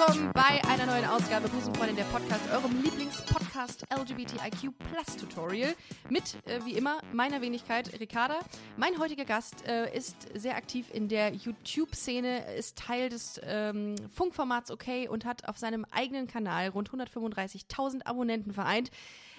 Willkommen 0.00 0.32
bei 0.32 0.64
einer 0.66 0.86
neuen 0.86 1.04
Ausgabe 1.04 1.46
Busenfreundin, 1.48 1.96
der 1.96 2.04
Podcast, 2.04 2.50
eurem 2.50 2.82
Lieblingspodcast 2.82 3.84
LGBTIQ 3.94 4.72
Plus 4.78 5.16
Tutorial 5.16 5.74
mit, 6.08 6.36
äh, 6.46 6.64
wie 6.64 6.72
immer, 6.72 7.00
meiner 7.12 7.42
Wenigkeit 7.42 8.00
Ricarda. 8.00 8.38
Mein 8.78 8.98
heutiger 8.98 9.26
Gast 9.26 9.66
äh, 9.68 9.94
ist 9.94 10.16
sehr 10.34 10.56
aktiv 10.56 10.86
in 10.90 11.08
der 11.08 11.34
YouTube-Szene, 11.34 12.54
ist 12.54 12.78
Teil 12.78 13.10
des 13.10 13.42
ähm, 13.44 13.94
Funkformats 14.08 14.70
OK 14.70 15.10
und 15.10 15.26
hat 15.26 15.46
auf 15.46 15.58
seinem 15.58 15.84
eigenen 15.90 16.26
Kanal 16.26 16.68
rund 16.68 16.88
135.000 16.88 18.06
Abonnenten 18.06 18.54
vereint. 18.54 18.90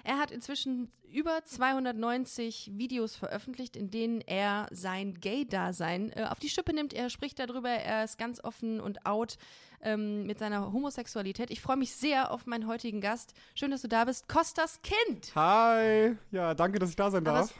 Er 0.03 0.19
hat 0.19 0.31
inzwischen 0.31 0.91
über 1.11 1.43
290 1.43 2.71
Videos 2.73 3.15
veröffentlicht, 3.15 3.75
in 3.75 3.91
denen 3.91 4.21
er 4.21 4.67
sein 4.71 5.15
Gay-Dasein 5.19 6.11
äh, 6.13 6.25
auf 6.29 6.39
die 6.39 6.49
Schippe 6.49 6.73
nimmt. 6.73 6.93
Er 6.93 7.09
spricht 7.09 7.39
darüber, 7.39 7.69
er 7.69 8.03
ist 8.03 8.17
ganz 8.17 8.43
offen 8.43 8.79
und 8.79 9.05
out 9.05 9.37
ähm, 9.83 10.25
mit 10.25 10.39
seiner 10.39 10.71
Homosexualität. 10.71 11.51
Ich 11.51 11.61
freue 11.61 11.77
mich 11.77 11.93
sehr 11.95 12.31
auf 12.31 12.45
meinen 12.45 12.67
heutigen 12.67 13.01
Gast. 13.01 13.33
Schön, 13.55 13.71
dass 13.71 13.81
du 13.81 13.87
da 13.87 14.05
bist. 14.05 14.27
Kostas 14.27 14.81
Kind. 14.81 15.33
Hi. 15.35 16.15
Ja, 16.31 16.53
danke, 16.53 16.79
dass 16.79 16.89
ich 16.89 16.95
da 16.95 17.11
sein 17.11 17.23
darf. 17.23 17.53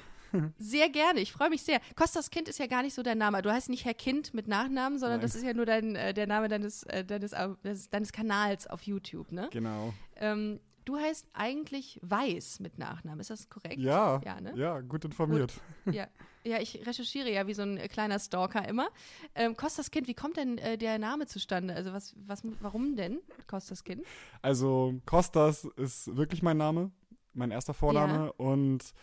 Sehr 0.57 0.89
gerne, 0.89 1.19
ich 1.19 1.31
freue 1.31 1.49
mich 1.49 1.63
sehr. 1.63 1.79
Kostas 1.95 2.29
Kind 2.29 2.47
ist 2.47 2.59
ja 2.59 2.67
gar 2.67 2.83
nicht 2.83 2.93
so 2.93 3.03
dein 3.03 3.17
Name. 3.17 3.41
Du 3.41 3.51
heißt 3.51 3.69
nicht 3.69 3.85
Herr 3.85 3.93
Kind 3.93 4.33
mit 4.33 4.47
Nachnamen, 4.47 4.97
sondern 4.97 5.19
Nein. 5.19 5.27
das 5.27 5.35
ist 5.35 5.43
ja 5.43 5.53
nur 5.53 5.65
dein, 5.65 5.95
äh, 5.95 6.13
der 6.13 6.27
Name 6.27 6.47
deines, 6.47 6.83
äh, 6.83 7.03
deines, 7.03 7.33
äh, 7.33 7.49
deines, 7.91 8.11
Kanals 8.13 8.67
auf 8.67 8.83
YouTube, 8.83 9.31
ne? 9.31 9.49
Genau. 9.51 9.93
Ähm, 10.15 10.59
du 10.85 10.97
heißt 10.97 11.27
eigentlich 11.33 11.99
Weiß 12.01 12.59
mit 12.59 12.77
Nachnamen, 12.77 13.19
ist 13.19 13.29
das 13.29 13.49
korrekt? 13.49 13.79
Ja. 13.79 14.21
Ja, 14.23 14.39
ne? 14.39 14.53
Ja, 14.55 14.79
gut 14.81 15.05
informiert. 15.05 15.53
Ja, 15.85 16.07
ja, 16.43 16.59
ich 16.59 16.85
recherchiere 16.85 17.31
ja 17.31 17.47
wie 17.47 17.53
so 17.53 17.61
ein 17.61 17.77
äh, 17.77 17.87
kleiner 17.87 18.19
Stalker 18.19 18.67
immer. 18.67 18.89
Ähm, 19.35 19.55
Kostas 19.55 19.91
Kind, 19.91 20.07
wie 20.07 20.13
kommt 20.13 20.37
denn 20.37 20.57
äh, 20.57 20.77
der 20.77 20.99
Name 20.99 21.27
zustande? 21.27 21.73
Also 21.73 21.93
was, 21.93 22.15
was, 22.25 22.43
warum 22.59 22.95
denn 22.95 23.19
Kostas 23.47 23.83
Kind? 23.83 24.03
Also, 24.41 24.95
Kostas 25.05 25.65
ist 25.75 26.15
wirklich 26.15 26.41
mein 26.41 26.57
Name, 26.57 26.91
mein 27.33 27.51
erster 27.51 27.73
Vorname. 27.73 28.33
Und 28.33 28.93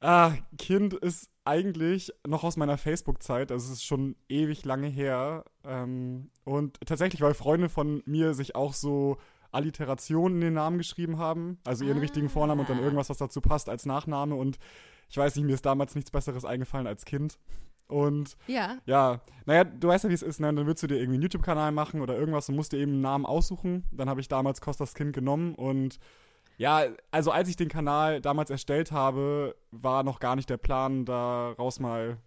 ah, 0.00 0.32
Kind 0.58 0.94
ist 0.94 1.30
eigentlich 1.44 2.12
noch 2.26 2.44
aus 2.44 2.56
meiner 2.56 2.76
Facebook-Zeit. 2.78 3.50
Also, 3.50 3.66
es 3.72 3.78
ist 3.78 3.84
schon 3.84 4.16
ewig 4.28 4.64
lange 4.64 4.88
her. 4.88 5.44
Ähm, 5.64 6.30
und 6.44 6.78
tatsächlich, 6.86 7.20
weil 7.22 7.34
Freunde 7.34 7.68
von 7.68 8.02
mir 8.04 8.34
sich 8.34 8.54
auch 8.54 8.74
so 8.74 9.16
Alliterationen 9.50 10.36
in 10.36 10.40
den 10.42 10.54
Namen 10.54 10.78
geschrieben 10.78 11.18
haben. 11.18 11.58
Also 11.64 11.84
ihren 11.84 11.96
Ah. 11.96 12.00
richtigen 12.02 12.28
Vornamen 12.28 12.60
und 12.60 12.68
dann 12.68 12.80
irgendwas, 12.80 13.08
was 13.08 13.16
dazu 13.16 13.40
passt 13.40 13.68
als 13.70 13.86
Nachname. 13.86 14.34
Und 14.34 14.58
ich 15.08 15.16
weiß 15.16 15.36
nicht, 15.36 15.44
mir 15.44 15.54
ist 15.54 15.66
damals 15.66 15.94
nichts 15.94 16.10
Besseres 16.10 16.44
eingefallen 16.44 16.86
als 16.86 17.04
Kind. 17.04 17.38
Und 17.86 18.36
Ja, 18.46 18.76
Ja, 18.84 19.20
naja, 19.46 19.64
du 19.64 19.88
weißt 19.88 20.04
ja, 20.04 20.10
wie 20.10 20.14
es 20.14 20.22
ist, 20.22 20.40
ne? 20.40 20.52
Dann 20.52 20.66
willst 20.66 20.82
du 20.82 20.86
dir 20.86 20.96
irgendwie 20.96 21.14
einen 21.14 21.22
YouTube-Kanal 21.22 21.72
machen 21.72 22.02
oder 22.02 22.16
irgendwas 22.16 22.48
und 22.48 22.56
musst 22.56 22.72
dir 22.72 22.78
eben 22.78 22.92
einen 22.92 23.00
Namen 23.00 23.24
aussuchen. 23.24 23.84
Dann 23.92 24.10
habe 24.10 24.20
ich 24.20 24.28
damals 24.28 24.60
Kostas 24.60 24.94
Kind 24.94 25.14
genommen 25.14 25.54
und 25.54 25.98
ja, 26.58 26.86
also 27.12 27.30
als 27.30 27.48
ich 27.48 27.54
den 27.56 27.68
Kanal 27.68 28.20
damals 28.20 28.50
erstellt 28.50 28.90
habe, 28.90 29.54
war 29.70 30.02
noch 30.02 30.18
gar 30.18 30.34
nicht 30.34 30.50
der 30.50 30.56
Plan, 30.56 31.04
daraus 31.04 31.78
mal 31.78 32.18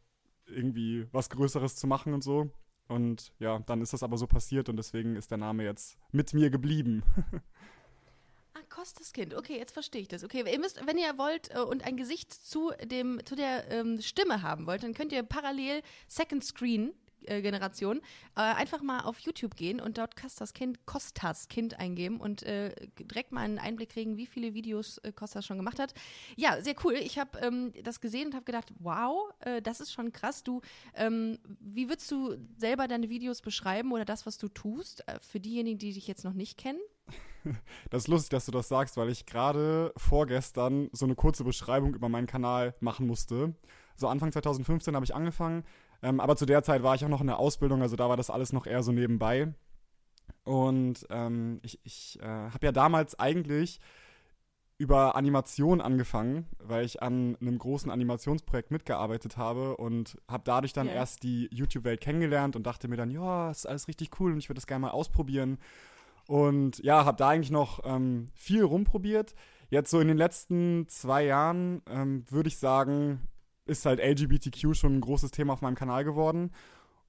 irgendwie 0.45 1.05
was 1.11 1.29
Größeres 1.29 1.75
zu 1.75 1.85
machen 1.85 2.13
und 2.13 2.23
so. 2.23 2.49
Und 2.88 3.33
ja, 3.39 3.59
dann 3.59 3.81
ist 3.81 3.93
das 3.93 4.03
aber 4.03 4.17
so 4.17 4.27
passiert 4.27 4.69
und 4.69 4.77
deswegen 4.77 5.16
ist 5.16 5.31
der 5.31 5.38
Name 5.38 5.63
jetzt 5.63 5.97
mit 6.11 6.33
mir 6.33 6.49
geblieben. 6.49 7.03
Kostas 8.72 9.14
Kind. 9.14 9.36
Okay, 9.36 9.58
jetzt 9.58 9.73
verstehe 9.73 10.02
ich 10.02 10.08
das. 10.08 10.23
Okay, 10.23 10.44
ihr 10.50 10.59
müsst, 10.59 10.86
wenn 10.88 10.97
ihr 10.97 11.17
wollt 11.17 11.53
äh, 11.53 11.59
und 11.59 11.86
ein 11.86 11.97
Gesicht 11.97 12.33
zu 12.33 12.72
dem 12.83 13.22
zu 13.25 13.36
der 13.36 13.69
ähm, 13.69 14.01
Stimme 14.01 14.41
haben 14.41 14.66
wollt, 14.66 14.84
dann 14.84 14.94
könnt 14.94 15.12
ihr 15.12 15.23
parallel 15.23 15.81
Second 16.07 16.44
Screen 16.44 16.94
äh, 17.25 17.41
Generation 17.41 18.00
äh, 18.35 18.41
einfach 18.41 18.81
mal 18.81 19.01
auf 19.01 19.19
YouTube 19.19 19.56
gehen 19.56 19.79
und 19.79 19.97
dort 19.97 20.16
Kostas 20.16 20.53
Kind, 20.53 20.85
Kostas 20.85 21.50
Kind 21.50 21.78
eingeben 21.79 22.19
und 22.19 22.44
äh, 22.44 22.73
direkt 22.97 23.31
mal 23.31 23.41
einen 23.41 23.59
Einblick 23.59 23.90
kriegen, 23.90 24.18
wie 24.18 24.25
viele 24.25 24.53
Videos 24.53 24.97
äh, 25.00 25.12
Kostas 25.12 25.45
schon 25.45 25.57
gemacht 25.57 25.78
hat. 25.78 25.94
Ja, 26.35 26.62
sehr 26.62 26.75
cool. 26.84 26.94
Ich 26.94 27.19
habe 27.19 27.38
ähm, 27.40 27.74
das 27.84 28.00
gesehen 28.00 28.28
und 28.28 28.35
habe 28.35 28.45
gedacht, 28.45 28.72
wow, 28.79 29.29
das 29.63 29.81
ist 29.81 29.91
schon 29.91 30.12
krass. 30.12 30.44
Du, 30.44 30.62
ähm, 30.95 31.38
wie 31.59 31.90
würdest 31.90 32.09
du 32.12 32.38
selber 32.57 32.88
deine 32.88 33.09
Videos 33.09 33.41
beschreiben 33.41 33.91
oder 33.91 34.06
das, 34.06 34.25
was 34.25 34.38
du 34.38 34.47
tust, 34.47 35.03
für 35.22 35.40
diejenigen, 35.40 35.78
die 35.78 35.94
dich 35.94 36.07
jetzt 36.07 36.24
noch 36.24 36.34
nicht 36.34 36.57
kennen? 36.57 36.79
Das 37.90 38.03
ist 38.03 38.07
lustig, 38.07 38.29
dass 38.29 38.46
du 38.46 38.52
das 38.52 38.68
sagst, 38.68 38.97
weil 38.97 39.09
ich 39.09 39.25
gerade 39.25 39.94
vorgestern 39.97 40.90
so 40.91 41.06
eine 41.06 41.16
kurze 41.16 41.44
Beschreibung 41.44 41.94
über 41.94 42.09
meinen 42.09 42.28
Kanal 42.28 42.75
machen 42.79 43.07
musste. 43.07 43.53
So 43.96 44.07
Anfang 44.07 44.31
2015 44.31 44.96
habe 44.96 45.06
ich 45.06 45.13
angefangen, 45.13 45.63
ähm, 46.01 46.19
aber 46.19 46.35
zu 46.35 46.46
der 46.46 46.63
Zeit 46.63 46.84
war 46.84 46.96
ich 46.96 47.03
auch 47.06 47.09
noch 47.09 47.22
in 47.22 47.28
der 47.28 47.38
Ausbildung, 47.40 47.81
also 47.81 47.96
da 47.96 48.09
war 48.09 48.18
das 48.18 48.30
alles 48.30 48.53
noch 48.53 48.66
eher 48.66 48.84
so 48.84 48.91
nebenbei. 48.91 49.53
Und 50.44 51.06
ähm, 51.09 51.59
ich, 51.62 51.80
ich 51.84 52.19
äh, 52.22 52.25
habe 52.25 52.66
ja 52.66 52.72
damals 52.72 53.19
eigentlich 53.19 53.80
über 54.78 55.16
Animation 55.16 55.80
angefangen, 55.80 56.47
weil 56.57 56.84
ich 56.85 57.03
an 57.03 57.38
einem 57.40 57.59
großen 57.59 57.91
Animationsprojekt 57.91 58.72
mitgearbeitet 58.72 59.38
habe 59.38 59.78
und 59.78 60.18
habe 60.28 60.41
dadurch 60.44 60.74
dann 60.74 60.88
Ja. 60.88 60.94
erst 60.94 61.22
die 61.22 61.47
YouTube-Welt 61.51 62.01
kennengelernt 62.01 62.56
und 62.56 62.66
dachte 62.66 62.88
mir 62.88 62.97
dann, 62.97 63.12
ja, 63.12 63.51
ist 63.51 63.68
alles 63.68 63.88
richtig 63.88 64.19
cool 64.19 64.31
und 64.31 64.40
ich 64.40 64.50
würde 64.50 64.57
das 64.57 64.66
gerne 64.66 64.81
mal 64.81 64.90
ausprobieren. 64.90 65.59
Und 66.31 66.80
ja, 66.81 67.03
habe 67.03 67.18
da 67.18 67.28
eigentlich 67.28 67.52
noch 67.52 67.81
ähm, 67.84 68.30
viel 68.34 68.64
rumprobiert. 68.64 69.36
Jetzt 69.69 69.92
so 69.92 70.00
in 70.00 70.08
den 70.08 70.16
letzten 70.16 70.88
zwei 70.88 71.25
Jahren 71.25 71.81
ähm, 71.90 72.24
würde 72.30 72.47
ich 72.47 72.58
sagen, 72.58 73.28
ist 73.66 73.86
halt 73.86 74.00
LGBTQ 74.00 74.74
schon 74.74 74.96
ein 74.96 75.02
großes 75.02 75.31
Thema 75.31 75.52
auf 75.52 75.62
meinem 75.62 75.75
Kanal 75.75 76.06
geworden. 76.06 76.52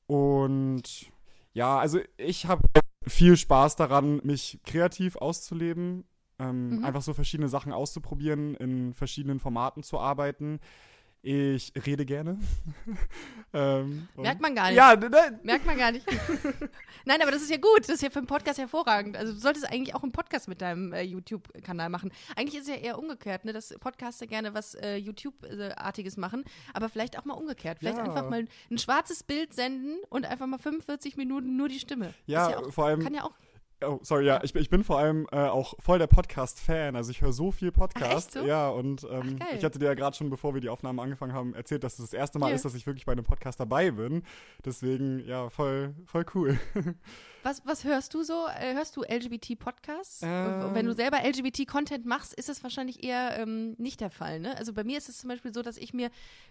Und 0.09 1.13
ja, 1.53 1.79
also 1.79 2.01
ich 2.17 2.47
habe 2.47 2.63
viel 3.07 3.37
Spaß 3.37 3.77
daran, 3.77 4.21
mich 4.25 4.59
kreativ 4.65 5.15
auszuleben, 5.15 6.03
ähm, 6.41 6.79
Mhm. 6.79 6.85
einfach 6.85 7.03
so 7.03 7.15
verschiedene 7.15 7.49
Sachen 7.49 7.73
auszuprobieren, 7.73 8.57
in 8.57 8.93
verschiedenen 8.93 9.39
Formaten 9.39 9.85
zu 9.85 10.01
arbeiten. 10.01 10.59
Ich 11.25 11.73
rede 11.87 12.05
gerne. 12.05 12.37
ähm, 13.53 14.09
Merkt 14.17 14.41
man 14.41 14.57
gar 14.57 14.67
nicht. 14.69 14.77
Ja, 14.77 14.97
ne, 14.97 15.09
ne, 15.09 15.39
Merkt 15.45 15.65
man 15.65 15.79
gar 15.79 15.93
nicht. 15.93 16.05
Nein, 17.05 17.23
aber 17.23 17.31
das 17.31 17.43
ist 17.43 17.51
ja 17.51 17.59
gut. 17.59 17.81
Das 17.83 17.91
ist 17.91 18.03
ja 18.03 18.11
für 18.11 18.19
einen 18.19 18.27
Podcast 18.27 18.59
hervorragend. 18.59 19.17
Also 19.17 19.33
du 19.33 19.39
solltest 19.39 19.71
eigentlich 19.71 19.95
auch 19.95 20.03
einen 20.03 20.11
Podcast 20.11 20.49
mit 20.49 20.61
deinem 20.61 20.93
äh, 20.93 21.03
YouTube-Kanal 21.03 21.91
machen. 21.91 22.11
Eigentlich 22.35 22.57
ist 22.61 22.63
es 22.63 22.75
ja 22.75 22.75
eher 22.81 22.99
umgekehrt, 22.99 23.45
ne, 23.45 23.53
dass 23.53 23.69
Podcaster 23.79 24.27
gerne 24.27 24.53
was 24.55 24.75
äh, 24.75 24.97
YouTube-artiges 24.97 26.17
machen, 26.17 26.43
aber 26.75 26.89
vielleicht 26.89 27.17
auch 27.17 27.25
mal 27.25 27.35
umgekehrt. 27.35 27.79
Vielleicht 27.79 27.99
Ja. 27.99 28.05
einfach 28.05 28.29
mal 28.29 28.45
ein 28.71 28.79
schwarzes 28.79 29.23
Bild 29.23 29.55
senden 29.55 29.99
und 30.11 30.27
einfach 30.27 30.47
mal 30.49 30.59
45 30.59 31.17
Minuten 31.17 31.57
nur 31.57 31.69
die 31.69 31.79
Stimme. 31.79 32.15
Ja, 32.27 32.51
ja 32.51 32.59
auch, 32.59 32.73
vor 32.73 32.87
allem- 32.87 33.01
kann 33.03 33.15
ja 33.15 33.23
auch. 33.23 33.35
Oh, 33.85 33.99
sorry, 34.03 34.27
ja, 34.27 34.41
ich, 34.43 34.53
bin- 34.53 34.63
ich 34.63 34.71
bin 34.71 34.85
vor 34.85 34.99
allem 34.99 35.27
äh, 35.33 35.37
auch 35.37 35.75
voll 35.81 35.99
der 35.99 36.07
Podcast-Fan. 36.07 36.97
Also 36.97 37.11
ich 37.11 37.21
höre 37.21 37.33
so 37.33 37.51
viel 37.51 37.73
Podcast. 37.73 38.33
So? 38.33 38.45
Ja, 38.45 38.69
und 38.69 39.07
ähm, 39.11 39.37
Ach, 39.41 39.47
ich 39.57 39.65
hatte 39.65 39.79
dir 39.79 39.87
ja 39.87 39.95
gerade 39.95 40.17
schon, 40.17 40.31
bevor 40.31 40.55
wir 40.55 40.61
die 40.61 40.69
Aufnahme 40.69 41.03
angefangen 41.03 41.33
haben, 41.33 41.55
erzählt, 41.55 41.85
dass 41.85 41.99
es 41.99 42.11
das 42.11 42.13
erste 42.13 42.39
Mal 42.39 42.51
Ja. 42.51 42.55
ist, 42.57 42.65
dass 42.65 42.75
ich 42.75 42.87
wirklich 42.87 43.07
bei 43.07 43.13
einem 43.13 43.25
Podcast 43.25 43.59
dabei 43.61 43.91
bin. 43.91 44.23
Deswegen, 44.65 45.21
ja, 45.27 45.49
voll, 45.51 45.95
voll 46.07 46.25
cool. 46.35 46.59
Was, 47.45 47.67
was 47.67 47.85
hörst 47.85 48.15
du 48.15 48.23
so? 48.23 48.47
Äh, 48.47 48.75
hörst 48.75 48.97
du 48.97 49.03
LGBT-Podcasts? 49.03 50.21
Ähm. 50.23 50.75
Wenn 50.75 50.87
du 50.87 50.95
selber 50.95 51.19
LGBT-Content 51.25 52.07
machst, 52.07 52.35
ist 52.35 52.49
das 52.49 52.63
wahrscheinlich 52.63 53.03
eher 53.03 53.39
ähm, 53.39 53.75
nicht 53.79 54.01
der 54.01 54.11
Fall. 54.11 54.39
Ne? 54.41 54.57
Also 54.57 54.73
bei 54.73 54.85
mir 54.85 54.99
ist 54.99 55.09
es 55.09 55.19
zum 55.19 55.29
Beispiel 55.29 55.53
so, 55.53 55.63
dass 55.63 55.77
ich 55.77 55.93
mir 55.93 56.11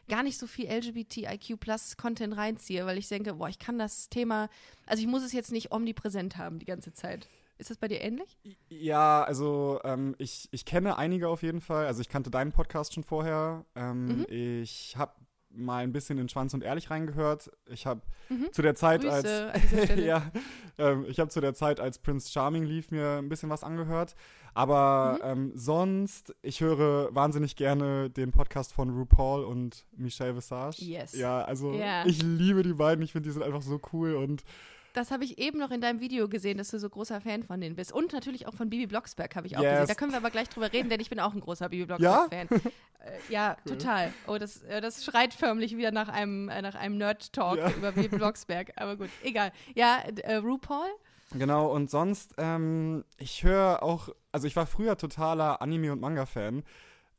gar 0.09 0.21
nicht 0.23 0.37
so 0.37 0.47
viel 0.47 0.67
LGBTIQ-Plus-Content 0.69 2.35
reinziehe, 2.35 2.85
weil 2.85 2.97
ich 2.97 3.07
denke, 3.07 3.35
boah, 3.35 3.47
ich 3.49 3.59
kann 3.59 3.79
das 3.79 4.09
Thema, 4.09 4.49
also 4.85 5.01
ich 5.01 5.07
muss 5.07 5.23
es 5.23 5.31
jetzt 5.33 5.51
nicht 5.51 5.71
omnipräsent 5.71 6.37
haben 6.37 6.59
die 6.59 6.65
ganze 6.65 6.93
Zeit. 6.93 7.27
Ist 7.57 7.69
das 7.69 7.77
bei 7.77 7.87
dir 7.87 8.01
ähnlich? 8.01 8.37
Ja, 8.69 9.23
also 9.23 9.79
ähm, 9.83 10.15
ich, 10.17 10.49
ich 10.51 10.65
kenne 10.65 10.97
einige 10.97 11.29
auf 11.29 11.43
jeden 11.43 11.61
Fall. 11.61 11.85
Also 11.85 12.01
ich 12.01 12.09
kannte 12.09 12.31
deinen 12.31 12.51
Podcast 12.51 12.93
schon 12.93 13.03
vorher. 13.03 13.65
Ähm, 13.75 14.07
Mhm. 14.07 14.25
Ich 14.29 14.97
habe 14.97 15.13
mal 15.53 15.83
ein 15.83 15.91
bisschen 15.91 16.17
in 16.17 16.29
Schwanz 16.29 16.53
und 16.53 16.63
Ehrlich 16.63 16.89
reingehört. 16.89 17.51
Ich 17.69 17.85
habe 17.85 18.01
Mhm. 18.29 18.47
zu 18.53 18.61
der 18.61 18.75
Zeit 18.75 19.01
Grüße 19.01 19.51
als 19.51 19.71
ja, 19.97 20.31
ähm, 20.77 21.05
ich 21.07 21.19
habe 21.19 21.29
zu 21.29 21.41
der 21.41 21.53
Zeit 21.53 21.79
als 21.79 21.99
Prince 21.99 22.31
Charming 22.31 22.63
lief 22.63 22.89
mir 22.91 23.17
ein 23.17 23.27
bisschen 23.29 23.49
was 23.49 23.63
angehört. 23.63 24.15
Aber 24.53 25.19
Mhm. 25.23 25.29
ähm, 25.29 25.51
sonst, 25.55 26.35
ich 26.41 26.61
höre 26.61 27.13
wahnsinnig 27.15 27.55
gerne 27.55 28.09
den 28.09 28.31
Podcast 28.31 28.73
von 28.73 28.89
RuPaul 28.89 29.43
und 29.43 29.85
Michelle 29.95 30.35
Visage. 30.35 30.81
Yes. 30.83 31.13
Ja, 31.17 31.41
also 31.43 31.73
Ja. 31.73 32.05
ich 32.05 32.21
liebe 32.21 32.63
die 32.63 32.73
beiden. 32.73 33.03
Ich 33.03 33.11
finde, 33.13 33.27
die 33.29 33.33
sind 33.33 33.43
einfach 33.43 33.61
so 33.61 33.79
cool 33.93 34.15
und 34.15 34.43
Das 34.93 35.11
habe 35.11 35.23
ich 35.23 35.37
eben 35.37 35.57
noch 35.59 35.71
in 35.71 35.79
deinem 35.81 35.99
Video 36.01 36.27
gesehen, 36.27 36.57
dass 36.57 36.69
du 36.71 36.79
so 36.79 36.89
großer 36.89 37.21
Fan 37.21 37.43
von 37.43 37.61
denen 37.61 37.75
bist. 37.75 37.91
Und 37.93 38.11
natürlich 38.13 38.47
auch 38.47 38.53
von 38.55 38.69
Bibi 38.69 38.87
Blocksberg 38.87 39.35
habe 39.35 39.47
ich 39.47 39.57
auch 39.57 39.61
Yes. 39.61 39.71
gesehen. 39.73 39.87
Da 39.87 39.93
können 39.95 40.11
wir 40.11 40.17
aber 40.17 40.31
gleich 40.31 40.49
drüber 40.49 40.71
reden, 40.73 40.89
denn 40.89 40.99
ich 40.99 41.09
bin 41.09 41.19
auch 41.19 41.33
ein 41.33 41.39
großer 41.39 41.69
Bibi 41.69 41.89
Ja? 41.89 41.97
Blocksberg-Fan. 42.27 42.47
äh, 42.99 43.31
ja, 43.33 43.55
total. 43.65 44.13
Oh, 44.27 44.37
das, 44.37 44.63
äh, 44.63 44.81
das 44.81 45.03
schreit 45.05 45.33
förmlich 45.33 45.77
wieder 45.77 45.91
nach 45.91 46.09
einem, 46.09 46.49
äh, 46.49 46.61
nach 46.61 46.75
einem 46.75 46.97
Nerd-Talk 46.97 47.57
Ja. 47.57 47.69
über 47.71 47.91
Bibi 47.93 48.17
Blocksberg. 48.17 48.71
Aber 48.75 48.97
gut, 48.97 49.09
egal. 49.23 49.51
Ja, 49.75 49.99
äh, 50.05 50.35
RuPaul. 50.35 50.87
Genau, 51.33 51.67
und 51.71 51.89
sonst, 51.89 52.33
ähm, 52.37 53.05
ich 53.17 53.43
höre 53.45 53.83
auch, 53.83 54.09
also 54.33 54.47
ich 54.47 54.55
war 54.57 54.65
früher 54.65 54.97
totaler 54.97 55.61
Anime- 55.61 55.91
und 55.93 56.01
Manga-Fan. 56.01 56.63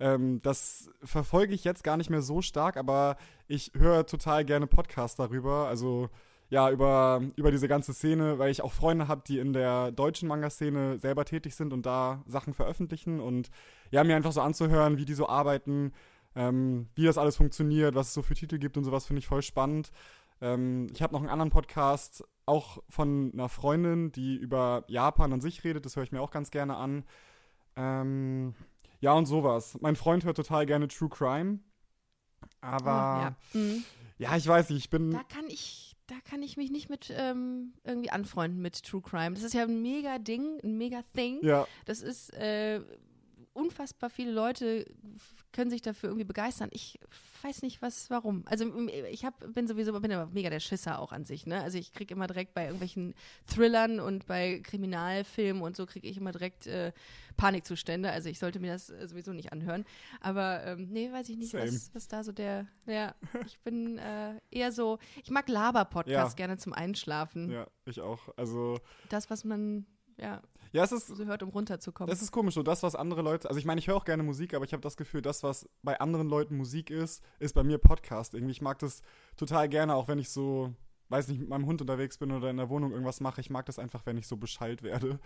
Ähm, 0.01 0.43
das 0.43 0.91
verfolge 1.03 1.55
ich 1.55 1.65
jetzt 1.65 1.85
gar 1.85 1.97
nicht 1.97 2.11
mehr 2.11 2.21
so 2.23 2.43
stark, 2.43 2.77
aber 2.77 3.17
ich 3.49 3.71
höre 3.75 4.05
total 4.05 4.45
gerne 4.45 4.67
Podcasts 4.67 5.17
darüber. 5.17 5.69
Also 5.69 6.11
ja, 6.53 6.71
über, 6.71 7.23
über 7.37 7.51
diese 7.51 7.67
ganze 7.67 7.95
Szene, 7.95 8.39
weil 8.39 8.51
ich 8.51 8.61
auch 8.61 8.73
Freunde 8.75 9.09
habe, 9.09 9.23
die 9.27 9.39
in 9.39 9.55
der 9.55 9.91
deutschen 9.91 10.29
Manga-Szene 10.29 10.99
selber 10.99 11.25
tätig 11.25 11.55
sind 11.55 11.73
und 11.73 11.87
da 11.87 12.23
Sachen 12.27 12.53
veröffentlichen 12.53 13.21
und 13.21 13.49
ja, 13.91 14.05
mir 14.05 14.17
einfach 14.17 14.33
so 14.33 14.43
anzuhören, 14.43 14.99
wie 14.99 15.07
die 15.07 15.15
so 15.15 15.27
arbeiten, 15.27 15.95
ähm, 16.37 16.91
wie 16.95 17.07
das 17.07 17.17
alles 17.17 17.37
funktioniert, 17.37 17.95
was 17.95 18.09
es 18.09 18.13
so 18.13 18.21
für 18.21 18.35
Titel 18.35 18.59
gibt 18.59 18.77
und 18.77 18.85
sowas, 18.85 19.07
finde 19.07 19.21
ich 19.21 19.27
voll 19.27 19.41
spannend. 19.41 19.93
Ähm, 20.43 20.89
ich 20.93 21.01
habe 21.01 21.15
noch 21.15 21.21
einen 21.21 21.31
anderen 21.31 21.49
Podcast, 21.49 22.23
auch 22.45 22.83
von 22.87 23.31
einer 23.33 23.49
Freundin, 23.49 24.13
die 24.13 24.37
über 24.37 24.85
Japan 24.89 25.33
an 25.33 25.41
sich 25.41 25.65
redet, 25.65 25.87
das 25.87 25.97
höre 25.97 26.03
ich 26.03 26.13
mir 26.13 26.21
auch 26.21 26.33
ganz 26.33 26.51
gerne 26.51 26.77
an. 26.77 27.05
Ähm, 27.77 28.55
ja, 29.01 29.15
und 29.15 29.25
sowas. 29.25 29.79
Mein 29.81 29.97
Freund 29.97 30.27
hört 30.27 30.37
total 30.37 30.67
gerne 30.67 30.87
True 30.89 31.09
Crime. 31.09 31.61
Aber 32.61 32.85
Oh, 32.85 33.23
ja. 33.23 33.37
Mhm. 33.55 33.85
ja, 34.19 34.37
ich 34.37 34.47
weiß 34.47 34.69
nicht, 34.69 34.81
ich 34.81 34.91
bin. 34.91 35.13
Da 35.13 35.23
kann 35.23 35.47
ich, 35.49 35.92
da 36.13 36.31
kann 36.31 36.43
ich 36.43 36.59
mich 36.59 36.71
nicht 36.71 36.91
mit 36.91 37.13
ähm, 37.17 37.73
irgendwie 37.85 38.11
anfreunden 38.11 38.61
mit 38.61 38.83
True 38.83 39.01
Crime. 39.01 39.35
Das 39.35 39.43
ist 39.43 39.55
ja 39.55 39.63
ein 39.63 39.81
mega 39.81 40.19
Ding, 40.19 40.61
ein 40.63 40.77
mega 40.77 41.03
Thing. 41.15 41.39
Ja, 41.43 41.67
Das 41.87 42.03
ist 42.03 42.35
äh, 42.35 42.81
unfassbar 43.55 44.09
viele 44.11 44.33
Leute 44.33 44.87
können 45.53 45.71
sich 45.71 45.83
dafür 45.83 46.09
irgendwie 46.11 46.25
begeistern. 46.25 46.69
Ich 46.73 46.99
weiß 47.43 47.63
nicht, 47.63 47.83
was, 47.83 48.09
warum. 48.11 48.43
Also 48.47 48.65
ich 49.11 49.25
hab, 49.25 49.39
bin 49.53 49.67
sowieso 49.67 49.93
bin 50.01 50.11
aber 50.13 50.31
mega 50.33 50.49
der 50.51 50.61
Schisser 50.61 50.99
auch 50.99 51.13
an 51.13 51.25
sich. 51.25 51.47
Ne? 51.47 51.61
Also 51.61 51.77
ich 51.79 51.93
kriege 51.93 52.15
immer 52.15 52.27
direkt 52.27 52.55
bei 52.55 52.65
irgendwelchen 52.65 53.15
Thrillern 53.47 54.01
und 54.01 54.27
bei 54.27 54.61
Kriminalfilmen 54.61 55.63
und 55.63 55.77
so 55.77 55.85
kriege 55.87 56.09
ich 56.09 56.17
immer 56.17 56.33
direkt 56.33 56.67
äh, 56.67 56.93
Panikzustände. 57.37 58.11
Also 58.11 58.29
ich 58.29 58.39
sollte 58.39 58.61
mir 58.61 58.73
das 58.73 58.89
äh, 58.91 59.07
sowieso 59.09 59.33
nicht 59.33 59.53
anhören. 59.53 59.85
Aber 60.21 60.65
ähm, 60.65 60.89
nee, 60.91 61.11
weiß 61.13 61.29
ich 61.29 61.37
nicht, 61.37 61.55
was, 61.55 61.91
was 61.95 62.09
da 62.09 62.25
so 62.25 62.33
der. 62.33 62.67
Ja, 62.87 63.15
ich 63.47 63.59
bin 63.61 63.99
äh, 63.99 64.41
eher 64.51 64.73
so. 64.73 64.99
Ich 65.23 65.31
mag 65.31 65.49
Laber-Podcasts 65.49 66.33
Ja. 66.33 66.37
gerne 66.37 66.57
zum 66.59 66.73
Einschlafen. 66.73 67.51
ja, 67.51 67.67
ich 67.85 68.01
auch. 68.01 68.29
Also, 68.37 68.79
Das, 69.09 69.29
was 69.31 69.45
man 69.45 69.87
ja 70.19 70.43
ja, 70.73 70.83
es 70.85 70.93
ist, 70.93 71.07
so 71.09 71.25
hört, 71.27 71.43
um 71.43 71.51
runterzukommen. 71.51 72.13
es 72.13 72.23
ist 72.23 72.33
komisch, 72.33 72.55
so 72.55 72.63
das, 72.63 72.83
was 72.83 72.95
andere 72.95 73.21
Leute, 73.21 73.47
also 73.49 73.59
ich 73.59 73.67
meine, 73.67 73.79
ich 73.79 73.89
höre 73.89 73.97
auch 73.97 74.07
gerne 74.07 74.23
Musik, 74.23 74.55
aber 74.55 74.65
ich 74.65 74.73
habe 74.73 74.81
das 74.81 74.97
Gefühl, 74.97 75.21
das, 75.21 75.43
was 75.43 75.69
bei 75.83 76.01
anderen 76.01 76.29
Leuten 76.29 76.57
Musik 76.57 76.91
ist, 76.91 77.23
ist 77.41 77.55
bei 77.55 77.63
mir 77.63 77.77
Podcast. 77.77 78.33
Irgendwie, 78.33 78.53
ich 78.53 78.63
mag 78.63 78.79
das 78.79 79.03
total 79.37 79.69
gerne, 79.69 79.95
auch 79.95 80.09
wenn 80.09 80.19
ich 80.19 80.31
so, 80.31 80.73
weiß 81.11 81.29
nicht, 81.29 81.41
mit 81.41 81.51
meinem 81.51 81.67
Hund 81.67 81.83
unterwegs 81.83 82.17
bin 82.17 82.33
oder 82.33 82.49
in 82.49 82.57
der 82.57 82.71
Wohnung 82.71 82.93
irgendwas 82.93 83.21
mache. 83.21 83.43
Ich 83.43 83.51
mag 83.51 83.67
das 83.67 83.79
einfach, 83.79 84.07
wenn 84.07 84.17
ich 84.17 84.27
so 84.27 84.39
beschallt 84.39 84.83
werde. 84.83 85.21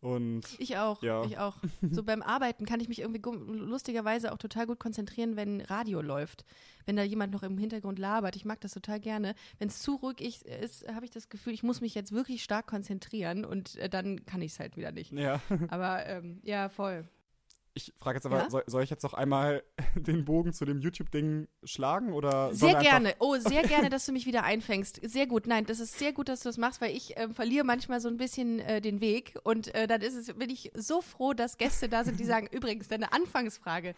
Und 0.00 0.42
Ich 0.58 0.76
auch, 0.76 1.02
Ja. 1.02 1.24
ich 1.24 1.38
auch. 1.38 1.56
So 1.90 2.02
beim 2.04 2.22
Arbeiten 2.22 2.64
kann 2.66 2.78
ich 2.80 2.88
mich 2.88 3.00
irgendwie 3.00 3.20
lustigerweise 3.58 4.32
auch 4.32 4.38
total 4.38 4.66
gut 4.66 4.78
konzentrieren, 4.78 5.34
wenn 5.36 5.60
Radio 5.60 6.00
läuft. 6.02 6.44
Wenn 6.86 6.96
da 6.96 7.02
jemand 7.02 7.32
noch 7.32 7.42
im 7.42 7.58
Hintergrund 7.58 7.98
labert. 7.98 8.36
Ich 8.36 8.44
mag 8.44 8.60
das 8.60 8.72
total 8.72 9.00
gerne. 9.00 9.34
Wenn 9.58 9.68
es 9.68 9.80
zu 9.82 9.96
ruhig 9.96 10.20
ich- 10.20 10.46
ist, 10.46 10.86
habe 10.92 11.04
ich 11.04 11.10
das 11.10 11.28
Gefühl, 11.28 11.52
ich 11.52 11.62
muss 11.62 11.80
mich 11.80 11.94
jetzt 11.94 12.12
wirklich 12.12 12.42
stark 12.42 12.66
konzentrieren 12.66 13.44
und 13.44 13.76
äh, 13.76 13.88
dann 13.88 14.24
kann 14.24 14.40
ich 14.40 14.52
es 14.52 14.60
halt 14.60 14.76
wieder 14.76 14.92
nicht. 14.92 15.12
ja, 15.12 15.40
Aber 15.68 16.06
ähm, 16.06 16.40
ja, 16.44 16.68
voll. 16.68 17.04
Ich 17.78 17.94
frage 17.96 18.16
jetzt 18.16 18.26
aber, 18.26 18.38
Ja? 18.38 18.50
soll, 18.50 18.64
soll 18.66 18.82
ich 18.82 18.90
jetzt 18.90 19.02
noch 19.02 19.14
einmal 19.14 19.62
den 19.94 20.24
Bogen 20.24 20.52
zu 20.52 20.64
dem 20.64 20.80
YouTube-Ding 20.80 21.48
schlagen 21.64 22.12
oder? 22.12 22.54
Sehr 22.54 22.74
gerne. 22.74 23.14
Oh, 23.18 23.36
sehr 23.36 23.62
gerne, 23.62 23.88
dass 23.88 24.04
du 24.04 24.12
mich 24.12 24.26
wieder 24.26 24.44
einfängst. 24.44 25.00
Sehr 25.02 25.26
gut. 25.26 25.46
Nein, 25.46 25.64
das 25.64 25.80
ist 25.80 25.98
sehr 25.98 26.12
gut, 26.12 26.28
dass 26.28 26.40
du 26.40 26.48
das 26.48 26.58
machst, 26.58 26.80
weil 26.80 26.94
ich 26.94 27.14
ähm, 27.16 27.34
verliere 27.34 27.64
manchmal 27.64 28.00
so 28.00 28.08
ein 28.08 28.16
bisschen 28.16 28.60
äh, 28.60 28.80
den 28.80 29.00
Weg. 29.00 29.38
Und 29.44 29.74
äh, 29.74 29.86
dann 29.86 30.02
ist 30.02 30.14
es, 30.14 30.32
bin 30.34 30.50
ich 30.50 30.70
so 30.74 31.00
froh, 31.00 31.32
dass 31.32 31.56
Gäste 31.56 31.88
da 31.88 32.04
sind, 32.04 32.20
die 32.20 32.24
sagen, 32.26 32.48
übrigens, 32.50 32.88
deine 32.88 33.12
Anfangsfrage 33.12 33.94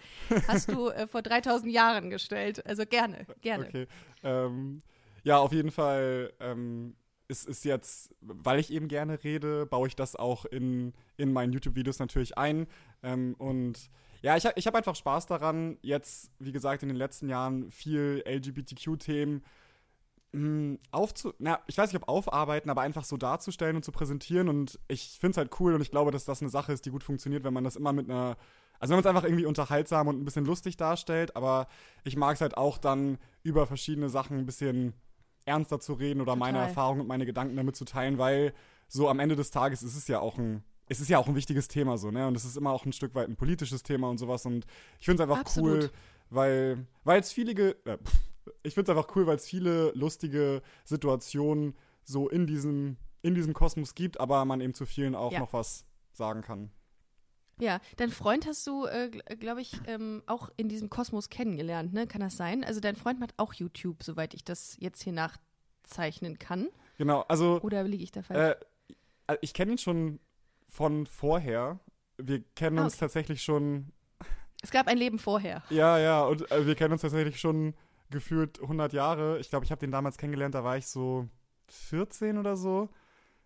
hast 0.47 0.71
du 0.71 0.89
äh, 0.89 1.07
vor 1.07 1.23
3000 1.23 1.73
Jahren 1.73 2.11
gestellt. 2.11 2.65
Also 2.67 2.85
gerne, 2.87 3.27
gerne. 3.41 3.67
Okay. 3.67 3.87
Ähm, 4.23 4.83
ja, 5.25 5.39
auf 5.39 5.53
jeden 5.53 5.71
Fall 5.71 6.33
ähm, 6.41 6.95
ist, 7.31 7.47
ist 7.47 7.65
jetzt, 7.65 8.15
weil 8.21 8.59
ich 8.59 8.73
eben 8.73 8.89
gerne 8.89 9.23
rede, 9.23 9.65
baue 9.65 9.87
ich 9.87 9.95
das 9.95 10.17
auch 10.17 10.45
in, 10.45 10.93
in 11.17 11.33
meinen 11.33 11.53
YouTube-Videos 11.53 11.99
natürlich 12.01 12.37
ein. 12.37 12.67
Ähm, 13.03 13.35
und 13.39 13.91
ja, 14.23 14.37
ich, 14.37 14.45
ich 14.57 14.67
habe 14.67 14.79
einfach 14.79 14.95
Spaß 14.95 15.27
daran, 15.27 15.79
jetzt, 15.83 16.31
wie 16.39 16.53
gesagt, 16.53 16.83
in 16.83 16.89
den 16.89 16.99
letzten 16.99 17.29
Jahren 17.29 17.71
viel 17.71 18.23
LGBTQ-Themen 18.27 19.45
mh, 20.33 20.79
aufzu... 20.91 21.33
Na, 21.39 21.61
ich 21.67 21.79
weiß 21.79 21.93
nicht, 21.93 22.03
ob 22.03 22.09
aufarbeiten, 22.09 22.71
aber 22.71 22.83
einfach 22.83 23.05
so 23.05 23.17
darzustellen 23.17 23.77
und 23.77 23.85
zu 23.85 23.93
präsentieren. 23.93 24.49
Und 24.49 24.79
ich 24.89 25.19
finde 25.19 25.33
es 25.33 25.37
halt 25.39 25.61
cool 25.61 25.75
und 25.75 25.81
ich 25.81 25.91
glaube, 25.91 26.11
dass 26.11 26.25
das 26.25 26.43
eine 26.43 26.51
Sache 26.51 26.73
ist, 26.73 26.85
die 26.85 26.91
gut 26.91 27.05
funktioniert, 27.05 27.45
wenn 27.45 27.55
man 27.55 27.65
das 27.65 27.77
immer 27.77 27.93
mit 27.93 28.11
einer 28.11 28.37
also 28.81 28.93
wenn 28.93 28.97
man 28.97 29.05
es 29.05 29.07
einfach 29.07 29.25
irgendwie 29.29 29.45
unterhaltsam 29.45 30.09
und 30.09 30.19
ein 30.19 30.25
bisschen 30.25 30.47
lustig 30.47 30.79
darstellt, 30.79 31.37
aber 31.37 31.69
ich 32.03 32.17
mag 32.17 32.35
es 32.35 32.41
halt 32.41 32.57
auch 32.57 32.79
dann 32.79 33.19
über 33.43 33.67
verschiedene 33.67 34.09
Sachen 34.09 34.39
ein 34.39 34.47
bisschen 34.47 34.95
ernster 35.45 35.81
zu 35.81 35.93
reden 35.93 36.23
oder 36.23 36.35
meine 36.35 36.59
Total. 36.59 36.69
Erfahrungen 36.69 37.01
und 37.03 37.07
meine 37.07 37.27
Gedanken 37.27 37.57
damit 37.57 37.77
zu 37.77 37.85
teilen, 37.85 38.17
weil 38.17 38.55
so 38.89 39.09
am 39.09 39.21
Ende 39.21 39.37
des 39.37 39.51
Tages 39.51 39.83
ist 39.83 39.97
es 39.97 40.09
ja 40.09 40.21
auch 40.21 40.39
ein 40.39 40.65
es 40.91 41.01
ist 41.01 41.09
ja 41.09 41.19
auch 41.19 41.29
ein 41.29 41.37
wichtiges 41.37 41.69
Thema 41.69 41.97
so, 41.97 42.11
ne? 42.11 42.27
Und 42.27 42.37
es 42.37 42.45
ist 42.45 42.57
immer 42.57 42.73
auch 42.73 42.85
ein 42.85 42.93
Stück 42.93 43.15
weit 43.15 43.29
ein 43.29 43.37
politisches 43.37 43.83
Thema 43.83 44.11
und 44.11 44.19
sowas 44.19 44.45
und 44.45 44.67
ich 44.99 45.07
finde 45.07 45.23
es 45.23 45.29
einfach 45.29 45.41
Absolut. 45.41 45.85
cool, 45.85 45.91
weil 46.31 46.87
weil 47.05 47.21
es 47.21 47.33
viele 47.33 47.53
äh, 47.87 47.99
ich 48.65 48.75
finde 48.75 48.91
es 48.93 48.99
einfach 48.99 49.15
cool, 49.17 49.27
weil 49.27 49.37
es 49.37 49.47
viele 49.47 49.93
lustige 49.93 50.63
Situationen 50.85 51.75
so 52.05 52.29
in 52.29 52.47
diesem 52.47 52.97
in 53.23 53.35
diesem 53.35 53.55
Kosmos 53.55 53.95
gibt, 53.95 54.19
aber 54.19 54.45
man 54.45 54.61
eben 54.61 54.75
zu 54.75 54.85
vielen 54.85 55.15
auch 55.15 55.33
Ja. 55.33 55.39
noch 55.39 55.53
was 55.53 55.85
sagen 56.13 56.43
kann. 56.43 56.71
Ja, 57.61 57.79
dein 57.99 58.11
Freund 58.11 58.47
hast 58.47 58.67
du, 58.67 58.87
äh, 58.87 59.11
glaube 59.11 59.61
ich, 59.61 59.75
ähm, 59.87 60.23
auch 60.27 60.49
in 60.57 60.71
diesem 60.71 60.89
Kosmos 60.89 61.29
kennengelernt, 61.29 61.93
ne? 61.93 62.07
Kann 62.07 62.23
das 62.23 62.37
sein? 62.37 62.65
Also 62.65 62.81
dein 62.81 62.97
Freund 62.97 63.21
macht 63.21 63.35
auch 63.37 63.53
YouTube, 63.53 64.03
soweit 64.03 64.33
ich 64.35 64.45
das 64.45 64.77
jetzt 64.81 65.03
hier 65.03 65.13
nachzeichnen 65.13 66.39
kann. 66.39 66.69
Genau, 66.97 67.21
also 67.29 67.61
Oder 67.63 67.85
liege 67.85 68.03
ich 68.03 68.11
da 68.13 68.23
falsch? 68.23 68.57
Äh, 69.29 69.37
ich 69.43 69.53
kenne 69.53 69.73
ihn 69.73 69.79
schon 69.79 70.19
von 70.71 71.07
vorher. 71.07 71.79
Wir 72.17 72.43
kennen 72.55 72.79
Ah, 72.79 72.85
uns 72.85 72.95
okay. 72.95 73.01
tatsächlich 73.01 73.43
schon, 73.43 73.93
es 74.63 74.71
gab 74.71 74.87
ein 74.89 74.97
Leben 74.99 75.19
vorher. 75.19 75.63
ja, 75.71 75.99
ja, 75.99 76.23
und 76.25 76.51
äh, 76.51 76.67
wir 76.67 76.75
kennen 76.75 76.93
uns 76.93 77.03
tatsächlich 77.03 77.41
schon 77.41 77.75
gefühlt 78.11 78.61
100 78.61 78.93
Jahre. 78.93 79.39
Ich 79.39 79.51
glaube, 79.51 79.65
ich 79.65 79.71
habe 79.71 79.81
den 79.81 79.91
damals 79.91 80.17
kennengelernt, 80.19 80.55
da 80.55 80.65
war 80.65 80.77
ich 80.77 80.87
so 80.87 81.29
14 81.69 82.39
oder 82.39 82.57
so. 82.57 82.89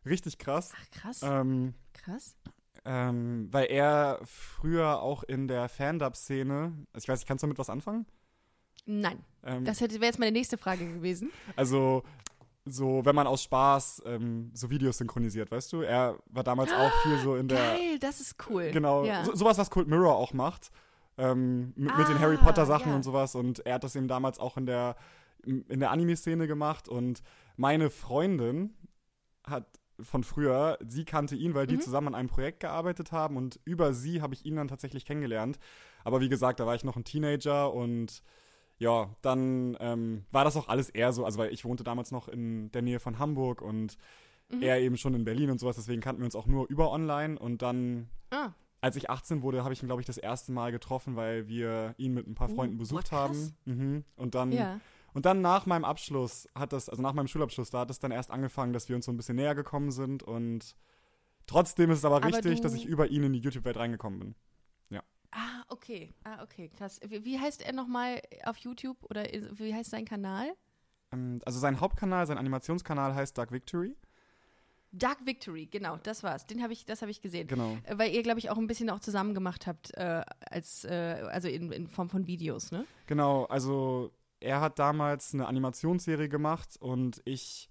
Richtig 0.07 0.39
krass. 0.39 0.73
Ach, 0.77 0.91
krass, 1.01 1.23
Ähm, 1.23 1.75
krass. 1.93 2.37
ähm, 2.85 3.49
weil 3.53 3.67
er 3.67 4.21
früher 4.25 5.01
auch 5.01 5.23
in 5.23 5.49
der 5.49 5.69
Fan-Dub-Szene, 5.69 6.73
also 6.93 7.05
ich 7.05 7.09
weiß 7.09 7.21
nicht, 7.21 7.29
kannst 7.29 7.43
du 7.43 7.47
damit 7.47 7.59
was 7.59 7.71
anfangen? 7.71 8.07
Nein, 8.87 9.25
Ähm, 9.45 9.65
das 9.65 9.81
wäre 9.81 9.93
jetzt 10.03 10.19
meine 10.19 10.33
nächste 10.33 10.59
Frage 10.59 10.85
gewesen. 10.87 11.31
also, 11.57 12.03
so, 12.67 13.05
wenn 13.05 13.15
man 13.15 13.27
aus 13.27 13.43
Spaß 13.43 14.03
ähm, 14.07 14.51
so 14.55 14.71
Videos 14.71 14.99
synchronisiert, 14.99 15.51
weißt 15.51 15.73
du? 15.73 15.83
Er 15.83 16.19
war 16.27 16.45
damals 16.45 16.73
auch 16.73 16.93
viel 17.03 17.19
so 17.19 17.37
in 17.37 17.49
der. 17.49 17.59
Geil, 17.59 17.99
das 18.01 18.21
ist 18.21 18.37
cool. 18.49 18.71
Genau, 18.73 19.05
Ja. 19.05 19.25
so, 19.25 19.35
sowas, 19.35 19.59
was 19.59 19.71
Cold 19.71 19.87
Mirror 19.89 20.17
auch 20.17 20.33
macht. 20.33 20.71
Ähm, 21.19 21.73
mit, 21.77 21.97
mit 21.97 22.09
den 22.09 22.17
Ah, 22.17 22.21
Harry 22.21 22.37
Potter 22.39 22.67
Sachen 22.67 22.89
ja. 22.91 22.97
und 22.97 23.03
sowas. 23.03 23.35
Und 23.35 23.65
er 23.67 23.75
hat 23.75 23.85
das 23.85 23.95
eben 23.97 24.09
damals 24.09 24.39
auch 24.41 24.57
in 24.57 24.67
der, 24.67 24.97
in 25.45 25.79
der 25.81 25.91
Anime-Szene 25.91 26.47
gemacht. 26.47 26.89
Und 26.89 27.23
meine 27.57 27.91
Freundin 27.91 28.75
hat 29.47 29.67
von 30.01 30.25
früher, 30.25 30.77
sie 30.89 31.05
kannte 31.05 31.37
ihn, 31.37 31.55
weil 31.55 31.67
die 31.69 31.77
Mhm. 31.77 31.81
zusammen 31.83 32.09
an 32.09 32.15
einem 32.17 32.29
Projekt 32.29 32.61
gearbeitet 32.61 33.13
haben. 33.13 33.37
Und 33.37 33.61
über 33.65 33.93
sie 33.93 34.23
habe 34.23 34.35
ich 34.35 34.45
ihn 34.45 34.57
dann 34.57 34.67
tatsächlich 34.69 35.05
kennengelernt. 35.05 35.59
Aber 36.03 36.21
wie 36.21 36.29
gesagt, 36.29 36.59
da 36.61 36.67
war 36.67 36.75
ich 36.75 36.83
noch 36.83 36.97
ein 36.97 37.05
Teenager 37.05 37.73
und 37.73 38.23
ja, 38.85 39.09
dann 39.23 39.77
ähm, 39.81 40.25
war 40.31 40.45
das 40.45 40.57
auch 40.57 40.69
alles 40.69 40.91
eher 40.91 41.13
so, 41.13 41.25
also 41.25 41.39
weil 41.39 41.53
ich 41.53 41.65
wohnte 41.65 41.85
damals 41.85 42.11
noch 42.13 42.29
in 42.29 42.71
der 42.73 42.83
Nähe 42.83 43.01
von 43.01 43.19
Hamburg 43.19 43.63
und 43.63 43.97
Mhm. 44.51 44.61
er 44.63 44.79
eben 44.79 44.99
schon 44.99 45.15
in 45.15 45.25
Berlin 45.25 45.49
und 45.51 45.59
sowas, 45.59 45.77
deswegen 45.77 46.03
kannten 46.03 46.21
wir 46.21 46.27
uns 46.27 46.37
auch 46.37 46.47
nur 46.47 46.69
über 46.69 46.91
online 46.93 47.39
und 47.39 47.63
dann 47.63 48.09
Ah, 48.31 48.51
als 48.83 48.95
ich 48.97 49.09
18 49.09 49.41
wurde, 49.41 49.65
habe 49.65 49.73
ich 49.73 49.83
ihn, 49.83 49.87
glaube 49.87 50.03
ich, 50.03 50.07
das 50.07 50.19
erste 50.19 50.53
Mal 50.53 50.71
getroffen, 50.71 51.17
weil 51.17 51.49
wir 51.49 51.95
ihn 51.97 52.13
mit 52.13 52.27
ein 52.27 52.35
paar 52.35 52.51
Oh, 52.51 52.55
Freunden 52.55 52.77
boah, 52.77 52.81
besucht 52.83 53.09
krass. 53.09 53.21
haben. 53.21 53.57
Mhm. 53.65 54.05
Und 54.17 54.35
dann 54.35 54.53
ja. 54.53 54.81
und 55.15 55.25
dann 55.25 55.41
nach 55.41 55.65
meinem 55.65 55.87
Abschluss 55.87 56.47
hat 56.55 56.75
das, 56.75 56.91
also 56.91 57.01
nach 57.01 57.15
meinem 57.15 57.27
Schulabschluss, 57.29 57.71
da 57.71 57.81
hat 57.81 57.91
es 57.91 58.01
dann 58.01 58.11
erst 58.11 58.31
angefangen, 58.31 58.75
dass 58.75 58.87
wir 58.91 58.97
uns 58.97 59.07
so 59.07 59.13
ein 59.13 59.17
bisschen 59.17 59.37
näher 59.37 59.55
gekommen 59.55 59.91
sind 59.93 60.23
und 60.23 60.77
trotzdem 61.47 61.91
ist 61.91 61.99
es 62.01 62.05
aber, 62.05 62.17
Aber 62.17 62.27
richtig, 62.27 62.61
dass 62.61 62.75
ich 62.75 62.85
über 62.85 63.07
ihn 63.09 63.23
in 63.23 63.33
die 63.33 63.39
YouTube-Welt 63.41 63.79
reingekommen 63.79 64.19
bin. 64.21 64.35
Ah, 65.37 65.65
okay. 65.69 66.13
Ah, 66.23 66.43
okay, 66.45 66.69
krass. 66.69 67.01
Wie, 67.07 67.25
wie 67.25 67.39
heißt 67.41 67.63
er 67.63 67.73
nochmal 67.73 68.23
auf 68.45 68.57
YouTube 68.59 68.97
oder 69.11 69.25
wie 69.25 69.75
heißt 69.75 69.91
sein 69.91 70.05
Kanal? 70.05 70.55
Ähm, 71.13 71.41
also 71.45 71.59
sein 71.59 71.81
Hauptkanal, 71.81 72.27
sein 72.27 72.39
Animationskanal 72.39 73.15
heißt 73.15 73.37
Dark 73.37 73.51
Victory. 73.51 73.97
Dark 74.93 75.27
Victory, 75.27 75.67
genau, 75.67 75.97
das 75.97 76.23
war's. 76.23 76.47
Den 76.47 76.63
habe 76.63 76.73
ich, 76.73 76.85
das 76.87 77.03
habe 77.03 77.11
ich 77.11 77.21
gesehen. 77.21 77.49
Genau. 77.49 77.77
Äh, 77.83 77.99
Weil 77.99 78.13
ihr, 78.13 78.23
glaube 78.23 78.39
ich, 78.39 78.49
auch 78.51 78.59
ein 78.59 78.69
bisschen 78.69 78.89
auch 78.91 79.01
zusammen 79.01 79.35
gemacht 79.35 79.67
habt, 79.67 79.93
äh, 79.97 80.23
als, 80.49 80.85
äh, 80.85 81.25
also 81.33 81.49
in, 81.49 81.73
in 81.73 81.89
Form 81.89 82.09
von 82.09 82.29
Videos, 82.29 82.71
ne? 82.71 82.87
Genau, 83.07 83.45
also 83.47 84.13
er 84.39 84.61
hat 84.61 84.79
damals 84.79 85.35
eine 85.35 85.49
Animationsserie 85.49 86.29
gemacht 86.29 86.77
und 86.79 87.21
ich, 87.25 87.71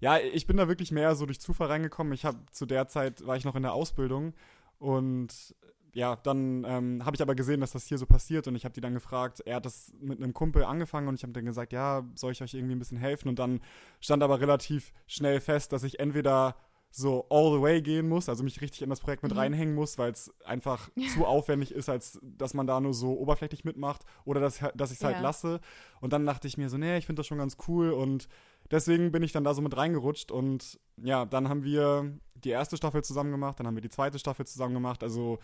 Ja, 0.00 0.18
ich 0.18 0.46
bin 0.46 0.56
da 0.56 0.66
wirklich 0.66 0.92
mehr 0.92 1.14
so 1.14 1.26
durch 1.26 1.40
Zufall 1.40 1.68
reingekommen. 1.68 2.14
Ich 2.14 2.24
habe 2.24 2.38
zu 2.52 2.64
der 2.64 2.88
Zeit 2.88 3.26
war 3.26 3.36
ich 3.36 3.44
noch 3.44 3.54
in 3.54 3.62
der 3.64 3.74
Ausbildung 3.74 4.32
und 4.78 5.54
ja, 5.94 6.16
dann 6.16 6.64
ähm, 6.66 7.04
habe 7.04 7.14
ich 7.14 7.22
aber 7.22 7.34
gesehen, 7.34 7.60
dass 7.60 7.72
das 7.72 7.86
hier 7.86 7.98
so 7.98 8.06
passiert 8.06 8.48
und 8.48 8.56
ich 8.56 8.64
habe 8.64 8.72
die 8.72 8.80
dann 8.80 8.94
gefragt, 8.94 9.40
er 9.40 9.56
hat 9.56 9.66
das 9.66 9.92
mit 10.00 10.22
einem 10.22 10.32
Kumpel 10.32 10.64
angefangen 10.64 11.08
und 11.08 11.16
ich 11.16 11.22
habe 11.22 11.32
dann 11.32 11.44
gesagt, 11.44 11.72
ja, 11.72 12.02
soll 12.14 12.32
ich 12.32 12.42
euch 12.42 12.54
irgendwie 12.54 12.74
ein 12.74 12.78
bisschen 12.78 12.96
helfen? 12.96 13.28
Und 13.28 13.38
dann 13.38 13.60
stand 14.00 14.22
aber 14.22 14.40
relativ 14.40 14.92
schnell 15.06 15.40
fest, 15.40 15.72
dass 15.72 15.82
ich 15.82 16.00
entweder 16.00 16.56
so 16.94 17.26
all 17.30 17.52
the 17.52 17.60
way 17.60 17.80
gehen 17.80 18.08
muss, 18.08 18.28
also 18.28 18.44
mich 18.44 18.60
richtig 18.60 18.82
in 18.82 18.90
das 18.90 19.00
Projekt 19.00 19.22
mit 19.22 19.32
mhm. 19.32 19.38
reinhängen 19.38 19.74
muss, 19.74 19.96
weil 19.96 20.12
es 20.12 20.30
einfach 20.44 20.90
zu 21.14 21.26
aufwendig 21.26 21.72
ist, 21.72 21.88
als 21.88 22.20
dass 22.22 22.52
man 22.52 22.66
da 22.66 22.80
nur 22.80 22.92
so 22.92 23.18
oberflächlich 23.18 23.64
mitmacht 23.64 24.02
oder 24.24 24.40
dass, 24.40 24.60
dass 24.74 24.92
ich 24.92 24.98
es 24.98 25.04
halt 25.04 25.16
ja. 25.16 25.22
lasse. 25.22 25.60
Und 26.00 26.12
dann 26.12 26.26
dachte 26.26 26.46
ich 26.48 26.58
mir 26.58 26.68
so, 26.68 26.76
nee, 26.76 26.98
ich 26.98 27.06
finde 27.06 27.20
das 27.20 27.26
schon 27.26 27.38
ganz 27.38 27.56
cool 27.66 27.92
und 27.92 28.28
deswegen 28.70 29.10
bin 29.10 29.22
ich 29.22 29.32
dann 29.32 29.44
da 29.44 29.54
so 29.54 29.62
mit 29.62 29.76
reingerutscht 29.76 30.30
und 30.30 30.78
ja, 31.02 31.24
dann 31.24 31.48
haben 31.48 31.64
wir 31.64 32.18
die 32.34 32.50
erste 32.50 32.76
Staffel 32.76 33.02
zusammen 33.02 33.30
gemacht, 33.30 33.58
dann 33.58 33.66
haben 33.66 33.74
wir 33.74 33.82
die 33.82 33.88
zweite 33.88 34.18
Staffel 34.18 34.46
zusammen 34.46 34.74
gemacht, 34.74 35.02
also 35.02 35.38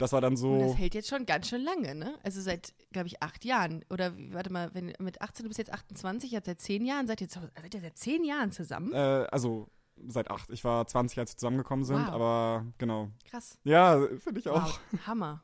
das 0.00 0.12
war 0.12 0.20
dann 0.22 0.36
so. 0.36 0.52
Und 0.52 0.60
das 0.60 0.78
hält 0.78 0.94
jetzt 0.94 1.08
schon 1.08 1.26
ganz 1.26 1.48
schön 1.48 1.62
lange, 1.62 1.94
ne? 1.94 2.18
Also 2.22 2.40
seit, 2.40 2.72
glaube 2.90 3.06
ich, 3.06 3.22
acht 3.22 3.44
Jahren. 3.44 3.84
Oder 3.90 4.14
warte 4.32 4.50
mal, 4.50 4.70
wenn 4.72 4.94
mit 4.98 5.20
18 5.20 5.44
du 5.44 5.48
bist 5.48 5.58
jetzt 5.58 5.72
28, 5.72 6.30
jetzt 6.30 6.46
seit 6.46 6.60
zehn 6.60 6.86
Jahren, 6.86 7.06
seid 7.06 7.20
ihr, 7.20 7.28
seid 7.28 7.74
ihr 7.74 7.80
seit 7.80 7.98
zehn 7.98 8.24
Jahren 8.24 8.50
zusammen? 8.50 8.92
Äh, 8.94 9.26
also 9.30 9.68
seit 10.06 10.30
acht. 10.30 10.48
Ich 10.50 10.64
war 10.64 10.86
20, 10.86 11.18
als 11.18 11.32
wir 11.32 11.36
zusammengekommen 11.36 11.84
sind, 11.84 12.06
wow. 12.06 12.14
aber 12.14 12.66
genau. 12.78 13.10
Krass. 13.28 13.58
Ja, 13.62 14.00
finde 14.18 14.40
ich 14.40 14.48
auch. 14.48 14.64
Wow. 14.64 14.80
Hammer. 15.06 15.42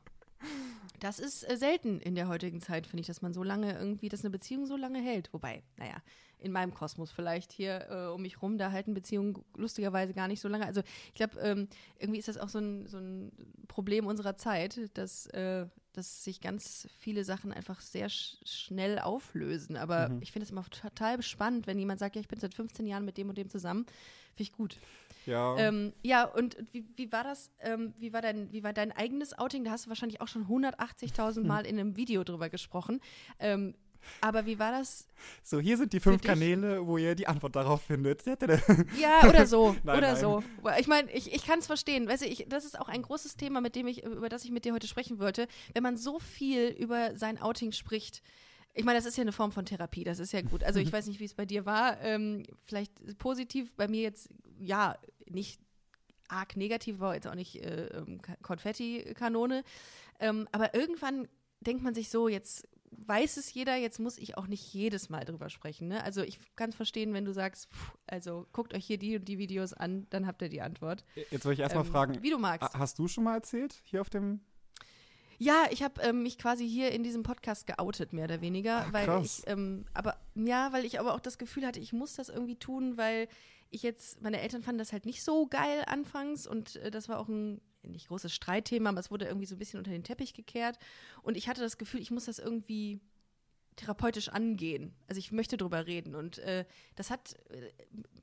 Das 0.99 1.19
ist 1.19 1.47
äh, 1.47 1.55
selten 1.55 1.99
in 1.99 2.15
der 2.15 2.27
heutigen 2.27 2.59
Zeit, 2.59 2.87
finde 2.87 3.01
ich, 3.01 3.07
dass 3.07 3.21
man 3.21 3.33
so 3.33 3.43
lange 3.43 3.77
irgendwie, 3.77 4.09
dass 4.09 4.21
eine 4.21 4.31
Beziehung 4.31 4.65
so 4.65 4.75
lange 4.75 4.99
hält. 4.99 5.31
Wobei, 5.33 5.61
naja, 5.77 5.97
in 6.39 6.51
meinem 6.51 6.73
Kosmos 6.73 7.11
vielleicht 7.11 7.51
hier 7.51 7.87
äh, 7.89 8.13
um 8.13 8.21
mich 8.21 8.41
rum, 8.41 8.57
da 8.57 8.71
halten 8.71 8.93
Beziehungen 8.93 9.43
lustigerweise 9.55 10.13
gar 10.13 10.27
nicht 10.27 10.39
so 10.39 10.47
lange. 10.47 10.65
Also 10.65 10.81
ich 11.07 11.15
glaube, 11.15 11.39
ähm, 11.39 11.67
irgendwie 11.99 12.19
ist 12.19 12.27
das 12.27 12.37
auch 12.37 12.49
so 12.49 12.59
ein, 12.59 12.87
so 12.87 12.97
ein 12.97 13.31
Problem 13.67 14.05
unserer 14.05 14.35
Zeit, 14.35 14.79
dass, 14.93 15.27
äh, 15.27 15.65
dass 15.93 16.23
sich 16.23 16.41
ganz 16.41 16.87
viele 16.99 17.23
Sachen 17.23 17.51
einfach 17.51 17.81
sehr 17.81 18.09
sch 18.09 18.37
schnell 18.43 18.99
auflösen. 18.99 19.77
Aber 19.77 20.09
mhm. 20.09 20.21
ich 20.21 20.31
finde 20.31 20.45
es 20.45 20.51
immer 20.51 20.63
total 20.65 21.21
spannend, 21.21 21.67
wenn 21.67 21.79
jemand 21.79 21.99
sagt, 21.99 22.15
ja, 22.15 22.21
ich 22.21 22.27
bin 22.27 22.39
seit 22.39 22.53
15 22.53 22.85
Jahren 22.85 23.05
mit 23.05 23.17
dem 23.17 23.29
und 23.29 23.37
dem 23.37 23.49
zusammen. 23.49 23.85
Finde 24.35 24.43
ich 24.43 24.53
gut. 24.53 24.77
Ja. 25.25 25.57
Ähm, 25.57 25.93
ja, 26.03 26.23
und 26.23 26.57
wie, 26.71 26.85
wie 26.95 27.11
war 27.11 27.23
das? 27.23 27.51
Ähm, 27.59 27.93
wie, 27.97 28.13
war 28.13 28.21
dein, 28.21 28.51
wie 28.53 28.63
war 28.63 28.71
dein 28.71 28.91
eigenes 28.91 29.37
Outing? 29.37 29.65
Da 29.65 29.71
hast 29.71 29.85
du 29.85 29.89
wahrscheinlich 29.89 30.21
auch 30.21 30.27
schon 30.27 30.45
180.000 30.45 31.43
Mal 31.45 31.65
in 31.65 31.79
einem 31.79 31.97
Video 31.97 32.23
drüber 32.23 32.49
gesprochen. 32.49 33.01
Ähm, 33.39 33.73
aber 34.21 34.45
wie 34.45 34.59
war 34.59 34.71
das? 34.71 35.07
So, 35.43 35.59
hier 35.59 35.77
sind 35.77 35.93
die 35.93 35.99
fünf 35.99 36.21
Kanäle, 36.21 36.85
wo 36.85 36.97
ihr 36.97 37.15
die 37.15 37.27
Antwort 37.27 37.55
darauf 37.55 37.81
findet. 37.81 38.23
Ja, 38.99 39.27
oder 39.27 39.45
so. 39.45 39.75
nein, 39.83 39.97
oder 39.97 40.13
nein. 40.13 40.21
so. 40.21 40.43
Ich 40.79 40.87
meine, 40.87 41.11
ich, 41.11 41.33
ich 41.33 41.45
kann 41.45 41.59
es 41.59 41.67
verstehen. 41.67 42.07
Weißt 42.07 42.23
du, 42.23 42.27
ich, 42.27 42.45
das 42.49 42.65
ist 42.65 42.79
auch 42.79 42.87
ein 42.87 43.01
großes 43.01 43.35
Thema, 43.35 43.61
mit 43.61 43.75
dem 43.75 43.87
ich, 43.87 44.03
über 44.03 44.29
das 44.29 44.43
ich 44.43 44.51
mit 44.51 44.65
dir 44.65 44.73
heute 44.73 44.87
sprechen 44.87 45.19
wollte. 45.19 45.47
Wenn 45.73 45.83
man 45.83 45.97
so 45.97 46.19
viel 46.19 46.69
über 46.69 47.15
sein 47.17 47.41
Outing 47.41 47.71
spricht, 47.71 48.21
ich 48.73 48.85
meine, 48.85 48.97
das 48.97 49.05
ist 49.05 49.17
ja 49.17 49.23
eine 49.23 49.31
Form 49.31 49.51
von 49.51 49.65
Therapie, 49.65 50.03
das 50.03 50.19
ist 50.19 50.33
ja 50.33 50.41
gut. 50.41 50.63
Also 50.63 50.79
ich 50.79 50.91
weiß 50.93 51.07
nicht, 51.07 51.19
wie 51.19 51.25
es 51.25 51.33
bei 51.33 51.45
dir 51.45 51.65
war. 51.65 51.99
Ähm, 52.01 52.43
vielleicht 52.65 53.17
positiv, 53.17 53.73
bei 53.75 53.87
mir 53.87 54.01
jetzt, 54.01 54.29
ja, 54.59 54.97
nicht 55.25 55.59
arg 56.27 56.57
negativ, 56.57 56.99
war 56.99 57.15
jetzt 57.15 57.27
auch 57.27 57.35
nicht 57.35 57.63
äh, 57.63 57.87
ähm, 57.87 58.21
Konfetti-Kanone. 58.41 59.63
Ähm, 60.19 60.47
aber 60.51 60.75
irgendwann 60.75 61.27
denkt 61.61 61.83
man 61.83 61.93
sich 61.93 62.09
so, 62.09 62.27
jetzt 62.27 62.67
weiß 62.91 63.37
es 63.37 63.53
jeder, 63.53 63.75
jetzt 63.75 63.99
muss 63.99 64.17
ich 64.17 64.37
auch 64.37 64.47
nicht 64.47 64.73
jedes 64.73 65.09
Mal 65.09 65.25
drüber 65.25 65.49
sprechen. 65.49 65.87
Ne? 65.87 66.03
Also 66.03 66.21
ich 66.21 66.39
kann 66.55 66.69
es 66.69 66.75
verstehen, 66.75 67.13
wenn 67.13 67.25
du 67.25 67.33
sagst, 67.33 67.69
pff, 67.71 67.97
also 68.07 68.47
guckt 68.51 68.73
euch 68.73 68.85
hier 68.85 68.97
die 68.97 69.17
und 69.17 69.27
die 69.27 69.37
Videos 69.37 69.73
an, 69.73 70.07
dann 70.09 70.27
habt 70.27 70.41
ihr 70.41 70.49
die 70.49 70.61
Antwort. 70.61 71.03
Jetzt 71.31 71.45
wollte 71.45 71.53
ich 71.53 71.59
erstmal 71.59 71.85
ähm, 71.85 71.91
fragen, 71.91 72.23
wie 72.23 72.29
du 72.29 72.37
magst. 72.37 72.73
Hast 72.73 72.99
du 72.99 73.07
schon 73.07 73.23
mal 73.25 73.35
erzählt 73.35 73.81
hier 73.83 74.01
auf 74.01 74.09
dem 74.09 74.41
ja, 75.39 75.65
ich 75.69 75.83
habe 75.83 76.01
ähm, 76.01 76.23
mich 76.23 76.39
quasi 76.39 76.67
hier 76.67 76.91
in 76.91 77.03
diesem 77.03 77.21
Podcast 77.21 77.67
geoutet, 77.67 78.11
mehr 78.11 78.25
oder 78.25 78.41
weniger, 78.41 78.85
Ach, 78.87 78.93
weil 78.93 79.05
krass. 79.05 79.43
ich, 79.43 79.51
ähm, 79.51 79.85
aber 79.93 80.17
ja, 80.33 80.73
weil 80.73 80.83
ich 80.83 80.99
aber 80.99 81.13
auch 81.13 81.19
das 81.19 81.37
Gefühl 81.37 81.65
hatte, 81.65 81.79
ich 81.79 81.93
muss 81.93 82.15
das 82.15 82.29
irgendwie 82.29 82.55
tun, 82.55 82.97
weil 82.97 83.27
ich 83.69 83.83
jetzt, 83.83 84.21
meine 84.21 84.41
Eltern 84.41 84.63
fanden 84.63 84.79
das 84.79 84.93
halt 84.93 85.05
nicht 85.05 85.23
so 85.23 85.45
geil 85.45 85.83
anfangs 85.85 86.47
und 86.47 86.77
äh, 86.77 86.89
das 86.89 87.07
war 87.07 87.19
auch 87.19 87.27
ein 87.27 87.61
nicht 87.91 88.07
großes 88.07 88.33
Streitthema, 88.33 88.89
aber 88.89 88.99
es 88.99 89.11
wurde 89.11 89.25
irgendwie 89.25 89.45
so 89.45 89.55
ein 89.55 89.59
bisschen 89.59 89.79
unter 89.79 89.91
den 89.91 90.03
Teppich 90.03 90.33
gekehrt. 90.33 90.77
Und 91.21 91.37
ich 91.37 91.47
hatte 91.47 91.61
das 91.61 91.77
Gefühl, 91.77 92.01
ich 92.01 92.11
muss 92.11 92.25
das 92.25 92.39
irgendwie 92.39 92.99
therapeutisch 93.77 94.29
angehen. 94.29 94.93
Also 95.07 95.19
ich 95.19 95.31
möchte 95.31 95.55
drüber 95.55 95.85
reden. 95.85 96.15
Und 96.15 96.39
äh, 96.39 96.65
das 96.95 97.09
hat, 97.09 97.35
äh, 97.49 97.71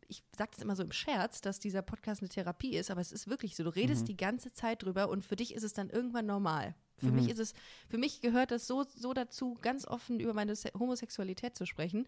ich 0.09 0.23
sage 0.37 0.51
das 0.53 0.63
immer 0.63 0.77
so 0.77 0.83
im 0.83 0.93
Scherz, 0.93 1.41
dass 1.41 1.61
dieser 1.61 1.81
Podcast 1.81 2.21
eine 2.21 2.29
Therapie 2.29 2.77
ist, 2.77 2.91
aber 2.91 3.01
es 3.01 3.13
ist 3.13 3.29
wirklich 3.29 3.57
so. 3.57 3.63
Du 3.63 3.71
redest 3.71 4.03
mhm. 4.03 4.07
die 4.07 4.17
ganze 4.17 4.53
Zeit 4.53 4.83
drüber 4.83 5.09
und 5.09 5.25
für 5.25 5.37
dich 5.37 5.55
ist 5.55 5.63
es 5.63 5.73
dann 5.73 5.91
irgendwann 5.91 6.27
normal. 6.27 6.75
Für 6.97 7.07
mhm. 7.07 7.15
mich 7.15 7.31
ist 7.31 7.39
es, 7.39 7.55
für 7.89 7.99
mich 7.99 8.21
gehört 8.21 8.51
das 8.51 8.67
so, 8.67 8.85
so 8.85 9.15
dazu, 9.15 9.57
ganz 9.61 9.87
offen 9.87 10.21
über 10.21 10.35
meine 10.35 10.55
Homosexualität 10.79 11.57
zu 11.57 11.67
sprechen, 11.67 12.07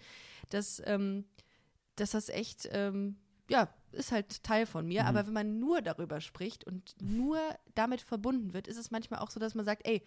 dass, 0.51 0.83
ähm, 0.85 1.25
dass 1.95 2.11
das 2.11 2.29
echt 2.29 2.69
ähm, 2.73 3.17
ja, 3.49 3.69
ist 3.97 4.13
halt 4.13 4.43
Teil 4.43 4.67
von 4.67 4.87
mir. 4.87 5.03
Mhm. 5.03 5.09
Aber 5.09 5.27
wenn 5.27 5.33
man 5.33 5.59
nur 5.59 5.83
darüber 5.83 6.21
spricht 6.21 6.65
und 6.65 6.95
nur 7.03 7.39
damit 7.75 8.01
verbunden 8.01 8.53
wird, 8.55 8.69
ist 8.69 8.77
es 8.77 8.91
manchmal 8.91 9.21
auch 9.21 9.31
so, 9.31 9.41
dass 9.41 9.55
man 9.55 9.65
sagt, 9.65 9.87
ey, 9.87 10.03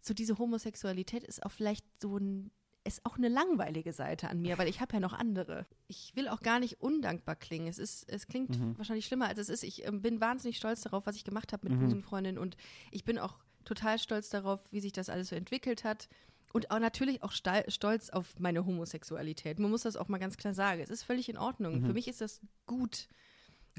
so 0.00 0.14
diese 0.14 0.38
Homosexualität 0.38 1.24
ist 1.24 1.44
auch 1.44 1.52
vielleicht 1.52 1.84
so 2.00 2.18
ein 2.18 2.50
ist 2.84 3.04
auch 3.04 3.18
eine 3.18 3.28
langweilige 3.28 3.92
Seite 3.92 4.28
an 4.28 4.40
mir, 4.40 4.56
weil 4.56 4.68
ich 4.68 4.80
habe 4.80 4.94
ja 4.94 5.00
noch 5.00 5.12
andere. 5.12 5.66
Ich 5.88 6.12
will 6.16 6.26
auch 6.26 6.40
gar 6.40 6.58
nicht 6.58 6.80
undankbar 6.80 7.36
klingen. 7.36 7.68
Es 7.68 7.78
ist, 7.78 8.08
es 8.08 8.26
klingt 8.26 8.58
mhm. 8.58 8.78
wahrscheinlich 8.78 9.04
schlimmer, 9.04 9.28
als 9.28 9.38
es 9.38 9.50
ist. 9.50 9.62
Ich 9.62 9.86
äh, 9.86 9.90
bin 9.92 10.20
wahnsinnig 10.20 10.56
stolz 10.56 10.80
darauf, 10.80 11.04
was 11.04 11.14
ich 11.14 11.24
gemacht 11.24 11.52
habe 11.52 11.68
mit 11.68 11.78
mhm. 11.78 11.84
Busenfreundin 11.84 12.38
und 12.38 12.56
ich 12.90 13.04
bin 13.04 13.18
auch 13.18 13.38
total 13.64 13.98
stolz 13.98 14.30
darauf, 14.30 14.60
wie 14.70 14.80
sich 14.80 14.92
das 14.92 15.10
alles 15.10 15.28
so 15.28 15.36
entwickelt 15.36 15.84
hat. 15.84 16.08
Und 16.54 16.70
auch 16.70 16.78
natürlich 16.78 17.22
auch 17.22 17.32
stolz 17.32 18.08
auf 18.08 18.38
meine 18.38 18.64
Homosexualität. 18.64 19.58
Man 19.58 19.70
muss 19.70 19.82
das 19.82 19.96
auch 19.96 20.08
mal 20.08 20.16
ganz 20.16 20.38
klar 20.38 20.54
sagen. 20.54 20.80
Es 20.80 20.88
ist 20.88 21.02
völlig 21.02 21.28
in 21.28 21.36
Ordnung. 21.36 21.80
Mhm. 21.80 21.82
Für 21.82 21.92
mich 21.92 22.08
ist 22.08 22.22
das 22.22 22.40
gut. 22.66 23.08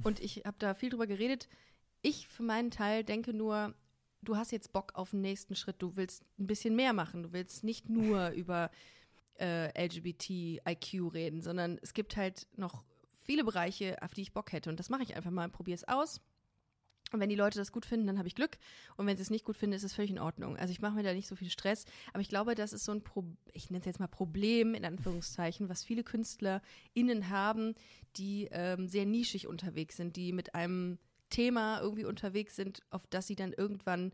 Und 0.04 0.20
ich 0.20 0.44
habe 0.46 0.58
da 0.60 0.74
viel 0.74 0.90
drüber 0.90 1.08
geredet. 1.08 1.48
Ich 2.02 2.28
für 2.28 2.44
meinen 2.44 2.72
Teil 2.72 3.04
denke 3.04 3.34
nur, 3.34 3.74
du 4.22 4.38
hast 4.38 4.52
jetzt 4.52 4.72
Bock 4.72 4.94
auf 4.96 5.12
den 5.12 5.22
nächsten 5.22 5.56
Schritt. 5.56 5.82
Du 5.82 5.96
willst 5.96 6.24
ein 6.38 6.48
bisschen 6.48 6.76
mehr 6.76 6.94
machen. 6.94 7.24
Du 7.24 7.34
willst 7.34 7.64
nicht 7.64 7.90
nur 7.90 8.30
über 8.36 8.72
äh, 9.40 9.86
LGBT-IQ 9.86 11.14
reden, 11.14 11.42
sondern 11.42 11.80
es 11.82 11.94
gibt 11.94 12.18
halt 12.18 12.48
noch 12.56 12.84
viele 13.14 13.44
Bereiche, 13.44 14.02
auf 14.02 14.14
die 14.14 14.22
ich 14.22 14.34
Bock 14.34 14.52
hätte. 14.52 14.70
Und 14.70 14.80
das 14.80 14.90
mache 14.90 15.04
ich 15.04 15.16
einfach 15.16 15.32
mal. 15.32 15.50
Probiere 15.50 15.76
es 15.76 15.88
aus. 15.88 16.22
Und 17.12 17.20
wenn 17.20 17.30
die 17.30 17.36
Leute 17.36 17.58
das 17.58 17.72
gut 17.72 17.86
finden, 17.86 18.08
dann 18.08 18.18
habe 18.18 18.28
ich 18.28 18.36
Glück. 18.36 18.58
Und 18.98 19.08
wenn 19.08 19.18
sie 19.18 19.24
es 19.24 19.30
nicht 19.30 19.46
gut 19.46 19.58
finden, 19.58 19.76
ist 19.76 19.84
es 19.84 19.94
völlig 19.94 20.12
in 20.12 20.20
Ordnung. 20.20 20.58
Also 20.58 20.72
ich 20.72 20.82
mache 20.82 20.96
mir 20.96 21.04
da 21.04 21.14
nicht 21.14 21.28
so 21.28 21.36
viel 21.36 21.50
Stress. 21.50 21.86
Aber 22.14 22.22
ich 22.22 22.30
glaube, 22.30 22.56
das 22.56 22.74
ist 22.74 22.86
so 22.86 22.92
ein, 22.92 23.02
Pro 23.02 23.26
ich 23.54 23.70
nenne 23.70 23.80
es 23.80 23.86
jetzt 23.86 24.00
mal 24.00 24.08
Problem, 24.08 24.74
in 24.76 24.86
Anführungszeichen, 24.86 25.70
was 25.70 25.84
viele 25.84 26.04
KünstlerInnen 26.04 27.30
haben, 27.30 27.76
die 28.16 28.48
ähm, 28.52 28.88
sehr 28.88 29.06
nischig 29.06 29.48
unterwegs 29.48 29.98
sind, 29.98 30.16
die 30.16 30.34
mit 30.34 30.56
einem 30.56 31.00
Thema 31.30 31.80
irgendwie 31.82 32.06
unterwegs 32.06 32.56
sind, 32.56 32.82
auf 32.90 33.06
das 33.08 33.28
sie 33.28 33.36
dann 33.36 33.54
irgendwann 33.54 34.14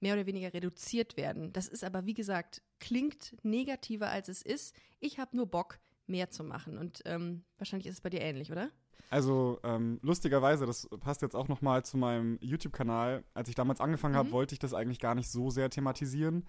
mehr 0.00 0.14
oder 0.14 0.26
weniger 0.26 0.52
reduziert 0.52 1.16
werden. 1.16 1.52
Das 1.52 1.68
ist 1.68 1.84
aber, 1.84 2.06
wie 2.06 2.14
gesagt, 2.14 2.62
klingt 2.80 3.34
negativer, 3.42 4.10
als 4.10 4.28
es 4.28 4.42
ist. 4.42 4.76
Ich 5.00 5.18
habe 5.18 5.36
nur 5.36 5.46
Bock, 5.46 5.78
mehr 6.06 6.30
zu 6.30 6.44
machen. 6.44 6.78
Und 6.78 7.02
ähm, 7.04 7.44
wahrscheinlich 7.58 7.86
ist 7.86 7.94
es 7.94 8.00
bei 8.00 8.10
dir 8.10 8.20
ähnlich, 8.20 8.52
oder? 8.52 8.70
Also 9.08 9.60
ähm, 9.62 10.00
lustigerweise, 10.02 10.66
das 10.66 10.88
passt 11.00 11.22
jetzt 11.22 11.36
auch 11.36 11.48
noch 11.48 11.62
mal 11.62 11.84
zu 11.84 11.96
meinem 11.96 12.38
YouTube-Kanal. 12.40 13.22
Als 13.34 13.48
ich 13.48 13.54
damals 13.54 13.80
angefangen 13.80 14.14
mhm. 14.14 14.18
habe, 14.18 14.32
wollte 14.32 14.54
ich 14.54 14.58
das 14.58 14.74
eigentlich 14.74 15.00
gar 15.00 15.14
nicht 15.14 15.30
so 15.30 15.50
sehr 15.50 15.70
thematisieren, 15.70 16.44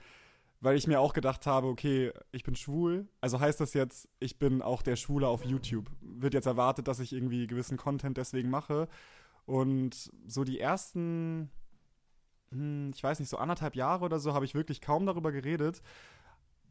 weil 0.60 0.76
ich 0.76 0.88
mir 0.88 1.00
auch 1.00 1.14
gedacht 1.14 1.46
habe, 1.46 1.68
okay, 1.68 2.12
ich 2.32 2.44
bin 2.44 2.56
schwul, 2.56 3.08
also 3.22 3.40
heißt 3.40 3.62
das 3.62 3.74
jetzt, 3.74 4.10
ich 4.20 4.40
bin 4.40 4.62
auch 4.62 4.82
der 4.82 4.96
Schwule 4.96 5.28
auf 5.28 5.46
YouTube. 5.46 5.92
Wird 6.02 6.34
jetzt 6.34 6.48
erwartet, 6.48 6.88
dass 6.88 7.00
ich 7.00 7.14
irgendwie 7.14 7.46
gewissen 7.46 7.78
Content 7.78 8.18
deswegen 8.18 8.50
mache. 8.50 8.88
Und 9.46 10.12
so 10.26 10.44
die 10.44 10.60
ersten, 10.60 11.52
hm, 12.50 12.92
ich 12.94 13.04
weiß 13.04 13.20
nicht, 13.20 13.30
so 13.30 13.38
anderthalb 13.38 13.76
Jahre 13.76 14.04
oder 14.04 14.20
so, 14.20 14.34
habe 14.34 14.46
ich 14.46 14.56
wirklich 14.56 14.82
kaum 14.82 15.06
darüber 15.06 15.32
geredet. 15.32 15.84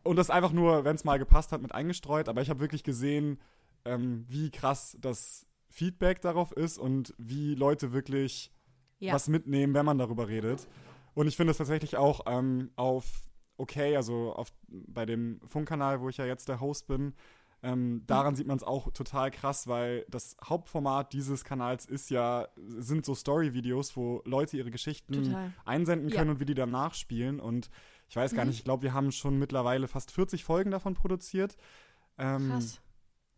Und 0.03 0.17
das 0.17 0.31
einfach 0.31 0.53
nur, 0.53 0.85
wenn 0.85 0.97
es 0.97 1.05
mal 1.05 1.19
gepasst 1.19 1.53
hat, 1.53 1.63
mit 1.63 1.73
eingestreut. 1.73 2.29
Aber 2.29 2.43
ich 2.43 2.51
habe 2.51 2.61
wirklich 2.61 2.83
gesehen, 2.83 3.41
ähm, 3.85 4.25
wie 4.29 4.51
krass 4.51 4.97
das 5.01 5.47
Feedback 5.77 6.23
darauf 6.23 6.53
ist 6.53 6.79
und 6.79 7.15
wie 7.19 7.55
Leute 7.55 7.93
wirklich 7.93 8.51
ja. 8.99 9.13
was 9.13 9.29
mitnehmen, 9.29 9.75
wenn 9.75 9.85
man 9.85 9.99
darüber 9.99 10.27
redet. 10.27 10.67
Und 11.13 11.27
ich 11.27 11.37
finde 11.37 11.51
es 11.51 11.59
tatsächlich 11.59 11.99
auch 11.99 12.21
ähm, 12.27 12.71
auf 12.77 13.05
okay, 13.59 13.95
also 13.97 14.33
auf, 14.33 14.53
bei 14.69 15.05
dem 15.05 15.41
Funkkanal, 15.47 16.01
wo 16.01 16.09
ich 16.09 16.17
ja 16.17 16.25
jetzt 16.25 16.49
der 16.49 16.61
Host 16.61 16.87
bin, 16.87 17.15
ähm, 17.63 18.05
daran 18.07 18.33
mhm. 18.33 18.37
sieht 18.37 18.47
man 18.47 18.57
es 18.57 18.63
auch 18.63 18.91
total 18.93 19.31
krass, 19.31 19.67
weil 19.67 20.07
das 20.09 20.37
Hauptformat 20.43 21.13
dieses 21.13 21.45
Kanals 21.45 21.85
ist 21.85 22.11
ja, 22.11 22.49
sind 22.57 23.05
so 23.05 23.15
Story-Videos, 23.15 23.97
wo 23.97 24.23
Leute 24.25 24.57
ihre 24.57 24.71
Geschichten 24.71 25.25
total. 25.25 25.53
einsenden 25.65 26.11
können 26.11 26.29
ja. 26.29 26.33
und 26.33 26.41
wie 26.41 26.45
die 26.45 26.55
dann 26.55 26.71
nachspielen. 26.71 27.39
Und 27.39 27.71
ich 28.09 28.17
weiß 28.17 28.35
gar 28.35 28.45
mhm. 28.45 28.51
nicht, 28.51 28.59
ich 28.59 28.65
glaube, 28.65 28.83
wir 28.83 28.95
haben 28.95 29.13
schon 29.13 29.39
mittlerweile 29.39 29.89
fast 29.89 30.11
40 30.11 30.45
Folgen 30.45 30.71
davon 30.71 30.95
produziert. 30.95 31.57
Ähm, 32.19 32.51
krass. 32.51 32.81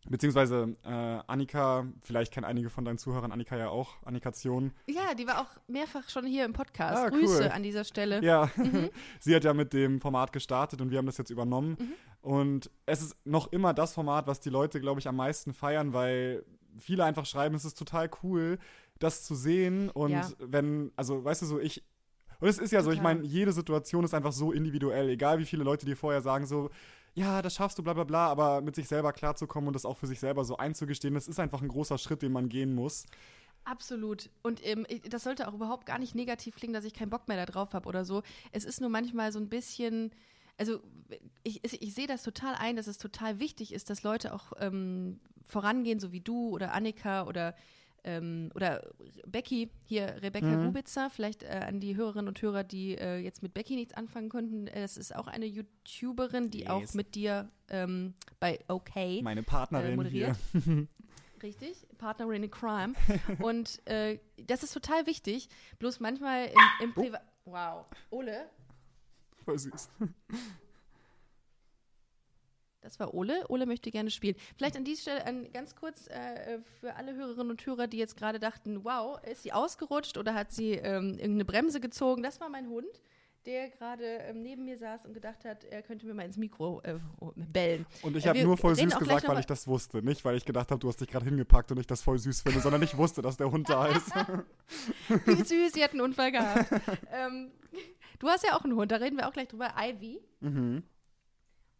Beziehungsweise 0.07 0.75
äh, 0.83 0.89
Annika, 1.27 1.85
vielleicht 2.01 2.33
kennen 2.33 2.45
einige 2.45 2.69
von 2.69 2.85
deinen 2.85 2.97
Zuhörern 2.97 3.31
Annika 3.31 3.57
ja 3.57 3.69
auch, 3.69 4.01
Annikation. 4.05 4.71
Ja, 4.87 5.13
die 5.13 5.27
war 5.27 5.41
auch 5.41 5.49
mehrfach 5.67 6.07
schon 6.09 6.25
hier 6.25 6.45
im 6.45 6.53
Podcast. 6.53 6.97
Ah, 6.97 7.09
Grüße 7.09 7.43
cool. 7.43 7.49
an 7.51 7.63
dieser 7.63 7.83
Stelle. 7.83 8.23
Ja, 8.23 8.49
Mhm. 8.55 8.89
sie 9.19 9.35
hat 9.35 9.43
ja 9.43 9.53
mit 9.53 9.73
dem 9.73 9.99
Format 9.99 10.31
gestartet 10.33 10.81
und 10.81 10.89
wir 10.89 10.97
haben 10.97 11.05
das 11.05 11.17
jetzt 11.17 11.29
übernommen. 11.29 11.77
Mhm. 11.79 11.93
Und 12.21 12.71
es 12.85 13.01
ist 13.01 13.17
noch 13.25 13.51
immer 13.51 13.73
das 13.73 13.93
Format, 13.93 14.25
was 14.27 14.39
die 14.39 14.49
Leute, 14.49 14.79
glaube 14.79 14.99
ich, 14.99 15.07
am 15.07 15.15
meisten 15.17 15.53
feiern, 15.53 15.93
weil 15.93 16.43
viele 16.77 17.03
einfach 17.03 17.25
schreiben, 17.25 17.55
es 17.55 17.65
ist 17.65 17.77
total 17.77 18.09
cool, 18.23 18.57
das 18.99 19.23
zu 19.25 19.35
sehen. 19.35 19.89
Und 19.89 20.11
Ja. 20.11 20.27
wenn, 20.39 20.91
also 20.95 21.23
weißt 21.23 21.41
du 21.43 21.45
so, 21.45 21.59
ich. 21.59 21.83
Und 22.39 22.47
es 22.47 22.57
ist 22.57 22.71
ja 22.71 22.81
so, 22.81 22.89
ich 22.91 22.99
Total. 22.99 23.15
meine, 23.15 23.27
jede 23.27 23.51
Situation 23.51 24.05
ist 24.05 24.13
einfach 24.13 24.31
so 24.31 24.53
individuell, 24.53 25.09
egal 25.09 25.39
wie 25.39 25.45
viele 25.45 25.65
Leute 25.65 25.85
dir 25.85 25.97
vorher 25.97 26.21
sagen, 26.21 26.45
so, 26.45 26.69
ja, 27.13 27.41
das 27.41 27.55
schaffst 27.55 27.77
du, 27.77 27.83
bla 27.83 27.93
bla 27.93 28.03
bla, 28.03 28.27
aber 28.27 28.61
mit 28.61 28.75
sich 28.75 28.87
selber 28.87 29.13
klarzukommen 29.13 29.67
und 29.67 29.73
das 29.73 29.85
auch 29.85 29.97
für 29.97 30.07
sich 30.07 30.19
selber 30.19 30.45
so 30.45 30.57
einzugestehen, 30.57 31.13
das 31.13 31.27
ist 31.27 31.39
einfach 31.39 31.61
ein 31.61 31.67
großer 31.67 31.97
Schritt, 31.97 32.21
den 32.21 32.31
man 32.31 32.49
gehen 32.49 32.73
muss. 32.73 33.05
Absolut. 33.65 34.29
Und 34.41 34.65
ähm, 34.65 34.85
das 35.09 35.23
sollte 35.23 35.47
auch 35.47 35.53
überhaupt 35.53 35.85
gar 35.85 35.99
nicht 35.99 36.15
negativ 36.15 36.55
klingen, 36.55 36.73
dass 36.73 36.85
ich 36.85 36.93
keinen 36.93 37.09
Bock 37.09 37.27
mehr 37.27 37.37
da 37.37 37.45
drauf 37.45 37.73
habe 37.73 37.87
oder 37.87 38.05
so. 38.05 38.23
Es 38.51 38.65
ist 38.65 38.81
nur 38.81 38.89
manchmal 38.89 39.31
so 39.31 39.39
ein 39.39 39.49
bisschen, 39.49 40.11
also 40.57 40.79
ich, 41.43 41.63
ich, 41.63 41.81
ich 41.81 41.93
sehe 41.93 42.07
das 42.07 42.23
total 42.23 42.55
ein, 42.55 42.75
dass 42.75 42.87
es 42.87 42.97
total 42.97 43.39
wichtig 43.39 43.73
ist, 43.73 43.89
dass 43.89 44.03
Leute 44.03 44.33
auch 44.33 44.53
ähm, 44.59 45.19
vorangehen, 45.43 45.99
so 45.99 46.11
wie 46.11 46.21
du 46.21 46.49
oder 46.49 46.73
Annika 46.73 47.25
oder 47.27 47.55
ähm, 48.03 48.51
oder 48.55 48.85
Becky, 49.27 49.69
hier 49.85 50.15
Rebecca 50.21 50.45
Mhm. 50.47 50.65
Gubitzer, 50.67 51.09
vielleicht 51.09 51.43
äh, 51.43 51.47
an 51.67 51.79
die 51.79 51.95
Hörerinnen 51.95 52.27
und 52.27 52.41
Hörer, 52.41 52.63
die 52.63 52.97
äh, 52.97 53.17
jetzt 53.17 53.41
mit 53.43 53.53
Becky 53.53 53.75
nichts 53.75 53.93
anfangen 53.93 54.29
konnten. 54.29 54.67
Äh, 54.67 54.81
Das 54.81 54.97
ist 54.97 55.15
auch 55.15 55.27
eine 55.27 55.45
YouTuberin, 55.45 56.49
die 56.51 56.59
Yes. 56.61 56.69
auch 56.69 56.93
mit 56.93 57.15
dir 57.15 57.49
ähm, 57.69 58.13
bei 58.39 58.59
OK 58.67 58.95
Meine 59.21 59.43
Partnerin 59.43 59.93
Äh, 59.93 59.95
moderiert. 59.95 60.37
hier. 60.53 60.87
Richtig, 61.43 61.87
Partnerin 61.97 62.43
in 62.43 62.51
Crime. 62.51 62.93
Und 63.39 63.79
äh, 63.87 64.19
das 64.45 64.63
ist 64.63 64.73
total 64.73 65.05
wichtig. 65.07 65.47
Bloß 65.79 65.99
manchmal 66.01 66.47
im, 66.47 66.51
Oh. 66.55 66.83
im 66.83 66.93
Privat. 66.93 67.21
Wow. 67.45 67.85
Ole, 68.09 68.49
Voll 69.45 69.57
süß. 69.57 69.89
Das 72.81 72.99
war 72.99 73.13
Ole. 73.13 73.45
Ole 73.49 73.65
möchte 73.65 73.91
gerne 73.91 74.09
spielen. 74.11 74.35
Vielleicht 74.57 74.75
an 74.77 74.83
dieser 74.83 75.01
Stelle 75.01 75.25
an, 75.25 75.51
ganz 75.51 75.75
kurz 75.75 76.07
äh, 76.07 76.59
für 76.79 76.95
alle 76.95 77.13
Hörerinnen 77.15 77.51
und 77.51 77.65
Hörer, 77.65 77.87
die 77.87 77.97
jetzt 77.97 78.15
gerade 78.17 78.39
dachten, 78.39 78.83
wow, 78.83 79.19
ist 79.23 79.43
sie 79.43 79.51
ausgerutscht 79.53 80.17
oder 80.17 80.33
hat 80.33 80.51
sie 80.51 80.71
ähm, 80.73 81.11
irgendeine 81.11 81.45
Bremse 81.45 81.79
gezogen? 81.79 82.23
Das 82.23 82.39
war 82.39 82.49
mein 82.49 82.67
Hund, 82.69 82.87
der 83.45 83.69
gerade 83.69 84.03
ähm, 84.03 84.41
neben 84.41 84.65
mir 84.65 84.77
saß 84.77 85.05
und 85.05 85.13
gedacht 85.13 85.43
hat, 85.45 85.63
er 85.65 85.81
könnte 85.81 86.05
mir 86.05 86.13
mal 86.13 86.23
ins 86.23 86.37
Mikro 86.37 86.81
äh, 86.83 86.95
bellen. 87.35 87.85
Und 88.01 88.15
ich 88.15 88.25
Äh, 88.25 88.29
habe 88.29 88.43
nur 88.43 88.57
voll 88.57 88.75
süß 88.75 88.97
gesagt, 88.97 89.27
weil 89.27 89.39
ich 89.39 89.45
das 89.45 89.67
wusste. 89.67 90.01
Nicht, 90.01 90.23
weil 90.23 90.35
ich 90.37 90.45
gedacht 90.45 90.71
habe, 90.71 90.79
du 90.79 90.87
hast 90.87 91.01
dich 91.01 91.07
gerade 91.07 91.25
hingepackt 91.25 91.71
und 91.71 91.79
ich 91.79 91.87
das 91.87 92.01
voll 92.01 92.17
süß 92.19 92.41
finde, 92.41 92.59
sondern 92.59 92.81
ich 92.81 92.95
wusste, 92.97 93.21
dass 93.21 93.37
der 93.37 93.51
Hund 93.51 93.69
da 93.69 93.87
ist. 93.87 94.11
Wie 95.25 95.43
süß, 95.43 95.73
sie 95.73 95.83
hat 95.83 95.91
einen 95.91 96.01
Unfall 96.01 96.31
gehabt. 96.31 96.69
ähm, 97.11 97.51
du 98.19 98.27
hast 98.27 98.45
ja 98.45 98.55
auch 98.57 98.63
einen 98.63 98.75
Hund, 98.75 98.91
da 98.91 98.97
reden 98.97 99.17
wir 99.17 99.27
auch 99.27 99.33
gleich 99.33 99.47
drüber. 99.49 99.73
Ivy. 99.77 100.21
mhm. 100.39 100.83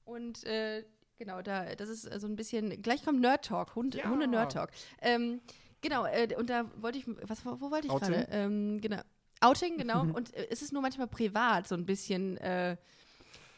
Und 0.09 0.43
äh, 0.45 0.83
genau, 1.17 1.41
da, 1.41 1.75
das 1.75 1.89
ist 1.89 2.05
äh, 2.05 2.19
so 2.19 2.27
ein 2.27 2.35
bisschen. 2.35 2.81
Gleich 2.81 3.03
kommt 3.03 3.21
Nerd 3.21 3.45
Talk, 3.45 3.75
Hund, 3.75 3.95
Ja. 3.95 4.09
Hunde 4.09 4.27
Nerd 4.27 4.53
Talk. 4.53 4.71
Ähm, 5.01 5.41
genau, 5.81 6.05
äh, 6.05 6.35
und 6.37 6.49
da 6.49 6.69
wollte 6.81 6.97
ich. 6.97 7.05
Was, 7.27 7.45
wo 7.45 7.61
wo 7.61 7.71
wollte 7.71 7.87
ich 7.87 7.93
gerade? 7.93 8.27
Ähm, 8.31 8.79
genau. 8.81 9.01
Outing, 9.41 9.77
genau. 9.77 10.01
und 10.13 10.33
äh, 10.33 10.47
es 10.49 10.61
ist 10.61 10.73
nur 10.73 10.81
manchmal 10.81 11.07
privat 11.07 11.67
so 11.67 11.75
ein 11.75 11.85
bisschen. 11.85 12.37
Äh, 12.37 12.77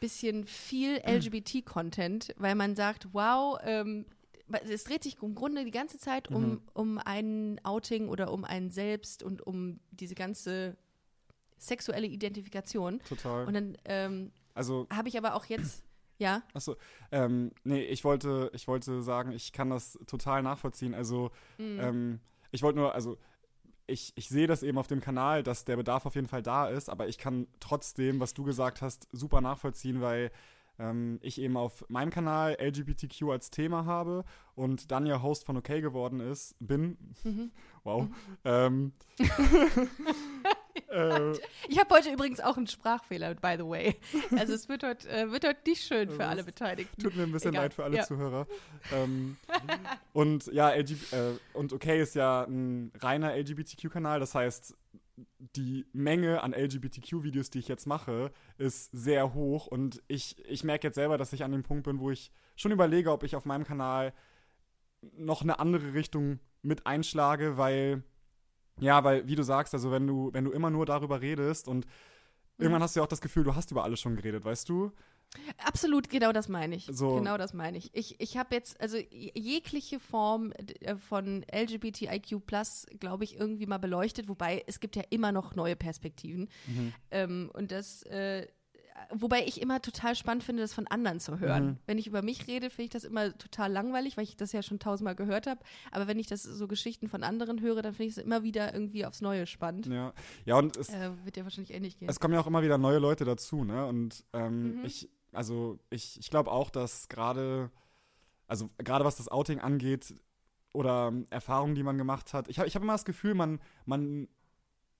bisschen 0.00 0.44
viel 0.46 0.96
LGBT-Content, 1.06 2.34
weil 2.36 2.56
man 2.56 2.74
sagt, 2.74 3.06
wow, 3.14 3.56
ähm, 3.62 4.04
es 4.68 4.82
dreht 4.82 5.04
sich 5.04 5.22
im 5.22 5.36
Grunde 5.36 5.64
die 5.64 5.70
ganze 5.70 5.96
Zeit 5.96 6.28
um, 6.28 6.42
Mhm. 6.50 6.62
um 6.74 6.98
ein 6.98 7.60
Outing 7.62 8.08
oder 8.08 8.32
um 8.32 8.44
einen 8.44 8.70
selbst 8.70 9.22
und 9.22 9.46
um 9.46 9.78
diese 9.92 10.16
ganze 10.16 10.76
sexuelle 11.56 12.08
Identifikation. 12.08 13.00
Total. 13.08 13.46
Und 13.46 13.54
dann 13.54 13.76
ähm, 13.84 14.32
also, 14.54 14.88
habe 14.92 15.08
ich 15.08 15.16
aber 15.16 15.36
auch 15.36 15.44
jetzt, 15.44 15.84
ja, 16.22 16.42
achso, 16.54 16.76
ähm, 17.10 17.50
nee, 17.64 17.82
ich 17.82 18.04
wollte, 18.04 18.50
ich 18.54 18.68
wollte 18.68 19.02
sagen, 19.02 19.32
ich 19.32 19.52
kann 19.52 19.70
das 19.70 19.98
total 20.06 20.42
nachvollziehen. 20.42 20.94
Also, 20.94 21.30
Mhm. 21.58 21.78
ähm, 21.80 22.20
ich 22.50 22.62
wollte 22.62 22.78
nur, 22.78 22.94
also, 22.94 23.18
ich, 23.86 24.12
ich 24.14 24.28
sehe 24.28 24.46
das 24.46 24.62
eben 24.62 24.78
auf 24.78 24.86
dem 24.86 25.00
Kanal, 25.00 25.42
dass 25.42 25.64
der 25.64 25.76
Bedarf 25.76 26.06
auf 26.06 26.14
jeden 26.14 26.28
Fall 26.28 26.42
da 26.42 26.68
ist, 26.68 26.88
aber 26.88 27.08
ich 27.08 27.18
kann 27.18 27.46
trotzdem, 27.60 28.20
was 28.20 28.32
du 28.34 28.44
gesagt 28.44 28.80
hast, 28.80 29.08
super 29.12 29.40
nachvollziehen, 29.40 30.00
weil 30.00 30.30
ähm, 30.78 31.18
ich 31.20 31.38
eben 31.40 31.56
auf 31.56 31.84
meinem 31.88 32.10
Kanal 32.10 32.56
LGBTQ 32.58 33.24
als 33.30 33.50
Thema 33.50 33.84
habe 33.84 34.24
und 34.54 34.90
dann 34.90 35.04
ja 35.04 35.20
Host 35.20 35.44
von 35.44 35.56
OK 35.58 35.66
geworden 35.66 36.20
ist, 36.20 36.54
bin. 36.60 36.96
Mhm. 37.24 37.50
Wow. 37.84 38.06
Ähm, 38.44 38.92
äh, 40.90 41.32
Ich 41.68 41.78
habe 41.78 41.94
heute 41.94 42.10
übrigens 42.10 42.40
auch 42.40 42.56
einen 42.56 42.66
Sprachfehler, 42.66 43.34
by 43.34 43.54
the 43.58 43.64
way. 43.66 43.96
Also 44.36 44.52
es 44.54 44.68
wird 44.68 44.82
heute, 44.82 45.08
äh, 45.08 45.30
wird 45.30 45.46
heute 45.46 45.60
nicht 45.68 45.82
schön 45.84 46.10
für 46.10 46.26
alle 46.26 46.44
Beteiligten. 46.44 47.02
Tut 47.02 47.16
mir 47.16 47.24
ein 47.24 47.32
bisschen 47.32 47.50
Egal. 47.52 47.64
leid 47.64 47.74
für 47.74 47.84
alle 47.84 47.96
Ja. 47.98 48.04
Zuhörer. 48.04 48.46
Ähm, 48.92 49.36
und 50.12 50.46
ja, 50.46 50.70
LG, 50.70 50.92
äh, 51.12 51.32
und 51.54 51.72
okay 51.72 52.00
ist 52.00 52.14
ja 52.14 52.44
ein 52.44 52.92
reiner 53.00 53.34
LGBTQ-Kanal, 53.36 54.20
das 54.20 54.34
heißt, 54.34 54.76
die 55.56 55.86
Menge 55.92 56.42
an 56.42 56.52
LGBTQ-Videos, 56.54 57.50
die 57.50 57.58
ich 57.58 57.68
jetzt 57.68 57.86
mache, 57.86 58.32
ist 58.58 58.90
sehr 58.92 59.34
hoch 59.34 59.66
und 59.66 60.02
ich, 60.08 60.42
ich 60.46 60.64
merke 60.64 60.88
jetzt 60.88 60.94
selber, 60.94 61.18
dass 61.18 61.32
ich 61.32 61.44
an 61.44 61.52
dem 61.52 61.62
Punkt 61.62 61.84
bin, 61.84 61.98
wo 62.00 62.10
ich 62.10 62.32
schon 62.56 62.72
überlege, 62.72 63.12
ob 63.12 63.22
ich 63.22 63.36
auf 63.36 63.44
meinem 63.44 63.64
Kanal 63.64 64.12
noch 65.16 65.42
eine 65.42 65.58
andere 65.58 65.94
Richtung 65.94 66.38
mit 66.62 66.86
einschlage, 66.86 67.56
weil, 67.58 68.02
ja, 68.80 69.04
weil, 69.04 69.26
wie 69.28 69.36
du 69.36 69.42
sagst, 69.42 69.74
also 69.74 69.90
wenn 69.90 70.06
du, 70.06 70.30
wenn 70.32 70.44
du 70.44 70.50
immer 70.50 70.70
nur 70.70 70.86
darüber 70.86 71.20
redest 71.20 71.68
und 71.68 71.86
irgendwann 72.58 72.82
hast 72.82 72.96
du 72.96 73.00
ja 73.00 73.04
auch 73.04 73.08
das 73.08 73.20
Gefühl, 73.20 73.44
du 73.44 73.54
hast 73.54 73.70
über 73.70 73.84
alles 73.84 74.00
schon 74.00 74.16
geredet, 74.16 74.44
weißt 74.44 74.68
du? 74.68 74.92
Absolut, 75.58 76.10
genau 76.10 76.32
das 76.32 76.48
meine 76.48 76.76
ich. 76.76 76.88
So. 76.90 77.16
Genau 77.16 77.38
das 77.38 77.54
meine 77.54 77.78
ich. 77.78 77.90
Ich, 77.94 78.20
ich 78.20 78.36
habe 78.36 78.54
jetzt, 78.54 78.80
also 78.80 78.98
jegliche 79.10 79.98
Form 79.98 80.52
äh, 80.80 80.96
von 80.96 81.44
LGBTIQ+, 81.50 82.42
glaube 83.00 83.24
ich, 83.24 83.38
irgendwie 83.38 83.66
mal 83.66 83.78
beleuchtet, 83.78 84.28
wobei 84.28 84.62
es 84.66 84.80
gibt 84.80 84.96
ja 84.96 85.02
immer 85.10 85.32
noch 85.32 85.54
neue 85.54 85.76
Perspektiven. 85.76 86.48
Mhm. 86.66 86.92
Ähm, 87.10 87.50
und 87.54 87.72
das, 87.72 88.02
äh, 88.04 88.46
wobei 89.10 89.44
ich 89.46 89.60
immer 89.60 89.80
total 89.80 90.14
spannend 90.14 90.44
finde, 90.44 90.62
das 90.62 90.74
von 90.74 90.86
anderen 90.86 91.20
zu 91.20 91.38
hören. 91.40 91.66
Mhm. 91.66 91.76
Wenn 91.86 91.98
ich 91.98 92.06
über 92.06 92.22
mich 92.22 92.46
rede, 92.46 92.70
finde 92.70 92.84
ich 92.84 92.90
das 92.90 93.04
immer 93.04 93.36
total 93.36 93.72
langweilig, 93.72 94.16
weil 94.16 94.24
ich 94.24 94.36
das 94.36 94.52
ja 94.52 94.62
schon 94.62 94.78
tausendmal 94.78 95.14
gehört 95.14 95.46
habe. 95.46 95.60
Aber 95.90 96.06
wenn 96.06 96.18
ich 96.18 96.26
das 96.26 96.42
so 96.42 96.68
Geschichten 96.68 97.08
von 97.08 97.22
anderen 97.22 97.60
höre, 97.60 97.82
dann 97.82 97.94
finde 97.94 98.10
ich 98.10 98.16
es 98.16 98.22
immer 98.22 98.42
wieder 98.42 98.72
irgendwie 98.74 99.04
aufs 99.06 99.20
Neue 99.20 99.46
spannend. 99.46 99.86
Ja, 99.86 100.12
ja 100.44 100.56
und 100.58 100.76
es, 100.76 100.88
Äh, 100.90 101.10
wird 101.24 101.36
ja 101.36 101.44
wahrscheinlich 101.44 101.72
ähnlich 101.74 101.98
gehen. 101.98 102.08
es 102.08 102.20
kommen 102.20 102.34
ja 102.34 102.40
auch 102.40 102.46
immer 102.46 102.62
wieder 102.62 102.78
neue 102.78 102.98
Leute 102.98 103.24
dazu, 103.24 103.64
ne? 103.64 103.86
Und 103.86 104.24
ähm, 104.32 104.78
Mhm. 104.78 104.84
ich, 104.84 105.08
also 105.32 105.78
ich, 105.90 106.18
ich 106.18 106.30
glaube 106.30 106.50
auch, 106.50 106.70
dass 106.70 107.08
gerade, 107.08 107.70
also 108.46 108.70
gerade 108.78 109.04
was 109.04 109.16
das 109.16 109.28
Outing 109.28 109.60
angeht 109.60 110.14
oder 110.74 111.08
ähm, 111.08 111.26
Erfahrungen, 111.30 111.74
die 111.74 111.82
man 111.82 111.98
gemacht 111.98 112.32
hat, 112.32 112.48
ich 112.48 112.58
habe 112.58 112.68
ich 112.68 112.74
hab 112.74 112.82
immer 112.82 112.94
das 112.94 113.04
Gefühl, 113.04 113.34
man, 113.34 113.60
man, 113.84 114.28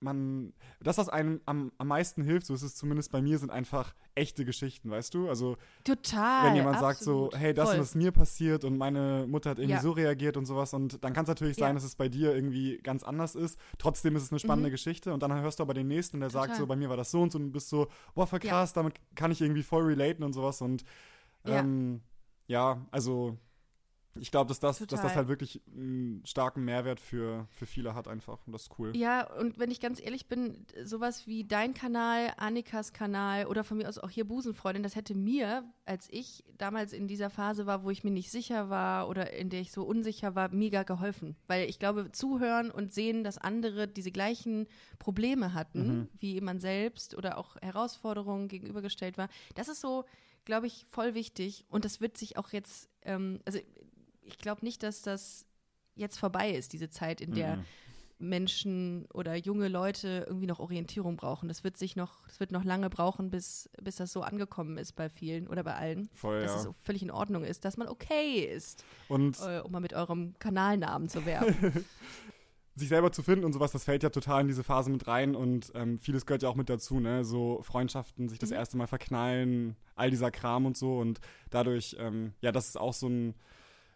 man, 0.03 0.53
das, 0.81 0.97
was 0.97 1.09
einem 1.09 1.41
am, 1.45 1.71
am 1.77 1.87
meisten 1.87 2.21
hilft, 2.23 2.45
so 2.45 2.53
ist 2.53 2.61
es 2.61 2.75
zumindest 2.75 3.11
bei 3.11 3.21
mir, 3.21 3.39
sind 3.39 3.49
einfach 3.49 3.95
echte 4.15 4.45
Geschichten, 4.45 4.91
weißt 4.91 5.13
du? 5.13 5.29
Also 5.29 5.57
Total. 5.83 6.45
wenn 6.45 6.55
jemand 6.55 6.79
sagt 6.79 6.99
absolut. 6.99 7.33
so, 7.33 7.37
hey, 7.39 7.53
das 7.53 7.69
Voll. 7.69 7.75
und 7.75 7.79
das 7.79 7.89
ist 7.89 7.95
mir 7.95 8.11
passiert 8.11 8.63
und 8.65 8.77
meine 8.77 9.25
Mutter 9.27 9.49
hat 9.51 9.57
irgendwie 9.59 9.75
Ja. 9.77 9.81
so 9.81 9.91
reagiert 9.91 10.37
und 10.37 10.45
sowas 10.45 10.73
und 10.73 11.03
dann 11.03 11.13
kann 11.13 11.23
es 11.23 11.29
natürlich 11.29 11.57
Ja. 11.57 11.65
sein, 11.67 11.75
dass 11.75 11.83
es 11.83 11.95
bei 11.95 12.09
dir 12.09 12.35
irgendwie 12.35 12.77
ganz 12.83 13.03
anders 13.03 13.33
ist. 13.35 13.57
Trotzdem 13.79 14.15
ist 14.15 14.23
es 14.23 14.31
eine 14.31 14.39
spannende 14.39 14.69
Mhm. 14.69 14.73
Geschichte 14.73 15.13
und 15.13 15.23
dann 15.23 15.33
hörst 15.41 15.59
du 15.59 15.63
aber 15.63 15.73
den 15.73 15.87
nächsten, 15.87 16.19
der 16.19 16.29
sagt 16.29 16.47
Total. 16.49 16.57
so, 16.59 16.67
bei 16.67 16.75
mir 16.75 16.89
war 16.89 16.97
das 16.97 17.09
so 17.11 17.21
und 17.21 17.31
so 17.31 17.37
und 17.39 17.45
du 17.45 17.51
bist 17.51 17.69
so, 17.69 17.87
boah, 18.13 18.27
voll 18.27 18.39
Ja. 18.43 18.49
krass, 18.51 18.73
damit 18.73 18.95
kann 19.15 19.31
ich 19.31 19.41
irgendwie 19.41 19.63
voll 19.63 19.83
relaten 19.85 20.23
und 20.23 20.33
sowas 20.33 20.61
und 20.61 20.83
Ja. 21.45 21.59
ähm, 21.59 22.01
ja, 22.47 22.85
also 22.91 23.37
ich 24.15 24.29
glaube, 24.31 24.47
dass 24.47 24.59
das, 24.59 24.79
dass 24.79 25.01
das 25.01 25.15
halt 25.15 25.27
wirklich 25.27 25.61
einen 25.67 26.21
starken 26.25 26.63
Mehrwert 26.63 26.99
für, 26.99 27.47
für 27.49 27.65
viele 27.65 27.95
hat 27.95 28.07
einfach 28.07 28.45
und 28.45 28.53
das 28.53 28.63
ist 28.63 28.79
cool. 28.79 28.95
Ja, 28.95 29.27
und 29.39 29.57
wenn 29.57 29.71
ich 29.71 29.79
ganz 29.79 29.99
ehrlich 29.99 30.27
bin, 30.27 30.65
sowas 30.83 31.25
wie 31.25 31.43
dein 31.43 31.73
Kanal, 31.73 32.31
Annikas 32.37 32.93
Kanal 32.93 33.47
oder 33.47 33.63
von 33.63 33.77
mir 33.77 33.89
aus 33.89 33.97
auch 33.97 34.09
hier 34.11 34.25
Busenfreundin, 34.25 34.83
das 34.83 34.95
hätte 34.95 35.15
mir, 35.15 35.63
als 35.85 36.07
ich 36.11 36.43
damals 36.57 36.93
in 36.93 37.07
dieser 37.07 37.29
Phase 37.29 37.65
war, 37.65 37.83
wo 37.83 37.89
ich 37.89 38.03
mir 38.03 38.11
nicht 38.11 38.29
sicher 38.29 38.69
war 38.69 39.09
oder 39.09 39.33
in 39.33 39.49
der 39.49 39.61
ich 39.61 39.71
so 39.71 39.83
unsicher 39.83 40.35
war, 40.35 40.49
mega 40.53 40.83
geholfen. 40.83 41.35
Weil 41.47 41.67
ich 41.67 41.79
glaube, 41.79 42.11
zuhören 42.11 42.69
und 42.71 42.93
sehen, 42.93 43.23
dass 43.23 43.37
andere 43.39 43.87
diese 43.87 44.11
gleichen 44.11 44.67
Probleme 44.99 45.53
hatten, 45.53 45.83
Mhm. 45.83 46.07
wie 46.19 46.39
man 46.39 46.59
selbst 46.59 47.15
oder 47.15 47.37
auch 47.37 47.55
Herausforderungen 47.61 48.47
gegenübergestellt 48.47 49.17
war, 49.17 49.27
das 49.55 49.67
ist 49.67 49.81
so, 49.81 50.05
glaube 50.45 50.67
ich, 50.67 50.85
voll 50.89 51.13
wichtig. 51.15 51.65
Und 51.69 51.83
das 51.85 51.99
wird 52.01 52.17
sich 52.17 52.37
auch 52.37 52.49
jetzt, 52.51 52.89
ähm, 53.03 53.39
also 53.45 53.59
ich 54.25 54.37
glaube 54.37 54.63
nicht, 54.63 54.83
dass 54.83 55.01
das 55.01 55.45
jetzt 55.95 56.17
vorbei 56.17 56.51
ist, 56.51 56.73
diese 56.73 56.89
Zeit, 56.89 57.21
in 57.21 57.33
der 57.33 57.57
Mhm. 57.57 57.63
Menschen 58.19 59.05
oder 59.13 59.35
junge 59.35 59.67
Leute 59.67 60.25
irgendwie 60.27 60.47
noch 60.47 60.59
Orientierung 60.59 61.17
brauchen. 61.17 61.49
Das 61.49 61.63
wird 61.63 61.77
sich 61.77 61.95
noch, 61.95 62.25
das 62.27 62.39
wird 62.39 62.51
noch 62.51 62.63
lange 62.63 62.89
brauchen, 62.89 63.29
bis, 63.29 63.69
bis 63.81 63.97
das 63.97 64.13
so 64.13 64.21
angekommen 64.21 64.77
ist 64.77 64.93
bei 64.93 65.09
vielen 65.09 65.47
oder 65.47 65.63
bei 65.63 65.75
allen. 65.75 66.09
Voll, 66.13 66.41
dass 66.41 66.51
ja. 66.51 66.57
es 66.57 66.63
so 66.63 66.73
völlig 66.83 67.01
in 67.01 67.11
Ordnung 67.11 67.43
ist, 67.43 67.65
dass 67.65 67.75
man 67.75 67.87
okay 67.89 68.39
ist, 68.45 68.85
Und 69.09 69.37
äh, 69.41 69.59
um 69.59 69.71
mal 69.71 69.81
mit 69.81 69.93
eurem 69.93 70.35
Kanalnamen 70.39 71.09
zu 71.09 71.25
werben. 71.25 71.53
sich 72.75 72.87
selber 72.89 73.11
zu 73.11 73.21
finden 73.23 73.45
und 73.45 73.53
sowas, 73.53 73.71
das 73.71 73.83
fällt 73.83 74.03
ja 74.03 74.09
total 74.09 74.41
in 74.41 74.47
diese 74.47 74.63
Phase 74.63 74.89
mit 74.89 75.05
rein 75.07 75.35
und 75.35 75.71
ähm, 75.75 75.99
vieles 75.99 76.25
gehört 76.25 76.41
ja 76.43 76.49
auch 76.49 76.55
mit 76.55 76.69
dazu, 76.69 76.99
ne? 76.99 77.23
So 77.23 77.61
Freundschaften, 77.61 78.29
sich 78.29 78.39
das 78.39 78.49
Mhm. 78.49 78.55
erste 78.55 78.77
Mal 78.77 78.87
verknallen, 78.87 79.75
all 79.95 80.09
dieser 80.09 80.31
Kram 80.31 80.65
und 80.65 80.77
so 80.77 80.97
und 80.97 81.19
dadurch, 81.51 81.95
ähm, 81.99 82.33
ja, 82.41 82.51
das 82.51 82.69
ist 82.69 82.77
auch 82.79 82.93
so 82.93 83.07
ein 83.07 83.35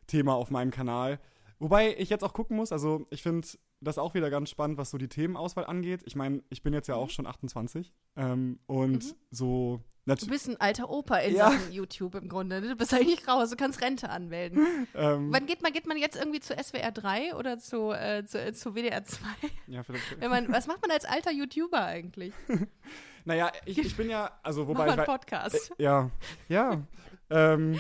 Thema 0.07 0.33
auf 0.35 0.49
meinem 0.51 0.71
Kanal. 0.71 1.19
Wobei 1.59 1.95
ich 1.97 2.09
jetzt 2.09 2.23
auch 2.23 2.33
gucken 2.33 2.55
muss, 2.57 2.71
also 2.71 3.05
ich 3.09 3.23
finde 3.23 3.47
das 3.81 3.97
auch 3.97 4.13
wieder 4.13 4.29
ganz 4.29 4.49
spannend, 4.49 4.77
was 4.77 4.89
so 4.91 4.97
die 4.97 5.07
Themenauswahl 5.07 5.65
angeht. 5.65 6.01
Ich 6.05 6.15
meine, 6.15 6.43
ich 6.49 6.63
bin 6.63 6.73
jetzt 6.73 6.87
ja 6.87 6.95
auch 6.95 7.09
schon 7.09 7.25
28 7.27 7.93
ähm, 8.15 8.59
und 8.67 9.05
Mhm. 9.05 9.13
so 9.31 9.81
Du 10.05 10.27
bist 10.27 10.47
ein 10.47 10.55
alter 10.61 10.89
Opa 10.89 11.17
in 11.17 11.35
Ja. 11.35 11.51
Sachen 11.51 11.73
YouTube 11.73 12.15
im 12.15 12.29
Grunde. 12.29 12.61
ne? 12.61 12.69
Du 12.69 12.75
bist 12.77 12.93
eigentlich 12.93 13.27
raus, 13.27 13.49
du 13.49 13.57
kannst 13.57 13.81
Rente 13.81 14.09
anmelden. 14.09 14.65
Ähm, 14.95 15.33
Wann 15.33 15.45
geht 15.47 15.61
man, 15.61 15.73
geht 15.73 15.85
man 15.85 15.97
jetzt 15.97 16.15
irgendwie 16.15 16.39
zu 16.39 16.53
SWR 16.57 16.91
3 16.91 17.35
oder 17.35 17.59
zu, 17.59 17.91
äh, 17.91 18.23
zu, 18.25 18.39
äh, 18.41 18.53
zu 18.53 18.73
WDR 18.73 19.03
2? 19.03 19.25
ja, 19.67 19.83
vielleicht, 19.83 20.03
Wenn 20.21 20.29
man, 20.29 20.49
was 20.51 20.65
macht 20.67 20.81
man 20.81 20.91
als 20.91 21.03
alter 21.03 21.31
YouTuber 21.33 21.83
eigentlich? 21.83 22.33
naja, 23.25 23.51
ich, 23.65 23.77
ich 23.79 23.97
bin 23.97 24.09
ja, 24.09 24.31
also 24.43 24.61
Mach 24.61 24.67
wobei 24.69 24.85
mal 24.85 24.93
ich, 24.93 24.97
einen 24.99 25.05
Podcast. 25.05 25.71
Äh, 25.77 25.83
ja, 25.83 26.09
ja. 26.47 26.81
ähm, 27.29 27.77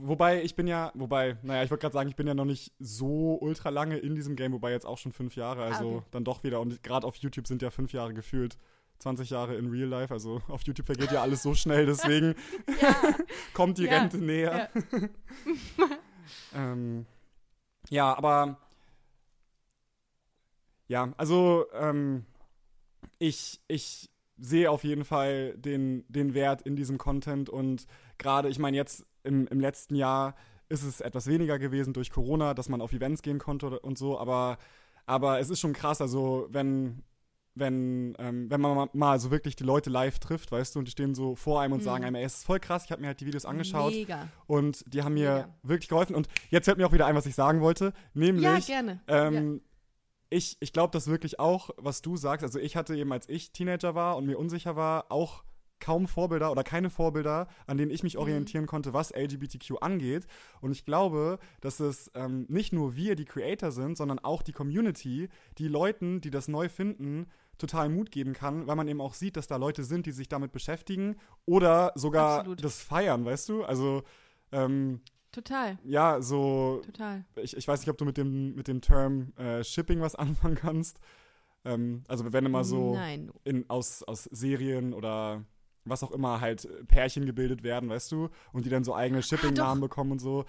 wobei 0.00 0.42
ich 0.42 0.54
bin 0.54 0.66
ja, 0.66 0.92
wobei, 0.94 1.36
naja, 1.42 1.62
ich 1.64 1.70
wollte 1.70 1.82
gerade 1.82 1.92
sagen, 1.94 2.08
ich 2.08 2.16
bin 2.16 2.26
ja 2.26 2.34
noch 2.34 2.44
nicht 2.44 2.72
so 2.78 3.36
ultra 3.40 3.70
lange 3.70 3.98
in 3.98 4.14
diesem 4.14 4.36
Game, 4.36 4.52
wobei 4.52 4.70
jetzt 4.70 4.86
auch 4.86 4.98
schon 4.98 5.12
fünf 5.12 5.34
Jahre, 5.36 5.64
also 5.64 5.84
Ah, 5.84 5.96
okay. 5.96 6.06
dann 6.12 6.24
doch 6.24 6.44
wieder. 6.44 6.60
Und 6.60 6.82
gerade 6.82 7.06
auf 7.06 7.16
YouTube 7.16 7.46
sind 7.46 7.62
ja 7.62 7.70
fünf 7.70 7.92
Jahre 7.92 8.14
gefühlt. 8.14 8.56
20 9.00 9.30
Jahre 9.30 9.54
in 9.54 9.70
Real 9.70 9.88
Life, 9.88 10.12
also 10.12 10.42
auf 10.48 10.62
YouTube 10.62 10.86
vergeht 10.86 11.12
ja 11.12 11.22
alles 11.22 11.42
so 11.44 11.54
schnell, 11.54 11.86
deswegen 11.86 12.34
Ja, 12.80 12.96
kommt 13.54 13.78
die 13.78 13.84
Ja, 13.84 13.98
Rente 13.98 14.18
näher. 14.18 14.68
ähm, 16.54 17.06
ja, 17.90 18.16
aber 18.16 18.58
ja, 20.88 21.12
also 21.16 21.66
ähm, 21.74 22.24
ich, 23.20 23.60
ich 23.68 24.10
sehe 24.36 24.68
auf 24.70 24.82
jeden 24.82 25.04
Fall 25.04 25.56
den, 25.58 26.04
den 26.08 26.34
Wert 26.34 26.62
in 26.62 26.74
diesem 26.76 26.98
Content 26.98 27.48
und 27.48 27.86
gerade, 28.18 28.48
ich 28.48 28.58
meine, 28.58 28.76
jetzt 28.76 29.06
im, 29.28 29.46
im 29.46 29.60
letzten 29.60 29.94
Jahr 29.94 30.34
ist 30.68 30.82
es 30.82 31.00
etwas 31.00 31.26
weniger 31.26 31.58
gewesen 31.58 31.92
durch 31.92 32.10
Corona, 32.10 32.52
dass 32.54 32.68
man 32.68 32.80
auf 32.80 32.92
Events 32.92 33.22
gehen 33.22 33.38
konnte 33.38 33.78
und 33.80 33.96
so, 33.96 34.18
aber, 34.18 34.58
aber 35.06 35.38
es 35.40 35.48
ist 35.50 35.60
schon 35.60 35.72
krass, 35.72 36.00
also 36.00 36.46
wenn, 36.50 37.02
wenn, 37.54 38.14
ähm, 38.18 38.50
wenn 38.50 38.60
man 38.60 38.76
ma- 38.76 38.90
mal 38.92 39.18
so 39.18 39.30
wirklich 39.30 39.56
die 39.56 39.64
Leute 39.64 39.90
live 39.90 40.18
trifft, 40.18 40.52
weißt 40.52 40.74
du, 40.74 40.78
und 40.80 40.84
die 40.86 40.92
stehen 40.92 41.14
so 41.14 41.34
vor 41.34 41.60
einem 41.60 41.72
und 41.72 41.80
Mhm. 41.80 41.84
sagen 41.84 42.04
einem, 42.04 42.16
ey, 42.16 42.24
es 42.24 42.38
ist 42.38 42.44
voll 42.44 42.60
krass, 42.60 42.84
ich 42.84 42.92
habe 42.92 43.00
mir 43.00 43.08
halt 43.08 43.20
die 43.20 43.26
Videos 43.26 43.44
angeschaut 43.46 43.92
Mega. 43.94 44.28
und 44.46 44.84
die 44.92 45.02
haben 45.02 45.14
mir 45.14 45.30
Mega. 45.32 45.54
wirklich 45.62 45.88
geholfen. 45.88 46.14
Und 46.14 46.28
jetzt 46.50 46.66
fällt 46.66 46.78
mir 46.78 46.86
auch 46.86 46.92
wieder 46.92 47.06
ein, 47.06 47.16
was 47.16 47.26
ich 47.26 47.34
sagen 47.34 47.60
wollte, 47.60 47.92
nämlich, 48.14 48.68
Ja, 48.68 48.80
gerne. 48.80 49.00
ähm, 49.08 49.62
ich, 50.30 50.58
ich 50.60 50.72
glaube 50.74 50.92
das 50.92 51.06
wirklich 51.08 51.40
auch, 51.40 51.70
was 51.78 52.02
du 52.02 52.16
sagst. 52.18 52.44
Also 52.44 52.58
ich 52.58 52.76
hatte 52.76 52.94
eben, 52.94 53.10
als 53.12 53.28
ich 53.30 53.50
Teenager 53.52 53.94
war 53.94 54.16
und 54.18 54.26
mir 54.26 54.38
unsicher 54.38 54.76
war, 54.76 55.10
auch 55.10 55.42
kaum 55.80 56.06
Vorbilder 56.08 56.50
oder 56.52 56.64
keine 56.64 56.90
Vorbilder, 56.90 57.48
an 57.66 57.76
denen 57.76 57.90
ich 57.90 58.02
mich 58.02 58.14
Mhm. 58.14 58.20
orientieren 58.20 58.66
konnte, 58.66 58.92
was 58.92 59.10
LGBTQ 59.14 59.76
angeht. 59.80 60.26
Und 60.60 60.72
ich 60.72 60.84
glaube, 60.84 61.38
dass 61.60 61.80
es 61.80 62.10
ähm, 62.14 62.46
nicht 62.48 62.72
nur 62.72 62.96
wir, 62.96 63.14
die 63.16 63.24
Creator 63.24 63.70
sind, 63.70 63.96
sondern 63.96 64.18
auch 64.18 64.42
die 64.42 64.52
Community, 64.52 65.28
die 65.58 65.68
Leuten, 65.68 66.20
die 66.20 66.30
das 66.30 66.48
neu 66.48 66.68
finden, 66.68 67.26
total 67.58 67.88
Mut 67.88 68.10
geben 68.12 68.34
kann, 68.34 68.66
weil 68.68 68.76
man 68.76 68.86
eben 68.86 69.00
auch 69.00 69.14
sieht, 69.14 69.36
dass 69.36 69.46
da 69.48 69.56
Leute 69.56 69.82
sind, 69.82 70.06
die 70.06 70.12
sich 70.12 70.28
damit 70.28 70.52
beschäftigen 70.52 71.16
oder 71.44 71.92
sogar 71.96 72.38
Absolut. 72.40 72.62
das 72.62 72.80
feiern, 72.80 73.24
weißt 73.24 73.48
du? 73.48 73.64
Also 73.64 74.02
ähm, 74.52 75.00
Total, 75.30 75.78
ja, 75.84 76.22
so 76.22 76.80
total. 76.86 77.24
ich, 77.36 77.54
ich 77.56 77.68
weiß 77.68 77.80
nicht, 77.80 77.90
ob 77.90 77.98
du 77.98 78.04
mit 78.06 78.16
dem, 78.16 78.54
mit 78.54 78.66
dem 78.66 78.80
Term 78.80 79.32
äh, 79.36 79.62
Shipping 79.62 80.00
was 80.00 80.14
anfangen 80.14 80.54
kannst. 80.54 81.00
Ähm, 81.64 82.02
also 82.08 82.32
wenn 82.32 82.46
immer 82.46 82.64
so 82.64 82.94
Nein. 82.94 83.30
in, 83.44 83.68
aus, 83.68 84.02
aus 84.04 84.24
Serien 84.24 84.94
oder 84.94 85.44
was 85.88 86.02
auch 86.02 86.10
immer 86.12 86.40
halt 86.40 86.64
äh, 86.64 86.84
Pärchen 86.84 87.26
gebildet 87.26 87.62
werden, 87.62 87.88
weißt 87.88 88.10
du, 88.12 88.28
und 88.52 88.66
die 88.66 88.70
dann 88.70 88.84
so 88.84 88.94
eigene 88.94 89.22
Shipping-Namen 89.22 89.80
bekommen 89.80 90.12
und 90.12 90.18
so. 90.20 90.44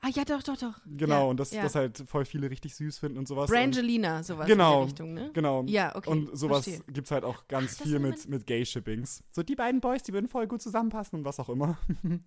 Ah, 0.00 0.08
ja, 0.08 0.24
doch, 0.24 0.42
doch, 0.42 0.56
doch. 0.56 0.74
Genau, 0.86 1.24
ja, 1.24 1.30
und 1.30 1.38
das, 1.40 1.50
ja. 1.50 1.62
das 1.62 1.74
halt 1.74 1.98
voll 2.06 2.24
viele 2.24 2.48
richtig 2.48 2.74
süß 2.76 2.98
finden 2.98 3.18
und 3.18 3.26
sowas. 3.28 3.50
Brangelina, 3.50 4.22
sowas 4.22 4.46
Genau. 4.46 4.72
in 4.74 4.78
der 4.78 4.86
Richtung, 4.86 5.14
ne? 5.14 5.30
genau. 5.34 5.64
Ja, 5.66 5.94
okay. 5.96 6.08
Und 6.10 6.36
sowas 6.38 6.64
verstehe. 6.64 6.84
gibt's 6.92 7.10
halt 7.10 7.24
auch 7.24 7.48
ganz 7.48 7.78
Ach, 7.80 7.84
viel 7.84 7.98
mit, 7.98 8.26
mit 8.28 8.46
Gay-Shippings. 8.46 9.24
So 9.32 9.42
die 9.42 9.56
beiden 9.56 9.80
Boys, 9.80 10.02
die 10.04 10.12
würden 10.12 10.28
voll 10.28 10.46
gut 10.46 10.62
zusammenpassen 10.62 11.18
und 11.18 11.24
was 11.24 11.40
auch 11.40 11.48
immer. 11.48 11.76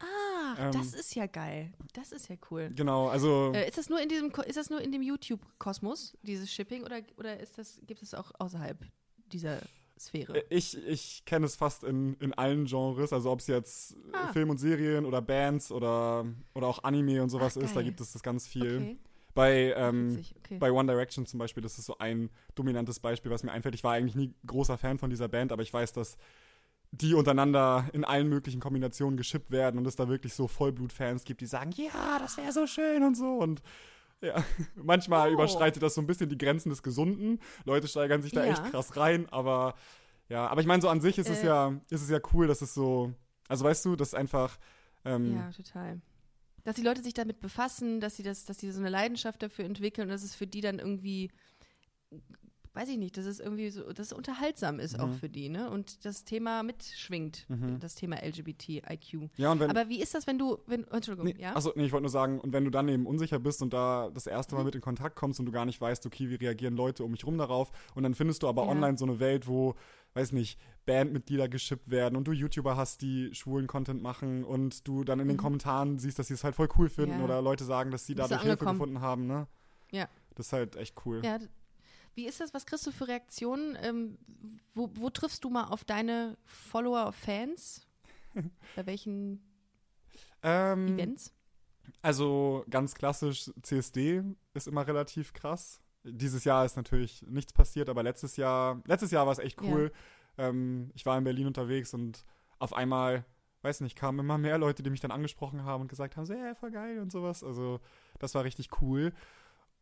Ah, 0.00 0.66
Ähm, 0.66 0.72
das 0.72 0.94
ist 0.94 1.14
ja 1.14 1.26
geil. 1.26 1.72
Das 1.92 2.12
ist 2.12 2.28
ja 2.28 2.36
cool. 2.50 2.70
genau, 2.74 3.08
also 3.08 3.52
Äh, 3.54 3.68
ist 3.68 3.78
das 3.78 3.88
nur 3.88 4.00
in 4.00 4.08
diesem, 4.08 4.30
ist 4.46 4.56
das 4.56 4.70
nur 4.70 4.80
in 4.80 4.92
dem 4.92 5.02
YouTube-Kosmos, 5.02 6.16
dieses 6.22 6.52
Shipping, 6.52 6.84
oder, 6.84 7.00
oder 7.16 7.38
ist 7.40 7.58
das, 7.58 7.80
gibt 7.86 8.02
es 8.02 8.14
auch 8.14 8.30
außerhalb 8.38 8.78
dieser 9.32 9.60
Sphäre? 10.00 10.38
Äh, 10.38 10.44
Ich, 10.56 10.76
ich 10.86 11.24
kenne 11.24 11.46
es 11.46 11.56
fast 11.56 11.84
in, 11.84 12.14
in 12.20 12.32
allen 12.34 12.64
Genres, 12.66 13.12
also 13.12 13.30
ob 13.30 13.40
es 13.40 13.46
jetzt 13.46 13.92
äh, 13.92 13.96
Ah. 14.12 14.32
Film 14.32 14.50
und 14.50 14.58
Serien 14.58 15.04
oder 15.04 15.20
Bands 15.22 15.70
oder, 15.72 16.24
oder 16.54 16.66
auch 16.66 16.82
Anime 16.84 17.22
und 17.22 17.30
sowas 17.30 17.56
Ach, 17.58 17.62
ist, 17.62 17.76
da 17.76 17.82
gibt 17.82 18.00
es 18.00 18.12
das 18.12 18.22
ganz 18.22 18.46
viel. 18.46 18.76
okay, 18.76 18.98
Bei, 19.34 19.72
ähm, 19.76 20.16
witzig, 20.16 20.34
okay. 20.38 20.58
bei 20.58 20.72
One 20.72 20.90
Direction 20.92 21.26
zum 21.26 21.38
Beispiel, 21.38 21.62
das 21.62 21.78
ist 21.78 21.86
so 21.86 21.98
ein 21.98 22.30
dominantes 22.54 22.98
Beispiel, 23.00 23.30
was 23.30 23.42
mir 23.44 23.52
einfällt. 23.52 23.74
Ich 23.74 23.84
war 23.84 23.92
eigentlich 23.92 24.16
nie 24.16 24.34
großer 24.46 24.76
Fan 24.78 24.98
von 24.98 25.10
dieser 25.10 25.28
Band, 25.28 25.52
aber 25.52 25.62
ich 25.62 25.72
weiß, 25.72 25.92
dass 25.92 26.16
die 26.90 27.12
untereinander 27.14 27.84
in 27.92 28.02
allen 28.04 28.28
möglichen 28.28 28.60
Kombinationen 28.60 29.16
geschippt 29.18 29.50
werden 29.50 29.78
und 29.78 29.86
es 29.86 29.94
da 29.96 30.08
wirklich 30.08 30.32
so 30.32 30.48
Vollblut-Fans 30.48 31.24
gibt, 31.24 31.42
die 31.42 31.46
sagen, 31.46 31.70
ja, 31.72 32.18
das 32.18 32.38
wäre 32.38 32.50
so 32.52 32.66
schön 32.66 33.02
und 33.02 33.14
so 33.14 33.26
und 33.36 33.60
ja, 34.20 34.44
manchmal 34.76 35.30
Oh. 35.30 35.32
überschreitet 35.34 35.82
das 35.82 35.94
so 35.94 36.00
ein 36.00 36.06
bisschen 36.06 36.28
die 36.28 36.38
Grenzen 36.38 36.70
des 36.70 36.82
Gesunden. 36.82 37.40
Leute 37.64 37.88
steigern 37.88 38.22
sich 38.22 38.32
da 38.32 38.44
Ja. 38.44 38.52
echt 38.52 38.64
krass 38.70 38.96
rein, 38.96 39.28
aber 39.30 39.74
ja, 40.28 40.46
aber 40.48 40.60
ich 40.60 40.66
meine, 40.66 40.82
so 40.82 40.88
an 40.88 41.00
sich 41.00 41.18
ist 41.18 41.28
es 41.30 41.42
Äh. 41.42 41.46
ja, 41.46 41.80
ist 41.90 42.02
es 42.02 42.10
ja 42.10 42.20
cool, 42.32 42.46
dass 42.46 42.60
es 42.62 42.74
so, 42.74 43.12
also 43.48 43.64
weißt 43.64 43.84
du, 43.84 43.96
das 43.96 44.08
ist 44.08 44.14
einfach, 44.14 44.58
ähm, 45.04 45.34
Ja, 45.36 45.50
total. 45.50 46.00
Dass 46.64 46.76
die 46.76 46.82
Leute 46.82 47.02
sich 47.02 47.14
damit 47.14 47.40
befassen, 47.40 48.00
dass 48.00 48.16
sie 48.16 48.22
das, 48.22 48.44
dass 48.44 48.58
sie 48.58 48.70
so 48.72 48.80
eine 48.80 48.90
Leidenschaft 48.90 49.42
dafür 49.42 49.64
entwickeln 49.64 50.08
und 50.08 50.12
dass 50.12 50.22
es 50.22 50.34
für 50.34 50.46
die 50.46 50.60
dann 50.60 50.78
irgendwie, 50.78 51.30
weiß 52.74 52.88
ich 52.90 52.98
nicht, 52.98 53.16
dass 53.16 53.24
es 53.26 53.40
irgendwie 53.40 53.70
so, 53.70 53.82
dass 53.92 54.08
es 54.08 54.12
unterhaltsam 54.12 54.78
ist 54.78 54.98
auch 55.00 55.08
Mhm. 55.08 55.12
für 55.14 55.28
die, 55.28 55.48
ne? 55.48 55.70
Und 55.70 56.04
das 56.04 56.24
Thema 56.24 56.62
mitschwingt, 56.62 57.44
Mhm. 57.48 57.78
das 57.80 57.94
Thema 57.94 58.16
LGBTIQ. 58.22 59.28
ja, 59.36 59.52
und 59.52 59.60
wenn, 59.60 59.70
Aber 59.70 59.88
wie 59.88 60.00
ist 60.00 60.14
das, 60.14 60.26
wenn 60.26 60.38
du, 60.38 60.58
wenn, 60.66 60.84
Entschuldigung, 60.88 61.26
Nee, 61.32 61.36
ja? 61.42 61.54
Achso, 61.56 61.72
nee, 61.76 61.86
ich 61.86 61.92
wollte 61.92 62.02
nur 62.02 62.10
sagen, 62.10 62.40
und 62.40 62.52
wenn 62.52 62.64
du 62.64 62.70
dann 62.70 62.88
eben 62.88 63.06
unsicher 63.06 63.38
bist 63.38 63.62
und 63.62 63.72
da 63.72 64.10
das 64.12 64.26
erste 64.26 64.54
Mhm. 64.54 64.58
Mal 64.60 64.64
mit 64.64 64.74
in 64.74 64.80
Kontakt 64.80 65.16
kommst 65.16 65.40
und 65.40 65.46
du 65.46 65.52
gar 65.52 65.64
nicht 65.64 65.80
weißt, 65.80 66.04
okay, 66.06 66.28
wie 66.30 66.34
reagieren 66.36 66.76
Leute 66.76 67.04
um 67.04 67.10
mich 67.12 67.24
rum 67.26 67.38
darauf, 67.38 67.70
und 67.94 68.02
dann 68.02 68.14
findest 68.14 68.42
du 68.42 68.48
aber 68.48 68.64
Ja. 68.64 68.68
online 68.70 68.96
so 68.98 69.04
eine 69.04 69.18
Welt, 69.20 69.46
wo, 69.48 69.74
weiß 70.14 70.32
nicht, 70.32 70.58
Bandmitglieder 70.86 71.48
geschippt 71.48 71.90
werden 71.90 72.16
und 72.16 72.26
du 72.26 72.32
YouTuber 72.32 72.76
hast, 72.76 73.02
die 73.02 73.34
schwulen 73.34 73.66
Content 73.66 74.02
machen 74.02 74.44
und 74.44 74.86
du 74.88 75.04
dann 75.04 75.20
in 75.20 75.28
den 75.28 75.36
Mhm. 75.36 75.40
Kommentaren 75.40 75.98
siehst, 75.98 76.18
dass 76.18 76.28
sie 76.28 76.34
es 76.34 76.44
halt 76.44 76.54
voll 76.54 76.68
cool 76.78 76.88
finden 76.88 77.18
Ja. 77.18 77.24
oder 77.24 77.42
Leute 77.42 77.64
sagen, 77.64 77.90
dass 77.90 78.06
sie 78.06 78.14
dadurch 78.14 78.42
Hilfe 78.42 78.64
gefunden 78.64 79.00
haben, 79.00 79.26
ne? 79.26 79.46
Ja. 79.90 80.08
Das 80.34 80.46
ist 80.46 80.52
halt 80.52 80.76
echt 80.76 80.94
cool. 81.04 81.20
Ja, 81.24 81.38
wie 82.18 82.26
ist 82.26 82.40
das? 82.40 82.52
Was 82.52 82.66
kriegst 82.66 82.84
du 82.84 82.90
für 82.90 83.06
Reaktionen? 83.06 83.78
Ähm, 83.80 84.18
wo, 84.74 84.90
wo 84.94 85.08
triffst 85.08 85.44
du 85.44 85.50
mal 85.50 85.68
auf 85.68 85.84
deine 85.84 86.36
Follower, 86.44 87.12
Fans? 87.12 87.86
Bei 88.76 88.84
welchen 88.86 89.40
Ähm, 90.42 90.98
Events? 90.98 91.32
Also 92.02 92.64
ganz 92.68 92.94
klassisch, 92.94 93.50
CSD 93.62 94.24
ist 94.52 94.66
immer 94.66 94.86
relativ 94.86 95.32
krass. 95.32 95.80
Dieses 96.02 96.42
Jahr 96.44 96.64
ist 96.64 96.76
natürlich 96.76 97.22
nichts 97.22 97.52
passiert, 97.52 97.88
aber 97.88 98.02
letztes 98.02 98.36
Jahr, 98.36 98.82
letztes 98.84 99.12
Jahr 99.12 99.24
war 99.26 99.32
es 99.32 99.38
echt 99.38 99.62
cool. 99.62 99.92
Ähm, 100.38 100.90
ich 100.94 101.06
war 101.06 101.16
in 101.16 101.24
Berlin 101.24 101.46
unterwegs 101.46 101.94
und 101.94 102.24
auf 102.58 102.72
einmal, 102.72 103.24
weiß 103.62 103.80
nicht, 103.80 103.96
kamen 103.96 104.18
immer 104.18 104.38
mehr 104.38 104.58
Leute, 104.58 104.82
die 104.82 104.90
mich 104.90 105.00
dann 105.00 105.12
angesprochen 105.12 105.62
haben 105.62 105.82
und 105.82 105.88
gesagt 105.88 106.16
haben, 106.16 106.26
so, 106.26 106.34
ja, 106.34 106.54
voll 106.56 106.72
geil 106.72 106.98
und 106.98 107.12
sowas. 107.12 107.44
Also 107.44 107.78
das 108.18 108.34
war 108.34 108.42
richtig 108.42 108.82
cool. 108.82 109.12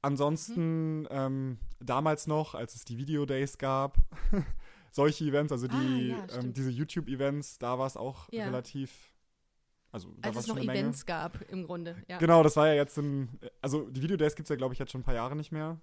Ansonsten 0.07 1.01
Mhm. 1.01 1.09
ähm, 1.11 1.59
damals 1.81 2.27
noch, 2.29 2.55
als 2.55 2.77
es 2.77 2.85
die 2.85 2.97
Video 2.97 3.27
Days 3.27 3.59
gab, 3.59 3.99
solche 4.93 5.25
Events, 5.25 5.51
also 5.53 5.67
Ah, 5.69 5.81
die, 5.81 6.09
ja, 6.09 6.27
ähm, 6.39 6.53
diese 6.53 6.71
YouTube-Events, 6.71 7.59
da 7.59 7.77
war 7.79 7.87
es 7.89 7.97
auch 7.97 8.29
Ja. 8.33 8.45
relativ, 8.45 9.13
also 9.91 10.15
da 10.19 10.29
Als 10.29 10.35
war 10.37 10.41
es 10.43 10.47
noch 10.47 10.55
Menge. 10.55 10.73
Events 10.73 11.05
gab, 11.07 11.41
im 11.51 11.65
Grunde. 11.67 11.97
Ja. 12.09 12.19
Genau, 12.19 12.43
das 12.45 12.57
war 12.57 12.69
ja 12.69 12.75
jetzt 12.75 12.97
in, 12.99 13.29
also 13.61 13.91
die 13.91 14.01
Video 14.01 14.17
Days 14.17 14.37
gibt 14.37 14.47
es 14.47 14.51
ja, 14.51 14.57
glaube 14.57 14.75
ich, 14.75 14.79
jetzt 14.79 14.93
schon 14.93 15.01
ein 15.01 15.05
paar 15.05 15.15
Jahre 15.15 15.35
nicht 15.35 15.51
mehr. 15.51 15.81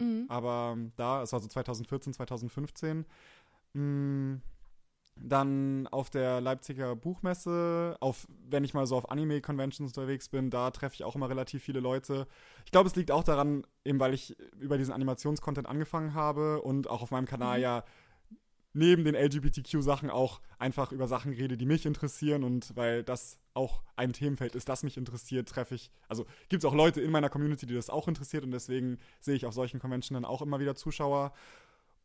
Mhm. 0.00 0.24
Aber 0.28 0.70
ähm, 0.74 0.92
da, 0.96 1.22
es 1.22 1.32
war 1.32 1.40
so 1.40 1.46
2014, 1.48 2.14
2015. 2.14 3.04
Mh, 3.74 4.40
Dann 5.22 5.86
auf 5.88 6.10
der 6.10 6.40
Leipziger 6.40 6.96
Buchmesse, 6.96 7.96
auf, 8.00 8.26
wenn 8.48 8.64
ich 8.64 8.74
mal 8.74 8.86
so 8.86 8.96
auf 8.96 9.10
Anime-Conventions 9.10 9.96
unterwegs 9.96 10.28
bin, 10.28 10.50
da 10.50 10.70
treffe 10.70 10.94
ich 10.94 11.04
auch 11.04 11.14
immer 11.14 11.28
relativ 11.28 11.62
viele 11.62 11.80
Leute. 11.80 12.26
Ich 12.64 12.72
glaube, 12.72 12.88
es 12.88 12.96
liegt 12.96 13.10
auch 13.10 13.24
daran, 13.24 13.64
eben 13.84 14.00
weil 14.00 14.14
ich 14.14 14.36
über 14.58 14.78
diesen 14.78 14.92
Animationscontent 14.94 15.68
angefangen 15.68 16.14
habe 16.14 16.62
und 16.62 16.88
auch 16.88 17.02
auf 17.02 17.10
meinem 17.10 17.26
Kanal 17.26 17.58
Mhm. 17.58 17.62
ja 17.62 17.84
neben 18.72 19.04
den 19.04 19.14
LGBTQ-Sachen 19.14 20.10
auch 20.10 20.40
einfach 20.58 20.92
über 20.92 21.08
Sachen 21.08 21.32
rede, 21.32 21.56
die 21.56 21.66
mich 21.66 21.86
interessieren 21.86 22.44
und 22.44 22.76
weil 22.76 23.02
das 23.02 23.38
auch 23.54 23.82
ein 23.96 24.12
Themenfeld 24.12 24.54
ist, 24.54 24.68
das 24.68 24.82
mich 24.84 24.96
interessiert, 24.96 25.48
treffe 25.48 25.74
ich, 25.74 25.90
also 26.08 26.24
gibt 26.48 26.62
es 26.62 26.70
auch 26.70 26.74
Leute 26.74 27.00
in 27.00 27.10
meiner 27.10 27.28
Community, 27.28 27.66
die 27.66 27.74
das 27.74 27.90
auch 27.90 28.06
interessiert 28.06 28.44
und 28.44 28.52
deswegen 28.52 28.98
sehe 29.20 29.34
ich 29.34 29.44
auf 29.44 29.54
solchen 29.54 29.80
Conventions 29.80 30.16
dann 30.16 30.24
auch 30.24 30.42
immer 30.42 30.60
wieder 30.60 30.76
Zuschauer. 30.76 31.32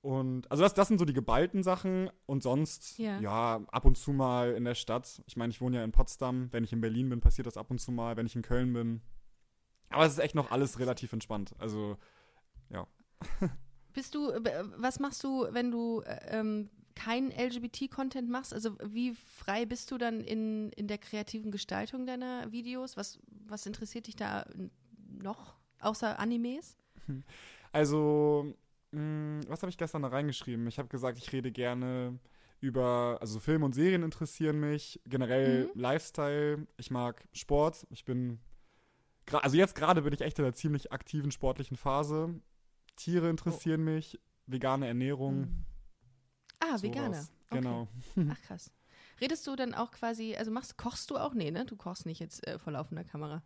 Und 0.06 0.50
also 0.52 0.62
das, 0.62 0.76
das 0.76 0.88
sind 0.88 1.00
so 1.00 1.06
die 1.06 1.14
geballten 1.14 1.64
Sachen 1.64 2.12
und 2.28 2.44
sonst, 2.44 3.00
Ja. 3.00 3.20
ja. 3.20 3.62
ab 3.72 3.86
und 3.86 3.98
zu 3.98 4.14
mal 4.14 4.54
in 4.54 4.64
der 4.64 4.76
Stadt. 4.76 5.24
Ich 5.26 5.36
meine, 5.36 5.50
ich 5.50 5.62
wohne 5.62 5.78
ja 5.78 5.84
in 5.84 5.92
Potsdam. 5.92 6.50
Wenn 6.52 6.64
ich 6.64 6.72
in 6.74 6.80
Berlin 6.82 7.10
bin, 7.10 7.22
passiert 7.22 7.48
das 7.48 7.58
ab 7.58 7.72
und 7.72 7.80
zu 7.80 7.92
mal. 7.92 8.16
Wenn 8.16 8.28
ich 8.28 8.36
in 8.36 8.44
Köln 8.44 8.72
bin. 8.74 9.02
Aber 9.90 10.06
es 10.06 10.14
ist 10.14 10.20
echt 10.20 10.36
noch 10.36 10.52
alles 10.52 10.78
relativ 10.78 11.12
entspannt. 11.12 11.56
Also, 11.58 11.98
Bist 13.94 14.14
du, 14.14 14.30
äh, 14.30 14.64
was 14.78 15.00
machst 15.00 15.24
du, 15.24 15.48
wenn 15.52 15.72
du 15.72 16.02
äh, 16.02 16.38
ähm, 16.40 16.70
keinen 16.96 17.32
LGBT-Content 17.32 18.30
machst? 18.30 18.54
Also 18.54 18.78
wie 18.84 19.14
frei 19.16 19.66
bist 19.66 19.90
du 19.90 19.98
dann 19.98 20.20
in, 20.22 20.70
in 20.74 20.88
der 20.88 20.98
kreativen 20.98 21.50
Gestaltung 21.50 22.06
deiner 22.06 22.52
Videos? 22.52 22.98
Was, 22.98 23.20
was 23.48 23.66
interessiert 23.66 24.08
dich 24.08 24.16
da 24.16 24.46
noch, 25.08 25.56
außer 25.80 26.20
Animes? 26.20 26.78
also 27.72 28.54
was 29.48 29.62
habe 29.62 29.70
ich 29.70 29.78
gestern 29.78 30.02
da 30.02 30.10
reingeschrieben? 30.10 30.68
Ich 30.68 30.78
habe 30.80 30.90
gesagt, 30.90 31.18
ich 31.18 31.32
rede 31.32 31.52
gerne 31.52 32.20
über, 32.62 33.18
also 33.22 33.40
Film 33.40 33.64
und 33.64 33.76
Serien 33.76 34.04
interessieren 34.04 34.60
mich, 34.60 35.00
generell 35.06 35.66
Mhm. 35.74 35.80
Lifestyle. 35.82 36.68
Ich 36.78 36.90
mag 36.92 37.28
Sport. 37.34 37.86
Ich 37.90 38.06
bin, 38.06 38.40
also 39.32 39.58
jetzt 39.58 39.76
gerade 39.76 40.02
bin 40.02 40.14
ich 40.14 40.22
echt 40.22 40.40
in 40.40 40.46
einer 40.46 40.54
ziemlich 40.54 40.92
aktiven 40.92 41.32
sportlichen 41.32 41.78
Phase. 41.78 42.40
Tiere 42.96 43.30
interessieren 43.30 43.84
mich, 43.84 44.20
vegane 44.48 44.88
Ernährung. 44.88 45.66
Ah, 46.60 46.78
sowas. 46.78 46.84
Veganer. 46.84 47.28
Okay. 47.50 47.62
Genau. 47.62 47.88
Ach 48.32 48.42
krass. 48.42 48.72
Redest 49.22 49.46
du 49.48 49.56
dann 49.56 49.74
auch 49.74 49.92
quasi, 49.92 50.36
also 50.36 50.52
machst, 50.52 50.78
kochst 50.78 51.10
du 51.10 51.18
auch? 51.18 51.34
Nee, 51.34 51.52
ne? 51.52 51.66
Du 51.66 51.76
kochst 51.76 52.06
nicht 52.06 52.20
jetzt 52.20 52.46
äh, 52.48 52.60
vor 52.60 52.74
laufender 52.74 53.04
Kamera. 53.04 53.44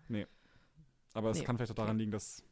Aber 1.13 1.31
es 1.31 1.39
Nee, 1.39 1.43
kann 1.43 1.57
vielleicht 1.57 1.71
auch 1.71 1.75
daran 1.75 1.97
liegen, 1.97 2.11
dass. 2.11 2.43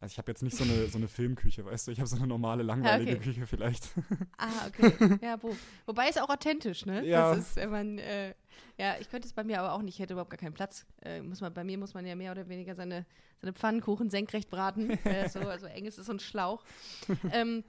Also 0.00 0.12
ich 0.12 0.18
habe 0.18 0.30
jetzt 0.30 0.42
nicht 0.42 0.56
so 0.56 0.64
eine, 0.64 0.86
so 0.88 0.98
eine 0.98 1.08
Filmküche, 1.08 1.64
weißt 1.64 1.86
du? 1.86 1.92
Ich 1.92 1.98
habe 1.98 2.08
so 2.08 2.16
eine 2.16 2.26
normale, 2.26 2.62
langweilige 2.62 3.12
okay. 3.12 3.20
Küche 3.20 3.46
vielleicht. 3.46 3.88
Ah, 4.36 4.66
okay. 4.66 5.18
ja, 5.22 5.42
wo, 5.42 5.56
wobei 5.86 6.08
ist 6.08 6.20
auch 6.20 6.28
authentisch, 6.28 6.86
ne? 6.86 7.06
Ja. 7.06 7.34
Das 7.34 7.56
ist, 7.56 7.68
man, 7.68 7.98
äh, 7.98 8.34
ja, 8.78 8.96
ich 9.00 9.08
könnte 9.08 9.26
es 9.26 9.32
bei 9.32 9.44
mir 9.44 9.60
aber 9.60 9.72
auch 9.72 9.82
nicht, 9.82 9.94
ich 9.94 10.00
hätte 10.00 10.14
überhaupt 10.14 10.30
gar 10.30 10.38
keinen 10.38 10.54
Platz. 10.54 10.84
Äh, 11.02 11.22
muss 11.22 11.40
man, 11.40 11.54
bei 11.54 11.64
mir 11.64 11.78
muss 11.78 11.94
man 11.94 12.04
ja 12.04 12.14
mehr 12.14 12.32
oder 12.32 12.48
weniger 12.48 12.74
seine, 12.74 13.06
seine 13.40 13.52
Pfannkuchen 13.52 14.10
senkrecht 14.10 14.50
braten. 14.50 14.90
äh, 15.04 15.28
so, 15.28 15.40
also 15.40 15.66
eng 15.66 15.84
ist 15.86 15.98
es 15.98 16.06
so 16.06 16.12
ein 16.12 16.20
Schlauch. 16.20 16.64
ähm, 17.32 17.64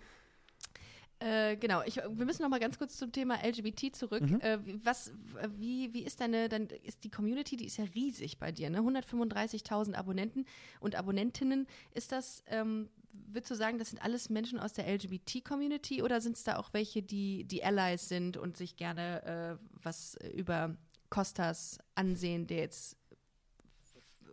äh, 1.26 1.58
genau, 1.58 1.82
ich, 1.86 1.96
wir 1.96 2.26
müssen 2.26 2.44
noch 2.44 2.50
mal 2.50 2.60
ganz 2.60 2.78
kurz 2.78 2.98
zum 2.98 3.12
Thema 3.12 3.36
LGBT 3.44 3.96
zurück. 3.96 4.22
Mhm. 4.22 4.40
Äh, 4.42 4.66
wie- 4.66 4.86
was, 4.86 5.12
wie, 5.58 5.92
wie 5.94 6.04
ist 6.04 6.22
deine, 6.22 6.50
dann 6.50 6.68
ist 6.68 7.04
die 7.04 7.10
Community, 7.10 7.58
die 7.58 7.66
ist 7.66 7.78
ja 7.78 7.86
riesig 7.96 8.38
bei 8.38 8.52
dir, 8.52 8.70
ne? 8.70 8.80
135.000 8.80 9.96
Abonnenten 9.96 10.46
und 10.80 10.96
Abonnentinnen. 10.96 11.66
Ist 11.94 12.12
das, 12.12 12.44
ähm, 12.48 12.90
würdest 13.12 13.50
du 13.52 13.56
sagen, 13.56 13.80
das 13.80 13.90
sind 13.90 14.02
alles 14.04 14.30
Menschen 14.30 14.60
aus 14.60 14.74
der 14.74 14.88
LGBT-Community 14.88 16.04
oder 16.04 16.22
sind 16.22 16.36
es 16.36 16.44
da 16.44 16.58
auch 16.58 16.74
welche, 16.74 17.02
die, 17.02 17.44
die 17.46 17.64
Allies 17.64 18.08
sind 18.08 18.38
und 18.38 18.56
sich 18.58 18.76
gerne 18.76 19.58
äh, 19.60 19.66
was 19.84 20.18
über 20.36 20.76
Costas 21.10 21.80
ansehen, 21.96 22.46
der 22.48 22.58
jetzt 22.60 22.98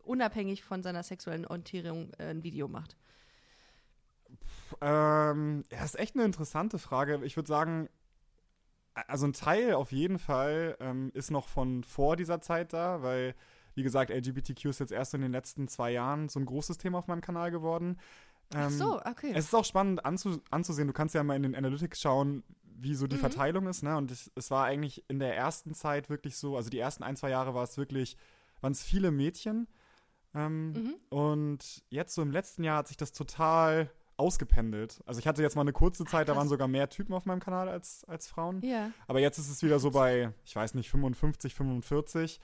unabhängig 0.04 0.62
von 0.62 0.82
seiner 0.82 1.02
sexuellen 1.02 1.46
Orientierung 1.46 2.12
äh, 2.18 2.24
ein 2.30 2.42
Video 2.42 2.68
macht? 2.68 2.96
Ähm, 4.80 5.62
ja, 5.70 5.84
ist 5.84 5.98
echt 5.98 6.14
eine 6.14 6.24
interessante 6.24 6.78
Frage. 6.78 7.20
Ich 7.24 7.36
würde 7.36 7.48
sagen, 7.48 7.88
also 8.94 9.26
ein 9.26 9.32
Teil 9.32 9.74
auf 9.74 9.92
jeden 9.92 10.18
Fall 10.18 10.76
ähm, 10.80 11.10
ist 11.14 11.30
noch 11.30 11.48
von 11.48 11.82
vor 11.84 12.16
dieser 12.16 12.40
Zeit 12.40 12.72
da, 12.72 13.02
weil, 13.02 13.34
wie 13.74 13.82
gesagt, 13.82 14.10
LGBTQ 14.10 14.66
ist 14.66 14.80
jetzt 14.80 14.92
erst 14.92 15.14
in 15.14 15.22
den 15.22 15.32
letzten 15.32 15.66
zwei 15.68 15.90
Jahren 15.92 16.28
so 16.28 16.38
ein 16.38 16.46
großes 16.46 16.78
Thema 16.78 16.98
auf 16.98 17.06
meinem 17.06 17.22
Kanal 17.22 17.50
geworden. 17.50 17.98
Ach 18.54 18.66
Ähm, 18.66 18.70
so, 18.70 19.00
okay. 19.00 19.32
Es 19.34 19.46
ist 19.46 19.54
auch 19.54 19.64
spannend 19.64 20.04
anzu 20.04 20.40
anzusehen. 20.50 20.88
Du 20.88 20.92
kannst 20.92 21.14
ja 21.14 21.22
mal 21.22 21.36
in 21.36 21.42
den 21.42 21.54
Analytics 21.54 22.00
schauen, 22.02 22.42
wie 22.64 22.94
so 22.94 23.06
die 23.06 23.16
Mhm. 23.16 23.20
Verteilung 23.20 23.66
ist. 23.66 23.82
Ne? 23.82 23.96
Und 23.96 24.10
es, 24.10 24.30
es 24.34 24.50
war 24.50 24.64
eigentlich 24.66 25.04
in 25.08 25.18
der 25.20 25.36
ersten 25.36 25.72
Zeit 25.72 26.10
wirklich 26.10 26.36
so, 26.36 26.56
also 26.56 26.68
die 26.68 26.78
ersten 26.78 27.02
ein, 27.02 27.16
zwei 27.16 27.30
Jahre 27.30 27.54
war 27.54 27.62
es 27.62 27.78
wirklich, 27.78 28.16
waren 28.60 28.72
es 28.72 28.82
viele 28.82 29.10
Mädchen. 29.10 29.68
Ähm, 30.34 30.72
Mhm. 30.72 30.94
Und 31.08 31.82
jetzt 31.88 32.14
so 32.14 32.20
im 32.20 32.30
letzten 32.30 32.62
Jahr 32.64 32.78
hat 32.78 32.88
sich 32.88 32.96
das 32.98 33.12
total 33.12 33.90
ausgependelt. 34.16 35.00
Also 35.06 35.18
ich 35.20 35.26
hatte 35.26 35.42
jetzt 35.42 35.54
mal 35.56 35.62
eine 35.62 35.72
kurze 35.72 36.04
Zeit, 36.04 36.28
da 36.28 36.32
krass. 36.32 36.40
waren 36.40 36.48
sogar 36.48 36.68
mehr 36.68 36.88
Typen 36.88 37.12
auf 37.14 37.24
meinem 37.26 37.40
Kanal 37.40 37.68
als, 37.68 38.04
als 38.04 38.28
Frauen. 38.28 38.60
Ja. 38.62 38.90
Aber 39.06 39.20
jetzt 39.20 39.38
ist 39.38 39.50
es 39.50 39.62
wieder 39.62 39.78
so 39.78 39.90
bei, 39.90 40.32
ich 40.44 40.54
weiß 40.54 40.74
nicht, 40.74 40.90
55, 40.90 41.54
45. 41.54 42.40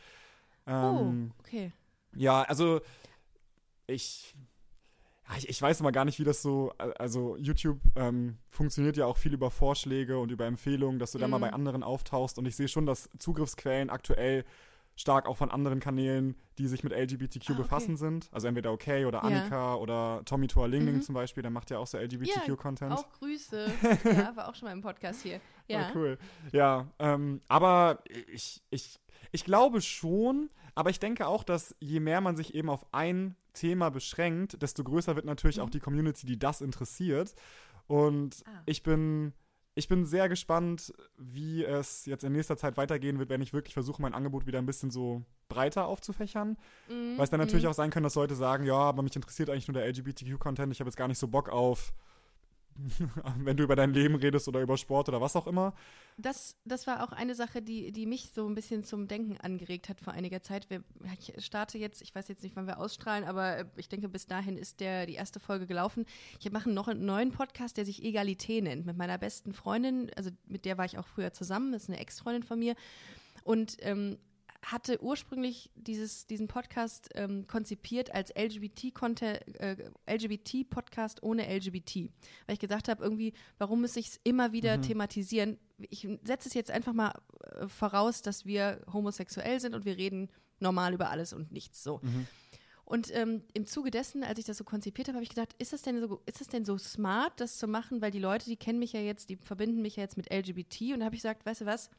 Ähm, 0.66 1.32
oh, 1.34 1.40
okay. 1.40 1.72
ja, 2.14 2.42
also 2.42 2.80
ich, 3.86 4.34
ich, 5.36 5.48
ich 5.48 5.62
weiß 5.62 5.80
immer 5.80 5.92
gar 5.92 6.04
nicht, 6.04 6.18
wie 6.18 6.24
das 6.24 6.42
so, 6.42 6.72
also 6.78 7.36
YouTube 7.36 7.80
ähm, 7.96 8.38
funktioniert 8.48 8.96
ja 8.96 9.06
auch 9.06 9.16
viel 9.16 9.32
über 9.34 9.50
Vorschläge 9.50 10.18
und 10.18 10.30
über 10.30 10.46
Empfehlungen, 10.46 10.98
dass 10.98 11.12
du 11.12 11.18
da 11.18 11.28
mal 11.28 11.38
Mhm. 11.38 11.42
bei 11.42 11.52
anderen 11.52 11.82
auftauchst 11.82 12.38
und 12.38 12.46
ich 12.46 12.56
sehe 12.56 12.68
schon, 12.68 12.86
dass 12.86 13.08
Zugriffsquellen 13.18 13.90
aktuell 13.90 14.44
stark 15.00 15.26
auch 15.26 15.36
von 15.36 15.50
anderen 15.50 15.78
Kanälen, 15.78 16.36
die 16.58 16.66
sich 16.66 16.82
mit 16.82 16.92
LGBTQ 16.92 17.50
Ah, 17.50 17.52
okay. 17.52 17.62
befassen 17.62 17.96
sind. 17.96 18.28
Also 18.32 18.48
entweder 18.48 18.72
Okay 18.72 19.04
oder 19.04 19.18
Ja. 19.18 19.24
Annika 19.24 19.74
oder 19.76 20.22
Tommy 20.24 20.48
Toa 20.48 20.66
Ling 20.66 20.84
Ling 20.84 20.96
Mhm. 20.96 21.02
zum 21.02 21.14
Beispiel, 21.14 21.42
der 21.42 21.52
macht 21.52 21.70
ja 21.70 21.78
auch 21.78 21.86
so 21.86 21.96
LGBTQ-Content. 21.98 22.92
Auch 22.92 23.08
Grüße. 23.12 23.70
ja, 24.04 24.36
war 24.36 24.48
auch 24.48 24.54
schon 24.56 24.66
mal 24.66 24.72
im 24.72 24.82
Podcast 24.82 25.22
hier. 25.22 25.40
Ja. 25.68 25.86
Ah, 25.86 25.92
cool. 25.94 26.18
Ja, 26.52 26.88
ähm, 26.98 27.40
aber 27.48 28.02
ich, 28.32 28.60
ich, 28.70 28.98
ich 29.30 29.44
glaube 29.44 29.80
schon, 29.82 30.50
aber 30.74 30.90
ich 30.90 30.98
denke 30.98 31.26
auch, 31.28 31.44
dass 31.44 31.76
je 31.78 32.00
mehr 32.00 32.20
man 32.20 32.36
sich 32.36 32.54
eben 32.54 32.68
auf 32.68 32.84
ein 32.92 33.36
Thema 33.54 33.90
beschränkt, 33.90 34.60
desto 34.62 34.82
größer 34.82 35.14
wird 35.14 35.26
natürlich 35.26 35.58
Mhm. 35.58 35.62
auch 35.62 35.70
die 35.70 35.80
Community, 35.80 36.26
die 36.26 36.38
das 36.38 36.60
interessiert. 36.60 37.34
Und 37.86 38.42
Ah. 38.46 38.62
ich 38.66 38.82
bin. 38.82 39.32
Ich 39.78 39.86
bin 39.86 40.04
sehr 40.04 40.28
gespannt, 40.28 40.92
wie 41.16 41.62
es 41.62 42.04
jetzt 42.04 42.24
in 42.24 42.32
nächster 42.32 42.56
Zeit 42.56 42.76
weitergehen 42.76 43.20
wird, 43.20 43.30
wenn 43.30 43.40
ich 43.40 43.52
wirklich 43.52 43.74
versuche, 43.74 44.02
mein 44.02 44.12
Angebot 44.12 44.44
wieder 44.44 44.58
ein 44.58 44.66
bisschen 44.66 44.90
so 44.90 45.22
breiter 45.48 45.86
aufzufächern. 45.86 46.58
Mhm. 46.88 47.16
Weil 47.16 47.22
es 47.22 47.30
dann 47.30 47.38
natürlich 47.38 47.62
mhm. 47.62 47.70
auch 47.70 47.74
sein 47.74 47.90
kann, 47.90 48.02
dass 48.02 48.16
Leute 48.16 48.34
sagen, 48.34 48.64
ja, 48.64 48.74
aber 48.74 49.04
mich 49.04 49.14
interessiert 49.14 49.50
eigentlich 49.50 49.68
nur 49.68 49.74
der 49.74 49.86
LGBTQ-Content, 49.86 50.72
ich 50.72 50.80
habe 50.80 50.88
jetzt 50.88 50.96
gar 50.96 51.06
nicht 51.06 51.18
so 51.18 51.28
Bock 51.28 51.48
auf, 51.48 51.92
wenn 53.38 53.56
du 53.56 53.64
über 53.64 53.76
dein 53.76 53.92
Leben 53.92 54.14
redest 54.14 54.48
oder 54.48 54.60
über 54.60 54.76
Sport 54.76 55.08
oder 55.08 55.20
was 55.20 55.36
auch 55.36 55.46
immer. 55.46 55.74
Das, 56.16 56.56
das 56.64 56.86
war 56.86 57.02
auch 57.02 57.12
eine 57.12 57.34
Sache, 57.34 57.62
die, 57.62 57.92
die 57.92 58.06
mich 58.06 58.30
so 58.34 58.46
ein 58.46 58.54
bisschen 58.54 58.84
zum 58.84 59.08
Denken 59.08 59.36
angeregt 59.38 59.88
hat 59.88 60.00
vor 60.00 60.12
einiger 60.12 60.42
Zeit. 60.42 60.68
Wir, 60.70 60.82
ich 61.18 61.44
starte 61.44 61.78
jetzt, 61.78 62.02
ich 62.02 62.14
weiß 62.14 62.28
jetzt 62.28 62.42
nicht, 62.42 62.56
wann 62.56 62.66
wir 62.66 62.78
ausstrahlen, 62.78 63.24
aber 63.24 63.58
äh, 63.58 63.64
ich 63.76 63.88
denke, 63.88 64.08
bis 64.08 64.26
dahin 64.26 64.56
ist 64.56 64.80
der, 64.80 65.06
die 65.06 65.14
erste 65.14 65.40
Folge 65.40 65.66
gelaufen. 65.66 66.06
Ich 66.40 66.50
mache 66.50 66.70
noch 66.70 66.88
einen 66.88 67.04
neuen 67.04 67.32
Podcast, 67.32 67.76
der 67.76 67.84
sich 67.84 68.02
Egalité 68.02 68.62
nennt, 68.62 68.86
mit 68.86 68.96
meiner 68.96 69.18
besten 69.18 69.52
Freundin, 69.52 70.10
also 70.16 70.30
mit 70.46 70.64
der 70.64 70.78
war 70.78 70.84
ich 70.84 70.98
auch 70.98 71.06
früher 71.06 71.32
zusammen, 71.32 71.72
das 71.72 71.84
ist 71.84 71.88
eine 71.88 71.98
Ex-Freundin 71.98 72.42
von 72.42 72.58
mir. 72.58 72.74
Und 73.44 73.76
ähm, 73.80 74.18
hatte 74.62 75.02
ursprünglich 75.02 75.70
dieses, 75.76 76.26
diesen 76.26 76.48
Podcast 76.48 77.10
ähm, 77.14 77.46
konzipiert 77.46 78.12
als 78.14 78.32
LGBT-Podcast 78.36 79.54
äh, 79.60 79.76
LGBT 80.16 80.66
ohne 81.22 81.46
LGBT. 81.48 82.10
Weil 82.46 82.54
ich 82.54 82.58
gedacht 82.58 82.88
habe, 82.88 83.02
irgendwie, 83.02 83.32
warum 83.58 83.80
muss 83.80 83.96
ich 83.96 84.08
es 84.08 84.20
immer 84.24 84.52
wieder 84.52 84.78
Mhm. 84.78 84.82
thematisieren? 84.82 85.58
Ich 85.90 86.08
setze 86.24 86.48
es 86.48 86.54
jetzt 86.54 86.70
einfach 86.70 86.92
mal 86.92 87.12
äh, 87.60 87.68
voraus, 87.68 88.20
dass 88.22 88.46
wir 88.46 88.80
homosexuell 88.92 89.60
sind 89.60 89.74
und 89.74 89.84
wir 89.84 89.96
reden 89.96 90.28
normal 90.60 90.92
über 90.92 91.10
alles 91.10 91.32
und 91.32 91.52
nichts 91.52 91.82
so. 91.82 92.00
Mhm. 92.02 92.26
Und 92.84 93.14
ähm, 93.14 93.42
im 93.52 93.66
Zuge 93.66 93.90
dessen, 93.90 94.24
als 94.24 94.38
ich 94.38 94.46
das 94.46 94.56
so 94.56 94.64
konzipiert 94.64 95.08
habe, 95.08 95.16
habe 95.16 95.22
ich 95.22 95.28
gedacht, 95.28 95.54
ist 95.58 95.74
das 95.74 95.82
denn 95.82 96.00
so, 96.00 96.22
ist 96.24 96.40
das 96.40 96.48
denn 96.48 96.64
so 96.64 96.78
smart, 96.78 97.38
das 97.38 97.58
zu 97.58 97.68
machen? 97.68 98.00
Weil 98.00 98.10
die 98.10 98.18
Leute, 98.18 98.46
die 98.46 98.56
kennen 98.56 98.78
mich 98.78 98.94
ja 98.94 99.00
jetzt, 99.00 99.28
die 99.28 99.36
verbinden 99.36 99.82
mich 99.82 99.96
ja 99.96 100.02
jetzt 100.02 100.16
mit 100.16 100.32
LGBT. 100.32 100.94
Und 100.94 101.00
da 101.00 101.04
habe 101.04 101.14
ich 101.14 101.20
gesagt, 101.22 101.44
weißt 101.44 101.60
du 101.60 101.66
was, 101.66 101.90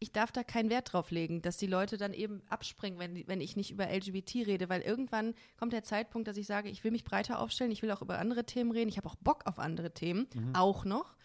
ich 0.00 0.12
darf 0.12 0.32
da 0.32 0.44
keinen 0.44 0.70
Wert 0.70 0.92
drauf 0.92 1.10
legen, 1.10 1.42
dass 1.42 1.56
die 1.56 1.66
Leute 1.66 1.96
dann 1.96 2.12
eben 2.12 2.42
abspringen, 2.48 2.98
wenn, 2.98 3.26
wenn 3.26 3.40
ich 3.40 3.56
nicht 3.56 3.70
über 3.70 3.88
LGBT 3.90 4.46
rede, 4.46 4.68
weil 4.68 4.82
irgendwann 4.82 5.34
kommt 5.58 5.72
der 5.72 5.82
Zeitpunkt, 5.82 6.28
dass 6.28 6.36
ich 6.36 6.46
sage, 6.46 6.68
ich 6.68 6.84
will 6.84 6.92
mich 6.92 7.04
breiter 7.04 7.40
aufstellen, 7.40 7.70
ich 7.70 7.82
will 7.82 7.90
auch 7.90 8.02
über 8.02 8.18
andere 8.18 8.44
Themen 8.44 8.70
reden, 8.70 8.88
ich 8.88 8.96
habe 8.96 9.08
auch 9.08 9.16
Bock 9.16 9.46
auf 9.46 9.58
andere 9.58 9.92
Themen, 9.92 10.28
auch 10.54 10.84
noch. 10.84 11.16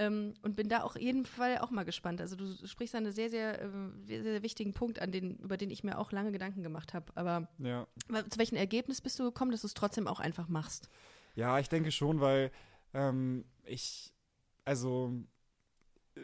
Ähm, 0.00 0.34
und 0.42 0.54
bin 0.54 0.68
da 0.68 0.84
auch 0.84 0.94
jeden 0.94 1.26
Fall 1.26 1.58
auch 1.58 1.70
mal 1.72 1.82
gespannt. 1.82 2.20
Also 2.20 2.36
du 2.36 2.54
sprichst 2.68 2.94
einen 2.94 3.10
sehr, 3.10 3.30
sehr, 3.30 3.60
äh, 3.60 3.68
sehr, 4.04 4.22
sehr 4.22 4.42
wichtigen 4.44 4.72
Punkt 4.72 5.00
an, 5.00 5.10
den, 5.10 5.38
über 5.38 5.56
den 5.56 5.70
ich 5.70 5.82
mir 5.82 5.98
auch 5.98 6.12
lange 6.12 6.30
Gedanken 6.30 6.62
gemacht 6.62 6.94
habe. 6.94 7.06
Aber 7.16 7.48
Ja. 7.58 7.84
zu 8.30 8.38
welchem 8.38 8.54
Ergebnis 8.54 9.00
bist 9.00 9.18
du 9.18 9.24
gekommen, 9.24 9.50
dass 9.50 9.62
du 9.62 9.66
es 9.66 9.74
trotzdem 9.74 10.06
auch 10.06 10.20
einfach 10.20 10.46
machst? 10.46 10.88
Ja, 11.34 11.58
ich 11.58 11.68
denke 11.68 11.90
schon, 11.90 12.20
weil 12.20 12.52
ähm, 12.94 13.44
ich, 13.64 14.12
also 14.64 15.12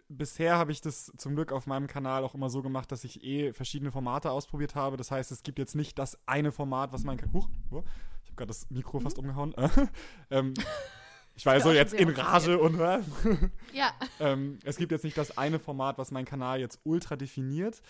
bisher 0.08 0.56
habe 0.56 0.72
ich 0.72 0.80
das 0.80 1.12
zum 1.16 1.34
Glück 1.34 1.52
auf 1.52 1.66
meinem 1.66 1.86
Kanal 1.86 2.24
auch 2.24 2.34
immer 2.34 2.50
so 2.50 2.62
gemacht, 2.62 2.90
dass 2.92 3.04
ich 3.04 3.22
eh 3.24 3.52
verschiedene 3.52 3.92
Formate 3.92 4.30
ausprobiert 4.30 4.74
habe. 4.74 4.96
Das 4.96 5.10
heißt, 5.10 5.32
es 5.32 5.42
gibt 5.42 5.58
jetzt 5.58 5.74
nicht 5.74 5.98
das 5.98 6.18
eine 6.26 6.52
Format, 6.52 6.92
was 6.92 7.04
mein. 7.04 7.18
Huch, 7.32 7.48
ich 7.70 7.72
habe 7.72 8.36
gerade 8.36 8.48
das 8.48 8.70
Mikro 8.70 9.00
fast 9.00 9.18
umgehauen. 9.18 9.54
ähm, 10.30 10.54
ich 11.36 11.46
war 11.46 11.58
so 11.60 11.70
auch 11.70 11.74
jetzt 11.74 11.94
in 11.94 12.08
Rage 12.10 12.58
und 12.58 12.78
Ja. 13.72 13.92
ähm, 14.20 14.58
es 14.64 14.76
gibt 14.76 14.92
jetzt 14.92 15.04
nicht 15.04 15.18
das 15.18 15.36
eine 15.38 15.58
Format, 15.58 15.98
was 15.98 16.10
meinen 16.10 16.26
Kanal 16.26 16.60
jetzt 16.60 16.80
ultra 16.84 17.16
definiert. 17.16 17.82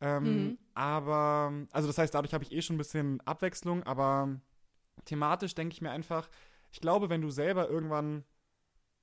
Ähm, 0.00 0.22
Mhm. 0.24 0.58
Aber, 0.74 1.52
also 1.72 1.88
das 1.88 1.98
heißt, 1.98 2.14
dadurch 2.14 2.32
habe 2.32 2.44
ich 2.44 2.52
eh 2.52 2.62
schon 2.62 2.76
ein 2.76 2.78
bisschen 2.78 3.20
Abwechslung, 3.22 3.82
aber 3.82 4.40
thematisch 5.04 5.54
denke 5.56 5.72
ich 5.72 5.82
mir 5.82 5.90
einfach, 5.90 6.28
ich 6.70 6.80
glaube, 6.80 7.08
wenn 7.08 7.20
du 7.20 7.30
selber 7.30 7.68
irgendwann 7.68 8.24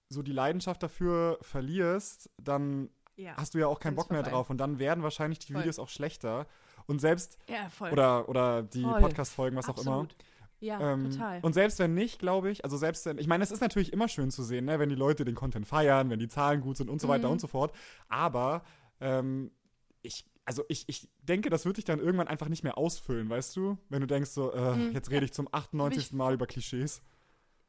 so 0.09 0.21
die 0.21 0.31
Leidenschaft 0.31 0.81
dafür 0.83 1.37
verlierst, 1.41 2.29
dann 2.41 2.89
Ja. 3.15 3.35
hast 3.37 3.53
du 3.53 3.59
ja 3.59 3.67
auch 3.67 3.79
keinen 3.79 3.95
Bock 3.95 4.09
mehr 4.11 4.19
vorbei. 4.19 4.31
drauf 4.31 4.49
und 4.49 4.57
dann 4.57 4.77
werden 4.79 5.03
wahrscheinlich 5.03 5.39
die 5.39 5.53
Voll. 5.53 5.61
Videos 5.61 5.79
auch 5.79 5.89
schlechter. 5.89 6.47
Und 6.87 6.99
selbst, 7.01 7.37
ja, 7.49 7.67
voll. 7.69 7.91
oder, 7.91 8.29
oder 8.29 8.61
die. 8.63 8.83
Podcast-Folgen, 8.83 9.57
was 9.57 9.67
auch 9.67 9.77
immer. 9.81 9.91
Absolut. 10.01 10.15
Ja, 10.59 10.79
Ähm, 10.93 11.11
total. 11.11 11.39
Und 11.41 11.53
selbst 11.53 11.79
wenn 11.79 11.93
nicht, 11.95 12.19
glaube 12.19 12.49
ich, 12.49 12.63
also 12.63 12.77
selbst 12.77 13.05
wenn, 13.05 13.17
ich 13.17 13.27
meine, 13.27 13.43
es 13.43 13.51
ist 13.51 13.59
natürlich 13.61 13.91
immer 13.91 14.07
schön 14.07 14.31
zu 14.31 14.43
sehen, 14.43 14.65
ne, 14.65 14.79
wenn 14.79 14.89
die 14.89 14.95
Leute 14.95 15.25
den 15.25 15.35
Content 15.35 15.67
feiern, 15.67 16.09
wenn 16.09 16.19
die 16.19 16.27
Zahlen 16.29 16.61
gut 16.61 16.77
sind 16.77 16.89
und 16.89 17.01
so 17.01 17.07
weiter 17.07 17.27
Mhm. 17.27 17.33
und 17.33 17.41
so 17.41 17.47
fort. 17.47 17.75
Aber 18.07 18.63
ähm, 19.01 19.51
ich, 20.01 20.25
also 20.45 20.63
ich, 20.69 20.85
ich 20.87 21.09
denke, 21.23 21.49
das 21.49 21.65
wird 21.65 21.77
dich 21.77 21.85
dann 21.85 21.99
irgendwann 21.99 22.27
einfach 22.27 22.47
nicht 22.47 22.63
mehr 22.63 22.77
ausfüllen, 22.77 23.29
weißt 23.29 23.55
du? 23.55 23.77
Wenn 23.89 24.01
du 24.01 24.07
denkst 24.07 24.29
so, 24.29 24.53
äh, 24.53 24.75
Mhm, 24.75 24.91
jetzt 24.93 25.09
rede 25.11 25.25
ich 25.25 25.33
zum 25.33 25.49
98. 25.51 26.13
Mal 26.13 26.33
über 26.35 26.45
Klischees. 26.47 27.01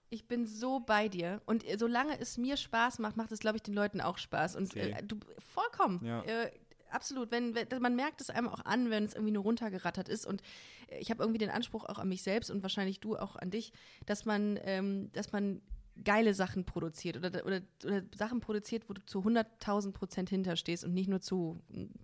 Ich 0.09 0.29
bin 0.29 0.47
so 0.47 0.81
bei 0.81 1.09
dir. 1.09 1.41
Und 1.47 1.65
äh, 1.65 1.77
solange 1.79 2.19
es 2.21 2.39
mir 2.39 2.57
Spaß 2.57 2.99
macht, 2.99 3.17
macht 3.17 3.33
es, 3.33 3.41
glaube 3.41 3.57
ich, 3.57 3.63
den 3.63 3.75
Leuten 3.75 4.01
auch 4.01 4.19
Spaß. 4.19 4.57
Und 4.57 4.77
äh, 4.77 5.03
du 5.03 5.19
vollkommen. 5.39 6.05
Ja. 6.05 6.23
Äh, 6.23 6.51
absolut. 6.91 7.31
Wenn, 7.31 7.55
wenn, 7.55 7.69
man 7.81 7.97
merkt 7.97 8.21
es 8.21 8.31
einem 8.31 8.49
auch 8.49 8.65
an, 8.65 8.91
wenn 8.91 9.05
es 9.05 9.15
irgendwie 9.15 9.33
nur 9.33 9.43
runtergerattert 9.43 10.09
ist. 10.09 10.27
Und 10.27 10.43
äh, 10.89 10.99
ich 10.99 11.11
habe 11.11 11.23
irgendwie 11.23 11.39
den 11.39 11.51
Anspruch 11.51 11.85
auch 11.85 11.99
an 11.99 12.09
mich 12.09 12.23
selbst 12.23 12.51
und 12.51 12.63
wahrscheinlich 12.63 13.01
du 13.01 13.17
auch 13.17 13.37
an 13.37 13.51
dich, 13.51 13.73
dass 14.07 14.25
man, 14.25 14.59
ähm, 14.63 15.11
dass 15.13 15.33
man 15.33 15.61
geile 16.05 16.35
Sachen 16.35 16.65
produziert 16.65 17.17
oder, 17.17 17.47
oder, 17.47 17.63
oder 17.85 18.03
Sachen 18.15 18.41
produziert, 18.41 18.89
wo 18.89 18.93
du 18.93 19.05
zu 19.05 19.21
100.000 19.21 19.93
Prozent 19.93 20.29
hinterstehst 20.29 20.85
und 20.85 20.93
nicht 20.93 21.09
nur 21.09 21.21
zu 21.21 21.61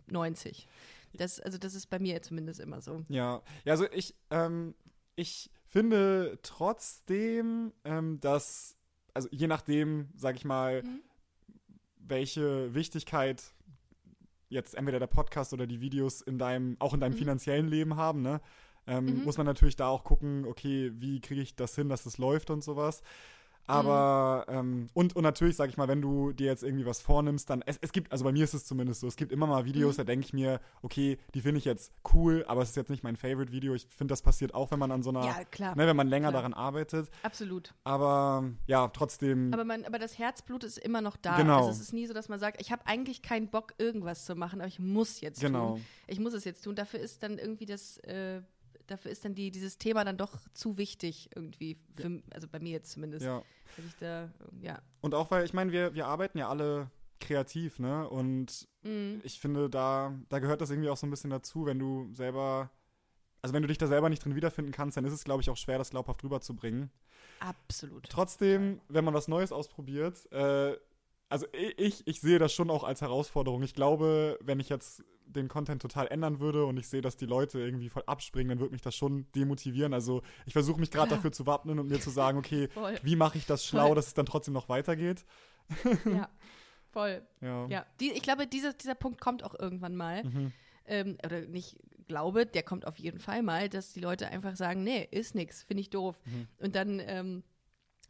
90. 0.06 0.66
Das, 1.14 1.40
also 1.40 1.58
das 1.58 1.74
ist 1.74 1.86
bei 1.90 1.98
mir 1.98 2.22
zumindest 2.22 2.60
immer 2.60 2.80
so. 2.80 3.04
Ja, 3.08 3.42
ja 3.64 3.72
also 3.72 3.86
ich, 3.92 4.14
ähm, 4.30 4.74
ich 5.14 5.50
finde 5.72 6.38
trotzdem, 6.42 7.72
ähm, 7.84 8.20
dass, 8.20 8.76
also 9.14 9.28
je 9.32 9.46
nachdem, 9.46 10.10
sag 10.14 10.36
ich 10.36 10.44
mal, 10.44 10.82
Mhm. 10.82 11.00
welche 11.96 12.74
Wichtigkeit 12.74 13.42
jetzt 14.48 14.74
entweder 14.74 14.98
der 14.98 15.06
Podcast 15.06 15.52
oder 15.54 15.66
die 15.66 15.80
Videos 15.80 16.20
in 16.20 16.38
deinem, 16.38 16.76
auch 16.78 16.92
in 16.92 17.00
deinem 17.00 17.12
Mhm. 17.12 17.18
finanziellen 17.18 17.68
Leben 17.68 17.96
haben, 17.96 18.20
ne? 18.22 18.40
Ähm, 18.86 19.04
Mhm. 19.06 19.24
Muss 19.24 19.38
man 19.38 19.46
natürlich 19.46 19.76
da 19.76 19.86
auch 19.88 20.04
gucken, 20.04 20.44
okay, 20.44 20.90
wie 20.96 21.20
kriege 21.20 21.40
ich 21.40 21.54
das 21.56 21.74
hin, 21.74 21.88
dass 21.88 22.02
das 22.04 22.18
läuft 22.18 22.50
und 22.50 22.62
sowas. 22.62 23.02
Aber, 23.66 24.44
ähm, 24.48 24.88
und, 24.92 25.14
und 25.16 25.22
natürlich, 25.22 25.56
sag 25.56 25.68
ich 25.70 25.76
mal, 25.76 25.88
wenn 25.88 26.02
du 26.02 26.32
dir 26.32 26.46
jetzt 26.46 26.62
irgendwie 26.62 26.84
was 26.86 27.00
vornimmst, 27.00 27.48
dann, 27.50 27.62
es, 27.66 27.78
es 27.80 27.92
gibt, 27.92 28.10
also 28.12 28.24
bei 28.24 28.32
mir 28.32 28.44
ist 28.44 28.54
es 28.54 28.64
zumindest 28.64 29.00
so, 29.00 29.06
es 29.06 29.16
gibt 29.16 29.32
immer 29.32 29.46
mal 29.46 29.64
Videos, 29.64 29.94
Mhm. 29.94 29.98
da 29.98 30.04
denke 30.04 30.26
ich 30.26 30.32
mir, 30.32 30.60
okay, 30.82 31.18
die 31.34 31.40
finde 31.40 31.58
ich 31.58 31.64
jetzt 31.64 31.92
cool, 32.12 32.44
aber 32.48 32.62
es 32.62 32.70
ist 32.70 32.76
jetzt 32.76 32.90
nicht 32.90 33.02
mein 33.02 33.16
Favorite-Video. 33.16 33.74
Ich 33.74 33.86
finde, 33.86 34.12
das 34.12 34.22
passiert 34.22 34.54
auch, 34.54 34.70
wenn 34.70 34.78
man 34.78 34.90
an 34.90 35.02
so 35.02 35.10
einer, 35.10 35.24
Ja, 35.24 35.44
klar. 35.44 35.76
ne, 35.76 35.86
wenn 35.86 35.96
man 35.96 36.08
länger 36.08 36.28
Klar. 36.30 36.42
daran 36.42 36.54
arbeitet. 36.54 37.08
Absolut. 37.22 37.74
Aber 37.84 38.44
ja, 38.66 38.88
trotzdem. 38.88 39.52
Aber, 39.52 39.64
man, 39.64 39.84
aber 39.84 39.98
das 39.98 40.18
Herzblut 40.18 40.64
ist 40.64 40.78
immer 40.78 41.00
noch 41.00 41.16
da. 41.16 41.36
Genau. 41.36 41.58
Also 41.58 41.70
es 41.70 41.80
ist 41.80 41.92
nie 41.92 42.06
so, 42.06 42.14
dass 42.14 42.28
man 42.28 42.38
sagt, 42.38 42.60
ich 42.60 42.72
habe 42.72 42.86
eigentlich 42.86 43.22
keinen 43.22 43.48
Bock, 43.48 43.74
irgendwas 43.78 44.24
zu 44.24 44.34
machen, 44.34 44.60
aber 44.60 44.68
ich 44.68 44.78
muss 44.78 45.20
jetzt 45.20 45.40
genau. 45.40 45.74
tun. 45.74 45.84
Ich 46.06 46.18
muss 46.20 46.34
es 46.34 46.44
jetzt 46.44 46.62
tun. 46.64 46.74
Dafür 46.74 47.00
ist 47.00 47.22
dann 47.22 47.38
irgendwie 47.38 47.66
das, 47.66 47.98
äh, 47.98 48.42
dafür 48.86 49.10
ist 49.10 49.24
dann 49.24 49.34
die, 49.34 49.50
dieses 49.50 49.78
Thema 49.78 50.04
dann 50.04 50.16
doch 50.16 50.38
zu 50.54 50.76
wichtig 50.78 51.30
irgendwie. 51.34 51.78
Für, 51.94 52.22
Also 52.32 52.48
bei 52.48 52.58
mir 52.60 52.72
jetzt 52.72 52.92
zumindest. 52.92 53.24
Ja. 53.24 53.42
Da, 54.00 54.30
ja. 54.60 54.82
Und 55.00 55.14
auch 55.14 55.30
weil, 55.30 55.44
ich 55.44 55.54
meine, 55.54 55.72
wir, 55.72 55.94
wir 55.94 56.06
arbeiten 56.06 56.36
ja 56.38 56.48
alle 56.48 56.90
kreativ, 57.20 57.78
ne? 57.78 58.08
Und 58.08 58.68
Mhm. 58.82 59.20
ich 59.22 59.38
finde, 59.40 59.70
da, 59.70 60.12
da 60.28 60.40
gehört 60.40 60.60
das 60.60 60.70
irgendwie 60.70 60.90
auch 60.90 60.96
so 60.96 61.06
ein 61.06 61.10
bisschen 61.10 61.30
dazu, 61.30 61.66
wenn 61.66 61.78
du 61.78 62.12
selber, 62.12 62.70
also 63.40 63.54
wenn 63.54 63.62
du 63.62 63.68
dich 63.68 63.78
da 63.78 63.86
selber 63.86 64.08
nicht 64.08 64.24
drin 64.24 64.34
wiederfinden 64.34 64.72
kannst, 64.72 64.96
dann 64.96 65.04
ist 65.04 65.12
es, 65.12 65.24
glaube 65.24 65.40
ich, 65.40 65.48
auch 65.48 65.56
schwer, 65.56 65.78
das 65.78 65.90
glaubhaft 65.90 66.22
rüberzubringen. 66.24 66.90
Absolut. 67.38 68.08
Trotzdem, 68.10 68.80
wenn 68.88 69.04
man 69.04 69.14
was 69.14 69.28
Neues 69.28 69.52
ausprobiert, 69.52 70.30
äh, 70.32 70.76
also 71.32 71.46
ich, 71.52 72.06
ich 72.06 72.20
sehe 72.20 72.38
das 72.38 72.52
schon 72.52 72.70
auch 72.70 72.84
als 72.84 73.00
Herausforderung. 73.00 73.62
Ich 73.62 73.74
glaube, 73.74 74.38
wenn 74.42 74.60
ich 74.60 74.68
jetzt 74.68 75.02
den 75.26 75.48
Content 75.48 75.80
total 75.82 76.08
ändern 76.08 76.40
würde 76.40 76.66
und 76.66 76.76
ich 76.76 76.86
sehe, 76.88 77.00
dass 77.00 77.16
die 77.16 77.26
Leute 77.26 77.58
irgendwie 77.58 77.88
voll 77.88 78.02
abspringen, 78.06 78.50
dann 78.50 78.60
würde 78.60 78.72
mich 78.72 78.82
das 78.82 78.94
schon 78.94 79.26
demotivieren. 79.34 79.94
Also 79.94 80.22
ich 80.46 80.52
versuche 80.52 80.78
mich 80.78 80.90
gerade 80.90 81.10
Ja. 81.10 81.16
dafür 81.16 81.32
zu 81.32 81.46
wappnen 81.46 81.78
und 81.78 81.88
mir 81.88 82.00
zu 82.00 82.10
sagen, 82.10 82.38
okay, 82.38 82.68
Voll. 82.74 82.96
wie 83.02 83.16
mache 83.16 83.38
ich 83.38 83.46
das 83.46 83.64
schlau, 83.66 83.86
Voll. 83.88 83.96
dass 83.96 84.08
es 84.08 84.14
dann 84.14 84.26
trotzdem 84.26 84.54
noch 84.54 84.68
weitergeht. 84.68 85.24
ja. 86.04 86.28
Voll. 86.90 87.22
Ja. 87.40 87.66
Ja. 87.68 87.86
Die, 88.00 88.12
ich 88.12 88.22
glaube, 88.22 88.46
dieser, 88.46 88.74
dieser 88.74 88.94
Punkt 88.94 89.20
kommt 89.20 89.42
auch 89.42 89.58
irgendwann 89.58 89.96
mal. 89.96 90.22
Mhm. 90.24 90.52
ähm, 90.86 91.16
oder 91.24 91.40
nicht 91.42 91.78
glaube, 92.08 92.44
der 92.44 92.62
kommt 92.62 92.86
auf 92.86 92.98
jeden 92.98 93.20
Fall 93.20 93.42
mal, 93.42 93.68
dass 93.70 93.94
die 93.94 94.00
Leute 94.00 94.26
einfach 94.28 94.56
sagen, 94.56 94.82
nee, 94.84 95.08
ist 95.10 95.34
nix, 95.34 95.62
finde 95.62 95.80
ich 95.80 95.88
doof. 95.88 96.20
Mhm. 96.26 96.48
Und 96.58 96.74
dann 96.76 97.00
ähm, 97.00 97.42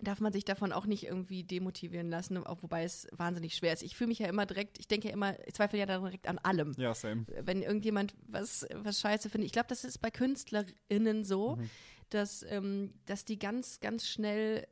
darf 0.02 0.20
man 0.20 0.32
sich 0.32 0.44
davon 0.44 0.72
auch 0.72 0.86
nicht 0.86 1.04
irgendwie 1.04 1.44
demotivieren 1.44 2.10
lassen, 2.10 2.36
auch 2.44 2.62
wobei 2.62 2.84
es 2.84 3.06
wahnsinnig 3.12 3.54
schwer 3.54 3.72
ist. 3.72 3.82
Ich 3.82 3.96
fühle 3.96 4.08
mich 4.08 4.18
ja 4.18 4.28
immer 4.28 4.46
direkt, 4.46 4.78
ich 4.78 4.88
denke 4.88 5.08
ja 5.08 5.14
immer, 5.14 5.36
ich 5.46 5.54
zweifle 5.54 5.78
ja 5.78 5.86
direkt 5.86 6.26
an 6.28 6.38
allem. 6.38 6.72
Ja, 6.76 6.94
same. 6.94 7.24
Wenn 7.42 7.62
irgendjemand 7.62 8.14
was, 8.26 8.66
was 8.74 9.00
scheiße 9.00 9.30
findet. 9.30 9.46
Ich 9.46 9.52
glaube, 9.52 9.68
das 9.68 9.84
ist 9.84 9.98
bei 9.98 10.10
KünstlerInnen 10.10 11.24
so, 11.24 11.56
Mhm. 11.56 11.70
dass, 12.10 12.42
ähm, 12.42 12.92
dass 13.06 13.24
die 13.24 13.38
ganz, 13.38 13.80
ganz 13.80 14.06
schnell 14.06 14.66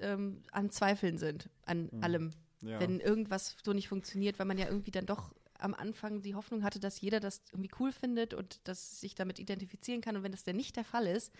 ähm, 0.00 0.42
an 0.52 0.70
Zweifeln 0.70 1.18
sind, 1.18 1.50
an 1.64 1.90
Mhm. 1.92 2.04
allem 2.04 2.30
Ja. 2.62 2.78
wenn 2.80 3.00
irgendwas 3.00 3.56
so 3.62 3.72
nicht 3.72 3.88
funktioniert, 3.88 4.38
weil 4.38 4.46
man 4.46 4.58
ja 4.58 4.66
irgendwie 4.66 4.90
dann 4.90 5.06
doch 5.06 5.34
am 5.58 5.74
Anfang 5.74 6.22
die 6.22 6.34
Hoffnung 6.34 6.62
hatte, 6.64 6.80
dass 6.80 7.00
jeder 7.00 7.20
das 7.20 7.42
irgendwie 7.52 7.70
cool 7.80 7.92
findet 7.92 8.32
und 8.34 8.60
dass 8.66 9.00
sich 9.00 9.14
damit 9.14 9.38
identifizieren 9.38 10.00
kann. 10.00 10.16
Und 10.16 10.22
wenn 10.22 10.32
das 10.32 10.42
dann 10.44 10.56
nicht 10.56 10.76
der 10.76 10.84
Fall 10.84 11.06
ist, 11.06 11.32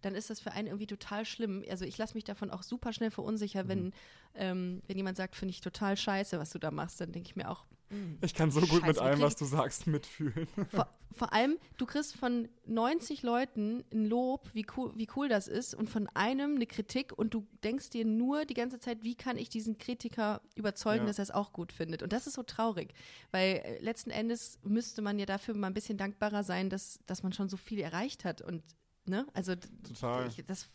dann 0.00 0.14
ist 0.14 0.30
das 0.30 0.40
für 0.40 0.52
einen 0.52 0.68
irgendwie 0.68 0.86
total 0.86 1.24
schlimm. 1.24 1.64
Also 1.68 1.84
ich 1.84 1.98
lasse 1.98 2.14
mich 2.14 2.24
davon 2.24 2.50
auch 2.50 2.62
super 2.62 2.92
schnell 2.92 3.10
verunsichern, 3.10 3.68
wenn, 3.68 3.92
ähm, 4.34 4.82
wenn 4.86 4.96
jemand 4.96 5.16
sagt, 5.16 5.36
finde 5.36 5.50
ich 5.50 5.60
total 5.60 5.96
scheiße, 5.96 6.38
was 6.38 6.50
du 6.50 6.58
da 6.58 6.70
machst, 6.70 7.00
dann 7.00 7.12
denke 7.12 7.28
ich 7.28 7.36
mir 7.36 7.50
auch, 7.50 7.64
mm, 7.90 8.14
ich 8.22 8.34
kann 8.34 8.50
so 8.50 8.60
gut 8.60 8.86
mit 8.86 8.96
Scheiße, 8.96 9.00
wir 9.00 9.02
allem, 9.02 9.20
was 9.20 9.36
du 9.36 9.44
sagst, 9.44 9.86
mitfühlen. 9.86 10.46
vor, 10.70 10.88
vor 11.14 11.32
allem, 11.34 11.58
du 11.76 11.84
kriegst 11.84 12.16
von 12.16 12.48
90 12.66 13.22
Leuten 13.22 13.84
ein 13.92 14.06
Lob, 14.06 14.48
wie 14.54 14.64
cool, 14.76 14.92
wie 14.96 15.06
cool 15.14 15.28
das 15.28 15.46
ist, 15.46 15.74
und 15.74 15.90
von 15.90 16.08
einem 16.14 16.54
eine 16.54 16.66
Kritik 16.66 17.12
und 17.16 17.34
du 17.34 17.46
denkst 17.62 17.90
dir 17.90 18.06
nur 18.06 18.46
die 18.46 18.54
ganze 18.54 18.78
Zeit, 18.80 19.02
wie 19.02 19.14
kann 19.14 19.36
ich 19.36 19.50
diesen 19.50 19.76
Kritiker 19.76 20.40
überzeugen, 20.54 21.02
Ja. 21.02 21.08
dass 21.08 21.18
er 21.18 21.24
es 21.24 21.30
auch 21.30 21.52
gut 21.52 21.70
findet. 21.70 22.02
Und 22.02 22.14
das 22.14 22.26
ist 22.26 22.34
so 22.34 22.42
traurig, 22.42 22.94
weil 23.30 23.56
äh, 23.56 23.78
letzten 23.82 24.08
Endes 24.10 24.58
müsste 24.62 25.02
man 25.02 25.18
ja 25.18 25.26
dafür 25.26 25.54
mal 25.54 25.66
ein 25.66 25.74
bisschen 25.74 25.98
dankbarer 25.98 26.44
sein, 26.44 26.70
dass, 26.70 26.98
dass 27.06 27.22
man 27.22 27.34
schon 27.34 27.50
so 27.50 27.58
viel 27.58 27.80
erreicht 27.80 28.24
hat. 28.24 28.40
Und, 28.40 28.62
ne, 29.06 29.26
also 29.34 29.54
Total. 29.86 30.28
ich, 30.28 30.44
das, 30.46 30.68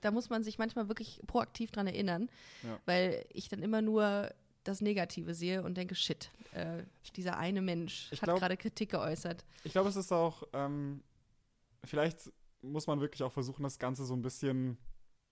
da 0.00 0.10
muss 0.10 0.30
man 0.30 0.42
sich 0.42 0.58
manchmal 0.58 0.88
wirklich 0.88 1.20
proaktiv 1.26 1.70
dran 1.70 1.86
erinnern, 1.86 2.28
Ja. 2.62 2.78
weil 2.86 3.24
ich 3.32 3.48
dann 3.48 3.62
immer 3.62 3.82
nur 3.82 4.32
das 4.64 4.80
Negative 4.80 5.34
sehe 5.34 5.62
und 5.62 5.76
denke, 5.76 5.94
shit, 5.94 6.30
äh, 6.52 6.82
dieser 7.16 7.38
eine 7.38 7.62
Mensch 7.62 8.08
Ich 8.12 8.20
hat 8.22 8.28
gerade 8.38 8.56
Kritik 8.56 8.90
geäußert. 8.90 9.44
Ich 9.64 9.72
glaube, 9.72 9.88
es 9.88 9.96
ist 9.96 10.12
auch, 10.12 10.42
ähm, 10.52 11.02
vielleicht 11.84 12.30
muss 12.62 12.86
man 12.86 13.00
wirklich 13.00 13.22
auch 13.22 13.32
versuchen, 13.32 13.62
das 13.62 13.78
Ganze 13.78 14.04
so 14.04 14.14
ein 14.14 14.20
bisschen, 14.22 14.76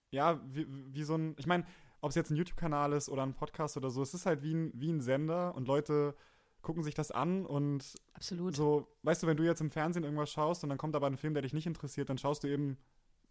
ja, 0.09 0.41
wie, 0.51 0.65
wie 0.67 1.03
so 1.03 1.15
ein, 1.15 1.35
ich 1.37 1.45
meine, 1.45 1.65
ob 2.01 2.09
es 2.09 2.15
jetzt 2.15 2.31
ein 2.31 2.37
YouTube-Kanal 2.37 2.93
ist 2.93 3.09
oder 3.09 3.23
ein 3.23 3.33
Podcast 3.35 3.77
oder 3.77 3.91
so, 3.91 4.01
es 4.01 4.13
ist 4.13 4.25
halt 4.25 4.41
wie 4.41 4.53
ein, 4.53 4.71
wie 4.73 4.91
ein 4.91 5.01
Sender 5.01 5.53
und 5.55 5.67
Leute 5.67 6.15
gucken 6.61 6.83
sich 6.83 6.93
das 6.93 7.11
an 7.11 7.45
und 7.45 7.95
Absolut. 8.13 8.55
so, 8.55 8.87
weißt 9.03 9.23
du, 9.23 9.27
wenn 9.27 9.37
du 9.37 9.43
jetzt 9.43 9.61
im 9.61 9.69
Fernsehen 9.71 10.03
irgendwas 10.03 10.29
schaust 10.31 10.63
und 10.63 10.69
dann 10.69 10.77
kommt 10.77 10.95
aber 10.95 11.07
ein 11.07 11.17
Film, 11.17 11.33
der 11.33 11.41
dich 11.43 11.53
nicht 11.53 11.67
interessiert, 11.67 12.09
dann 12.09 12.17
schaust 12.17 12.43
du 12.43 12.47
eben 12.47 12.77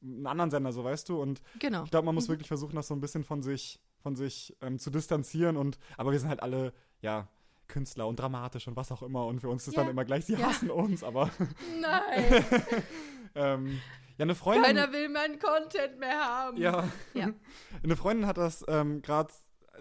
einen 0.03 0.27
anderen 0.27 0.51
Sender, 0.51 0.73
so 0.73 0.85
weißt 0.85 1.09
du, 1.09 1.21
und 1.21 1.43
Genau. 1.59 1.85
ich 1.85 1.91
glaube, 1.91 2.07
man 2.07 2.15
muss 2.15 2.29
Mhm. 2.29 2.33
wirklich 2.33 2.49
versuchen, 2.49 2.77
das 2.77 2.87
so 2.89 2.95
ein 2.95 3.01
bisschen 3.01 3.25
von 3.25 3.43
sich, 3.43 3.81
von 4.01 4.17
sich 4.17 4.57
ähm, 4.63 4.79
zu 4.79 4.91
distanzieren 4.91 5.57
und, 5.57 5.79
aber 5.97 6.13
wir 6.13 6.21
sind 6.21 6.29
halt 6.29 6.43
alle, 6.43 6.73
ja, 7.03 7.29
Künstler 7.67 8.07
und 8.07 8.19
dramatisch 8.19 8.67
und 8.67 8.77
was 8.77 8.91
auch 8.93 9.03
immer 9.03 9.27
und 9.27 9.41
für 9.41 9.49
uns 9.51 9.69
ist 9.69 9.75
Ja. 9.77 9.83
dann 9.83 9.91
immer 9.91 10.05
gleich, 10.07 10.25
sie 10.25 10.35
Ja. 10.35 10.47
hassen 10.49 10.71
uns, 10.71 11.03
aber 11.05 11.31
Nein, 11.81 12.45
ähm, 13.35 13.81
ja, 14.17 14.23
eine 14.25 14.35
Freundin. 14.35 14.63
keiner 14.65 14.93
will 14.93 15.09
meinen 15.11 15.39
Content 15.39 15.99
mehr 15.99 16.19
haben. 16.25 16.57
Ja. 16.57 16.89
Ja. 17.15 17.31
Eine 17.85 17.95
Freundin 17.97 18.27
hat 18.27 18.37
das 18.39 18.65
ähm, 18.67 19.01
gerade, 19.03 19.33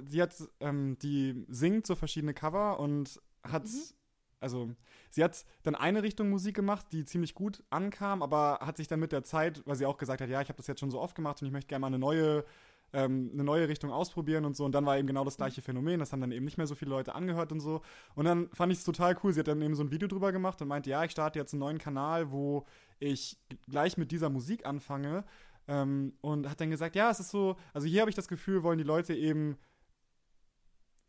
sie 0.05 0.21
hat, 0.21 0.35
ähm, 0.59 0.97
die 1.01 1.43
singt 1.47 1.87
so 1.87 1.95
verschiedene 1.95 2.33
Cover 2.35 2.79
und 2.79 3.19
hat, 3.43 3.63
Mhm. 3.65 3.69
also 4.39 4.69
sie 5.09 5.23
hat 5.23 5.45
dann 5.63 5.75
eine 5.75 6.03
Richtung 6.03 6.29
Musik 6.29 6.55
gemacht, 6.55 6.87
die 6.91 7.05
ziemlich 7.05 7.33
gut 7.33 7.63
ankam, 7.69 8.21
aber 8.21 8.59
hat 8.61 8.77
sich 8.77 8.87
dann 8.87 8.99
mit 8.99 9.11
der 9.11 9.23
Zeit, 9.23 9.61
weil 9.65 9.75
sie 9.75 9.85
auch 9.85 9.97
gesagt 9.97 10.21
hat, 10.21 10.29
ja, 10.29 10.41
ich 10.41 10.49
habe 10.49 10.57
das 10.57 10.67
jetzt 10.67 10.79
schon 10.79 10.91
so 10.91 10.99
oft 10.99 11.15
gemacht 11.15 11.41
und 11.41 11.47
ich 11.47 11.53
möchte 11.53 11.67
gerne 11.67 11.81
mal 11.81 11.87
eine 11.87 11.99
neue 11.99 12.45
ähm, 12.93 13.31
eine 13.33 13.43
neue 13.43 13.67
Richtung 13.67 13.91
ausprobieren 13.91 14.45
und 14.45 14.55
so. 14.55 14.63
Und 14.63 14.71
dann 14.71 14.85
war 14.85 14.97
eben 14.97 15.07
genau 15.07 15.25
das 15.25 15.35
gleiche 15.35 15.61
Phänomen. 15.61 15.99
Das 15.99 16.13
haben 16.13 16.21
dann 16.21 16.31
eben 16.31 16.45
nicht 16.45 16.57
mehr 16.57 16.67
so 16.67 16.73
viele 16.75 16.91
Leute 16.91 17.15
angehört 17.15 17.51
und 17.51 17.59
so. 17.59 17.81
Und 18.15 18.23
dann 18.23 18.49
fand 18.53 18.71
ich 18.71 18.79
es 18.79 18.85
total 18.85 19.17
cool. 19.23 19.33
Sie 19.33 19.41
hat 19.41 19.49
dann 19.49 19.61
eben 19.61 19.75
so 19.75 19.83
ein 19.83 19.91
Video 19.91 20.07
drüber 20.07 20.31
gemacht 20.31 20.61
und 20.61 20.69
meinte, 20.69 20.89
ja, 20.89 21.03
ich 21.03 21.11
starte 21.11 21.37
jetzt 21.37 21.53
einen 21.53 21.59
neuen 21.59 21.79
Kanal, 21.79 22.31
wo 22.31 22.65
ich 22.99 23.37
gleich 23.69 23.97
mit 23.97 24.11
dieser 24.11 24.29
Musik 24.29 24.65
anfange. 24.65 25.25
Ähm, 25.67 26.13
und 26.21 26.49
hat 26.49 26.61
dann 26.61 26.69
gesagt, 26.69 26.95
ja, 26.95 27.11
es 27.11 27.19
ist 27.19 27.29
so, 27.29 27.57
also 27.73 27.85
hier 27.87 27.99
habe 27.99 28.09
ich 28.09 28.15
das 28.15 28.29
Gefühl, 28.29 28.63
wollen 28.63 28.77
die 28.77 28.85
Leute 28.85 29.13
eben 29.13 29.57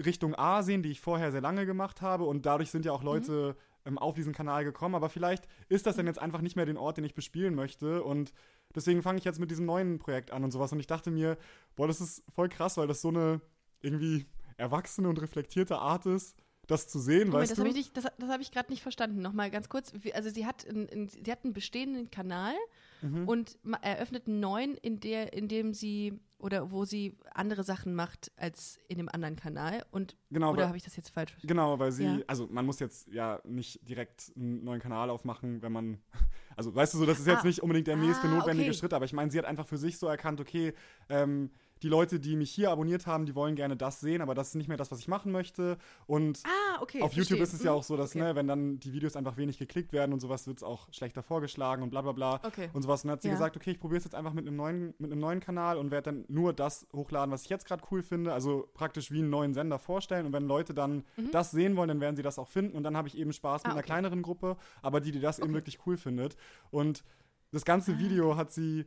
Richtung 0.05 0.35
A 0.35 0.63
sehen, 0.63 0.83
die 0.83 0.91
ich 0.91 1.01
vorher 1.01 1.33
sehr 1.33 1.41
lange 1.41 1.67
gemacht 1.67 2.03
habe. 2.03 2.25
Und 2.25 2.47
dadurch 2.47 2.71
sind 2.71 2.85
ja 2.85 2.93
auch 2.93 3.03
Leute 3.03 3.57
mhm. 3.85 3.89
ähm, 3.89 3.99
auf 3.99 4.15
diesen 4.15 4.33
Kanal 4.33 4.65
gekommen. 4.65 4.95
Aber 4.95 5.09
vielleicht 5.09 5.49
ist 5.69 5.87
das 5.87 5.97
dann 5.97 6.07
jetzt 6.07 6.19
einfach 6.19 6.41
nicht 6.41 6.57
mehr 6.57 6.67
den 6.67 6.77
Ort, 6.77 6.97
den 6.97 7.05
ich 7.05 7.15
bespielen 7.15 7.55
möchte. 7.55 8.03
Und 8.03 8.33
deswegen 8.75 9.03
fange 9.03 9.19
ich 9.19 9.25
jetzt 9.25 9.41
mit 9.41 9.51
diesem 9.51 9.67
neuen 9.67 9.99
Projekt 9.99 10.31
an 10.31 10.45
und 10.45 10.51
sowas. 10.51 10.73
Und 10.73 10.81
ich 10.81 10.87
dachte 10.87 11.11
mir, 11.11 11.37
boah, 11.77 11.87
das 11.87 12.01
ist 12.01 12.23
voll 12.35 12.49
krass, 12.49 12.77
weil 12.77 12.87
das 12.87 13.01
so 13.01 13.09
eine 13.09 13.41
irgendwie 13.81 14.27
erwachsene 14.57 15.09
und 15.09 15.21
reflektierte 15.21 15.79
Art 15.79 16.07
ist, 16.07 16.37
das 16.67 16.87
zu 16.89 16.99
sehen, 16.99 17.29
Moment, 17.29 17.35
weißt 17.35 17.53
das 17.53 17.57
du? 17.57 17.63
Hab 17.63 17.71
ich 17.71 17.77
nicht, 17.77 17.97
das, 17.97 18.05
das 18.19 18.29
habe 18.29 18.43
ich 18.43 18.51
gerade 18.51 18.71
nicht 18.71 18.83
verstanden. 18.83 19.23
Nochmal 19.23 19.51
ganz 19.51 19.69
kurz. 19.69 19.93
Also 20.13 20.31
sie 20.31 20.47
hat, 20.47 20.65
in, 20.65 20.87
in, 20.87 21.09
sie 21.09 21.33
hat 21.33 21.45
einen 21.45 21.55
bestehenden 21.55 22.11
Kanal 22.11 22.55
mhm. 23.03 23.29
und 23.29 23.59
eröffnet 23.83 24.27
einen 24.27 24.41
neuen, 24.41 24.77
in, 24.77 25.01
der, 25.01 25.33
in 25.33 25.49
dem 25.49 25.73
sie 25.75 26.21
oder 26.39 26.71
wo 26.71 26.85
sie 26.85 27.17
andere 27.35 27.65
Sachen 27.65 27.95
macht 27.95 28.31
als 28.37 28.79
in 28.87 28.99
dem 28.99 29.09
anderen 29.09 29.35
Kanal. 29.35 29.85
Und 29.91 30.17
genau, 30.31 30.53
oder 30.53 30.69
habe 30.69 30.77
ich 30.77 30.85
das 30.85 30.95
jetzt 30.97 31.11
falsch 31.11 31.33
verstanden? 31.33 31.49
Genau, 31.49 31.79
weil 31.79 31.91
sie, 31.91 32.05
ja. 32.05 32.19
also 32.29 32.47
man 32.47 32.65
muss 32.65 32.79
jetzt 32.79 33.09
ja 33.09 33.41
nicht 33.45 33.87
direkt 33.89 34.33
einen 34.37 34.63
neuen 34.63 34.81
Kanal 34.81 35.11
aufmachen, 35.11 35.63
wenn 35.63 35.73
man, 35.73 35.99
also 36.57 36.75
weißt 36.75 36.95
du 36.95 36.99
so, 36.99 37.07
das 37.07 37.19
ist 37.19 37.27
jetzt 37.27 37.43
ah, 37.43 37.47
nicht 37.47 37.61
unbedingt 37.61 37.89
der 37.89 37.97
nächste 37.97 38.29
ah, 38.29 38.35
notwendige 38.37 38.71
okay. 38.71 38.79
Schritt, 38.79 38.93
aber 38.93 39.05
ich 39.05 39.13
meine, 39.13 39.31
sie 39.31 39.39
hat 39.39 39.47
einfach 39.47 39.67
für 39.67 39.79
sich 39.79 39.99
so 39.99 40.07
erkannt, 40.07 40.41
okay, 40.41 40.75
ähm, 41.09 41.51
die 41.83 41.89
Leute, 41.89 42.21
die 42.21 42.37
mich 42.37 42.51
hier 42.51 42.71
abonniert 42.71 43.07
haben, 43.07 43.27
die 43.27 43.35
wollen 43.35 43.55
gerne 43.55 43.77
das 43.77 44.01
sehen, 44.01 44.21
aber 44.21 44.35
das 44.35 44.49
ist 44.49 44.55
nicht 44.55 44.69
mehr 44.69 44.77
das, 44.77 44.91
was 44.91 44.99
ich 44.99 45.09
machen 45.09 45.33
möchte. 45.33 45.79
Und 46.07 46.41
ah, 46.45 46.83
okay, 46.83 47.03
auf 47.03 47.13
YouTube 47.13 47.41
ist 47.41 47.53
es 47.53 47.63
ja 47.63 47.73
mhm. 47.73 47.79
auch 47.79 47.83
so, 47.83 47.97
dass, 47.97 48.11
okay. 48.11 48.21
ne, 48.21 48.35
wenn 48.35 48.47
dann 48.47 48.81
die 48.81 48.93
Videos 48.93 49.17
einfach 49.17 49.37
wenig 49.37 49.59
geklickt 49.59 49.93
werden 49.93 50.13
und 50.13 50.21
sowas, 50.21 50.47
wird 50.47 50.59
es 50.59 50.63
auch 50.63 50.93
schlechter 50.93 51.23
vorgeschlagen 51.23 51.83
und 51.83 51.91
bla 51.91 52.03
bla 52.03 52.13
bla 52.13 52.41
okay. 52.45 52.71
und 52.73 52.83
sowas. 52.83 53.05
Und 53.05 53.09
dann 53.09 53.15
hat 53.15 53.23
sie 53.23 53.29
ja. 53.29 53.35
gesagt, 53.35 53.57
okay, 53.57 53.71
ich 53.71 53.81
probiere 53.81 53.99
es 53.99 54.05
jetzt 54.05 54.15
einfach 54.15 54.33
mit 54.33 54.47
einem 54.47 54.57
neuen, 54.57 54.95
mit 54.99 55.13
einem 55.13 55.21
neuen 55.21 55.41
Kanal 55.41 55.79
und 55.79 55.91
werde 55.91 56.13
dann 56.13 56.25
nur 56.29 56.53
das 56.53 56.87
hochladen, 56.93 57.33
was 57.33 57.43
ich 57.43 57.49
jetzt 57.49 57.67
gerade 57.67 57.83
cool 57.91 58.03
finde. 58.03 58.33
Also 58.33 58.69
praktisch 58.75 59.11
wie 59.11 59.19
einen 59.19 59.31
neuen 59.31 59.55
Sender 59.55 59.79
vorstellen. 59.79 60.27
Und 60.27 60.33
wenn 60.33 60.47
Leute 60.47 60.75
dann 60.75 61.05
mhm. 61.17 61.31
das 61.33 61.51
sehen 61.51 61.77
wollen, 61.77 61.89
dann 61.89 62.01
werden 62.01 62.17
sie 62.17 62.23
das 62.23 62.39
auch 62.39 62.49
finden. 62.49 62.77
Und 62.77 62.83
dann 62.83 62.97
habe 62.97 63.09
ich 63.09 63.17
eben 63.17 63.33
Spaß 63.33 63.63
mit 63.65 63.71
ah, 63.71 63.75
einer 63.75 63.83
kleineren 63.83 64.23
Gruppe, 64.23 64.57
aber 64.83 65.01
die, 65.01 65.13
die 65.13 65.21
das 65.21 65.39
eben 65.39 65.55
wirklich 65.55 65.87
cool 65.87 65.97
findet. 65.97 66.37
Und 66.71 67.05
das 67.53 67.65
ganze 67.65 67.93
ah. 67.93 67.99
Video 67.99 68.37
hat 68.37 68.53
sie, 68.53 68.87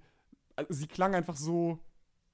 sie 0.69 0.87
klang 0.87 1.15
einfach 1.15 1.35
so 1.35 1.79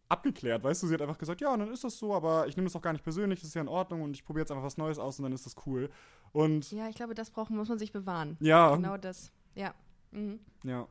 abgeklärt, 0.10 0.64
weißt 0.64 0.84
du? 0.84 0.88
Sie 0.88 0.93
hat 0.93 1.01
einfach 1.01 1.18
gesagt, 1.18 1.41
ja, 1.41 1.55
dann 1.55 1.72
ist 1.72 1.84
das 1.84 1.97
so, 1.97 2.14
aber 2.14 2.47
ich 2.47 2.55
nehme 2.55 2.68
das 2.68 2.76
auch 2.76 2.82
gar 2.82 2.93
nicht 2.93 3.03
persönlich, 3.03 3.39
das 3.39 3.49
ist 3.49 3.55
ja 3.55 3.62
in 3.62 3.68
Ordnung 3.68 4.01
und 4.01 4.16
ich 4.16 4.24
probiere 4.24 4.43
jetzt 4.43 4.51
einfach 4.51 4.64
was 4.64 4.78
Neues 4.78 4.99
aus 4.99 5.20
und 5.20 5.24
dann 5.24 5.34
ist 5.34 5.45
das 5.45 5.55
cool. 5.66 5.89
Und 6.32 6.72
ja, 6.72 6.88
ich 6.89 6.95
glaube, 6.95 7.14
das 7.14 7.30
braucht, 7.30 7.49
muss 7.49 7.70
man 7.70 7.80
sich 7.80 7.91
bewahren. 7.91 8.38
Ja. 8.39 8.76
Genau 8.76 8.97
das. 8.97 9.32
Ja. 9.55 9.74
Mhm. 10.12 10.39
Ja. 10.64 10.88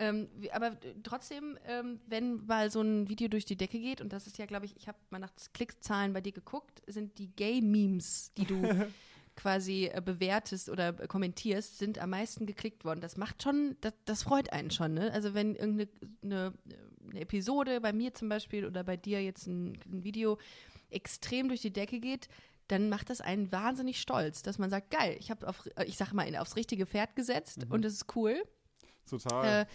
Ähm, 0.00 0.28
aber 0.52 0.76
trotzdem, 1.02 1.58
ähm, 1.66 2.00
wenn 2.06 2.46
mal 2.46 2.70
so 2.70 2.80
ein 2.80 3.08
Video 3.08 3.28
durch 3.28 3.44
die 3.44 3.56
Decke 3.56 3.80
geht, 3.80 4.00
und 4.00 4.12
das 4.12 4.26
ist 4.28 4.38
ja, 4.38 4.46
glaube 4.46 4.66
ich, 4.66 4.76
ich 4.76 4.86
habe 4.86 4.98
mal 5.10 5.18
nach 5.18 5.32
Klickzahlen 5.54 6.12
bei 6.12 6.20
dir 6.20 6.32
geguckt, 6.32 6.82
sind 6.86 7.18
die 7.18 7.34
Gay-Memes, 7.34 8.32
die 8.36 8.44
du 8.44 8.62
quasi 9.38 9.86
äh, 9.86 10.02
bewertest 10.04 10.68
oder 10.68 10.92
kommentierst, 10.92 11.78
sind 11.78 11.98
am 11.98 12.10
meisten 12.10 12.44
geklickt 12.44 12.84
worden. 12.84 13.00
Das 13.00 13.16
macht 13.16 13.42
schon, 13.42 13.76
das, 13.80 13.94
das 14.04 14.24
freut 14.24 14.52
einen 14.52 14.70
schon, 14.70 14.94
ne? 14.94 15.12
Also 15.12 15.32
wenn 15.32 15.54
irgendeine 15.54 15.88
eine, 16.22 16.52
eine 17.10 17.20
Episode, 17.20 17.80
bei 17.80 17.92
mir 17.92 18.12
zum 18.14 18.28
Beispiel 18.28 18.66
oder 18.66 18.82
bei 18.82 18.96
dir 18.96 19.22
jetzt 19.22 19.46
ein, 19.46 19.78
ein 19.86 20.02
Video, 20.02 20.38
extrem 20.90 21.48
durch 21.48 21.60
die 21.60 21.72
Decke 21.72 22.00
geht, 22.00 22.28
dann 22.66 22.88
macht 22.88 23.10
das 23.10 23.20
einen 23.20 23.52
wahnsinnig 23.52 24.00
stolz, 24.00 24.42
dass 24.42 24.58
man 24.58 24.70
sagt, 24.70 24.90
geil, 24.90 25.16
ich 25.20 25.30
habe 25.30 25.46
auf, 25.46 25.68
ich 25.86 25.96
sag 25.96 26.12
mal, 26.12 26.34
aufs 26.36 26.56
richtige 26.56 26.86
Pferd 26.86 27.14
gesetzt 27.14 27.64
mhm. 27.64 27.72
und 27.72 27.84
das 27.84 27.92
ist 27.92 28.16
cool. 28.16 28.42
Total. 29.08 29.62
Äh, 29.62 29.66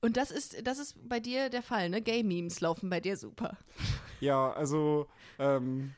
und 0.00 0.18
das 0.18 0.30
ist, 0.30 0.66
das 0.66 0.78
ist 0.78 1.08
bei 1.08 1.18
dir 1.18 1.48
der 1.48 1.62
Fall, 1.62 1.88
ne? 1.88 2.02
Gay-Memes 2.02 2.60
laufen 2.60 2.90
bei 2.90 3.00
dir 3.00 3.16
super. 3.16 3.56
Ja, 4.20 4.52
also 4.52 5.08
ähm, 5.38 5.94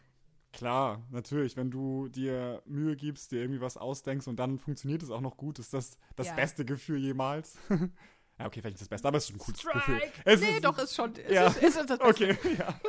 klar, 0.57 1.02
natürlich, 1.11 1.57
wenn 1.57 1.70
du 1.70 2.09
dir 2.09 2.62
Mühe 2.64 2.96
gibst, 2.96 3.30
dir 3.30 3.40
irgendwie 3.40 3.61
was 3.61 3.76
ausdenkst 3.76 4.26
und 4.26 4.36
dann 4.36 4.59
funktioniert 4.59 5.02
es 5.02 5.11
auch 5.11 5.20
noch 5.20 5.36
gut, 5.36 5.59
ist 5.59 5.74
das 5.74 5.98
das 6.16 6.28
ja. 6.28 6.34
beste 6.34 6.64
Gefühl 6.64 6.98
jemals. 6.98 7.59
Ja, 8.38 8.44
okay, 8.44 8.61
vielleicht 8.61 8.74
nicht 8.74 8.82
das 8.82 8.88
Beste, 8.90 9.09
aber 9.09 9.16
es 9.16 9.30
ist 9.30 9.34
ein 9.34 9.38
cooles 9.38 9.61
Strike. 9.61 9.78
Gefühl. 9.78 10.00
Es 10.26 10.40
nee, 10.42 10.50
ist, 10.57 10.64
doch, 10.66 10.76
ist 10.76 10.94
schon. 10.94 11.14
Es 11.16 11.32
ja. 11.32 11.46
ist, 11.46 11.57
ist 11.62 11.76
das 11.88 11.98
Beste. 11.98 12.04
Okay, 12.04 12.38
ja. 12.59 12.80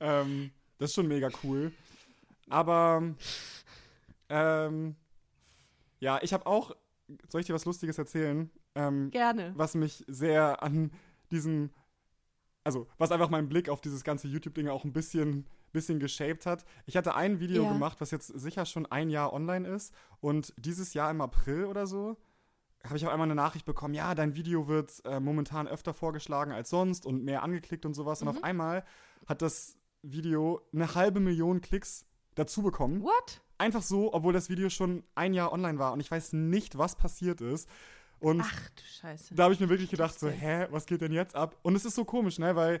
ähm, 0.22 0.50
das 0.78 0.88
ist 0.88 0.94
schon 0.94 1.08
mega 1.08 1.28
cool. 1.44 1.72
Aber, 2.48 3.02
ähm, 4.30 4.96
ja, 6.00 6.18
ich 6.22 6.32
habe 6.32 6.46
auch, 6.46 6.74
soll 7.28 7.42
ich 7.42 7.46
dir 7.46 7.52
was 7.52 7.66
Lustiges 7.66 7.98
erzählen? 7.98 8.50
Ähm, 8.74 9.10
Gerne. 9.10 9.52
Was 9.56 9.74
mich 9.74 10.02
sehr 10.08 10.62
an 10.62 10.90
diesem, 11.30 11.68
also, 12.64 12.88
was 12.96 13.12
einfach 13.12 13.28
meinen 13.28 13.50
Blick 13.50 13.68
auf 13.68 13.82
dieses 13.82 14.04
ganze 14.04 14.26
YouTube-Ding 14.26 14.68
auch 14.68 14.84
ein 14.84 14.94
bisschen 14.94 15.46
bisschen 15.72 15.98
geshaped 15.98 16.46
hat. 16.46 16.64
Ich 16.86 16.96
hatte 16.96 17.14
ein 17.14 17.40
Video 17.40 17.64
ja. 17.64 17.72
gemacht, 17.72 18.00
was 18.00 18.10
jetzt 18.10 18.28
sicher 18.28 18.66
schon 18.66 18.86
ein 18.86 19.10
Jahr 19.10 19.32
online 19.32 19.68
ist. 19.68 19.94
Und 20.20 20.52
dieses 20.56 20.94
Jahr 20.94 21.10
im 21.10 21.20
April 21.20 21.64
oder 21.64 21.86
so 21.86 22.16
habe 22.84 22.96
ich 22.96 23.06
auch 23.06 23.12
einmal 23.12 23.26
eine 23.26 23.34
Nachricht 23.34 23.64
bekommen, 23.64 23.94
ja, 23.94 24.14
dein 24.14 24.34
Video 24.34 24.66
wird 24.66 25.02
äh, 25.04 25.20
momentan 25.20 25.68
öfter 25.68 25.94
vorgeschlagen 25.94 26.52
als 26.52 26.70
sonst 26.70 27.06
und 27.06 27.24
mehr 27.24 27.42
angeklickt 27.42 27.86
und 27.86 27.94
sowas. 27.94 28.20
Mhm. 28.20 28.28
Und 28.28 28.36
auf 28.36 28.44
einmal 28.44 28.84
hat 29.26 29.42
das 29.42 29.76
Video 30.02 30.60
eine 30.72 30.94
halbe 30.94 31.20
Million 31.20 31.60
Klicks 31.60 32.06
dazu 32.34 32.62
bekommen. 32.62 33.02
What? 33.02 33.40
Einfach 33.58 33.82
so, 33.82 34.12
obwohl 34.12 34.32
das 34.32 34.48
Video 34.48 34.68
schon 34.68 35.04
ein 35.14 35.34
Jahr 35.34 35.52
online 35.52 35.78
war 35.78 35.92
und 35.92 36.00
ich 36.00 36.10
weiß 36.10 36.32
nicht, 36.32 36.76
was 36.76 36.96
passiert 36.96 37.40
ist. 37.40 37.68
Und 38.18 38.40
Ach 38.40 38.70
du 38.70 38.82
Scheiße. 38.84 39.34
Da 39.34 39.44
habe 39.44 39.54
ich 39.54 39.60
mir 39.60 39.68
wirklich 39.68 39.90
gedacht, 39.90 40.18
so, 40.18 40.28
hä, 40.28 40.66
was 40.70 40.86
geht 40.86 41.00
denn 41.00 41.12
jetzt 41.12 41.34
ab? 41.34 41.58
Und 41.62 41.74
es 41.74 41.84
ist 41.84 41.96
so 41.96 42.04
komisch, 42.04 42.38
ne, 42.38 42.54
weil 42.54 42.80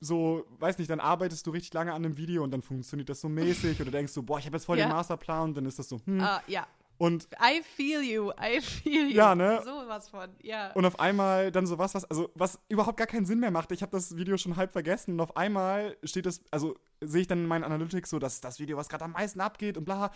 so, 0.00 0.44
weiß 0.58 0.78
nicht, 0.78 0.90
dann 0.90 1.00
arbeitest 1.00 1.46
du 1.46 1.50
richtig 1.50 1.72
lange 1.74 1.92
an 1.92 2.04
einem 2.04 2.16
Video 2.16 2.42
und 2.42 2.50
dann 2.50 2.62
funktioniert 2.62 3.08
das 3.08 3.20
so 3.20 3.28
mäßig 3.28 3.80
oder 3.80 3.90
denkst 3.90 4.14
du, 4.14 4.22
boah, 4.22 4.38
ich 4.38 4.46
habe 4.46 4.56
jetzt 4.56 4.66
voll 4.66 4.78
ja. 4.78 4.86
den 4.86 4.92
Masterplan 4.92 5.50
und 5.50 5.56
dann 5.56 5.66
ist 5.66 5.78
das 5.78 5.88
so, 5.88 6.00
hm. 6.04 6.20
Uh, 6.20 6.38
ja. 6.46 6.66
Und 6.98 7.28
I 7.34 7.62
feel 7.62 8.02
you, 8.02 8.30
I 8.40 8.60
feel 8.60 9.08
you. 9.08 9.16
Ja, 9.16 9.34
ne? 9.34 9.60
So 9.62 9.70
was 9.86 10.08
von, 10.08 10.30
ja. 10.42 10.72
Und 10.72 10.86
auf 10.86 10.98
einmal 10.98 11.52
dann 11.52 11.66
so 11.66 11.78
was, 11.78 11.94
was, 11.94 12.04
also 12.06 12.30
was 12.34 12.58
überhaupt 12.68 12.96
gar 12.96 13.06
keinen 13.06 13.26
Sinn 13.26 13.38
mehr 13.38 13.50
macht. 13.50 13.70
Ich 13.72 13.82
habe 13.82 13.92
das 13.92 14.16
Video 14.16 14.38
schon 14.38 14.56
halb 14.56 14.72
vergessen 14.72 15.12
und 15.12 15.20
auf 15.20 15.36
einmal 15.36 15.96
steht 16.04 16.24
es, 16.24 16.40
also 16.50 16.74
sehe 17.02 17.22
ich 17.22 17.26
dann 17.26 17.40
in 17.40 17.46
meinen 17.46 17.64
Analytics 17.64 18.08
so, 18.08 18.18
dass 18.18 18.40
das 18.40 18.58
Video, 18.60 18.78
was 18.78 18.88
gerade 18.88 19.04
am 19.04 19.12
meisten 19.12 19.40
abgeht 19.40 19.76
und 19.76 19.84
bla. 19.84 20.10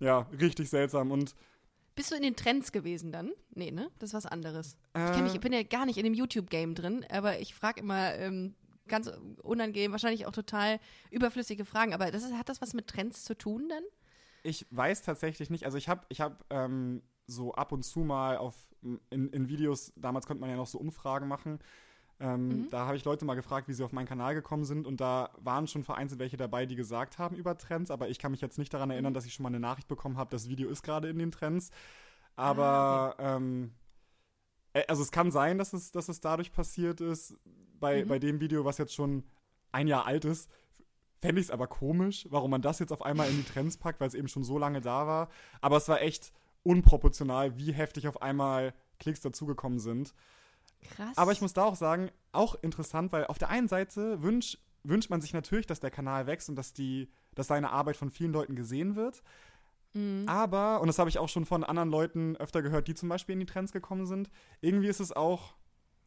Ja, 0.00 0.26
richtig 0.40 0.70
seltsam 0.70 1.12
und 1.12 1.36
bist 1.94 2.10
du 2.10 2.14
in 2.16 2.22
den 2.22 2.36
Trends 2.36 2.72
gewesen 2.72 3.12
dann? 3.12 3.32
Nee, 3.54 3.70
ne? 3.70 3.90
Das 3.98 4.10
ist 4.10 4.14
was 4.14 4.26
anderes. 4.26 4.76
Äh, 4.94 5.14
ich, 5.14 5.22
mich, 5.22 5.34
ich, 5.34 5.40
bin 5.40 5.52
ja 5.52 5.62
gar 5.62 5.84
nicht 5.84 5.98
in 5.98 6.04
dem 6.04 6.14
YouTube-Game 6.14 6.74
drin, 6.74 7.04
aber 7.10 7.38
ich 7.38 7.54
frage 7.54 7.80
immer 7.80 8.14
ähm, 8.14 8.54
ganz 8.92 9.10
unangenehm, 9.42 9.90
wahrscheinlich 9.90 10.26
auch 10.26 10.32
total 10.32 10.78
überflüssige 11.10 11.64
Fragen. 11.64 11.94
Aber 11.94 12.10
das 12.10 12.22
ist, 12.22 12.34
hat 12.34 12.48
das 12.48 12.60
was 12.62 12.74
mit 12.74 12.86
Trends 12.86 13.24
zu 13.24 13.34
tun 13.34 13.68
dann? 13.68 13.82
Ich 14.44 14.66
weiß 14.70 15.02
tatsächlich 15.02 15.50
nicht. 15.50 15.64
Also 15.64 15.78
ich 15.78 15.88
habe 15.88 16.02
ich 16.10 16.20
hab, 16.20 16.44
ähm, 16.50 17.02
so 17.26 17.54
ab 17.54 17.72
und 17.72 17.82
zu 17.82 18.00
mal 18.00 18.36
auf 18.36 18.54
in, 19.10 19.28
in, 19.30 19.48
Videos, 19.48 19.92
damals 19.96 20.26
konnte 20.26 20.40
man 20.40 20.50
ja 20.50 20.56
noch 20.56 20.66
so 20.66 20.78
Umfragen 20.78 21.28
machen. 21.28 21.60
Ähm, 22.20 22.48
mhm. 22.48 22.70
Da 22.70 22.86
habe 22.86 22.96
ich 22.96 23.04
Leute 23.04 23.24
mal 23.24 23.34
gefragt, 23.34 23.68
wie 23.68 23.72
sie 23.72 23.84
auf 23.84 23.92
meinen 23.92 24.06
Kanal 24.06 24.34
gekommen 24.34 24.64
sind 24.64 24.86
und 24.86 25.00
da 25.00 25.30
waren 25.38 25.66
schon 25.66 25.84
vereinzelt 25.84 26.20
welche 26.20 26.36
dabei, 26.36 26.66
die 26.66 26.76
gesagt 26.76 27.18
haben 27.18 27.36
über 27.36 27.56
Trends, 27.56 27.90
aber 27.90 28.08
ich 28.08 28.18
kann 28.18 28.32
mich 28.32 28.40
jetzt 28.40 28.58
nicht 28.58 28.74
daran 28.74 28.88
mhm. 28.88 28.92
erinnern, 28.92 29.14
dass 29.14 29.24
ich 29.24 29.34
schon 29.34 29.44
mal 29.44 29.48
eine 29.48 29.60
Nachricht 29.60 29.88
bekommen 29.88 30.18
habe, 30.18 30.30
das 30.30 30.48
Video 30.48 30.68
ist 30.68 30.82
gerade 30.82 31.08
in 31.08 31.18
den 31.18 31.30
Trends. 31.30 31.70
Aber 32.34 32.64
ah, 32.64 33.10
okay. 33.10 33.36
ähm, 33.36 33.64
äh, 33.64 33.81
also 34.88 35.02
es 35.02 35.10
kann 35.10 35.30
sein, 35.30 35.58
dass 35.58 35.72
es, 35.72 35.92
dass 35.92 36.08
es 36.08 36.20
dadurch 36.20 36.52
passiert 36.52 37.00
ist, 37.00 37.36
bei, 37.78 38.04
mhm. 38.04 38.08
bei 38.08 38.18
dem 38.18 38.40
Video, 38.40 38.64
was 38.64 38.78
jetzt 38.78 38.94
schon 38.94 39.24
ein 39.72 39.88
Jahr 39.88 40.06
alt 40.06 40.24
ist, 40.24 40.48
Fände 41.22 41.40
ich 41.40 41.46
es 41.46 41.50
aber 41.52 41.68
komisch, 41.68 42.26
warum 42.30 42.50
man 42.50 42.62
das 42.62 42.80
jetzt 42.80 42.92
auf 42.92 43.02
einmal 43.02 43.30
in 43.30 43.36
die 43.36 43.44
Trends 43.44 43.76
packt, 43.76 44.00
weil 44.00 44.08
es 44.08 44.14
eben 44.14 44.26
schon 44.26 44.42
so 44.42 44.58
lange 44.58 44.80
da 44.80 45.06
war. 45.06 45.28
Aber 45.60 45.76
es 45.76 45.88
war 45.88 46.02
echt 46.02 46.32
unproportional, 46.64 47.56
wie 47.56 47.72
heftig 47.72 48.08
auf 48.08 48.20
einmal 48.22 48.74
Klicks 48.98 49.20
dazugekommen 49.20 49.78
sind. 49.78 50.14
Krass. 50.96 51.16
Aber 51.16 51.30
ich 51.30 51.40
muss 51.40 51.52
da 51.52 51.62
auch 51.62 51.76
sagen, 51.76 52.10
auch 52.32 52.56
interessant, 52.60 53.12
weil 53.12 53.26
auf 53.26 53.38
der 53.38 53.50
einen 53.50 53.68
Seite 53.68 54.20
wünsch, 54.20 54.58
wünscht 54.82 55.10
man 55.10 55.20
sich 55.20 55.32
natürlich, 55.32 55.66
dass 55.66 55.78
der 55.78 55.92
Kanal 55.92 56.26
wächst 56.26 56.48
und 56.48 56.56
dass, 56.56 56.72
die, 56.72 57.08
dass 57.36 57.46
seine 57.46 57.70
Arbeit 57.70 57.96
von 57.96 58.10
vielen 58.10 58.32
Leuten 58.32 58.56
gesehen 58.56 58.96
wird. 58.96 59.22
Mhm. 59.94 60.24
Aber, 60.26 60.80
und 60.80 60.86
das 60.86 60.98
habe 60.98 61.10
ich 61.10 61.18
auch 61.18 61.28
schon 61.28 61.44
von 61.44 61.64
anderen 61.64 61.90
Leuten 61.90 62.36
öfter 62.36 62.62
gehört, 62.62 62.88
die 62.88 62.94
zum 62.94 63.08
Beispiel 63.08 63.34
in 63.34 63.40
die 63.40 63.46
Trends 63.46 63.72
gekommen 63.72 64.06
sind, 64.06 64.30
irgendwie 64.60 64.88
ist 64.88 65.00
es 65.00 65.12
auch 65.12 65.54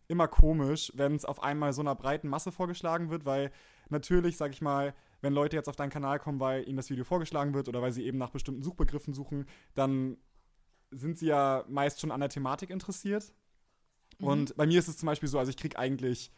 immer 0.07 0.27
komisch, 0.27 0.91
wenn 0.95 1.15
es 1.15 1.25
auf 1.25 1.41
einmal 1.41 1.73
so 1.73 1.81
einer 1.81 1.95
breiten 1.95 2.27
Masse 2.27 2.51
vorgeschlagen 2.51 3.09
wird, 3.09 3.25
weil 3.25 3.51
natürlich, 3.89 4.37
sag 4.37 4.51
ich 4.51 4.61
mal, 4.61 4.93
wenn 5.21 5.33
Leute 5.33 5.55
jetzt 5.55 5.67
auf 5.69 5.75
deinen 5.75 5.89
Kanal 5.89 6.19
kommen, 6.19 6.39
weil 6.39 6.67
ihnen 6.67 6.77
das 6.77 6.89
Video 6.89 7.03
vorgeschlagen 7.03 7.53
wird 7.53 7.67
oder 7.67 7.81
weil 7.81 7.91
sie 7.91 8.05
eben 8.05 8.17
nach 8.17 8.29
bestimmten 8.29 8.61
Suchbegriffen 8.61 9.13
suchen, 9.13 9.47
dann 9.73 10.17
sind 10.91 11.17
sie 11.17 11.27
ja 11.27 11.65
meist 11.67 11.99
schon 11.99 12.11
an 12.11 12.19
der 12.19 12.29
Thematik 12.29 12.69
interessiert. 12.69 13.33
Und 14.19 14.55
bei 14.55 14.65
mir 14.65 14.79
ist 14.79 14.87
es 14.87 14.97
zum 14.97 15.07
Beispiel 15.07 15.27
so, 15.27 15.39
also 15.39 15.49
ich 15.49 15.57
krieg 15.57 15.77
eigentlich, 15.77 16.31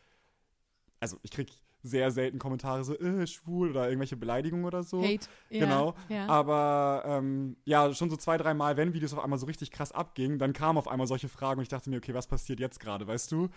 also 0.99 1.17
ich 1.21 1.31
krieg 1.31 1.51
sehr 1.87 2.11
selten 2.11 2.37
Kommentare 2.39 2.83
so, 2.83 2.97
äh, 2.97 3.25
schwul 3.25 3.71
oder 3.71 3.87
irgendwelche 3.87 4.17
Beleidigungen 4.17 4.65
oder 4.65 4.83
so. 4.83 5.01
Hate. 5.01 5.27
Genau. 5.49 5.95
Ja. 6.09 6.27
Aber 6.27 7.03
ähm, 7.05 7.57
ja, 7.65 7.93
schon 7.93 8.09
so 8.09 8.17
zwei, 8.17 8.37
drei 8.37 8.53
Mal, 8.53 8.77
wenn 8.77 8.93
Videos 8.93 9.13
auf 9.13 9.23
einmal 9.23 9.39
so 9.39 9.45
richtig 9.45 9.71
krass 9.71 9.91
abgingen, 9.91 10.37
dann 10.39 10.53
kamen 10.53 10.77
auf 10.77 10.87
einmal 10.87 11.07
solche 11.07 11.29
Fragen 11.29 11.59
und 11.59 11.63
ich 11.63 11.69
dachte 11.69 11.89
mir, 11.89 11.97
okay, 11.97 12.13
was 12.13 12.27
passiert 12.27 12.59
jetzt 12.59 12.79
gerade, 12.79 13.07
weißt 13.07 13.31
du? 13.31 13.49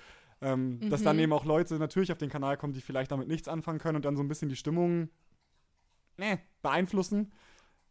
Ähm, 0.42 0.80
Dass 0.88 1.02
dann 1.02 1.16
Mhm. 1.16 1.22
eben 1.22 1.32
auch 1.34 1.44
Leute 1.44 1.74
natürlich 1.78 2.10
auf 2.12 2.18
den 2.18 2.30
Kanal 2.30 2.56
kommen, 2.56 2.72
die 2.72 2.80
vielleicht 2.80 3.12
damit 3.12 3.28
nichts 3.28 3.46
anfangen 3.46 3.78
können 3.78 3.96
und 3.96 4.04
dann 4.06 4.16
so 4.16 4.22
ein 4.22 4.28
bisschen 4.28 4.48
die 4.48 4.56
Stimmung 4.56 5.10
ne, 6.16 6.38
beeinflussen. 6.62 7.32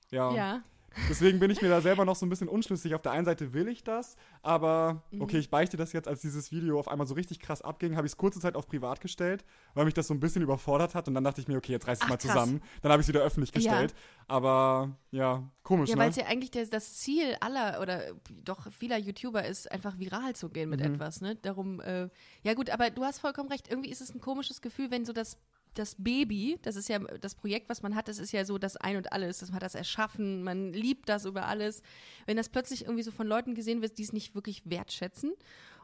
Ja. 0.09 0.33
ja. 0.33 0.63
Deswegen 1.09 1.39
bin 1.39 1.51
ich 1.51 1.61
mir 1.61 1.69
da 1.69 1.81
selber 1.81 2.05
noch 2.05 2.15
so 2.15 2.25
ein 2.25 2.29
bisschen 2.29 2.47
unschlüssig. 2.47 2.93
Auf 2.95 3.01
der 3.01 3.11
einen 3.11 3.25
Seite 3.25 3.53
will 3.53 3.67
ich 3.67 3.83
das, 3.83 4.15
aber 4.41 5.03
Mhm. 5.11 5.21
okay, 5.21 5.37
ich 5.37 5.49
beichte 5.49 5.77
das 5.77 5.93
jetzt, 5.93 6.07
als 6.07 6.21
dieses 6.21 6.51
Video 6.51 6.79
auf 6.79 6.87
einmal 6.87 7.07
so 7.07 7.13
richtig 7.15 7.39
krass 7.39 7.61
abging, 7.61 7.95
habe 7.95 8.05
ich 8.07 8.13
es 8.13 8.17
kurze 8.17 8.39
Zeit 8.39 8.55
auf 8.55 8.67
privat 8.67 9.01
gestellt, 9.01 9.43
weil 9.73 9.85
mich 9.85 9.93
das 9.93 10.07
so 10.07 10.13
ein 10.13 10.19
bisschen 10.19 10.41
überfordert 10.41 10.95
hat 10.95 11.07
und 11.07 11.13
dann 11.13 11.23
dachte 11.23 11.41
ich 11.41 11.47
mir, 11.47 11.57
okay, 11.57 11.71
jetzt 11.71 11.87
reiß 11.87 11.99
ich 11.99 12.03
Ach, 12.05 12.09
mal 12.09 12.17
krass. 12.17 12.31
zusammen. 12.31 12.61
Dann 12.81 12.91
habe 12.91 13.01
ich 13.01 13.05
es 13.07 13.13
wieder 13.13 13.23
öffentlich 13.23 13.49
Ja. 13.53 13.55
gestellt. 13.59 13.93
Aber 14.27 14.95
ja, 15.11 15.43
komisch, 15.63 15.89
Ja, 15.89 15.97
weil 15.97 16.05
ne? 16.05 16.09
es 16.11 16.15
ja 16.15 16.25
eigentlich 16.25 16.51
der, 16.51 16.65
das 16.67 16.95
Ziel 16.95 17.35
aller 17.39 17.81
oder 17.81 18.03
doch 18.43 18.71
vieler 18.71 18.97
YouTuber 18.97 19.45
ist, 19.45 19.71
einfach 19.71 19.97
viral 19.97 20.35
zu 20.35 20.49
gehen 20.49 20.69
mit 20.69 20.79
Mhm. 20.81 20.95
etwas, 20.95 21.21
ne? 21.21 21.35
Darum, 21.35 21.79
äh, 21.81 22.09
ja 22.43 22.53
gut, 22.53 22.69
aber 22.69 22.89
du 22.89 23.03
hast 23.03 23.19
vollkommen 23.19 23.49
recht. 23.49 23.67
Irgendwie 23.69 23.89
ist 23.89 24.01
es 24.01 24.13
ein 24.13 24.21
komisches 24.21 24.61
Gefühl, 24.61 24.91
wenn 24.91 25.05
so 25.05 25.13
das, 25.13 25.37
das 25.79 25.95
Baby, 25.97 26.59
das 26.61 26.75
ist 26.75 26.89
ja 26.89 26.99
das 26.99 27.35
Projekt, 27.35 27.69
was 27.69 27.81
man 27.81 27.95
hat, 27.95 28.07
das 28.07 28.19
ist 28.19 28.31
ja 28.31 28.45
so 28.45 28.57
das 28.57 28.77
Ein 28.77 28.97
und 28.97 29.11
Alles. 29.11 29.39
Das 29.39 29.49
man 29.49 29.55
hat 29.55 29.63
das 29.63 29.75
erschaffen, 29.75 30.43
man 30.43 30.73
liebt 30.73 31.09
das 31.09 31.25
über 31.25 31.47
alles. 31.47 31.81
Wenn 32.25 32.37
das 32.37 32.49
plötzlich 32.49 32.83
irgendwie 32.83 33.03
so 33.03 33.11
von 33.11 33.27
Leuten 33.27 33.55
gesehen 33.55 33.81
wird, 33.81 33.97
die 33.97 34.03
es 34.03 34.13
nicht 34.13 34.35
wirklich 34.35 34.61
wertschätzen 34.65 35.31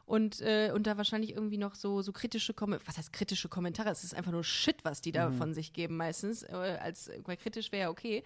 und, 0.04 0.40
äh, 0.40 0.70
und 0.74 0.86
da 0.86 0.96
wahrscheinlich 0.96 1.32
irgendwie 1.32 1.58
noch 1.58 1.74
so, 1.74 2.02
so 2.02 2.12
kritische 2.12 2.54
Kommentare, 2.54 2.86
was 2.88 2.98
heißt 2.98 3.12
kritische 3.12 3.48
Kommentare? 3.48 3.90
Es 3.90 4.04
ist 4.04 4.14
einfach 4.14 4.32
nur 4.32 4.44
Shit, 4.44 4.84
was 4.84 5.00
die 5.00 5.12
da 5.12 5.32
von 5.32 5.54
sich 5.54 5.72
geben 5.72 5.96
meistens. 5.96 6.42
Äh, 6.44 6.78
als, 6.80 7.10
weil 7.24 7.36
kritisch 7.36 7.72
wäre 7.72 7.82
ja 7.82 7.90
okay. 7.90 8.22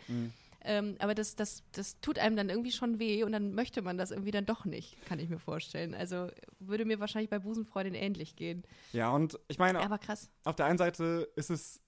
Ähm, 0.62 0.96
aber 0.98 1.14
das, 1.14 1.36
das, 1.36 1.62
das 1.72 2.00
tut 2.00 2.18
einem 2.18 2.36
dann 2.36 2.48
irgendwie 2.50 2.72
schon 2.72 2.98
weh 2.98 3.24
und 3.24 3.32
dann 3.32 3.54
möchte 3.54 3.82
man 3.82 3.96
das 3.96 4.10
irgendwie 4.10 4.30
dann 4.30 4.46
doch 4.46 4.64
nicht, 4.64 4.96
kann 5.06 5.18
ich 5.18 5.28
mir 5.28 5.38
vorstellen. 5.38 5.94
Also 5.94 6.28
würde 6.58 6.84
mir 6.84 7.00
wahrscheinlich 7.00 7.30
bei 7.30 7.38
Busenfreundin 7.38 7.94
ähnlich 7.94 8.36
gehen. 8.36 8.62
Ja, 8.92 9.10
und 9.10 9.38
ich 9.48 9.58
meine, 9.58 9.80
Aber 9.80 9.98
krass. 9.98 10.30
auf 10.44 10.56
der 10.56 10.66
einen 10.66 10.78
Seite 10.78 11.28
ist 11.36 11.50
es 11.50 11.80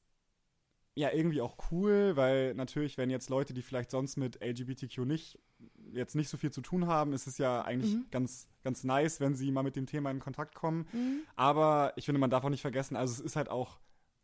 ja 0.94 1.10
irgendwie 1.10 1.40
auch 1.40 1.56
cool, 1.70 2.16
weil 2.16 2.54
natürlich, 2.54 2.98
wenn 2.98 3.10
jetzt 3.10 3.30
Leute, 3.30 3.54
die 3.54 3.62
vielleicht 3.62 3.90
sonst 3.90 4.16
mit 4.16 4.42
LGBTQ 4.42 4.98
nicht 5.06 5.38
jetzt 5.92 6.16
nicht 6.16 6.28
so 6.28 6.36
viel 6.36 6.50
zu 6.50 6.60
tun 6.60 6.86
haben, 6.86 7.12
ist 7.12 7.26
es 7.26 7.38
ja 7.38 7.62
eigentlich 7.62 7.94
Mhm. 7.94 8.06
ganz 8.10 8.48
ganz 8.64 8.84
nice, 8.84 9.20
wenn 9.20 9.34
sie 9.34 9.50
mal 9.52 9.62
mit 9.62 9.76
dem 9.76 9.86
Thema 9.86 10.10
in 10.10 10.18
Kontakt 10.20 10.54
kommen. 10.54 10.86
Mhm. 10.92 11.22
Aber 11.36 11.92
ich 11.96 12.04
finde, 12.06 12.20
man 12.20 12.30
darf 12.30 12.44
auch 12.44 12.50
nicht 12.50 12.60
vergessen, 12.62 12.96
also 12.96 13.12
es 13.12 13.20
ist 13.20 13.36
halt 13.36 13.48
auch, 13.48 13.78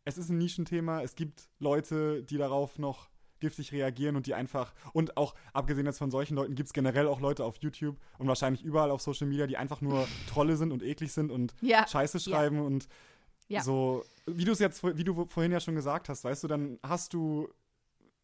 es 0.05 0.17
ist 0.17 0.29
ein 0.29 0.37
Nischenthema. 0.37 1.01
Es 1.01 1.15
gibt 1.15 1.49
Leute, 1.59 2.23
die 2.23 2.37
darauf 2.37 2.77
noch 2.77 3.09
giftig 3.39 3.71
reagieren 3.71 4.15
und 4.15 4.25
die 4.27 4.33
einfach, 4.33 4.73
und 4.93 5.17
auch 5.17 5.35
abgesehen 5.53 5.85
jetzt 5.85 5.97
von 5.97 6.11
solchen 6.11 6.35
Leuten, 6.35 6.55
gibt 6.55 6.67
es 6.67 6.73
generell 6.73 7.07
auch 7.07 7.19
Leute 7.19 7.43
auf 7.45 7.57
YouTube 7.57 7.97
und 8.17 8.27
wahrscheinlich 8.27 8.63
überall 8.63 8.91
auf 8.91 9.01
Social 9.01 9.27
Media, 9.27 9.47
die 9.47 9.57
einfach 9.57 9.81
nur 9.81 10.07
Trolle 10.25 10.57
sind 10.57 10.71
und 10.71 10.83
eklig 10.83 11.11
sind 11.11 11.31
und 11.31 11.53
Ja. 11.61 11.87
Scheiße 11.87 12.19
schreiben 12.19 12.59
und 12.59 12.87
Ja. 13.47 13.61
so, 13.61 14.03
wie 14.25 14.45
du 14.45 14.51
es 14.51 14.59
jetzt, 14.59 14.83
wie 14.83 15.03
du 15.03 15.25
vorhin 15.25 15.51
ja 15.51 15.59
schon 15.59 15.75
gesagt 15.75 16.09
hast, 16.09 16.23
weißt 16.23 16.43
du, 16.43 16.47
dann 16.47 16.79
hast 16.83 17.13
du 17.13 17.49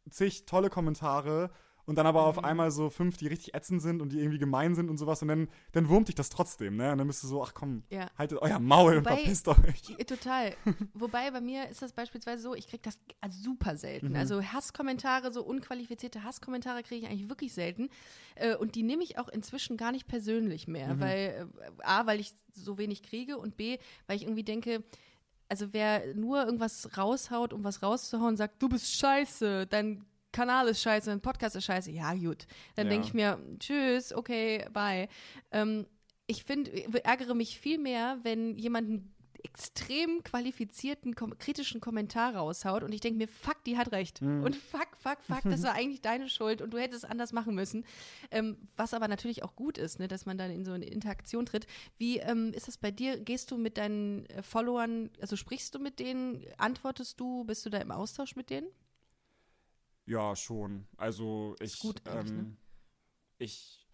zig 0.09 0.45
tolle 0.45 0.69
Kommentare 0.69 1.49
und 1.85 1.95
dann 1.97 2.07
aber 2.07 2.25
auf 2.25 2.37
Mhm. 2.37 2.45
einmal 2.45 2.71
so 2.71 2.89
fünf, 2.89 3.17
die 3.17 3.27
richtig 3.27 3.53
ätzend 3.53 3.81
sind 3.81 4.01
und 4.01 4.09
die 4.11 4.19
irgendwie 4.19 4.39
gemein 4.39 4.73
sind 4.75 4.89
und 4.89 4.97
sowas 4.97 5.21
und 5.21 5.27
dann, 5.27 5.47
dann 5.71 5.87
wurmt 5.89 6.07
dich 6.07 6.15
das 6.15 6.29
trotzdem, 6.29 6.75
ne? 6.77 6.91
Und 6.91 6.97
dann 6.97 7.07
bist 7.07 7.21
du 7.23 7.27
so, 7.27 7.43
ach 7.43 7.53
komm, 7.53 7.83
Ja. 7.89 8.07
haltet 8.17 8.39
euer 8.41 8.59
Maul 8.59 8.97
und 8.97 9.05
Wobei- 9.05 9.17
verpisst 9.17 9.47
euch. 9.47 9.81
Total. 10.07 10.55
Wobei 10.93 11.29
bei 11.31 11.41
mir 11.41 11.69
ist 11.69 11.81
das 11.81 11.93
beispielsweise 11.93 12.41
so, 12.43 12.55
ich 12.55 12.67
kriege 12.67 12.81
das 12.83 12.97
also 13.21 13.39
super 13.41 13.77
selten. 13.77 14.09
Mhm. 14.09 14.15
Also 14.15 14.41
Hasskommentare, 14.41 15.31
so 15.31 15.43
unqualifizierte 15.43 16.23
Hasskommentare 16.23 16.83
kriege 16.83 17.05
ich 17.05 17.11
eigentlich 17.11 17.29
wirklich 17.29 17.53
selten. 17.53 17.89
Äh, 18.35 18.55
und 18.55 18.75
die 18.75 18.83
nehme 18.83 19.03
ich 19.03 19.17
auch 19.19 19.29
inzwischen 19.29 19.77
gar 19.77 19.91
nicht 19.91 20.07
persönlich 20.07 20.67
mehr. 20.67 20.95
Mhm. 20.95 20.99
Weil 20.99 21.49
äh, 21.79 21.83
A, 21.83 22.05
weil 22.07 22.19
ich 22.19 22.33
so 22.53 22.77
wenig 22.77 23.03
kriege 23.03 23.37
und 23.37 23.57
B, 23.57 23.77
weil 24.07 24.15
ich 24.15 24.23
irgendwie 24.23 24.43
denke, 24.43 24.83
also 25.47 25.73
wer 25.73 26.15
nur 26.15 26.43
irgendwas 26.43 26.97
raushaut, 26.97 27.53
um 27.53 27.63
was 27.63 27.83
rauszuhauen, 27.83 28.35
sagt, 28.37 28.61
du 28.63 28.69
bist 28.69 28.91
scheiße, 28.95 29.67
dein 29.67 30.03
Kanal 30.35 30.67
ist 30.67 30.81
scheiße, 30.81 31.09
dein 31.09 31.21
Podcast 31.21 31.55
ist 31.55 31.63
scheiße, 31.63 31.91
ja 31.91 32.13
gut. 32.13 32.45
Dann 32.75 32.87
Ja. 32.87 32.91
denke 32.91 33.07
ich 33.07 33.13
mir, 33.13 33.39
tschüss, 33.57 34.13
okay, 34.13 34.67
bye. 34.73 35.07
Ähm, 35.51 35.85
ich 36.27 36.43
finde, 36.43 36.71
ärgere 37.05 37.33
mich 37.33 37.57
viel 37.57 37.77
mehr, 37.77 38.19
wenn 38.23 38.57
jemand 38.57 38.89
einen 38.89 39.15
extrem 39.43 40.23
qualifizierten, 40.23 41.15
kom 41.15 41.37
kritischen 41.37 41.79
Kommentar 41.79 42.35
raushaut 42.35 42.83
und 42.83 42.91
ich 42.91 42.99
denke 42.99 43.19
mir, 43.19 43.27
fuck, 43.27 43.63
die 43.63 43.77
hat 43.77 43.91
recht. 43.91 44.21
Und 44.21 44.55
fuck, 44.55 44.87
fuck, 44.97 45.19
fuck, 45.21 45.43
das 45.43 45.61
war 45.63 45.73
eigentlich 45.75 46.01
deine 46.01 46.27
Schuld 46.27 46.61
und 46.61 46.71
du 46.73 46.79
hättest 46.79 47.03
es 47.05 47.09
anders 47.09 47.31
machen 47.31 47.55
müssen. 47.55 47.85
Ähm, 48.31 48.57
was 48.75 48.93
aber 48.93 49.07
natürlich 49.07 49.43
auch 49.43 49.55
gut 49.55 49.77
ist, 49.77 49.99
ne, 49.99 50.07
dass 50.07 50.25
man 50.25 50.37
dann 50.37 50.51
in 50.51 50.65
so 50.65 50.71
eine 50.71 50.85
Interaktion 50.85 51.45
tritt. 51.45 51.67
Wie 51.97 52.17
ähm, 52.17 52.51
ist 52.53 52.67
das 52.67 52.77
bei 52.77 52.91
dir? 52.91 53.19
Gehst 53.19 53.51
du 53.51 53.57
mit 53.57 53.77
deinen 53.77 54.25
äh, 54.25 54.41
Followern, 54.41 55.11
also 55.21 55.35
sprichst 55.35 55.75
du 55.75 55.79
mit 55.79 55.99
denen, 55.99 56.43
antwortest 56.57 57.19
du, 57.19 57.45
bist 57.45 57.65
du 57.65 57.69
da 57.69 57.77
im 57.77 57.91
Austausch 57.91 58.35
mit 58.35 58.49
denen? 58.49 58.67
Ja, 60.05 60.35
schon. 60.35 60.87
Also 60.97 61.55
ich, 61.59 61.79
gut 61.79 62.01
eigentlich, 62.07 62.31
ähm, 62.31 62.37
ne? 62.37 62.57
ich, 63.39 63.87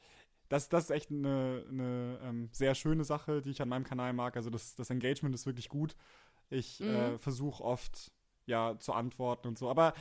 das, 0.50 0.70
das 0.70 0.86
ist 0.86 0.90
echt 0.92 1.10
eine, 1.12 1.66
eine 1.70 2.20
ähm, 2.24 2.50
sehr 2.52 2.76
schöne 2.76 3.04
Sache, 3.04 3.42
die 3.42 3.52
ich 3.52 3.62
an 3.62 3.70
meinem 3.70 3.86
Kanal 3.86 4.14
mag. 4.14 4.36
Also 4.36 4.50
das, 4.50 4.76
das 4.76 4.90
Engagement 4.90 5.34
ist 5.36 5.46
wirklich 5.46 5.70
gut. 5.70 5.96
Ich 6.50 6.82
äh, 6.82 7.12
Mhm. 7.14 7.20
versuche 7.20 7.64
oft, 7.64 8.12
ja, 8.46 8.78
zu 8.80 8.94
antworten 8.94 9.48
und 9.48 9.58
so. 9.58 9.70
Aber, 9.70 9.94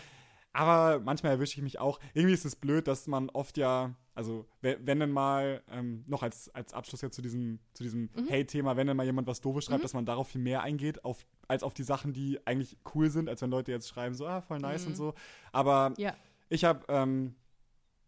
aber 0.53 0.99
manchmal 1.01 1.33
erwische 1.33 1.57
ich 1.59 1.63
mich 1.63 1.79
auch. 1.79 2.01
Irgendwie 2.15 2.35
ist 2.35 2.45
es 2.45 2.57
blöd, 2.57 2.89
dass 2.89 3.07
man 3.07 3.31
oft 3.31 3.57
ja, 3.57 3.95
also 4.21 4.47
we- 4.61 4.79
wenn 4.83 5.01
dann 5.01 5.11
mal, 5.13 5.63
ähm, 5.71 6.05
noch 6.07 6.23
als, 6.23 6.49
als 6.55 6.75
Abschluss 6.75 7.01
jetzt 7.01 7.17
zu 7.17 7.23
diesem, 7.23 7.59
zu 7.73 7.83
diesem 7.83 8.11
Mhm. 8.15 8.29
Hate-Thema, 8.31 8.77
wenn 8.77 8.87
dann 8.87 8.97
mal 8.97 9.07
jemand 9.07 9.27
was 9.27 9.41
Doofes 9.41 9.65
schreibt, 9.65 9.79
Mhm. 9.81 9.83
dass 9.83 9.95
man 9.95 10.05
darauf 10.05 10.29
viel 10.29 10.41
mehr 10.43 10.63
eingeht, 10.63 11.05
auf, 11.05 11.25
als 11.49 11.63
auf 11.63 11.73
die 11.75 11.83
Sachen, 11.85 12.13
die 12.13 12.39
eigentlich 12.47 12.77
cool 12.95 13.09
sind, 13.11 13.29
als 13.31 13.41
wenn 13.41 13.51
Leute 13.51 13.73
jetzt 13.73 13.89
schreiben, 13.89 14.15
so, 14.15 14.27
ah, 14.27 14.43
voll 14.43 14.59
nice 14.59 14.83
Mhm. 14.83 14.89
und 14.89 14.95
so. 14.97 15.15
Aber 15.53 15.95
Ja. 15.97 16.15
ich 16.51 16.65
habe 16.65 16.85
ähm, 16.89 17.35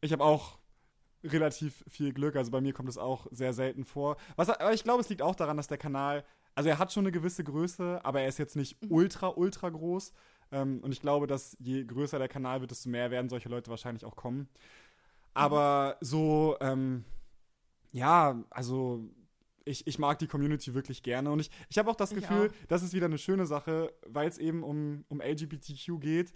ich 0.02 0.12
habe 0.12 0.22
auch 0.22 0.58
relativ 1.24 1.84
viel 1.88 2.12
Glück. 2.12 2.36
Also 2.36 2.50
bei 2.50 2.60
mir 2.60 2.72
kommt 2.72 2.88
es 2.88 2.98
auch 2.98 3.26
sehr 3.30 3.52
selten 3.52 3.84
vor. 3.84 4.16
Was, 4.36 4.48
aber 4.50 4.72
ich 4.72 4.82
glaube, 4.84 5.00
es 5.00 5.08
liegt 5.08 5.22
auch 5.22 5.36
daran, 5.36 5.56
dass 5.56 5.68
der 5.68 5.78
Kanal, 5.78 6.24
also 6.54 6.68
er 6.68 6.78
hat 6.78 6.92
schon 6.92 7.04
eine 7.04 7.12
gewisse 7.12 7.44
Größe, 7.44 8.00
aber 8.04 8.20
er 8.22 8.28
ist 8.28 8.38
jetzt 8.38 8.56
nicht 8.56 8.82
Mhm. 8.82 8.90
ultra, 8.90 9.28
ultra 9.28 9.68
groß. 9.70 10.12
Ähm, 10.50 10.80
und 10.82 10.92
ich 10.92 11.00
glaube, 11.00 11.26
dass 11.26 11.56
je 11.60 11.84
größer 11.84 12.18
der 12.18 12.28
Kanal 12.28 12.60
wird, 12.60 12.72
desto 12.72 12.88
mehr 12.90 13.10
werden 13.10 13.28
solche 13.30 13.48
Leute 13.48 13.70
wahrscheinlich 13.70 14.04
auch 14.04 14.16
kommen. 14.16 14.48
Aber 15.34 15.96
so, 16.00 16.56
ähm, 16.60 17.04
ja, 17.90 18.42
also 18.50 19.04
ich, 19.64 19.86
ich 19.86 19.98
mag 19.98 20.18
die 20.18 20.26
Community 20.26 20.74
wirklich 20.74 21.02
gerne. 21.02 21.30
Und 21.30 21.40
ich, 21.40 21.50
ich 21.68 21.78
habe 21.78 21.90
auch 21.90 21.96
das 21.96 22.10
Ich 22.12 22.20
Gefühl, 22.20 22.48
auch. 22.48 22.66
das 22.68 22.82
ist 22.82 22.94
wieder 22.94 23.06
eine 23.06 23.18
schöne 23.18 23.46
Sache, 23.46 23.92
weil 24.06 24.28
es 24.28 24.38
eben 24.38 24.62
um, 24.62 25.04
um 25.08 25.20
LGBTQ 25.20 26.00
geht. 26.00 26.32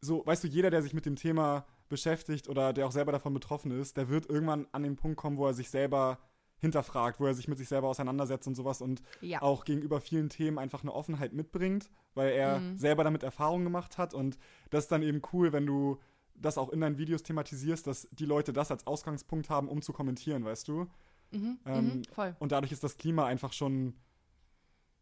So, 0.00 0.24
weißt 0.26 0.44
du, 0.44 0.48
jeder, 0.48 0.70
der 0.70 0.82
sich 0.82 0.94
mit 0.94 1.06
dem 1.06 1.16
Thema 1.16 1.66
beschäftigt 1.88 2.48
oder 2.48 2.72
der 2.72 2.86
auch 2.86 2.92
selber 2.92 3.12
davon 3.12 3.34
betroffen 3.34 3.70
ist, 3.70 3.96
der 3.96 4.08
wird 4.08 4.28
irgendwann 4.28 4.66
an 4.72 4.82
den 4.82 4.96
Punkt 4.96 5.16
kommen, 5.18 5.36
wo 5.36 5.46
er 5.46 5.54
sich 5.54 5.68
selber 5.70 6.18
hinterfragt, 6.58 7.20
wo 7.20 7.26
er 7.26 7.34
sich 7.34 7.48
mit 7.48 7.58
sich 7.58 7.68
selber 7.68 7.88
auseinandersetzt 7.88 8.46
und 8.46 8.54
sowas 8.54 8.80
und 8.80 9.02
Ja. 9.20 9.42
auch 9.42 9.64
gegenüber 9.64 10.00
vielen 10.00 10.28
Themen 10.28 10.58
einfach 10.58 10.82
eine 10.82 10.92
Offenheit 10.94 11.32
mitbringt, 11.32 11.90
weil 12.14 12.32
er 12.32 12.60
Mhm. 12.60 12.78
selber 12.78 13.04
damit 13.04 13.22
Erfahrungen 13.24 13.64
gemacht 13.64 13.98
hat. 13.98 14.14
Und 14.14 14.38
das 14.70 14.84
ist 14.84 14.92
dann 14.92 15.02
eben 15.02 15.20
cool, 15.32 15.52
wenn 15.52 15.66
du 15.66 15.98
das 16.34 16.58
auch 16.58 16.70
in 16.70 16.80
deinen 16.80 16.98
Videos 16.98 17.22
thematisierst, 17.22 17.86
dass 17.86 18.08
die 18.12 18.26
Leute 18.26 18.52
das 18.52 18.70
als 18.70 18.86
Ausgangspunkt 18.86 19.50
haben, 19.50 19.68
um 19.68 19.82
zu 19.82 19.92
kommentieren, 19.92 20.44
weißt 20.44 20.68
du? 20.68 20.88
Mhm. 21.30 21.58
Ähm, 21.64 21.84
mhm. 21.84 22.04
Voll. 22.12 22.36
Und 22.38 22.52
dadurch 22.52 22.72
ist 22.72 22.84
das 22.84 22.96
Klima 22.96 23.26
einfach 23.26 23.52
schon 23.52 23.94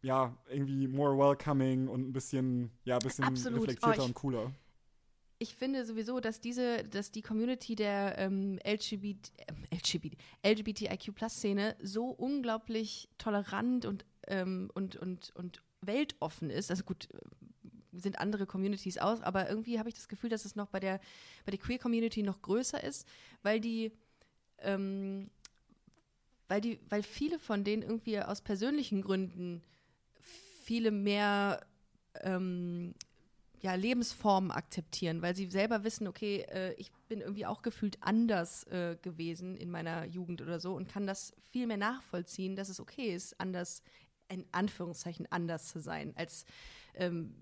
ja, 0.01 0.35
irgendwie 0.49 0.87
more 0.87 1.17
welcoming 1.17 1.87
und 1.87 2.07
ein 2.07 2.13
bisschen, 2.13 2.71
ja, 2.83 2.95
ein 2.95 3.01
bisschen 3.01 3.23
Absolut. 3.23 3.61
reflektierter 3.61 3.99
Oh, 3.99 4.01
ich- 4.01 4.07
und 4.07 4.13
cooler. 4.15 4.51
ich 5.37 5.55
finde 5.55 5.85
sowieso, 5.85 6.19
dass 6.19 6.41
diese, 6.41 6.83
dass 6.83 7.11
die 7.11 7.21
Community 7.21 7.75
der 7.75 8.17
ähm, 8.17 8.59
LGBT, 8.65 9.31
ähm, 9.47 9.65
LGBT, 9.71 10.17
LGBTIQ-Plus-Szene 10.43 11.75
so 11.81 12.05
unglaublich 12.05 13.09
tolerant 13.17 13.85
und, 13.85 14.05
ähm, 14.27 14.71
und, 14.73 14.95
und, 14.95 15.31
und 15.35 15.61
weltoffen 15.81 16.49
ist. 16.49 16.71
Also 16.71 16.83
gut, 16.83 17.07
sind 17.91 18.19
andere 18.19 18.45
Communities 18.45 18.97
aus, 18.97 19.21
aber 19.21 19.49
irgendwie 19.49 19.79
habe 19.79 19.89
ich 19.89 19.95
das 19.95 20.07
Gefühl, 20.07 20.29
dass 20.29 20.45
es 20.45 20.55
noch 20.55 20.67
bei 20.67 20.79
der, 20.79 20.99
bei 21.45 21.51
der 21.51 21.59
Queer-Community 21.59 22.23
noch 22.23 22.41
größer 22.41 22.83
ist, 22.83 23.07
weil 23.43 23.59
die, 23.59 23.91
ähm, 24.59 25.29
weil 26.47 26.61
die, 26.61 26.79
weil 26.89 27.03
viele 27.03 27.39
von 27.39 27.63
denen 27.63 27.83
irgendwie 27.83 28.19
aus 28.19 28.41
persönlichen 28.41 29.01
Gründen 29.01 29.61
viele 30.63 30.91
mehr 30.91 31.65
ähm, 32.21 32.93
ja, 33.61 33.75
Lebensformen 33.75 34.51
akzeptieren, 34.51 35.21
weil 35.21 35.35
sie 35.35 35.49
selber 35.49 35.83
wissen, 35.83 36.07
okay, 36.07 36.45
äh, 36.49 36.73
ich 36.73 36.91
bin 37.07 37.21
irgendwie 37.21 37.45
auch 37.45 37.61
gefühlt 37.61 37.97
anders 38.01 38.63
äh, 38.65 38.97
gewesen 39.01 39.55
in 39.55 39.69
meiner 39.69 40.05
Jugend 40.05 40.41
oder 40.41 40.59
so 40.59 40.73
und 40.73 40.89
kann 40.89 41.05
das 41.05 41.33
viel 41.51 41.67
mehr 41.67 41.77
nachvollziehen, 41.77 42.55
dass 42.55 42.69
es 42.69 42.79
okay 42.79 43.13
ist, 43.13 43.39
anders, 43.39 43.83
in 44.29 44.45
Anführungszeichen, 44.51 45.27
anders 45.29 45.67
zu 45.67 45.79
sein 45.79 46.13
als 46.15 46.45
ähm, 46.95 47.35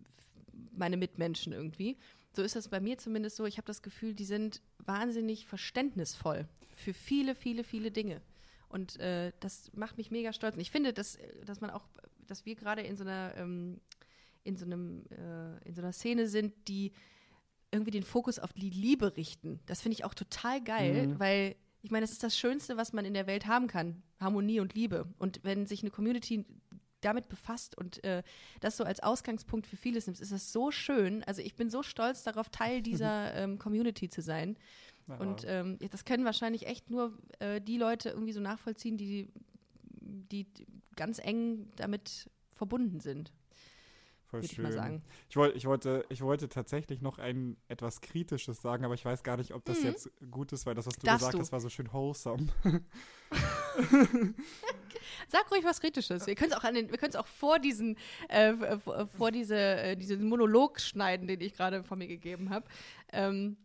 meine 0.71 0.97
Mitmenschen 0.97 1.53
irgendwie. 1.53 1.97
So 2.33 2.43
ist 2.43 2.55
das 2.55 2.67
bei 2.69 2.79
mir 2.79 2.97
zumindest 2.97 3.35
so. 3.37 3.45
Ich 3.45 3.57
habe 3.57 3.65
das 3.65 3.81
Gefühl, 3.81 4.13
die 4.13 4.25
sind 4.25 4.61
wahnsinnig 4.77 5.45
verständnisvoll 5.47 6.47
für 6.75 6.93
viele, 6.93 7.35
viele, 7.35 7.63
viele 7.63 7.91
Dinge. 7.91 8.21
Und 8.69 8.99
äh, 8.99 9.31
das 9.39 9.71
macht 9.73 9.97
mich 9.97 10.11
mega 10.11 10.31
stolz. 10.31 10.55
Und 10.55 10.61
ich 10.61 10.71
finde, 10.71 10.93
dass, 10.93 11.17
dass 11.45 11.59
man 11.59 11.71
auch, 11.71 11.87
dass 12.27 12.45
wir 12.45 12.55
gerade 12.55 12.81
in 12.81 12.95
so 12.95 13.03
einer 13.03 13.33
ähm, 13.37 13.79
in 14.43 14.55
so 14.55 14.65
einem 14.65 15.05
äh, 15.09 15.67
in 15.67 15.73
so 15.75 15.81
einer 15.81 15.91
Szene 15.91 16.27
sind, 16.27 16.53
die 16.67 16.91
irgendwie 17.71 17.91
den 17.91 18.03
Fokus 18.03 18.39
auf 18.39 18.53
die 18.53 18.69
Liebe 18.69 19.17
richten. 19.17 19.59
Das 19.65 19.81
finde 19.81 19.93
ich 19.93 20.05
auch 20.05 20.13
total 20.13 20.63
geil, 20.63 21.07
Mhm. 21.07 21.19
weil 21.19 21.55
ich 21.81 21.91
meine, 21.91 22.03
das 22.03 22.11
ist 22.11 22.23
das 22.23 22.37
Schönste, 22.37 22.77
was 22.77 22.93
man 22.93 23.05
in 23.05 23.13
der 23.13 23.25
Welt 23.25 23.47
haben 23.47 23.67
kann. 23.67 24.01
Harmonie 24.19 24.59
und 24.59 24.73
Liebe. 24.75 25.07
Und 25.17 25.39
wenn 25.43 25.65
sich 25.65 25.81
eine 25.81 25.91
Community 25.91 26.45
damit 27.01 27.29
befasst 27.29 27.77
und 27.77 28.03
äh, 28.03 28.23
das 28.59 28.77
so 28.77 28.83
als 28.83 29.01
Ausgangspunkt 29.01 29.67
für 29.67 29.77
vieles 29.77 30.07
nimmt, 30.07 30.19
ist 30.19 30.31
das 30.31 30.51
so 30.51 30.71
schön. 30.71 31.23
Also 31.23 31.41
ich 31.41 31.55
bin 31.55 31.69
so 31.69 31.83
stolz 31.83 32.23
darauf, 32.23 32.49
Teil 32.49 32.81
dieser 32.83 33.33
ähm, 33.35 33.57
Community 33.57 34.09
zu 34.09 34.21
sein. 34.21 34.57
Ja. 35.07 35.17
Und 35.17 35.43
ähm, 35.47 35.77
das 35.89 36.05
können 36.05 36.25
wahrscheinlich 36.25 36.67
echt 36.67 36.89
nur 36.89 37.17
äh, 37.39 37.59
die 37.59 37.77
Leute 37.77 38.09
irgendwie 38.09 38.33
so 38.33 38.41
nachvollziehen, 38.41 38.97
die, 38.97 39.27
die 40.01 40.45
ganz 40.95 41.19
eng 41.19 41.71
damit 41.77 42.29
verbunden 42.55 42.99
sind, 42.99 43.31
Voll 44.29 44.41
würde 44.41 44.45
ich 44.51 44.59
mal 44.59 44.71
sagen. 44.71 45.01
Ich, 45.29 45.35
woll, 45.37 45.51
ich, 45.55 45.65
wollte, 45.65 46.05
ich 46.09 46.21
wollte 46.21 46.49
tatsächlich 46.49 47.01
noch 47.01 47.17
ein 47.17 47.57
etwas 47.67 47.99
Kritisches 48.01 48.61
sagen, 48.61 48.85
aber 48.85 48.93
ich 48.93 49.03
weiß 49.03 49.23
gar 49.23 49.37
nicht, 49.37 49.53
ob 49.53 49.65
das 49.65 49.79
Mhm. 49.79 49.85
jetzt 49.85 50.11
gut 50.29 50.51
ist, 50.53 50.65
weil 50.67 50.75
das, 50.75 50.85
was 50.85 50.93
du 50.95 51.05
Darfst 51.07 51.19
gesagt 51.19 51.33
du. 51.35 51.39
hast, 51.39 51.51
war 51.51 51.59
so 51.59 51.69
schön 51.69 51.91
wholesome. 51.91 52.45
Sag 55.27 55.51
ruhig 55.51 55.63
was 55.63 55.79
Kritisches. 55.79 56.25
Wir 56.27 56.35
können 56.35 56.51
es 56.51 56.57
auch, 56.57 56.63
an 56.63 56.73
den- 56.75 56.89
wir 56.91 56.97
können's 56.97 57.15
auch 57.15 57.27
vor 57.27 57.59
diesen, 57.59 57.97
äh, 58.29 58.53
vor 59.17 59.31
diese, 59.31 59.55
äh, 59.57 59.95
diesen 59.95 60.27
Monolog 60.27 60.79
schneiden, 60.79 61.27
den 61.27 61.41
ich 61.41 61.53
gerade 61.53 61.83
von 61.83 61.97
mir 61.99 62.07
gegeben 62.07 62.49
habe. 62.49 62.65
Ähm, 63.11 63.57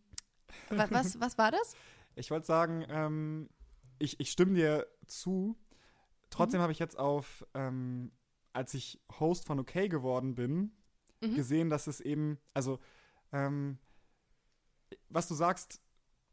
wa- 0.68 0.86
was, 0.90 1.20
was 1.20 1.38
war 1.38 1.50
das? 1.50 1.76
Ich 2.16 2.30
wollte 2.30 2.46
sagen, 2.46 2.84
ähm, 2.88 3.48
ich, 3.98 4.20
ich 4.20 4.30
stimme 4.30 4.54
dir 4.54 4.86
zu. 5.06 5.56
Trotzdem 6.30 6.58
Mhm. 6.60 6.62
habe 6.62 6.72
ich 6.72 6.78
jetzt 6.78 6.98
auf, 6.98 7.44
ähm, 7.54 8.10
als 8.54 8.72
ich 8.74 9.00
Host 9.20 9.44
von 9.46 9.60
OK 9.60 9.72
geworden 9.90 10.34
bin, 10.34 10.72
Mhm. 11.20 11.34
gesehen, 11.36 11.70
dass 11.70 11.86
es 11.86 12.00
eben, 12.00 12.38
also, 12.54 12.78
ähm, 13.32 13.78
was 15.08 15.28
du 15.28 15.34
sagst, 15.34 15.80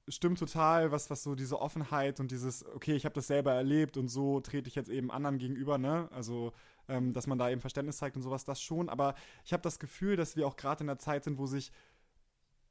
stimmt 0.07 0.39
total, 0.39 0.91
was, 0.91 1.09
was 1.09 1.23
so 1.23 1.35
diese 1.35 1.61
Offenheit 1.61 2.19
und 2.19 2.31
dieses, 2.31 2.65
okay, 2.65 2.95
ich 2.95 3.05
habe 3.05 3.13
das 3.15 3.27
selber 3.27 3.53
erlebt 3.53 3.95
und 3.97 4.07
so 4.09 4.39
trete 4.41 4.67
ich 4.67 4.75
jetzt 4.75 4.89
eben 4.89 5.11
anderen 5.11 5.37
gegenüber, 5.37 5.77
ne? 5.77 6.09
Also, 6.11 6.51
ähm, 6.87 7.13
dass 7.13 7.27
man 7.27 7.37
da 7.37 7.49
eben 7.49 7.61
Verständnis 7.61 7.97
zeigt 7.97 8.15
und 8.17 8.23
sowas, 8.23 8.43
das 8.43 8.61
schon. 8.61 8.89
Aber 8.89 9.15
ich 9.45 9.53
habe 9.53 9.61
das 9.61 9.79
Gefühl, 9.79 10.15
dass 10.15 10.35
wir 10.35 10.47
auch 10.47 10.57
gerade 10.57 10.81
in 10.81 10.87
der 10.87 10.97
Zeit 10.97 11.23
sind, 11.23 11.37
wo 11.37 11.45
sich, 11.45 11.71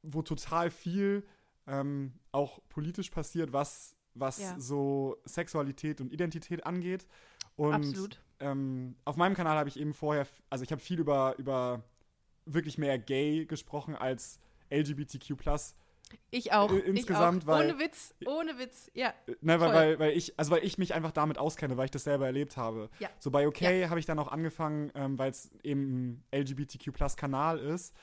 wo 0.03 0.21
total 0.21 0.69
viel 0.69 1.25
ähm, 1.67 2.13
auch 2.31 2.59
politisch 2.69 3.09
passiert, 3.09 3.53
was, 3.53 3.95
was 4.13 4.37
Ja. 4.39 4.59
so 4.59 5.17
Sexualität 5.25 6.01
und 6.01 6.11
Identität 6.11 6.65
angeht. 6.65 7.07
Und 7.61 7.73
Absolut. 7.75 8.19
ähm, 8.39 8.95
auf 9.05 9.17
meinem 9.17 9.35
Kanal 9.35 9.55
habe 9.57 9.69
ich 9.69 9.79
eben 9.79 9.93
vorher, 9.93 10.25
also 10.49 10.63
ich 10.63 10.71
habe 10.71 10.81
viel 10.81 10.99
über, 10.99 11.35
über 11.37 11.83
wirklich 12.45 12.77
mehr 12.79 12.97
gay 12.97 13.45
gesprochen 13.45 13.95
als 13.95 14.39
LGBTQ+. 14.71 15.35
Ich 16.31 16.51
auch. 16.51 16.71
insgesamt, 16.71 17.43
ich 17.43 17.49
auch. 17.49 17.53
weil- 17.53 17.69
Ohne 17.69 17.79
Witz, 17.79 18.15
ohne 18.25 18.57
Witz. 18.57 18.89
Ja. 18.95 19.13
Ne, 19.41 19.59
weil, 19.59 19.73
weil, 19.73 19.99
weil 19.99 20.17
ich, 20.17 20.37
also 20.39 20.51
weil 20.51 20.63
ich 20.65 20.77
mich 20.79 20.93
einfach 20.95 21.11
damit 21.11 21.37
auskenne, 21.37 21.77
weil 21.77 21.85
ich 21.85 21.91
das 21.91 22.03
selber 22.03 22.25
erlebt 22.25 22.57
habe. 22.57 22.89
Ja. 22.99 23.09
So 23.19 23.29
bei 23.29 23.47
OK 23.47 23.61
habe 23.61 23.99
ich 23.99 24.05
dann 24.07 24.17
auch 24.19 24.27
angefangen, 24.29 24.91
ähm, 24.95 25.19
weil 25.19 25.29
es 25.29 25.51
eben 25.63 26.23
ein 26.31 26.39
LGBTQ-Kanal 26.39 27.59
ist, 27.59 27.95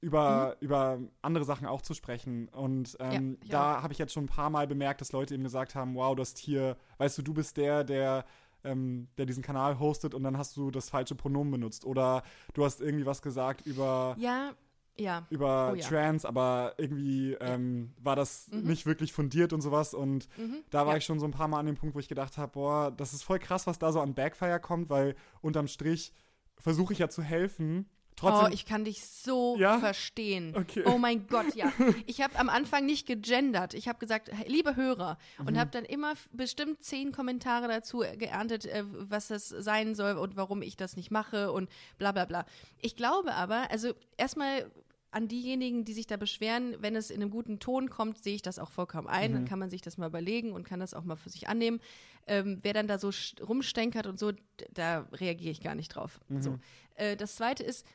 über, 0.00 0.56
über 0.60 0.98
andere 1.22 1.44
Sachen 1.44 1.66
auch 1.66 1.80
zu 1.80 1.94
sprechen. 1.94 2.48
Und 2.48 2.96
ähm, 3.00 3.28
Mhm. 3.30 3.38
Ja, 3.44 3.76
da 3.76 3.82
habe 3.82 3.92
ich 3.92 3.98
jetzt 3.98 4.12
schon 4.12 4.24
ein 4.24 4.28
paar 4.28 4.50
Mal 4.50 4.66
bemerkt, 4.66 5.00
dass 5.00 5.12
Leute 5.12 5.34
eben 5.34 5.44
gesagt 5.44 5.74
haben, 5.76 5.94
wow, 5.94 6.14
du 6.14 6.20
hast 6.22 6.38
hier, 6.38 6.76
weißt 6.98 7.18
du, 7.18 7.22
du 7.22 7.32
bist 7.34 7.56
der, 7.56 7.84
der 7.84 8.24
ähm, 8.66 9.08
der 9.18 9.26
diesen 9.26 9.42
Kanal 9.42 9.78
hostet 9.78 10.14
und 10.14 10.22
dann 10.22 10.36
hast 10.36 10.56
du 10.56 10.70
das 10.70 10.90
falsche 10.90 11.14
Pronomen 11.14 11.50
benutzt. 11.52 11.84
Oder 11.84 12.22
du 12.54 12.64
hast 12.64 12.80
irgendwie 12.80 13.06
was 13.06 13.22
gesagt 13.22 13.64
über 13.66 14.14
Ja, 14.18 14.52
ja. 14.96 15.26
über 15.30 15.70
Oh 15.72 15.74
ja. 15.76 15.86
Trans, 15.86 16.24
aber 16.24 16.74
irgendwie 16.78 17.34
ähm, 17.40 17.92
war 18.02 18.16
das 18.16 18.48
Mhm. 18.50 18.62
nicht 18.64 18.86
wirklich 18.86 19.12
fundiert 19.12 19.52
und 19.52 19.60
sowas. 19.60 19.94
Und 19.94 20.28
Mhm. 20.38 20.62
da 20.70 20.86
war 20.86 20.94
ja. 20.94 20.98
ich 20.98 21.04
schon 21.04 21.20
so 21.20 21.26
ein 21.26 21.32
paar 21.32 21.48
Mal 21.48 21.60
an 21.60 21.66
dem 21.66 21.76
Punkt, 21.76 21.94
wo 21.94 21.98
ich 21.98 22.08
gedacht 22.08 22.38
habe, 22.38 22.52
boah, 22.52 22.90
das 22.90 23.12
ist 23.12 23.22
voll 23.22 23.38
krass, 23.38 23.66
was 23.66 23.78
da 23.78 23.92
so 23.92 24.00
an 24.00 24.14
Backfire 24.14 24.60
kommt, 24.60 24.88
weil 24.90 25.14
unterm 25.42 25.68
Strich 25.68 26.12
versuche 26.58 26.92
ich 26.94 26.98
ja 26.98 27.08
zu 27.08 27.22
helfen. 27.22 27.88
Trotzdem, 28.16 28.46
oh, 28.50 28.54
ich 28.54 28.64
kann 28.64 28.84
dich 28.84 29.04
so 29.06 29.56
Ja? 29.58 29.78
verstehen. 29.78 30.54
Okay. 30.56 30.82
Oh 30.86 30.96
mein 30.96 31.26
Gott, 31.26 31.54
ja. 31.54 31.70
Ich 32.06 32.22
habe 32.22 32.38
am 32.38 32.48
Anfang 32.48 32.86
nicht 32.86 33.06
gegendert. 33.06 33.74
Ich 33.74 33.88
habe 33.88 33.98
gesagt, 33.98 34.30
liebe 34.46 34.74
Hörer, 34.74 35.18
Mhm. 35.38 35.46
und 35.48 35.58
habe 35.58 35.70
dann 35.70 35.84
immer 35.84 36.14
bestimmt 36.32 36.82
zehn 36.82 37.12
Kommentare 37.12 37.68
dazu 37.68 37.98
geerntet, 37.98 38.64
äh, 38.64 38.84
was 38.86 39.28
das 39.28 39.48
sein 39.50 39.94
soll 39.94 40.16
und 40.16 40.34
warum 40.36 40.62
ich 40.62 40.76
das 40.76 40.96
nicht 40.96 41.10
mache 41.10 41.52
und 41.52 41.68
bla 41.98 42.12
bla 42.12 42.24
bla. 42.24 42.46
Ich 42.80 42.96
glaube 42.96 43.34
aber, 43.34 43.70
also 43.70 43.92
erstmal 44.16 44.70
an 45.10 45.28
diejenigen, 45.28 45.84
die 45.84 45.92
sich 45.94 46.06
da 46.06 46.16
beschweren, 46.16 46.76
wenn 46.80 46.94
es 46.96 47.10
in 47.10 47.22
einem 47.22 47.30
guten 47.30 47.58
Ton 47.58 47.88
kommt, 47.90 48.22
sehe 48.22 48.34
ich 48.34 48.42
das 48.42 48.58
auch 48.58 48.70
vollkommen 48.70 49.08
ein. 49.08 49.32
Dann 49.32 49.44
kann 49.46 49.58
man 49.58 49.70
sich 49.70 49.80
das 49.80 49.96
mal 49.96 50.08
überlegen 50.08 50.52
und 50.52 50.64
kann 50.64 50.78
das 50.80 50.92
auch 50.92 51.04
mal 51.04 51.16
für 51.16 51.30
sich 51.30 51.48
annehmen. 51.48 51.80
Ähm, 52.26 52.58
wer 52.62 52.74
dann 52.74 52.86
da 52.88 52.98
so 52.98 53.10
rumstenkert 53.46 54.06
und 54.06 54.18
so, 54.18 54.32
da 54.74 55.06
reagiere 55.12 55.52
ich 55.52 55.60
gar 55.62 55.74
nicht 55.74 55.88
drauf. 55.88 56.20
So. 56.40 56.58
Äh, 56.96 57.16
das 57.16 57.36
zweite 57.36 57.62
ist, 57.62 57.86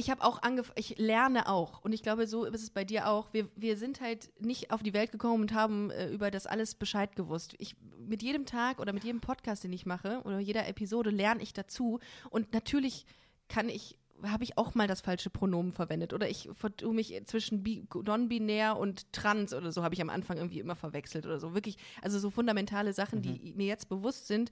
ich 0.00 0.10
habe 0.10 0.24
auch 0.24 0.42
angefangen, 0.42 0.78
ich 0.78 0.98
lerne 0.98 1.46
auch. 1.46 1.84
Und 1.84 1.92
ich 1.92 2.02
glaube, 2.02 2.26
so 2.26 2.44
ist 2.44 2.62
es 2.62 2.70
bei 2.70 2.84
dir 2.84 3.06
auch. 3.08 3.32
Wir, 3.32 3.48
wir 3.54 3.76
sind 3.76 4.00
halt 4.00 4.30
nicht 4.40 4.72
auf 4.72 4.82
die 4.82 4.94
Welt 4.94 5.12
gekommen 5.12 5.42
und 5.42 5.54
haben 5.54 5.90
äh, 5.90 6.08
über 6.08 6.30
das 6.30 6.46
alles 6.46 6.74
Bescheid 6.74 7.14
gewusst. 7.14 7.54
Ich, 7.58 7.76
mit 7.98 8.22
jedem 8.22 8.46
Tag 8.46 8.80
oder 8.80 8.92
mit 8.92 9.04
jedem 9.04 9.20
Podcast, 9.20 9.62
den 9.62 9.72
ich 9.72 9.86
mache, 9.86 10.22
oder 10.24 10.40
jeder 10.40 10.66
Episode 10.66 11.10
lerne 11.10 11.42
ich 11.42 11.52
dazu. 11.52 12.00
Und 12.30 12.52
natürlich 12.54 13.04
kann 13.48 13.68
ich, 13.68 13.98
habe 14.22 14.42
ich 14.42 14.56
auch 14.56 14.74
mal 14.74 14.88
das 14.88 15.02
falsche 15.02 15.28
Pronomen 15.28 15.72
verwendet. 15.72 16.12
Oder 16.12 16.28
ich 16.28 16.48
vertue 16.54 16.94
mich 16.94 17.20
zwischen 17.26 17.62
bi- 17.62 17.86
non-binär 17.92 18.76
und 18.78 19.12
trans 19.12 19.52
oder 19.52 19.70
so, 19.70 19.84
habe 19.84 19.94
ich 19.94 20.00
am 20.00 20.10
Anfang 20.10 20.38
irgendwie 20.38 20.60
immer 20.60 20.76
verwechselt 20.76 21.26
oder 21.26 21.38
so. 21.38 21.54
Wirklich, 21.54 21.76
also 22.00 22.18
so 22.18 22.30
fundamentale 22.30 22.92
Sachen, 22.94 23.22
die 23.22 23.52
mir 23.54 23.66
jetzt 23.66 23.88
bewusst 23.88 24.26
sind. 24.26 24.50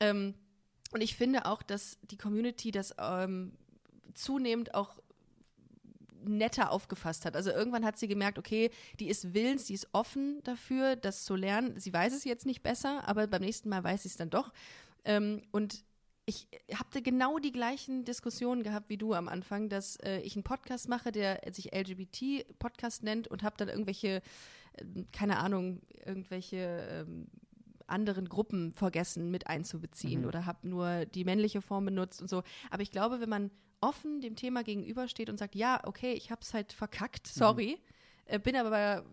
Ähm, 0.00 0.34
und 0.92 1.00
ich 1.00 1.16
finde 1.16 1.46
auch, 1.46 1.62
dass 1.62 1.98
die 2.02 2.16
Community 2.16 2.70
das 2.70 2.94
ähm, 2.98 3.52
zunehmend 4.16 4.74
auch 4.74 4.98
netter 6.24 6.72
aufgefasst 6.72 7.24
hat. 7.24 7.36
Also 7.36 7.50
irgendwann 7.50 7.84
hat 7.84 7.98
sie 7.98 8.08
gemerkt, 8.08 8.38
okay, 8.38 8.70
die 8.98 9.08
ist 9.08 9.32
willens, 9.32 9.66
die 9.66 9.74
ist 9.74 9.88
offen 9.92 10.42
dafür, 10.42 10.96
das 10.96 11.24
zu 11.24 11.36
lernen. 11.36 11.78
Sie 11.78 11.92
weiß 11.92 12.12
es 12.12 12.24
jetzt 12.24 12.46
nicht 12.46 12.62
besser, 12.62 13.06
aber 13.08 13.26
beim 13.28 13.42
nächsten 13.42 13.68
Mal 13.68 13.84
weiß 13.84 14.02
sie 14.02 14.08
es 14.08 14.16
dann 14.16 14.30
doch. 14.30 14.52
Ähm, 15.04 15.42
und 15.52 15.84
ich 16.28 16.48
habe 16.74 17.02
genau 17.02 17.38
die 17.38 17.52
gleichen 17.52 18.04
Diskussionen 18.04 18.64
gehabt 18.64 18.88
wie 18.88 18.96
du 18.96 19.14
am 19.14 19.28
Anfang, 19.28 19.68
dass 19.68 19.96
äh, 19.96 20.18
ich 20.20 20.34
einen 20.34 20.42
Podcast 20.42 20.88
mache, 20.88 21.12
der 21.12 21.40
sich 21.52 21.72
LGBT-Podcast 21.72 23.04
nennt 23.04 23.28
und 23.28 23.44
habe 23.44 23.56
dann 23.56 23.68
irgendwelche, 23.68 24.22
ähm, 24.78 25.06
keine 25.12 25.38
Ahnung, 25.38 25.82
irgendwelche 26.04 26.56
ähm, 27.06 27.28
anderen 27.86 28.28
Gruppen 28.28 28.72
vergessen 28.72 29.30
mit 29.30 29.46
einzubeziehen 29.46 30.22
Mhm. 30.22 30.26
oder 30.26 30.46
habe 30.46 30.66
nur 30.68 31.04
die 31.06 31.24
männliche 31.24 31.62
Form 31.62 31.84
benutzt 31.84 32.20
und 32.20 32.28
so. 32.28 32.42
Aber 32.70 32.82
ich 32.82 32.90
glaube, 32.90 33.20
wenn 33.20 33.28
man 33.28 33.52
offen 33.80 34.20
dem 34.20 34.36
Thema 34.36 34.62
gegenübersteht 34.62 35.28
und 35.28 35.38
sagt, 35.38 35.54
ja, 35.54 35.80
okay, 35.84 36.12
ich 36.12 36.30
habe 36.30 36.40
es 36.42 36.54
halt 36.54 36.72
verkackt, 36.72 37.26
sorry, 37.26 37.78
äh, 38.26 38.38
bin 38.38 38.56
aber 38.56 39.04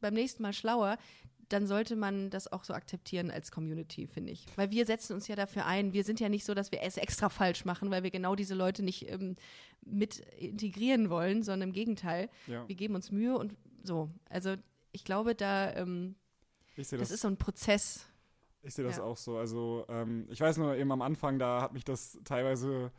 beim 0.00 0.14
nächsten 0.14 0.42
Mal 0.42 0.52
schlauer, 0.52 0.98
dann 1.48 1.66
sollte 1.66 1.96
man 1.96 2.30
das 2.30 2.50
auch 2.50 2.64
so 2.64 2.72
akzeptieren 2.72 3.30
als 3.30 3.50
Community, 3.50 4.06
finde 4.06 4.32
ich. 4.32 4.46
Weil 4.56 4.70
wir 4.70 4.86
setzen 4.86 5.12
uns 5.12 5.28
ja 5.28 5.36
dafür 5.36 5.66
ein. 5.66 5.92
Wir 5.92 6.02
sind 6.02 6.18
ja 6.18 6.28
nicht 6.28 6.44
so, 6.44 6.54
dass 6.54 6.72
wir 6.72 6.82
es 6.82 6.96
extra 6.96 7.28
falsch 7.28 7.64
machen, 7.64 7.90
weil 7.90 8.02
wir 8.02 8.10
genau 8.10 8.34
diese 8.34 8.54
Leute 8.54 8.82
nicht 8.82 9.10
ähm, 9.10 9.36
mit 9.84 10.18
integrieren 10.38 11.10
wollen, 11.10 11.42
sondern 11.42 11.68
im 11.68 11.72
Gegenteil. 11.74 12.30
ja, 12.46 12.66
Wir 12.68 12.74
geben 12.74 12.94
uns 12.94 13.10
Mühe 13.10 13.36
und 13.36 13.54
so. 13.82 14.08
Also 14.30 14.54
ich 14.92 15.04
glaube, 15.04 15.34
da 15.34 15.74
ähm, 15.74 16.14
ich 16.76 16.88
das 16.88 16.98
das, 16.98 17.10
ist 17.10 17.20
so 17.20 17.28
ein 17.28 17.36
Prozess. 17.36 18.06
ich 18.62 18.74
sehe 18.74 18.84
das 18.84 18.96
ja. 18.96 19.02
auch 19.02 19.16
so. 19.16 19.36
Also 19.36 19.84
ähm, 19.88 20.26
ich 20.30 20.40
weiß 20.40 20.56
nur 20.56 20.74
eben 20.76 20.90
am 20.90 21.02
Anfang, 21.02 21.38
da 21.38 21.60
hat 21.60 21.74
mich 21.74 21.84
das 21.84 22.18
teilweise 22.24 22.90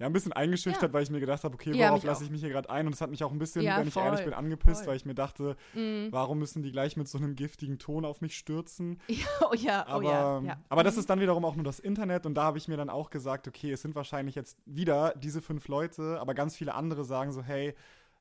ja, 0.00 0.06
ein 0.06 0.12
bisschen 0.12 0.32
eingeschüchtert, 0.32 0.82
Ja. 0.90 0.92
weil 0.92 1.02
ich 1.02 1.10
mir 1.10 1.20
gedacht 1.20 1.44
habe, 1.44 1.54
okay, 1.54 1.72
Ja, 1.76 1.90
worauf 1.90 2.02
lasse 2.02 2.24
ich 2.24 2.30
mich 2.30 2.40
hier 2.40 2.48
gerade 2.50 2.68
ein? 2.70 2.86
Und 2.86 2.94
es 2.94 3.00
hat 3.00 3.10
mich 3.10 3.22
auch 3.22 3.30
ein 3.30 3.38
bisschen, 3.38 3.62
Ja, 3.62 3.78
wenn 3.78 3.86
ich 3.86 3.96
ehrlich 3.96 4.20
voll. 4.20 4.24
bin, 4.30 4.34
angepisst, 4.34 4.80
Voll. 4.80 4.88
weil 4.88 4.96
ich 4.96 5.04
mir 5.04 5.14
dachte, 5.14 5.56
Mhm. 5.74 6.08
warum 6.10 6.38
müssen 6.38 6.62
die 6.62 6.72
gleich 6.72 6.96
mit 6.96 7.06
so 7.06 7.18
einem 7.18 7.36
giftigen 7.36 7.78
Ton 7.78 8.04
auf 8.04 8.20
mich 8.22 8.36
stürzen? 8.36 8.98
Ja, 9.08 9.26
oh 9.50 9.54
ja, 9.54 9.84
oh 9.86 9.92
Aber, 9.92 10.04
ja. 10.04 10.40
ja. 10.40 10.56
aber 10.70 10.82
das 10.82 10.96
ist 10.96 11.08
dann 11.10 11.20
wiederum 11.20 11.44
auch 11.44 11.54
nur 11.54 11.64
das 11.64 11.78
Internet 11.78 12.24
und 12.26 12.34
da 12.34 12.44
habe 12.44 12.58
ich 12.58 12.66
mir 12.66 12.76
dann 12.78 12.88
auch 12.90 13.10
gesagt, 13.10 13.46
okay, 13.46 13.70
es 13.72 13.82
sind 13.82 13.94
wahrscheinlich 13.94 14.34
jetzt 14.34 14.56
wieder 14.66 15.12
diese 15.16 15.42
fünf 15.42 15.68
Leute, 15.68 16.18
aber 16.20 16.32
ganz 16.34 16.56
viele 16.56 16.74
andere 16.74 17.04
sagen 17.04 17.32
so, 17.32 17.42
hey, 17.42 17.74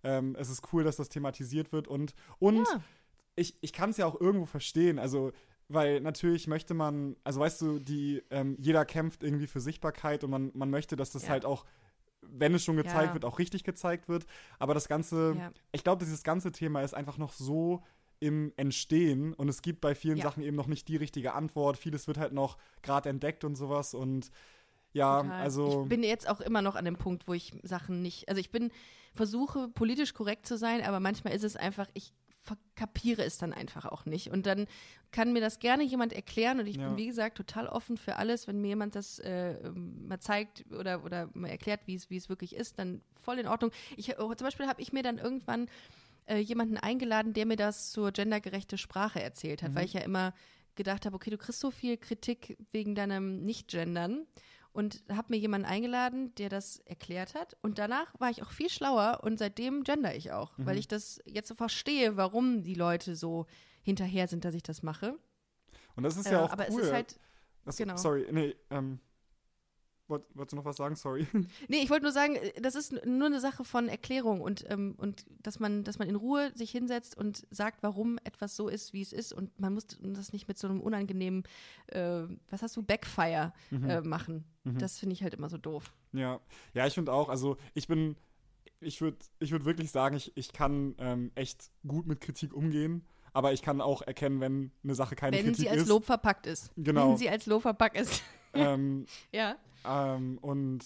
ähm, 0.04 0.36
es 0.38 0.50
ist 0.50 0.62
cool, 0.74 0.84
dass 0.84 0.98
das 0.98 1.10
thematisiert 1.10 1.72
wird 1.72 1.88
und, 1.88 2.14
und 2.40 2.68
ich, 3.36 3.56
ich 3.62 3.72
kann 3.74 3.92
es 3.92 3.98
ja 3.98 4.06
auch 4.06 4.20
irgendwo 4.20 4.46
verstehen, 4.46 5.00
also 5.00 5.32
weil 5.70 6.02
natürlich 6.02 6.48
möchte 6.48 6.74
man, 6.74 7.16
also 7.24 7.40
weißt 7.40 7.62
du, 7.62 7.80
die, 7.80 8.22
ähm, 8.32 8.58
jeder 8.60 8.84
kämpft 8.86 9.24
irgendwie 9.24 9.48
für 9.48 9.62
Sichtbarkeit 9.62 10.24
und 10.24 10.32
man, 10.32 10.52
man 10.54 10.70
möchte, 10.70 10.96
dass 10.96 11.12
das 11.12 11.24
Ja. 11.24 11.30
halt 11.30 11.46
auch, 11.46 11.66
wenn 12.22 12.54
es 12.54 12.64
schon 12.64 12.76
gezeigt 12.76 13.10
Ja. 13.10 13.14
wird, 13.14 13.24
auch 13.26 13.40
richtig 13.40 13.64
gezeigt 13.64 14.10
wird. 14.10 14.26
Aber 14.58 14.74
das 14.74 14.88
Ganze, 14.88 15.36
Ja. 15.38 15.52
ich 15.72 15.84
glaube, 15.84 16.04
dieses 16.04 16.24
ganze 16.24 16.52
Thema 16.52 16.82
ist 16.82 16.94
einfach 16.94 17.18
noch 17.18 17.32
so 17.34 17.84
im 18.20 18.52
Entstehen 18.58 19.34
und 19.34 19.48
es 19.48 19.62
gibt 19.62 19.80
bei 19.80 19.96
vielen. 19.96 20.20
Sachen 20.20 20.44
eben 20.44 20.58
noch 20.58 20.68
nicht 20.68 20.88
die 20.90 20.98
richtige 20.98 21.34
Antwort. 21.34 21.78
Vieles 21.78 22.08
wird 22.08 22.18
halt 22.18 22.34
noch 22.34 22.58
gerade 22.82 23.08
entdeckt 23.08 23.46
und 23.46 23.56
sowas 23.56 23.94
und 23.94 24.30
ja, 24.92 25.22
Total. 25.22 25.42
also 25.42 25.84
Ich 25.84 25.90
bin 25.90 26.04
jetzt 26.04 26.28
auch 26.28 26.42
immer 26.42 26.62
noch 26.64 26.76
an 26.76 26.84
dem 26.84 26.98
Punkt, 26.98 27.28
wo 27.28 27.34
ich 27.34 27.54
Sachen 27.64 28.02
nicht. 28.02 28.28
Also 28.28 28.42
ich 28.42 28.52
bin, 28.52 28.72
versuche 29.14 29.70
politisch 29.70 30.14
korrekt 30.14 30.46
zu 30.48 30.58
sein, 30.58 30.82
aber 30.84 31.00
manchmal 31.00 31.34
ist 31.34 31.44
es 31.44 31.56
einfach, 31.56 31.88
ich 31.94 32.12
kapiere 32.76 33.24
es 33.24 33.38
dann 33.38 33.54
einfach 33.54 33.86
auch 33.86 34.06
nicht. 34.06 34.32
Und 34.32 34.46
dann 34.46 34.68
kann 35.12 35.34
mir 35.34 35.42
das 35.42 35.60
gerne 35.60 35.84
jemand 35.84 36.14
erklären 36.14 36.60
und 36.60 36.68
ich 36.68 36.78
Ja. 36.78 36.88
bin, 36.88 36.98
wie 36.98 37.08
gesagt, 37.08 37.38
total 37.38 37.68
offen 37.68 37.98
für 37.98 38.16
alles. 38.16 38.48
Wenn 38.48 38.62
mir 38.62 38.70
jemand 38.70 38.96
das 38.96 39.20
äh, 39.20 39.54
ähm, 39.64 40.08
mal 40.08 40.20
zeigt 40.20 40.66
oder, 40.72 41.04
oder 41.04 41.30
mal 41.34 41.50
erklärt, 41.50 41.82
wie 41.86 41.96
es 41.96 42.30
wirklich 42.30 42.56
ist, 42.56 42.80
dann 42.80 43.02
voll 43.22 43.40
in 43.40 43.48
Ordnung. 43.48 43.72
Ich, 43.98 44.18
oh, 44.20 44.34
zum 44.34 44.46
Beispiel 44.46 44.68
habe 44.68 44.82
ich 44.82 44.94
mir 44.94 45.04
dann 45.04 45.18
irgendwann 45.18 45.68
äh, 46.26 46.38
jemanden 46.38 46.78
eingeladen, 46.78 47.34
der 47.34 47.46
mir 47.46 47.56
das 47.58 47.92
zur 47.92 48.12
gendergerechte 48.12 48.78
Sprache 48.78 49.22
erzählt 49.22 49.62
hat, 49.64 49.76
weil 49.76 49.86
ich 49.86 49.94
ja 49.94 50.02
immer 50.02 50.34
gedacht 50.76 51.06
habe, 51.06 51.16
okay, 51.16 51.30
du 51.30 51.38
kriegst 51.38 51.60
so 51.60 51.72
viel 51.72 51.98
Kritik 51.98 52.58
wegen 52.72 52.96
deinem 52.96 53.44
Nicht-Gendern 53.44 54.26
und 54.80 55.04
habe 55.10 55.28
mir 55.30 55.38
jemanden 55.38 55.68
eingeladen, 55.68 56.34
der 56.36 56.50
das 56.50 56.80
erklärt 56.86 57.36
hat. 57.36 57.56
Und 57.62 57.78
danach 57.78 58.08
war 58.20 58.30
ich 58.32 58.42
auch 58.42 58.52
viel 58.52 58.70
schlauer 58.70 59.20
und 59.24 59.38
seitdem 59.38 59.84
gender 59.84 60.16
ich 60.16 60.32
auch, 60.32 60.54
weil 60.58 60.78
ich 60.78 60.88
das 60.88 61.22
jetzt 61.26 61.50
so 61.50 61.54
verstehe, 61.56 62.16
warum 62.18 62.64
die 62.64 62.74
Leute 62.76 63.16
so 63.16 63.46
hinterher 63.84 64.28
sind, 64.28 64.46
dass 64.46 64.56
ich 64.56 64.64
das 64.64 64.82
mache. 64.82 65.20
und 65.96 66.04
das 66.04 66.16
ist 66.18 66.28
Äh, 66.28 66.32
ja 66.34 66.46
auch 66.46 66.52
aber 66.52 66.66
cool. 66.70 66.80
es 66.82 66.88
ist 66.88 66.94
halt, 66.94 67.20
Achso, 67.66 67.84
genau. 67.84 67.98
Sorry, 67.98 68.26
nee, 68.32 68.56
ähm, 68.72 69.00
wollt, 70.10 70.24
wolltest 70.34 70.54
du 70.54 70.58
noch 70.58 70.66
was 70.66 70.78
sagen? 70.78 70.96
Sorry. 70.96 71.28
nee, 71.68 71.78
ich 71.78 71.90
wollte 71.90 72.04
nur 72.04 72.12
sagen, 72.12 72.36
äh, 72.36 72.62
das 72.62 72.76
ist 72.76 72.94
nur 73.06 73.28
eine 73.28 73.40
Sache 73.40 73.64
von 73.64 73.88
Erklärung 73.88 74.42
und, 74.42 74.66
ähm, 74.70 74.96
und 74.98 75.26
dass 75.42 75.60
man, 75.60 75.84
dass 75.84 76.00
man 76.00 76.08
in 76.08 76.16
Ruhe 76.16 76.52
sich 76.56 76.72
hinsetzt 76.72 77.18
und 77.18 77.46
sagt, 77.52 77.84
warum 77.84 78.18
etwas 78.24 78.56
so 78.56 78.68
ist, 78.68 78.94
wie 78.94 79.02
es 79.02 79.14
ist 79.14 79.34
und 79.34 79.60
man 79.60 79.74
muss 79.74 79.88
das 80.02 80.34
nicht 80.34 80.48
mit 80.48 80.58
so 80.58 80.68
einem 80.68 80.82
unangenehmen, 80.82 81.44
äh, 81.88 82.24
was 82.50 82.62
hast 82.62 82.76
du, 82.76 82.84
Backfire 82.84 83.54
äh, 83.72 84.02
machen. 84.02 84.46
Das 84.64 85.00
finde 85.00 85.14
ich 85.14 85.24
halt 85.24 85.34
immer 85.34 85.50
so 85.50 85.58
doof. 85.58 85.94
Ja, 86.12 86.40
ja, 86.74 86.86
ich 86.86 86.94
finde 86.94 87.12
auch, 87.12 87.30
also 87.30 87.58
ich 87.74 87.88
bin, 87.88 88.16
ich 88.80 89.02
würde 89.02 89.18
ich 89.40 89.52
würd 89.52 89.66
wirklich 89.66 89.92
sagen, 89.92 90.16
ich, 90.16 90.36
ich 90.36 90.54
kann 90.54 90.96
ähm, 91.00 91.32
echt 91.36 91.72
gut 91.88 92.08
mit 92.08 92.22
Kritik 92.22 92.54
umgehen, 92.54 93.06
aber 93.34 93.54
ich 93.54 93.62
kann 93.62 93.82
auch 93.82 94.02
erkennen, 94.02 94.40
wenn 94.42 94.72
eine 94.84 94.96
Sache 94.96 95.16
keine 95.16 95.38
Wenn 95.38 95.46
Kritik 95.46 95.62
sie 95.62 95.70
als 95.70 95.84
ist. 95.84 95.88
Lob 95.88 96.06
verpackt 96.06 96.46
ist. 96.46 96.72
Genau. 96.78 97.10
Wenn 97.10 97.18
sie 97.18 97.30
als 97.30 97.46
Lob 97.46 97.62
verpackt 97.62 97.98
ist. 97.98 98.22
ähm, 98.54 99.06
ja. 99.32 99.56
Ähm, 99.86 100.38
und 100.40 100.84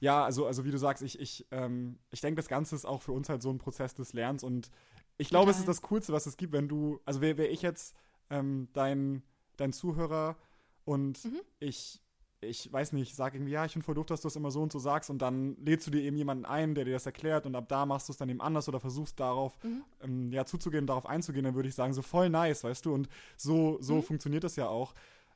ja, 0.00 0.24
also, 0.24 0.46
also 0.46 0.64
wie 0.64 0.70
du 0.70 0.78
sagst, 0.78 1.02
ich, 1.02 1.18
ich, 1.20 1.46
ähm, 1.50 1.98
ich 2.10 2.20
denke, 2.20 2.36
das 2.36 2.48
Ganze 2.48 2.74
ist 2.74 2.84
auch 2.84 3.02
für 3.02 3.12
uns 3.12 3.28
halt 3.28 3.42
so 3.42 3.50
ein 3.50 3.58
Prozess 3.58 3.94
des 3.94 4.12
Lernens 4.12 4.42
und 4.44 4.70
ich 5.18 5.28
glaube, 5.30 5.50
es 5.50 5.58
ist 5.58 5.68
das 5.68 5.80
Coolste, 5.82 6.12
was 6.12 6.26
es 6.26 6.36
gibt, 6.36 6.52
wenn 6.52 6.68
du, 6.68 7.00
also 7.06 7.22
wäre 7.22 7.38
wär 7.38 7.50
ich 7.50 7.62
jetzt 7.62 7.94
ähm, 8.28 8.68
dein, 8.74 9.22
dein 9.56 9.72
Zuhörer 9.72 10.36
und 10.84 11.24
Mhm. 11.24 11.40
ich, 11.58 12.02
ich 12.42 12.70
weiß 12.70 12.92
nicht, 12.92 13.16
sag 13.16 13.34
irgendwie, 13.34 13.52
ja, 13.52 13.64
ich 13.64 13.72
finde 13.72 13.86
voll 13.86 13.94
doof, 13.94 14.04
dass 14.06 14.20
du 14.20 14.26
das 14.28 14.36
immer 14.36 14.50
so 14.50 14.62
und 14.62 14.70
so 14.70 14.78
sagst 14.78 15.08
und 15.08 15.20
dann 15.22 15.56
lädst 15.64 15.86
du 15.86 15.90
dir 15.90 16.02
eben 16.02 16.18
jemanden 16.18 16.44
ein, 16.44 16.74
der 16.74 16.84
dir 16.84 16.92
das 16.92 17.06
erklärt 17.06 17.46
und 17.46 17.54
ab 17.56 17.66
da 17.68 17.86
machst 17.86 18.08
du 18.08 18.12
es 18.12 18.18
dann 18.18 18.28
eben 18.28 18.42
anders 18.42 18.68
oder 18.68 18.78
versuchst 18.78 19.18
darauf 19.18 19.56
Mhm. 19.62 19.82
ähm, 20.02 20.32
ja, 20.32 20.44
zuzugehen, 20.44 20.86
darauf 20.86 21.06
einzugehen, 21.06 21.44
dann 21.44 21.54
würde 21.54 21.70
ich 21.70 21.74
sagen, 21.74 21.94
so 21.94 22.02
voll 22.02 22.28
nice, 22.28 22.62
weißt 22.62 22.84
du, 22.84 22.92
und 22.92 23.08
so, 23.38 23.78
so 23.80 23.96
Mhm. 23.96 24.02
funktioniert 24.02 24.44
das 24.44 24.56
ja 24.56 24.68
auch. 24.68 24.92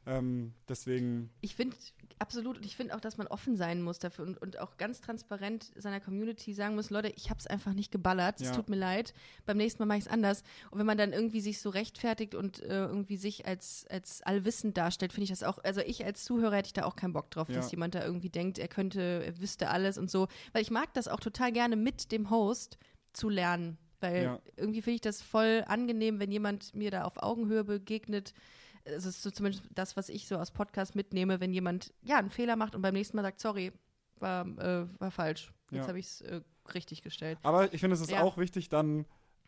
Ähm, 0.06 0.54
deswegen, 0.68 1.30
Ich 1.42 1.54
finde 1.54 1.76
absolut 2.18 2.56
und 2.56 2.64
ich 2.64 2.74
finde 2.76 2.96
auch, 2.96 3.00
dass 3.00 3.18
man 3.18 3.26
offen 3.26 3.56
sein 3.56 3.82
muss 3.82 3.98
dafür 3.98 4.26
und, 4.26 4.38
und 4.40 4.58
auch 4.58 4.76
ganz 4.78 5.00
transparent 5.00 5.70
seiner 5.76 6.00
Community 6.00 6.54
sagen 6.54 6.74
muss, 6.74 6.90
Leute, 6.90 7.12
ich 7.16 7.28
habe 7.30 7.38
es 7.38 7.46
einfach 7.46 7.74
nicht 7.74 7.92
geballert, 7.92 8.40
es 8.40 8.48
Ja. 8.48 8.54
tut 8.54 8.70
mir 8.70 8.76
leid, 8.76 9.12
beim 9.46 9.58
nächsten 9.58 9.82
Mal 9.82 9.86
mache 9.86 9.98
ich 9.98 10.04
es 10.06 10.10
anders. 10.10 10.42
Und 10.70 10.78
wenn 10.78 10.86
man 10.86 10.96
dann 10.98 11.12
irgendwie 11.12 11.40
sich 11.42 11.60
so 11.60 11.68
rechtfertigt 11.70 12.34
und 12.34 12.60
äh, 12.60 12.84
irgendwie 12.86 13.16
sich 13.18 13.46
als, 13.46 13.86
als 13.90 14.22
allwissend 14.22 14.76
darstellt, 14.78 15.12
finde 15.12 15.24
ich 15.24 15.30
das 15.30 15.42
auch, 15.42 15.58
also 15.64 15.80
ich 15.82 16.04
als 16.04 16.24
Zuhörer 16.24 16.56
hätte 16.56 16.68
ich 16.68 16.72
da 16.72 16.84
auch 16.84 16.96
keinen 16.96 17.12
Bock 17.12 17.30
drauf, 17.30 17.48
Ja. 17.50 17.56
dass 17.56 17.70
jemand 17.70 17.94
da 17.94 18.02
irgendwie 18.04 18.30
denkt, 18.30 18.58
er 18.58 18.68
könnte, 18.68 19.00
er 19.24 19.38
wüsste 19.40 19.68
alles 19.68 19.98
und 19.98 20.10
so, 20.10 20.28
weil 20.52 20.62
ich 20.62 20.70
mag 20.70 20.92
das 20.94 21.08
auch 21.08 21.20
total 21.20 21.52
gerne 21.52 21.76
mit 21.76 22.10
dem 22.10 22.30
Host 22.30 22.78
zu 23.12 23.28
lernen. 23.28 23.76
Weil 24.00 24.22
Ja. 24.24 24.40
irgendwie 24.56 24.82
finde 24.82 24.94
ich 24.96 25.00
das 25.00 25.22
voll 25.22 25.64
angenehm, 25.66 26.18
wenn 26.18 26.30
jemand 26.32 26.74
mir 26.74 26.90
da 26.90 27.04
auf 27.04 27.22
Augenhöhe 27.22 27.64
begegnet, 27.64 28.32
es 28.84 29.04
ist 29.04 29.22
so 29.22 29.30
zumindest 29.30 29.64
das, 29.74 29.96
was 29.96 30.08
ich 30.08 30.26
so 30.26 30.36
aus 30.36 30.50
Podcast 30.50 30.94
mitnehme, 30.96 31.38
wenn 31.40 31.52
jemand 31.52 31.92
ja 32.02 32.16
einen 32.18 32.30
Fehler 32.30 32.56
macht 32.56 32.74
und 32.74 32.82
beim 32.82 32.94
nächsten 32.94 33.16
Mal 33.16 33.22
sagt, 33.22 33.40
sorry, 33.40 33.72
war, 34.18 34.46
äh, 34.58 34.86
war 34.98 35.10
falsch. 35.10 35.52
Jetzt 35.70 35.82
Ja. 35.82 35.88
habe 35.88 35.98
ich 35.98 36.06
es 36.06 36.20
äh, 36.22 36.40
richtig 36.74 37.02
gestellt. 37.02 37.38
Aber 37.42 37.72
ich 37.72 37.80
finde, 37.80 37.94
es 37.94 38.00
ist 38.00 38.10
Ja. 38.10 38.22
auch 38.22 38.38
wichtig, 38.38 38.68
dann 38.68 39.04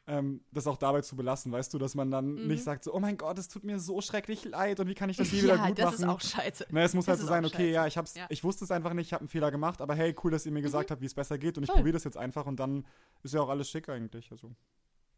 ähm, 0.06 0.42
das 0.50 0.66
auch 0.66 0.76
dabei 0.76 1.00
zu 1.02 1.14
belassen, 1.14 1.52
weißt 1.52 1.72
du, 1.74 1.78
dass 1.78 1.94
man 1.94 2.10
dann 2.10 2.34
Mhm. 2.34 2.46
nicht 2.48 2.64
sagt, 2.64 2.82
so, 2.84 2.92
oh 2.92 2.98
mein 3.00 3.16
Gott, 3.16 3.38
es 3.38 3.48
tut 3.48 3.62
mir 3.62 3.78
so 3.78 4.00
schrecklich 4.00 4.44
leid 4.44 4.80
und 4.80 4.88
wie 4.88 4.94
kann 4.94 5.08
ich 5.10 5.16
das 5.16 5.30
je 5.30 5.42
wieder 5.44 5.56
ja, 5.56 5.68
gut 5.68 5.78
das 5.78 5.84
machen? 5.84 6.02
ist 6.02 6.04
auch 6.08 6.20
scheiße. 6.20 6.66
Ne, 6.70 6.82
es 6.82 6.94
muss 6.94 7.04
das 7.06 7.12
halt 7.18 7.20
so 7.20 7.26
sein, 7.28 7.44
okay, 7.44 7.56
scheiße. 7.56 7.68
ja, 7.70 7.86
ich 7.86 7.96
hab's, 7.96 8.14
Ja. 8.14 8.22
Mhm. 8.24 8.28
ich 8.30 8.42
wusste 8.42 8.64
es 8.64 8.70
einfach 8.72 8.94
nicht, 8.94 9.06
ich 9.06 9.12
habe 9.12 9.20
einen 9.22 9.28
Fehler 9.28 9.50
gemacht, 9.52 9.80
aber 9.80 9.94
hey, 9.94 10.14
cool, 10.24 10.30
dass 10.32 10.44
ihr 10.44 10.52
mir 10.52 10.62
gesagt 10.62 10.90
habt, 10.90 11.00
wie 11.02 11.06
es 11.06 11.14
besser 11.14 11.38
geht 11.38 11.56
und 11.56 11.64
ich 11.64 11.70
probiere 11.70 11.92
das 11.92 12.04
jetzt 12.04 12.16
einfach 12.16 12.46
und 12.46 12.58
dann 12.58 12.84
ist 13.22 13.32
ja 13.34 13.40
auch 13.40 13.48
alles 13.48 13.70
schick 13.70 13.88
eigentlich. 13.88 14.30
Also. 14.32 14.50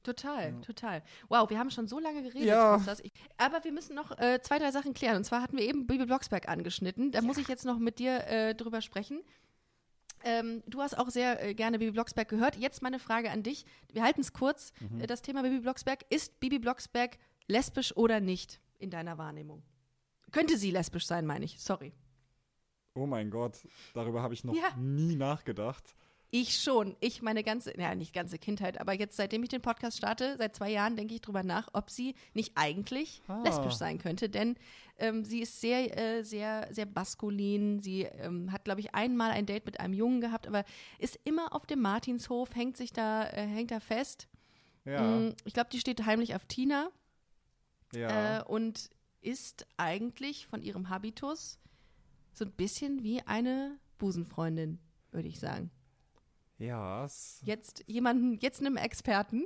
Total, 0.02 0.52
Ja. 0.52 0.60
total. 0.60 1.02
Wow, 1.30 1.48
wir 1.48 1.58
haben 1.58 1.70
schon 1.70 1.88
so 1.88 1.98
lange 1.98 2.22
geredet. 2.22 2.46
Ja. 2.46 2.78
Ich, 3.02 3.10
aber 3.38 3.64
wir 3.64 3.72
müssen 3.72 3.94
noch 3.96 4.10
äh, 4.18 4.38
zwei, 4.42 4.58
drei 4.58 4.70
Sachen 4.70 4.92
klären. 4.92 5.16
Und 5.16 5.24
zwar 5.24 5.40
hatten 5.40 5.56
wir 5.56 5.64
eben 5.64 5.86
Bibi 5.86 6.04
Blocksberg 6.04 6.46
angeschnitten. 6.46 7.10
Da 7.10 7.22
muss 7.22 7.38
ich 7.38 7.48
jetzt 7.48 7.64
noch 7.64 7.78
mit 7.78 7.98
dir 7.98 8.26
äh, 8.26 8.54
drüber 8.54 8.82
sprechen. 8.82 9.22
Ähm, 10.24 10.62
du 10.66 10.80
hast 10.80 10.96
auch 10.98 11.10
sehr 11.10 11.42
äh, 11.44 11.54
gerne 11.54 11.78
Bibi 11.78 11.92
Blocksberg 11.92 12.28
gehört. 12.28 12.56
Jetzt 12.56 12.82
meine 12.82 12.98
Frage 12.98 13.30
an 13.30 13.42
dich. 13.42 13.64
Wir 13.92 14.02
halten 14.02 14.22
es 14.22 14.32
kurz. 14.32 14.72
Mhm. 14.80 15.00
Äh, 15.02 15.06
das 15.06 15.22
Thema 15.22 15.42
Bibi 15.42 15.60
Blocksberg. 15.60 16.04
Ist 16.08 16.40
Bibi 16.40 16.58
Blocksberg 16.58 17.18
lesbisch 17.46 17.94
oder 17.96 18.20
nicht 18.20 18.60
in 18.78 18.90
deiner 18.90 19.18
Wahrnehmung? 19.18 19.62
Könnte 20.32 20.56
sie 20.56 20.70
lesbisch 20.70 21.06
sein, 21.06 21.26
meine 21.26 21.44
ich. 21.44 21.60
Sorry. 21.60 21.92
Oh 22.94 23.06
mein 23.06 23.30
Gott, 23.30 23.58
darüber 23.92 24.22
habe 24.22 24.34
ich 24.34 24.44
noch 24.44 24.54
Ja. 24.54 24.74
nie 24.76 25.16
nachgedacht. 25.16 25.94
Ich 26.36 26.58
schon. 26.58 26.96
Ich 26.98 27.22
meine 27.22 27.44
ganze, 27.44 27.78
ja, 27.78 27.94
nicht 27.94 28.12
ganze 28.12 28.38
Kindheit, 28.38 28.80
aber 28.80 28.92
jetzt, 28.92 29.16
seitdem 29.16 29.44
ich 29.44 29.50
den 29.50 29.62
Podcast 29.62 29.96
starte, 29.98 30.34
seit 30.36 30.56
zwei 30.56 30.68
Jahren, 30.70 30.96
denke 30.96 31.14
ich 31.14 31.20
drüber 31.20 31.44
nach, 31.44 31.68
ob 31.74 31.90
sie 31.90 32.16
nicht 32.32 32.52
eigentlich 32.56 33.22
Ah. 33.28 33.40
lesbisch 33.44 33.74
sein 33.74 33.98
könnte. 33.98 34.28
Denn 34.28 34.56
ähm, 34.98 35.24
sie 35.24 35.42
ist 35.42 35.60
sehr, 35.60 35.96
äh, 35.96 36.22
sehr, 36.24 36.66
sehr 36.72 36.86
maskulin. 36.92 37.78
Sie 37.80 38.02
ähm, 38.02 38.50
hat, 38.50 38.64
glaube 38.64 38.80
ich, 38.80 38.94
einmal 38.96 39.30
ein 39.30 39.46
Date 39.46 39.64
mit 39.64 39.78
einem 39.78 39.94
Jungen 39.94 40.20
gehabt, 40.20 40.48
aber 40.48 40.64
ist 40.98 41.20
immer 41.22 41.54
auf 41.54 41.66
dem 41.66 41.80
Martinshof, 41.80 42.52
hängt 42.56 42.76
sich 42.76 42.92
da, 42.92 43.28
äh, 43.28 43.46
hängt 43.46 43.70
da 43.70 43.78
fest. 43.78 44.26
Ja, 44.84 45.02
Mm, 45.02 45.34
Ich 45.44 45.54
glaube, 45.54 45.70
die 45.70 45.78
steht 45.78 46.04
heimlich 46.04 46.34
auf 46.34 46.46
Tina 46.46 46.88
ja. 47.94 48.40
äh, 48.40 48.42
und 48.44 48.90
ist 49.20 49.66
eigentlich 49.76 50.46
von 50.48 50.62
ihrem 50.62 50.88
Habitus 50.90 51.58
so 52.32 52.44
ein 52.44 52.50
bisschen 52.50 53.02
wie 53.04 53.22
eine 53.22 53.78
Busenfreundin, 53.98 54.80
würde 55.12 55.28
ich 55.28 55.38
sagen. 55.38 55.70
Ja, 56.58 57.06
Jetzt 57.42 57.84
jemanden, 57.86 58.38
jetzt 58.40 58.60
einem 58.60 58.76
Experten. 58.76 59.44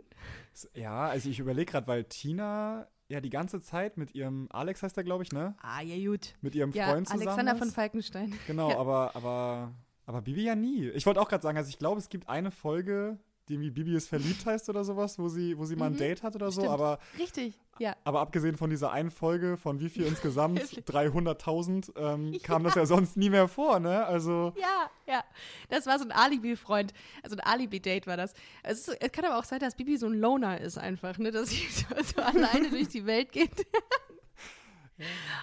ja, 0.74 1.06
also 1.06 1.28
ich 1.28 1.38
überlege 1.38 1.72
gerade, 1.72 1.86
weil 1.86 2.04
Tina 2.04 2.86
ja 3.08 3.20
die 3.20 3.30
ganze 3.30 3.60
Zeit 3.60 3.96
mit 3.96 4.14
ihrem, 4.14 4.48
Alex 4.50 4.82
heißt 4.82 4.96
er, 4.98 5.04
glaube 5.04 5.22
ich, 5.22 5.32
ne? 5.32 5.54
Ah, 5.62 5.80
ja, 5.80 5.96
gut. 6.10 6.34
Mit 6.42 6.54
ihrem 6.54 6.72
Ja, 6.72 6.88
Freund 6.90 7.06
zusammen 7.08 7.26
Alexander 7.26 7.52
ist. 7.52 7.58
von 7.58 7.70
Falkenstein. 7.70 8.38
Genau, 8.46 8.70
Ja. 8.70 8.78
aber, 8.78 9.16
aber, 9.16 9.72
aber 10.04 10.22
Bibi 10.22 10.42
ja 10.44 10.54
nie. 10.54 10.88
Ich 10.90 11.06
wollte 11.06 11.20
auch 11.20 11.28
gerade 11.28 11.42
sagen, 11.42 11.56
also 11.56 11.70
ich 11.70 11.78
glaube, 11.78 11.98
es 12.00 12.08
gibt 12.10 12.28
eine 12.28 12.50
Folge, 12.50 13.18
die 13.48 13.54
irgendwie 13.54 13.70
Bibi 13.70 13.94
ist 13.96 14.08
verliebt 14.08 14.44
heißt 14.46 14.68
oder 14.68 14.84
sowas, 14.84 15.18
wo 15.18 15.28
sie, 15.28 15.56
wo 15.58 15.64
sie 15.64 15.76
mal 15.76 15.86
ein 15.86 15.92
Mhm, 15.94 15.98
Date 15.98 16.22
hat 16.22 16.34
oder 16.36 16.50
so, 16.50 16.60
stimmt. 16.60 16.74
aber, 16.74 16.98
Richtig, 17.18 17.58
ja. 17.78 17.96
aber 18.04 18.20
abgesehen 18.20 18.56
von 18.56 18.70
dieser 18.70 18.92
einen 18.92 19.10
Folge, 19.10 19.56
von 19.56 19.80
wie 19.80 19.88
viel 19.88 20.04
insgesamt, 20.04 20.58
Wirklich. 20.72 20.84
300.000, 20.84 21.92
ähm, 21.96 22.38
kam 22.42 22.64
das 22.64 22.74
ja 22.74 22.86
sonst 22.86 23.16
nie 23.16 23.30
mehr 23.30 23.48
vor, 23.48 23.80
ne? 23.80 24.04
Also, 24.06 24.52
Ja, 24.56 24.90
ja. 25.06 25.24
Das 25.70 25.86
war 25.86 25.98
so 25.98 26.04
ein 26.04 26.12
Alibi-Freund. 26.12 26.92
Also 27.22 27.36
ein 27.36 27.40
Alibi-Date 27.40 28.06
war 28.06 28.16
das. 28.16 28.34
Es, 28.62 28.88
ist, 28.88 28.96
es 29.00 29.12
kann 29.12 29.24
aber 29.24 29.38
auch 29.38 29.44
sein, 29.44 29.60
dass 29.60 29.74
Bibi 29.74 29.96
so 29.96 30.06
ein 30.06 30.14
Loner 30.14 30.60
ist 30.60 30.78
einfach, 30.78 31.18
ne? 31.18 31.30
Dass 31.30 31.50
sie 31.50 31.66
so, 31.70 31.86
so 32.16 32.22
alleine 32.22 32.70
durch 32.70 32.88
die 32.88 33.06
Welt 33.06 33.32
geht. 33.32 33.66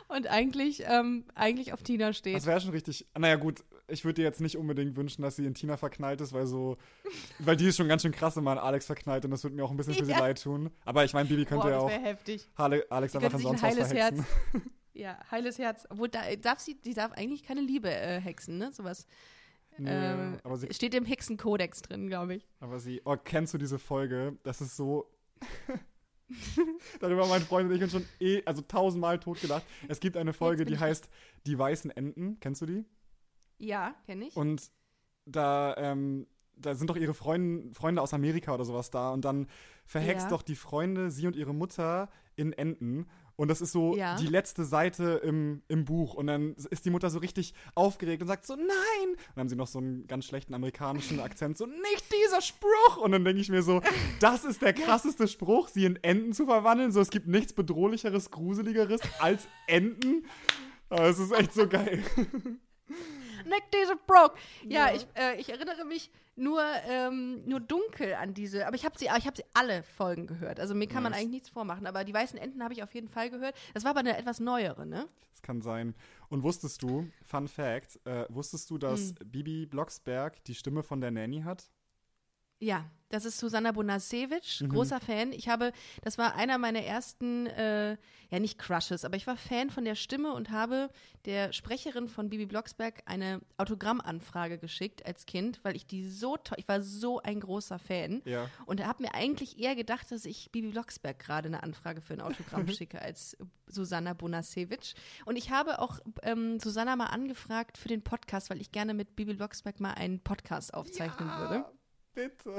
Und 0.10 0.28
eigentlich, 0.28 0.84
ähm, 0.86 1.24
eigentlich 1.34 1.72
auf 1.72 1.82
Tina 1.82 2.12
steht. 2.12 2.36
das 2.36 2.46
wäre 2.46 2.60
schon 2.60 2.72
richtig, 2.72 3.06
naja 3.18 3.38
gut, 3.38 3.64
ich 3.88 4.04
würde 4.06 4.16
dir 4.16 4.24
jetzt 4.24 4.42
nicht 4.42 4.58
unbedingt 4.58 4.96
wünschen, 4.96 5.22
dass 5.22 5.36
sie 5.36 5.46
in 5.46 5.54
Tina 5.54 5.78
verknallt 5.78 6.22
ist, 6.22 6.34
weil 6.34 6.48
so, 6.48 6.78
weil 7.40 7.56
die 7.56 7.68
ist 7.68 7.78
schon 7.78 7.88
ganz 7.88 8.02
schön 8.02 8.12
krass 8.12 8.38
immer 8.38 8.52
in 8.54 8.58
Alex 8.58 8.86
verknallt 8.86 9.26
und 9.26 9.32
das 9.32 9.44
würde 9.44 9.56
mir 9.56 9.64
auch 9.64 9.72
ein 9.72 9.78
bisschen 9.78 9.94
für 9.96 10.06
sie 10.06 10.12
Ja. 10.12 10.20
leid 10.20 10.42
tun. 10.42 10.72
Aber 10.86 11.04
ich 11.06 11.14
meine, 11.14 11.28
Bibi 11.30 11.46
könnte 11.46 11.64
Boah, 11.68 11.70
ja 11.72 11.76
das 11.78 11.84
auch 11.84 12.04
heftig. 12.06 12.48
Hale, 12.58 12.86
Alex 12.90 13.16
einfach 13.16 13.30
sich 13.38 13.40
ein 13.48 13.58
sonst 13.58 13.64
was 13.64 13.70
heiles 13.72 13.94
Herz. 13.94 14.16
verhexen. 14.16 14.72
Ja, 14.98 15.20
heiles 15.30 15.60
Herz. 15.60 15.86
Obwohl, 15.90 16.08
da, 16.08 16.22
darf 16.38 16.60
sie, 16.60 16.80
die 16.80 16.94
darf 16.94 17.12
eigentlich 17.12 17.44
keine 17.44 17.60
Liebe 17.60 17.90
äh, 17.94 18.18
hexen, 18.22 18.58
ne? 18.58 18.72
Sowas. 18.72 19.06
Nee, 19.78 19.90
ähm, 19.92 20.38
aber 20.42 20.56
sie, 20.56 20.74
steht 20.74 20.94
im 20.96 21.04
Hexenkodex 21.04 21.82
drin, 21.82 22.08
glaube 22.08 22.36
ich. 22.36 22.48
aber 22.62 22.80
sie, 22.80 23.02
oh, 23.04 23.18
kennst 23.22 23.54
du 23.54 23.58
diese 23.58 23.78
Folge? 23.78 24.38
Das 24.44 24.62
ist 24.62 24.78
so. 24.78 25.12
Darüber 27.02 27.24
haben 27.24 27.30
mein 27.30 27.42
Freund 27.42 27.70
und 27.70 27.76
ich 27.76 27.84
uns 27.84 27.92
schon 27.92 28.06
eh, 28.20 28.42
also 28.46 28.62
tausendmal 28.62 29.20
totgelacht. 29.20 29.66
Es 29.88 30.00
gibt 30.00 30.18
eine 30.18 30.32
Folge, 30.34 30.66
die 30.66 30.80
heißt 30.80 31.10
Die 31.46 31.60
weißen 31.60 31.92
Enten. 31.92 32.40
Kennst 32.40 32.62
du 32.62 32.66
die? 32.66 32.86
Ja, 33.58 33.96
kenne 34.06 34.28
ich. 34.28 34.36
Und 34.36 34.70
da, 35.26 35.76
ähm, 35.78 36.28
da 36.58 36.76
sind 36.76 36.90
doch 36.90 36.96
ihre 36.98 37.14
Freunde, 37.14 37.74
Freunde 37.74 38.02
aus 38.02 38.14
Amerika 38.14 38.54
oder 38.54 38.66
sowas 38.66 38.90
da. 38.92 39.12
Und 39.12 39.26
dann 39.26 39.48
verhext 39.86 40.26
Ja. 40.26 40.30
doch 40.30 40.42
die 40.42 40.56
Freunde, 40.56 41.12
sie 41.12 41.28
und 41.28 41.36
ihre 41.36 41.54
Mutter, 41.54 42.10
in 42.36 42.54
Enten. 42.54 43.08
Und 43.38 43.50
das 43.50 43.60
ist 43.60 43.74
so 43.74 43.96
Ja. 43.98 44.16
die 44.16 44.28
letzte 44.28 44.64
Seite 44.64 45.20
im, 45.24 45.62
im 45.68 45.84
Buch. 45.84 46.14
Und 46.14 46.28
dann 46.28 46.54
ist 46.70 46.86
die 46.86 46.90
Mutter 46.90 47.10
so 47.10 47.20
richtig 47.20 47.54
aufgeregt 47.76 48.22
und 48.22 48.28
sagt 48.30 48.46
so, 48.46 48.56
nein! 48.56 48.66
Und 49.10 49.18
dann 49.36 49.42
haben 49.42 49.50
sie 49.50 49.58
noch 49.58 49.68
so 49.68 49.80
einen 49.80 50.08
ganz 50.08 50.26
schlechten 50.26 50.54
amerikanischen 50.54 51.20
Akzent, 51.20 51.58
so, 51.58 51.66
nicht 51.66 52.06
dieser 52.14 52.42
Spruch! 52.42 52.98
Und 52.98 53.12
dann 53.12 53.26
denke 53.26 53.42
ich 53.42 53.50
mir 53.50 53.62
so, 53.62 53.82
das 54.22 54.46
ist 54.46 54.62
der 54.62 54.72
krasseste 54.74 55.28
Spruch, 55.28 55.68
sie 55.68 55.84
in 55.86 55.98
Enten 56.02 56.32
zu 56.32 56.46
verwandeln. 56.46 56.92
So, 56.94 57.02
es 57.02 57.10
gibt 57.10 57.28
nichts 57.28 57.52
bedrohlicheres, 57.52 58.32
gruseligeres 58.32 59.02
als 59.20 59.46
Enten. 59.68 60.26
Aber 60.90 61.06
es 61.10 61.20
ist 61.20 61.34
echt 61.34 61.54
so 61.54 61.68
geil. 61.68 62.04
Nick 63.46 63.64
diese 63.72 63.96
Broke. 63.96 64.38
Ja, 64.68 64.90
Ja. 64.90 64.96
Ich, 64.96 65.08
äh, 65.16 65.36
ich 65.40 65.50
erinnere 65.50 65.86
mich 65.86 66.12
nur, 66.36 66.62
ähm, 66.88 67.44
nur 67.46 67.60
dunkel 67.62 68.14
an 68.16 68.34
diese, 68.34 68.68
aber 68.68 68.76
ich 68.76 68.84
habe 68.86 68.98
sie, 68.98 69.06
ich 69.06 69.26
habe 69.26 69.38
sie 69.38 69.46
alle 69.54 69.84
Folgen 69.84 70.28
gehört. 70.28 70.60
Also 70.60 70.76
mir 70.76 70.88
kann 70.88 71.02
man 71.04 71.12
Nice. 71.12 71.22
eigentlich 71.22 71.32
nichts 71.32 71.50
vormachen. 71.50 71.88
Aber 71.88 72.04
die 72.04 72.14
weißen 72.14 72.38
Enten 72.38 72.62
habe 72.64 72.74
ich 72.74 72.84
auf 72.84 72.94
jeden 72.94 73.08
Fall 73.08 73.30
gehört. 73.30 73.56
Das 73.74 73.84
war 73.84 73.92
aber 73.92 74.02
eine 74.02 74.18
etwas 74.18 74.40
neuere, 74.40 74.86
ne? 74.86 75.08
Das 75.32 75.42
kann 75.42 75.62
sein. 75.62 75.96
Und 76.30 76.44
wusstest 76.44 76.82
du, 76.84 77.08
Fun 77.26 77.48
Fact, 77.48 78.00
äh, 78.06 78.26
wusstest 78.30 78.70
du, 78.70 78.78
dass 78.78 79.10
Hm. 79.10 79.16
Bibi 79.32 79.66
Blocksberg 79.66 80.44
die 80.46 80.56
Stimme 80.56 80.84
von 80.84 81.00
der 81.02 81.12
Nanny 81.12 81.42
hat? 81.42 81.70
Ja, 82.60 82.86
das 83.10 83.26
ist 83.26 83.38
Susanna 83.38 83.72
Bonasewicz, 83.72 84.62
Mhm. 84.62 84.70
großer 84.70 85.00
Fan. 85.00 85.32
Ich 85.32 85.48
habe, 85.50 85.72
das 86.02 86.18
war 86.18 86.36
einer 86.36 86.58
meiner 86.58 86.82
ersten, 86.82 87.46
äh, 87.48 87.98
ja 88.32 88.40
nicht 88.40 88.58
Crushes, 88.58 89.06
aber 89.06 89.16
ich 89.18 89.28
war 89.28 89.38
Fan 89.38 89.70
von 89.70 89.86
der 89.86 89.96
Stimme 89.96 90.34
und 90.34 90.50
habe 90.52 90.90
der 91.26 91.54
Sprecherin 91.54 92.08
von 92.08 92.30
Bibi 92.30 92.46
Blocksberg 92.46 93.04
eine 93.06 93.42
Autogrammanfrage 93.58 94.58
geschickt 94.58 95.06
als 95.06 95.26
Kind, 95.26 95.60
weil 95.64 95.76
ich 95.76 95.86
die 95.86 96.08
so 96.08 96.38
toll, 96.38 96.58
ich 96.60 96.68
war 96.68 96.82
so 96.82 97.22
ein 97.22 97.40
großer 97.42 97.78
Fan 97.78 98.22
Ja. 98.26 98.50
und 98.66 98.84
habe 98.86 99.04
mir 99.04 99.14
eigentlich 99.14 99.60
eher 99.60 99.76
gedacht, 99.76 100.12
dass 100.12 100.26
ich 100.26 100.50
Bibi 100.52 100.70
Blocksberg 100.70 101.20
gerade 101.20 101.48
eine 101.48 101.62
Anfrage 101.62 102.02
für 102.02 102.14
ein 102.14 102.22
Autogramm 102.22 102.68
schicke 102.82 103.02
als 103.02 103.38
Susanna 103.68 104.14
Bonasewicz. 104.14 104.94
Und 105.26 105.36
ich 105.36 105.52
habe 105.52 105.80
auch 105.80 106.00
ähm, 106.24 106.60
Susanna 106.60 106.96
mal 106.96 107.08
angefragt 107.08 107.78
für 107.78 107.88
den 107.90 108.02
Podcast, 108.02 108.50
weil 108.50 108.62
ich 108.62 108.72
gerne 108.72 108.94
mit 108.94 109.16
Bibi 109.16 109.34
Blocksberg 109.36 109.80
mal 109.80 109.94
einen 109.94 110.20
Podcast 110.22 110.74
aufzeichnen 110.74 111.30
würde. 111.38 111.66
Bitte. 112.16 112.58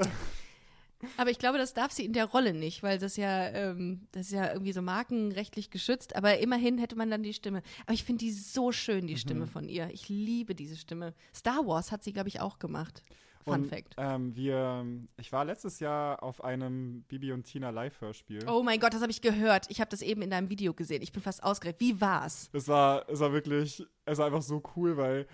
Aber 1.17 1.29
ich 1.29 1.37
glaube, 1.37 1.59
das 1.59 1.75
darf 1.75 1.91
sie 1.91 2.05
in 2.05 2.13
der 2.13 2.25
Rolle 2.25 2.53
nicht, 2.53 2.81
weil 2.81 2.97
das 2.97 3.17
ja, 3.17 3.49
ähm, 3.49 4.07
das 4.13 4.27
ist 4.27 4.31
ja 4.31 4.51
irgendwie 4.51 4.71
so 4.71 4.81
markenrechtlich 4.81 5.69
geschützt. 5.69 6.15
Aber 6.15 6.39
immerhin 6.39 6.79
hätte 6.79 6.95
man 6.95 7.11
dann 7.11 7.21
die 7.21 7.33
Stimme. 7.33 7.61
Aber 7.85 7.93
ich 7.93 8.03
finde 8.03 8.25
die 8.25 8.31
so 8.31 8.71
schön, 8.71 9.05
die 9.05 9.17
Stimme 9.17 9.45
Mhm. 9.45 9.49
von 9.49 9.69
ihr. 9.69 9.89
Ich 9.91 10.09
liebe 10.09 10.55
diese 10.55 10.75
Stimme. 10.75 11.13
Star 11.35 11.67
Wars 11.67 11.91
hat 11.91 12.03
sie, 12.03 12.13
glaube 12.13 12.29
ich, 12.29 12.39
auch 12.41 12.57
gemacht. 12.57 13.03
Fun 13.43 13.61
Und, 13.61 13.65
Fact. 13.67 13.93
Ähm, 13.97 14.35
wir, 14.35 14.85
ich 15.17 15.31
war 15.31 15.45
letztes 15.45 15.79
Jahr 15.79 16.21
auf 16.23 16.43
einem 16.43 17.03
Bibi 17.07 17.31
und 17.31 17.43
Tina 17.43 17.69
Live-Hörspiel. 17.69 18.49
Oh 18.49 18.63
mein 18.63 18.79
Gott, 18.79 18.93
das 18.93 19.01
habe 19.01 19.11
ich 19.11 19.21
gehört. 19.21 19.67
Ich 19.69 19.79
habe 19.79 19.91
das 19.91 20.01
eben 20.01 20.23
in 20.23 20.31
deinem 20.31 20.49
Video 20.49 20.73
gesehen. 20.73 21.01
Ich 21.03 21.11
bin 21.11 21.21
fast 21.21 21.43
ausgeregt. 21.43 21.79
Wie 21.79 22.01
war's? 22.01 22.49
Es 22.53 22.67
war, 22.67 23.07
es 23.07 23.19
war 23.19 23.31
wirklich, 23.31 23.85
es 24.05 24.17
war 24.17 24.25
einfach 24.25 24.41
so 24.41 24.61
cool, 24.75 24.97
weil 24.97 25.27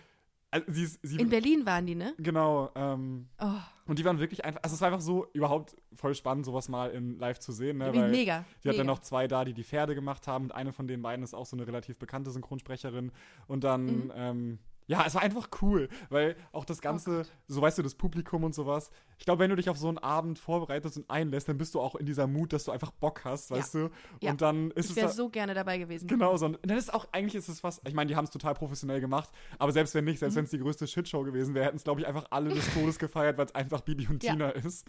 also 0.51 0.65
sie, 0.71 0.85
sie 1.01 1.17
In 1.19 1.29
Berlin 1.29 1.65
waren 1.65 1.85
die, 1.87 1.95
ne? 1.95 2.13
genau, 2.19 2.69
ähm, 2.75 3.27
Oh, 3.41 3.47
und 3.85 3.99
die 3.99 4.05
waren 4.05 4.19
wirklich 4.19 4.45
einfach, 4.45 4.61
also 4.63 4.75
es 4.75 4.81
war 4.81 4.87
einfach 4.89 5.01
so 5.01 5.27
überhaupt 5.33 5.75
voll 5.93 6.15
spannend, 6.15 6.45
sowas 6.45 6.69
mal 6.69 6.91
in 6.91 7.17
live 7.19 7.39
zu 7.39 7.51
sehen, 7.51 7.77
ne? 7.79 7.93
Weil 7.93 8.09
mega. 8.09 8.45
Die 8.63 8.69
hat 8.69 8.73
mega. 8.73 8.77
dann 8.77 8.87
noch 8.87 8.99
zwei 8.99 9.27
da, 9.27 9.43
die 9.45 9.53
die 9.53 9.63
Pferde 9.63 9.93
gemacht 9.95 10.27
haben. 10.27 10.45
Und 10.45 10.51
eine 10.51 10.71
von 10.73 10.87
den 10.87 11.01
beiden 11.01 11.23
ist 11.23 11.33
auch 11.33 11.45
so 11.45 11.55
eine 11.57 11.67
relativ 11.67 11.97
bekannte 11.99 12.31
Synchronsprecherin. 12.31 13.11
Und 13.47 13.63
dann, 13.63 13.85
Mhm. 13.85 14.11
ähm, 14.15 14.59
ja, 14.93 15.05
es 15.05 15.15
war 15.15 15.21
einfach 15.21 15.49
cool, 15.61 15.89
weil 16.09 16.35
auch 16.51 16.65
das 16.65 16.81
Ganze, 16.81 17.17
Gott. 17.23 17.31
so 17.47 17.61
weißt 17.61 17.77
du, 17.77 17.81
das 17.81 17.95
Publikum 17.95 18.43
und 18.43 18.53
sowas. 18.55 18.89
Ich 19.17 19.25
glaube, 19.25 19.39
wenn 19.39 19.49
du 19.49 19.55
dich 19.55 19.69
auf 19.69 19.77
so 19.77 19.87
einen 19.87 19.97
Abend 19.99 20.37
vorbereitest 20.39 20.97
und 20.97 21.09
einlässt, 21.09 21.47
dann 21.47 21.57
bist 21.57 21.73
du 21.75 21.79
auch 21.81 21.95
in 21.95 22.05
dieser 22.05 22.27
Mut, 22.27 22.51
dass 22.53 22.65
du 22.65 22.71
einfach 22.71 22.91
Bock 22.91 23.23
hast, 23.25 23.49
Ja. 23.49 23.57
weißt 23.57 23.73
du? 23.75 23.89
Ja. 24.21 24.31
Und 24.31 24.41
dann 24.41 24.71
ist 24.71 24.85
Ich 24.85 24.91
es 24.91 24.95
wäre 24.97 25.07
da- 25.07 25.13
so 25.13 25.29
gerne 25.29 25.53
dabei 25.53 25.77
gewesen. 25.77 26.07
Genau, 26.07 26.35
so. 26.37 26.45
Und 26.47 26.59
dann 26.63 26.77
ist 26.77 26.93
auch, 26.93 27.07
eigentlich 27.11 27.35
ist 27.35 27.47
es 27.47 27.63
was, 27.63 27.81
ich 27.87 27.93
meine, 27.93 28.07
die 28.09 28.15
haben 28.15 28.25
es 28.25 28.31
total 28.31 28.53
professionell 28.53 28.99
gemacht, 29.01 29.29
aber 29.59 29.71
selbst 29.71 29.95
wenn 29.95 30.05
nicht, 30.05 30.15
Mhm. 30.15 30.19
selbst 30.19 30.35
wenn 30.35 30.45
es 30.45 30.51
die 30.51 30.59
größte 30.59 30.87
Shitshow 30.87 31.23
gewesen 31.23 31.55
wäre, 31.55 31.65
hätten 31.65 31.77
es, 31.77 31.83
glaube 31.83 32.01
ich, 32.01 32.07
einfach 32.07 32.25
alle 32.31 32.49
des 32.53 32.71
Todes 32.73 32.99
gefeiert, 32.99 33.37
weil 33.37 33.45
es 33.45 33.55
einfach 33.55 33.81
Bibi 33.81 34.07
und 34.07 34.23
Ja. 34.23 34.33
Tina 34.33 34.49
ist. 34.49 34.85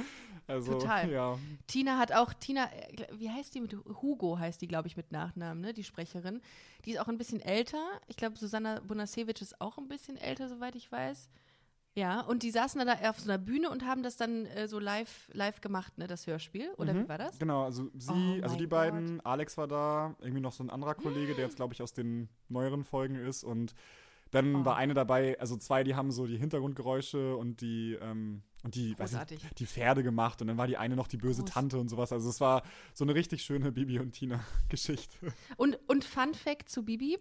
Also, 0.46 0.72
Total. 0.72 1.10
ja. 1.10 1.38
Tina 1.66 1.98
hat 1.98 2.12
auch, 2.12 2.32
Tina, 2.34 2.64
äh, 2.64 3.06
wie 3.16 3.30
heißt 3.30 3.54
die 3.54 3.60
mit 3.60 3.74
Hugo 4.02 4.38
heißt 4.38 4.60
die, 4.60 4.66
glaube 4.68 4.88
ich, 4.88 4.96
mit 4.96 5.12
Nachnamen, 5.12 5.60
ne? 5.62 5.72
Die 5.72 5.84
Sprecherin. 5.84 6.40
Die 6.84 6.92
ist 6.92 6.98
auch 7.00 7.08
ein 7.08 7.16
bisschen 7.16 7.40
älter. 7.40 7.82
Ich 8.08 8.16
glaube, 8.16 8.36
Susanna 8.36 8.80
Bonasewicz 8.80 9.40
ist 9.40 9.58
auch 9.60 9.78
ein 9.78 9.88
bisschen 9.88 9.93
älter, 10.20 10.48
soweit 10.48 10.74
ich 10.76 10.90
weiß. 10.90 11.28
Ja, 11.96 12.22
und 12.22 12.42
die 12.42 12.50
saßen 12.50 12.84
da 12.84 13.08
auf 13.08 13.20
so 13.20 13.30
einer 13.30 13.38
Bühne 13.38 13.70
und 13.70 13.84
haben 13.86 14.02
das 14.02 14.16
dann 14.16 14.46
äh, 14.46 14.66
so 14.66 14.80
live, 14.80 15.28
live 15.32 15.60
gemacht, 15.60 15.96
ne, 15.96 16.08
das 16.08 16.26
Hörspiel. 16.26 16.70
Oder 16.76 16.92
Mhm. 16.92 17.04
wie 17.04 17.08
war 17.08 17.18
das? 17.18 17.38
Genau, 17.38 17.62
also 17.64 17.88
sie, 17.96 18.10
Oh 18.40 18.42
also 18.42 18.56
die 18.56 18.66
beiden, 18.66 19.20
Alex 19.20 19.56
war 19.56 19.68
da, 19.68 20.16
irgendwie 20.20 20.40
noch 20.40 20.52
so 20.52 20.64
ein 20.64 20.70
anderer 20.70 20.96
Kollege, 20.96 21.34
der 21.36 21.44
jetzt, 21.44 21.54
glaube 21.56 21.72
ich, 21.72 21.82
aus 21.82 21.92
den 21.92 22.28
neueren 22.48 22.82
Folgen 22.82 23.14
ist. 23.14 23.44
Und 23.44 23.74
dann 24.32 24.56
Oh. 24.56 24.64
war 24.64 24.74
eine 24.76 24.94
dabei, 24.94 25.38
also 25.38 25.56
zwei, 25.56 25.84
die 25.84 25.94
haben 25.94 26.10
so 26.10 26.26
die 26.26 26.36
Hintergrundgeräusche 26.36 27.36
und 27.36 27.60
die, 27.60 27.96
ähm, 28.02 28.42
und 28.64 28.74
die, 28.74 28.98
weiß 28.98 29.16
ich, 29.30 29.46
die 29.58 29.66
Pferde 29.66 30.02
gemacht. 30.02 30.40
Und 30.40 30.48
dann 30.48 30.56
war 30.58 30.66
die 30.66 30.76
eine 30.76 30.96
noch 30.96 31.06
die 31.06 31.18
böse 31.18 31.42
Groß. 31.42 31.52
Tante 31.52 31.78
und 31.78 31.88
sowas. 31.90 32.10
Also 32.12 32.28
es 32.28 32.40
war 32.40 32.64
so 32.92 33.04
eine 33.04 33.14
richtig 33.14 33.44
schöne 33.44 33.70
Bibi 33.70 34.00
und 34.00 34.12
Tina-Geschichte. 34.12 35.32
Und, 35.58 35.78
und 35.86 36.04
Fun 36.04 36.34
Fact 36.34 36.68
zu 36.70 36.82
Bibi. 36.84 37.18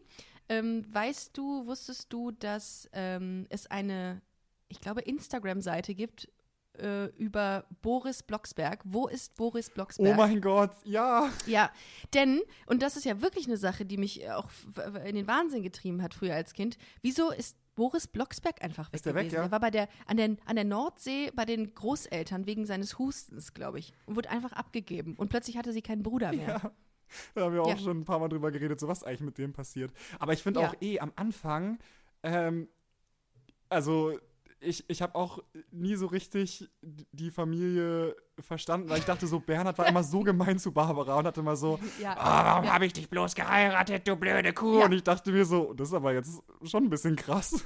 Ähm, 0.49 0.85
weißt 0.93 1.37
du, 1.37 1.65
wusstest 1.65 2.11
du, 2.11 2.31
dass 2.31 2.89
ähm, 2.93 3.45
es 3.49 3.67
eine, 3.67 4.21
ich 4.67 4.81
glaube, 4.81 5.01
Instagram-Seite 5.01 5.95
gibt 5.95 6.29
äh, 6.77 7.05
über 7.17 7.65
Boris 7.81 8.23
Blocksberg? 8.23 8.81
Wo 8.83 9.07
ist 9.07 9.35
Boris 9.35 9.69
Blocksberg? 9.69 10.13
Oh 10.13 10.17
mein 10.17 10.41
Gott, 10.41 10.71
ja. 10.83 11.29
Ja, 11.45 11.71
denn, 12.13 12.41
und 12.65 12.81
das 12.81 12.97
ist 12.97 13.05
ja 13.05 13.21
wirklich 13.21 13.45
eine 13.47 13.57
Sache, 13.57 13.85
die 13.85 13.97
mich 13.97 14.29
auch 14.31 14.49
in 15.05 15.15
den 15.15 15.27
Wahnsinn 15.27 15.63
getrieben 15.63 16.01
hat 16.01 16.13
früher 16.13 16.35
als 16.35 16.53
Kind, 16.53 16.77
wieso 17.01 17.31
ist 17.31 17.57
Boris 17.75 18.07
Blocksberg 18.07 18.63
einfach 18.63 18.87
weg 18.89 18.95
Ist 18.95 19.05
der 19.05 19.15
weg, 19.15 19.23
gewesen? 19.23 19.35
ja? 19.35 19.41
Der 19.43 19.51
war 19.51 19.59
bei 19.59 19.71
der, 19.71 19.87
an, 20.05 20.17
der, 20.17 20.35
an 20.45 20.55
der 20.55 20.65
Nordsee 20.65 21.31
bei 21.35 21.45
den 21.45 21.73
Großeltern 21.73 22.45
wegen 22.45 22.65
seines 22.65 22.99
Hustens, 22.99 23.53
glaube 23.53 23.79
ich, 23.79 23.93
und 24.05 24.15
wurde 24.15 24.29
einfach 24.29 24.51
abgegeben. 24.53 25.15
Und 25.15 25.29
plötzlich 25.29 25.57
hatte 25.57 25.73
sie 25.73 25.81
keinen 25.81 26.03
Bruder 26.03 26.31
mehr. 26.33 26.61
Ja. 26.63 26.71
Da 27.35 27.41
haben 27.41 27.53
wir 27.53 27.63
auch 27.63 27.69
Ja. 27.69 27.77
schon 27.77 27.99
ein 28.01 28.05
paar 28.05 28.19
Mal 28.19 28.29
drüber 28.29 28.51
geredet, 28.51 28.79
so 28.79 28.87
was 28.87 29.03
eigentlich 29.03 29.21
mit 29.21 29.37
dem 29.37 29.53
passiert. 29.53 29.91
Aber 30.19 30.33
ich 30.33 30.41
finde 30.43 30.61
Ja. 30.61 30.67
auch 30.69 30.75
eh 30.81 30.99
am 30.99 31.11
Anfang, 31.15 31.79
ähm, 32.23 32.67
also 33.69 34.17
ich, 34.59 34.89
ich 34.89 35.01
habe 35.01 35.15
auch 35.15 35.39
nie 35.71 35.95
so 35.95 36.05
richtig 36.05 36.69
die 36.81 37.31
Familie 37.31 38.15
verstanden, 38.39 38.87
weil 38.89 38.99
ich 38.99 39.05
dachte 39.05 39.27
so, 39.27 39.39
Bernhard 39.41 39.77
war 39.77 39.87
immer 39.87 40.03
so 40.03 40.21
gemein 40.23 40.57
zu 40.57 40.71
Barbara 40.71 41.15
und 41.17 41.25
hatte 41.27 41.41
immer 41.41 41.57
so, 41.57 41.79
Ja. 41.99 42.15
ah, 42.17 42.45
warum 42.45 42.65
Ja. 42.65 42.73
habe 42.73 42.85
ich 42.85 42.93
dich 42.93 43.09
bloß 43.09 43.35
geheiratet, 43.35 44.07
du 44.07 44.15
blöde 44.15 44.53
Kuh? 44.53 44.79
Ja. 44.79 44.85
Und 44.85 44.93
ich 44.93 45.03
dachte 45.03 45.31
mir 45.33 45.43
so, 45.45 45.73
das 45.73 45.89
ist 45.89 45.93
aber 45.93 46.13
jetzt 46.13 46.41
schon 46.63 46.85
ein 46.85 46.89
bisschen 46.89 47.15
krass. 47.17 47.63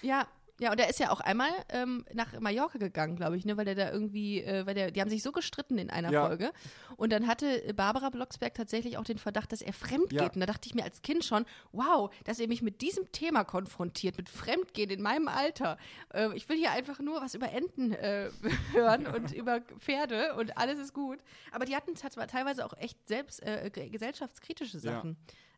Ja, 0.00 0.26
ja, 0.60 0.70
und 0.70 0.78
er 0.78 0.88
ist 0.88 1.00
ja 1.00 1.10
auch 1.10 1.20
einmal 1.20 1.50
ähm, 1.70 2.04
nach 2.12 2.38
Mallorca 2.38 2.78
gegangen, 2.78 3.16
glaube 3.16 3.36
ich, 3.36 3.44
ne, 3.44 3.56
weil 3.56 3.64
der 3.64 3.74
da 3.74 3.90
irgendwie, 3.90 4.40
äh, 4.42 4.64
weil 4.66 4.74
der, 4.74 4.90
die 4.92 5.00
haben 5.00 5.10
sich 5.10 5.22
so 5.22 5.32
gestritten 5.32 5.78
in 5.78 5.90
einer 5.90 6.10
Ja. 6.12 6.26
Folge. 6.26 6.52
Und 6.96 7.12
dann 7.12 7.26
hatte 7.26 7.72
Barbara 7.74 8.10
Blocksberg 8.10 8.54
tatsächlich 8.54 8.96
auch 8.96 9.04
den 9.04 9.18
Verdacht, 9.18 9.50
dass 9.52 9.62
er 9.62 9.72
fremd 9.72 10.12
Ja. 10.12 10.22
geht. 10.22 10.34
Und 10.36 10.40
da 10.40 10.46
dachte 10.46 10.66
ich 10.68 10.74
mir 10.74 10.84
als 10.84 11.02
Kind 11.02 11.24
schon, 11.24 11.44
wow, 11.72 12.12
dass 12.24 12.38
ihr 12.38 12.46
mich 12.48 12.62
mit 12.62 12.82
diesem 12.82 13.10
Thema 13.10 13.42
konfrontiert, 13.44 14.16
mit 14.16 14.28
Fremdgehen 14.28 14.90
in 14.90 15.02
meinem 15.02 15.26
Alter. 15.28 15.76
Äh, 16.12 16.34
ich 16.36 16.48
will 16.48 16.56
hier 16.56 16.70
einfach 16.70 17.00
nur 17.00 17.20
was 17.20 17.34
über 17.34 17.50
Enten 17.50 17.92
äh, 17.92 18.30
hören 18.72 19.06
und 19.14 19.32
über 19.32 19.60
Pferde 19.78 20.34
und 20.36 20.56
alles 20.56 20.78
ist 20.78 20.92
gut. 20.94 21.18
Aber 21.50 21.64
die 21.64 21.74
hatten 21.74 21.94
teilweise 21.94 22.64
auch 22.64 22.74
echt 22.78 22.98
selbst 23.08 23.42
äh, 23.42 23.70
ge- 23.72 23.88
gesellschaftskritische 23.88 24.78
Ja. 24.78 25.00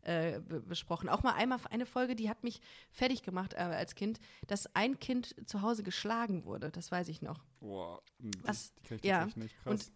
Äh, 0.03 0.41
be- 0.41 0.61
besprochen. 0.61 1.09
Auch 1.09 1.23
mal 1.25 1.33
einmal 1.35 1.59
eine 1.71 1.85
Folge, 1.85 2.15
die 2.15 2.29
hat 2.31 2.45
mich 2.45 2.61
fertig 2.93 3.23
gemacht 3.25 3.55
äh, 3.55 3.57
als 3.57 3.95
Kind, 3.97 4.21
dass 4.47 4.73
ein 4.77 5.01
Kind 5.01 5.35
zu 5.47 5.63
Hause 5.63 5.83
geschlagen 5.83 6.45
wurde. 6.45 6.71
Das 6.71 6.93
weiß 6.93 7.09
ich 7.09 7.23
noch. 7.23 7.43
Boah, 7.59 8.01
die, 8.21 8.31
Was? 8.45 8.73
die 8.89 8.95
ich 8.95 9.03
Ja. 9.05 9.27
nicht. 9.35 9.57
Krass. 9.65 9.91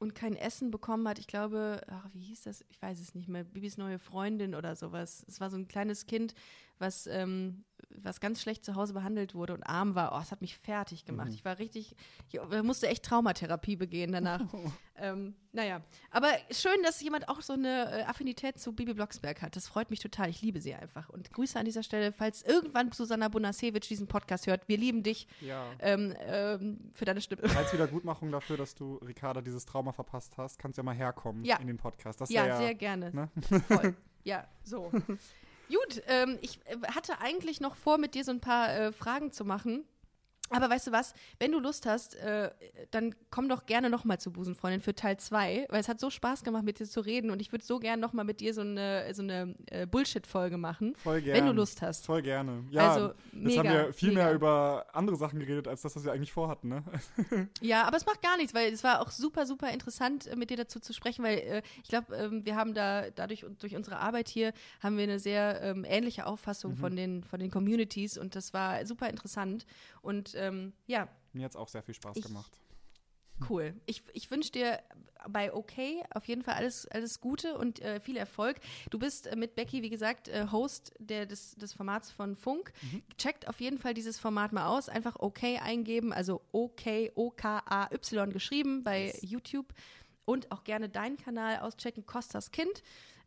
Und 0.00 0.16
kein 0.16 0.34
Essen 0.34 0.72
bekommen 0.72 1.06
hat. 1.06 1.20
Ich 1.20 1.28
glaube, 1.28 1.80
ach, 1.86 2.08
wie 2.12 2.18
hieß 2.22 2.42
das? 2.42 2.64
Ich 2.70 2.82
weiß 2.82 2.98
es 2.98 3.14
nicht 3.14 3.28
mehr. 3.28 3.44
Bibis 3.44 3.76
neue 3.78 4.00
Freundin 4.00 4.56
oder 4.56 4.74
sowas. 4.74 5.24
Es 5.28 5.40
war 5.40 5.48
so 5.48 5.56
ein 5.56 5.68
kleines 5.68 6.06
Kind, 6.06 6.34
was, 6.82 7.06
ähm, 7.06 7.64
was 7.94 8.20
ganz 8.20 8.40
schlecht 8.42 8.64
zu 8.64 8.74
Hause 8.74 8.92
behandelt 8.94 9.34
wurde 9.34 9.54
und 9.54 9.62
arm 9.64 9.94
war. 9.94 10.12
Oh, 10.14 10.20
es 10.22 10.30
hat 10.32 10.40
mich 10.42 10.56
fertig 10.58 11.04
gemacht. 11.04 11.28
Mhm. 11.28 11.34
Ich 11.34 11.44
war 11.44 11.58
richtig, 11.58 11.94
ich 12.30 12.40
musste 12.62 12.88
echt 12.88 13.04
Traumatherapie 13.04 13.76
begehen 13.76 14.12
danach. 14.12 14.40
ähm, 14.96 15.34
naja, 15.52 15.80
aber 16.10 16.28
schön, 16.50 16.82
dass 16.82 17.00
jemand 17.02 17.28
auch 17.28 17.40
so 17.42 17.52
eine 17.54 18.00
äh, 18.00 18.02
Affinität 18.04 18.58
zu 18.58 18.72
Bibi 18.72 18.94
Blocksberg 18.94 19.42
hat. 19.42 19.56
Das 19.56 19.68
freut 19.68 19.90
mich 19.90 20.00
total. 20.00 20.28
Ich 20.30 20.40
liebe 20.42 20.60
sie 20.60 20.74
einfach. 20.74 21.08
Und 21.10 21.32
Grüße 21.32 21.58
an 21.58 21.64
dieser 21.64 21.82
Stelle, 21.82 22.12
falls 22.12 22.42
irgendwann 22.42 22.90
Susanna 22.92 23.28
Bonasewicz 23.28 23.88
diesen 23.88 24.06
Podcast 24.08 24.46
hört. 24.46 24.68
Wir 24.68 24.78
lieben 24.78 25.02
dich 25.02 25.26
Ja. 25.40 25.64
ähm, 25.80 26.14
ähm, 26.20 26.90
für 26.94 27.04
deine 27.04 27.20
Stimme. 27.20 27.42
Als 27.56 27.72
Wiedergutmachung 27.72 28.30
dafür, 28.32 28.56
dass 28.56 28.74
du 28.74 28.96
Ricarda 28.96 29.40
dieses 29.42 29.64
Trauma 29.66 29.92
verpasst 29.92 30.36
hast, 30.38 30.58
kannst 30.58 30.78
du 30.78 30.80
ja 30.80 30.84
mal 30.84 30.94
herkommen 30.94 31.44
Ja. 31.44 31.56
in 31.58 31.66
den 31.66 31.76
Podcast. 31.78 32.20
Das 32.20 32.30
Ja, 32.30 32.46
wär 32.46 32.56
sehr 32.56 32.74
gerne. 32.74 33.10
ne? 33.12 33.28
Voll. 33.68 33.94
Ja, 34.24 34.46
so. 34.62 34.88
Gut, 35.72 36.02
ähm, 36.06 36.38
ich 36.42 36.58
äh, 36.66 36.76
hatte 36.94 37.20
eigentlich 37.20 37.60
noch 37.60 37.76
vor, 37.76 37.96
mit 37.96 38.14
dir 38.14 38.24
so 38.24 38.30
ein 38.30 38.40
paar 38.40 38.74
äh, 38.74 38.92
Fragen 38.92 39.32
zu 39.32 39.44
machen. 39.44 39.84
Aber 40.52 40.70
weißt 40.70 40.86
du 40.88 40.92
was, 40.92 41.14
wenn 41.38 41.52
du 41.52 41.58
Lust 41.58 41.86
hast, 41.86 42.14
äh, 42.16 42.50
dann 42.90 43.14
komm 43.30 43.48
doch 43.48 43.66
gerne 43.66 43.90
nochmal 43.90 44.18
zu 44.18 44.32
Busenfreundin 44.32 44.80
für 44.80 44.94
Teil 44.94 45.16
2, 45.16 45.66
weil 45.68 45.80
es 45.80 45.88
hat 45.88 46.00
so 46.00 46.10
Spaß 46.10 46.44
gemacht, 46.44 46.64
mit 46.64 46.78
dir 46.78 46.86
zu 46.86 47.00
reden 47.00 47.30
und 47.30 47.40
ich 47.40 47.52
würde 47.52 47.64
so 47.64 47.78
gerne 47.78 48.00
nochmal 48.00 48.24
mit 48.24 48.40
dir 48.40 48.54
so 48.54 48.60
eine, 48.60 49.12
so 49.14 49.22
eine 49.22 49.54
äh, 49.66 49.86
Bullshit-Folge 49.86 50.56
machen, 50.58 50.94
Voll 50.96 51.22
gerne. 51.22 51.38
wenn 51.38 51.46
du 51.46 51.52
Lust 51.52 51.82
hast. 51.82 52.06
Voll 52.06 52.22
gerne. 52.22 52.64
Ja, 52.70 52.92
Also, 52.92 53.06
jetzt 53.08 53.32
mega, 53.32 53.58
haben 53.58 53.86
wir 53.86 53.92
viel 53.92 54.08
mega. 54.10 54.24
mehr 54.24 54.34
über 54.34 54.86
andere 54.92 55.16
Sachen 55.16 55.38
geredet, 55.40 55.68
als 55.68 55.82
das, 55.82 55.96
was 55.96 56.04
wir 56.04 56.12
eigentlich 56.12 56.32
vorhatten, 56.32 56.68
ne? 56.68 56.82
Ja, 57.60 57.84
aber 57.84 57.96
es 57.96 58.06
macht 58.06 58.22
gar 58.22 58.36
nichts, 58.36 58.54
weil 58.54 58.72
es 58.72 58.84
war 58.84 59.00
auch 59.00 59.10
super, 59.10 59.46
super 59.46 59.70
interessant, 59.70 60.26
äh, 60.26 60.36
mit 60.36 60.50
dir 60.50 60.56
dazu 60.56 60.80
zu 60.80 60.92
sprechen, 60.92 61.24
weil 61.24 61.38
äh, 61.38 61.62
ich 61.82 61.88
glaube, 61.88 62.14
ähm, 62.14 62.44
wir 62.44 62.56
haben 62.56 62.74
da 62.74 63.10
dadurch 63.10 63.44
und 63.44 63.62
durch 63.62 63.76
unsere 63.76 63.98
Arbeit 63.98 64.28
hier 64.28 64.52
haben 64.80 64.96
wir 64.96 65.04
eine 65.04 65.18
sehr 65.18 65.60
ähm, 65.62 65.84
ähnliche 65.88 66.26
Auffassung 66.26 66.76
von 66.76 66.96
den 66.96 67.22
von 67.24 67.40
den 67.40 67.50
Communities 67.50 68.18
und 68.18 68.34
das 68.36 68.52
war 68.52 68.84
super 68.86 69.08
interessant 69.08 69.66
und 70.00 70.34
ähm, 70.42 70.72
ja, 70.86 71.08
Mir 71.32 71.44
hat 71.44 71.52
es 71.52 71.56
auch 71.56 71.68
sehr 71.68 71.82
viel 71.82 71.94
Spaß 71.94 72.16
Ich- 72.16 72.24
gemacht. 72.24 72.52
cool. 73.48 73.74
Ich, 73.86 74.02
ich 74.12 74.30
wünsche 74.30 74.52
dir 74.52 74.80
bei 75.28 75.52
OK 75.52 75.72
auf 76.14 76.26
jeden 76.26 76.42
Fall 76.42 76.54
alles, 76.54 76.86
alles 76.88 77.20
Gute 77.20 77.56
und 77.58 77.80
äh, 77.80 77.98
viel 78.00 78.16
Erfolg. 78.16 78.58
Du 78.90 78.98
bist 78.98 79.26
äh, 79.26 79.36
mit 79.36 79.54
Becky, 79.54 79.82
wie 79.82 79.90
gesagt, 79.90 80.28
äh, 80.28 80.46
Host 80.52 80.92
der, 80.98 81.26
des, 81.26 81.54
des 81.56 81.72
Formats 81.72 82.10
von 82.10 82.36
Funk. 82.36 82.72
Checkt 83.18 83.48
auf 83.48 83.60
jeden 83.60 83.78
Fall 83.78 83.94
dieses 83.94 84.18
Format 84.20 84.52
mal 84.52 84.66
aus. 84.66 84.88
Einfach 84.88 85.16
OK 85.18 85.42
eingeben, 85.60 86.12
also 86.12 86.40
OK, 86.52 87.10
O-K-A-Y 87.14 88.30
geschrieben 88.32 88.82
bei 88.82 89.06
Yes. 89.06 89.18
YouTube. 89.22 89.72
Und 90.24 90.52
auch 90.52 90.62
gerne 90.62 90.88
deinen 90.88 91.16
Kanal 91.16 91.58
auschecken, 91.60 92.06
Kostas 92.06 92.52
Kind. 92.52 92.82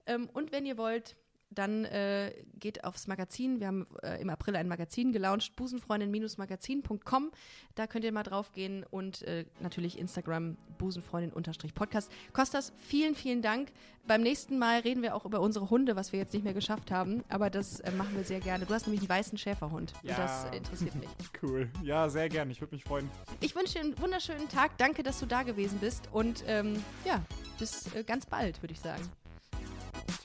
Ähm, 0.05 0.29
und 0.33 0.51
wenn 0.53 0.65
ihr 0.65 0.77
wollt, 0.77 1.15
dann 1.55 1.85
äh, 1.85 2.31
geht 2.59 2.83
aufs 2.83 3.07
Magazin. 3.07 3.59
Wir 3.59 3.67
haben 3.67 3.87
äh, 4.03 4.21
im 4.21 4.29
April 4.29 4.55
ein 4.55 4.67
Magazin 4.67 5.11
gelauncht, 5.11 5.55
busenfreundin-magazin.com. 5.55 7.31
Da 7.75 7.87
könnt 7.87 8.05
ihr 8.05 8.11
mal 8.11 8.23
drauf 8.23 8.51
gehen 8.51 8.85
und 8.89 9.21
äh, 9.23 9.45
natürlich 9.59 9.97
Instagram 9.97 10.57
busenfreundin-podcast. 10.77 12.11
Kostas, 12.33 12.73
vielen, 12.77 13.15
vielen 13.15 13.41
Dank. 13.41 13.71
Beim 14.07 14.21
nächsten 14.21 14.59
Mal 14.59 14.81
reden 14.81 15.01
wir 15.01 15.15
auch 15.15 15.25
über 15.25 15.39
unsere 15.41 15.69
Hunde, 15.69 15.95
was 15.95 16.11
wir 16.11 16.19
jetzt 16.19 16.33
nicht 16.33 16.43
mehr 16.43 16.53
geschafft 16.53 16.91
haben, 16.91 17.23
aber 17.27 17.49
das 17.49 17.79
äh, 17.79 17.91
machen 17.91 18.15
wir 18.15 18.23
sehr 18.23 18.39
gerne. 18.39 18.65
Du 18.65 18.73
hast 18.73 18.85
nämlich 18.85 19.01
einen 19.01 19.09
weißen 19.09 19.37
Schäferhund 19.37 19.93
und 20.03 20.09
Ja. 20.09 20.17
das 20.17 20.45
interessiert 20.55 20.95
mich. 20.95 21.09
Cool. 21.41 21.69
Ja, 21.83 22.09
sehr 22.09 22.29
gerne. 22.29 22.51
Ich 22.51 22.61
würde 22.61 22.73
mich 22.73 22.83
freuen. 22.83 23.09
Ich 23.39 23.55
wünsche 23.55 23.73
dir 23.73 23.81
einen 23.81 23.99
wunderschönen 23.99 24.47
Tag. 24.49 24.77
Danke, 24.77 25.03
dass 25.03 25.19
du 25.19 25.25
da 25.25 25.43
gewesen 25.43 25.79
bist 25.79 26.09
und 26.11 26.43
ähm, 26.47 26.83
ja, 27.05 27.21
bis 27.59 27.93
äh, 27.93 28.03
ganz 28.03 28.25
bald, 28.25 28.61
würde 28.63 28.73
ich 28.73 28.79
sagen. 28.79 29.03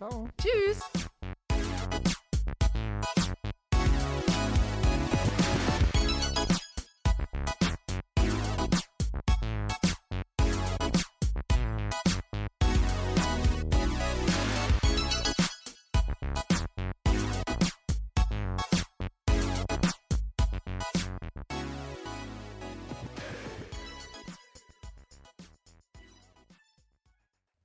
Ciao. 0.00 0.26
Tschüss! 0.40 0.80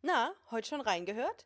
Na, 0.02 0.34
heute 0.52 0.68
schon 0.68 0.82
reingehört? 0.82 1.46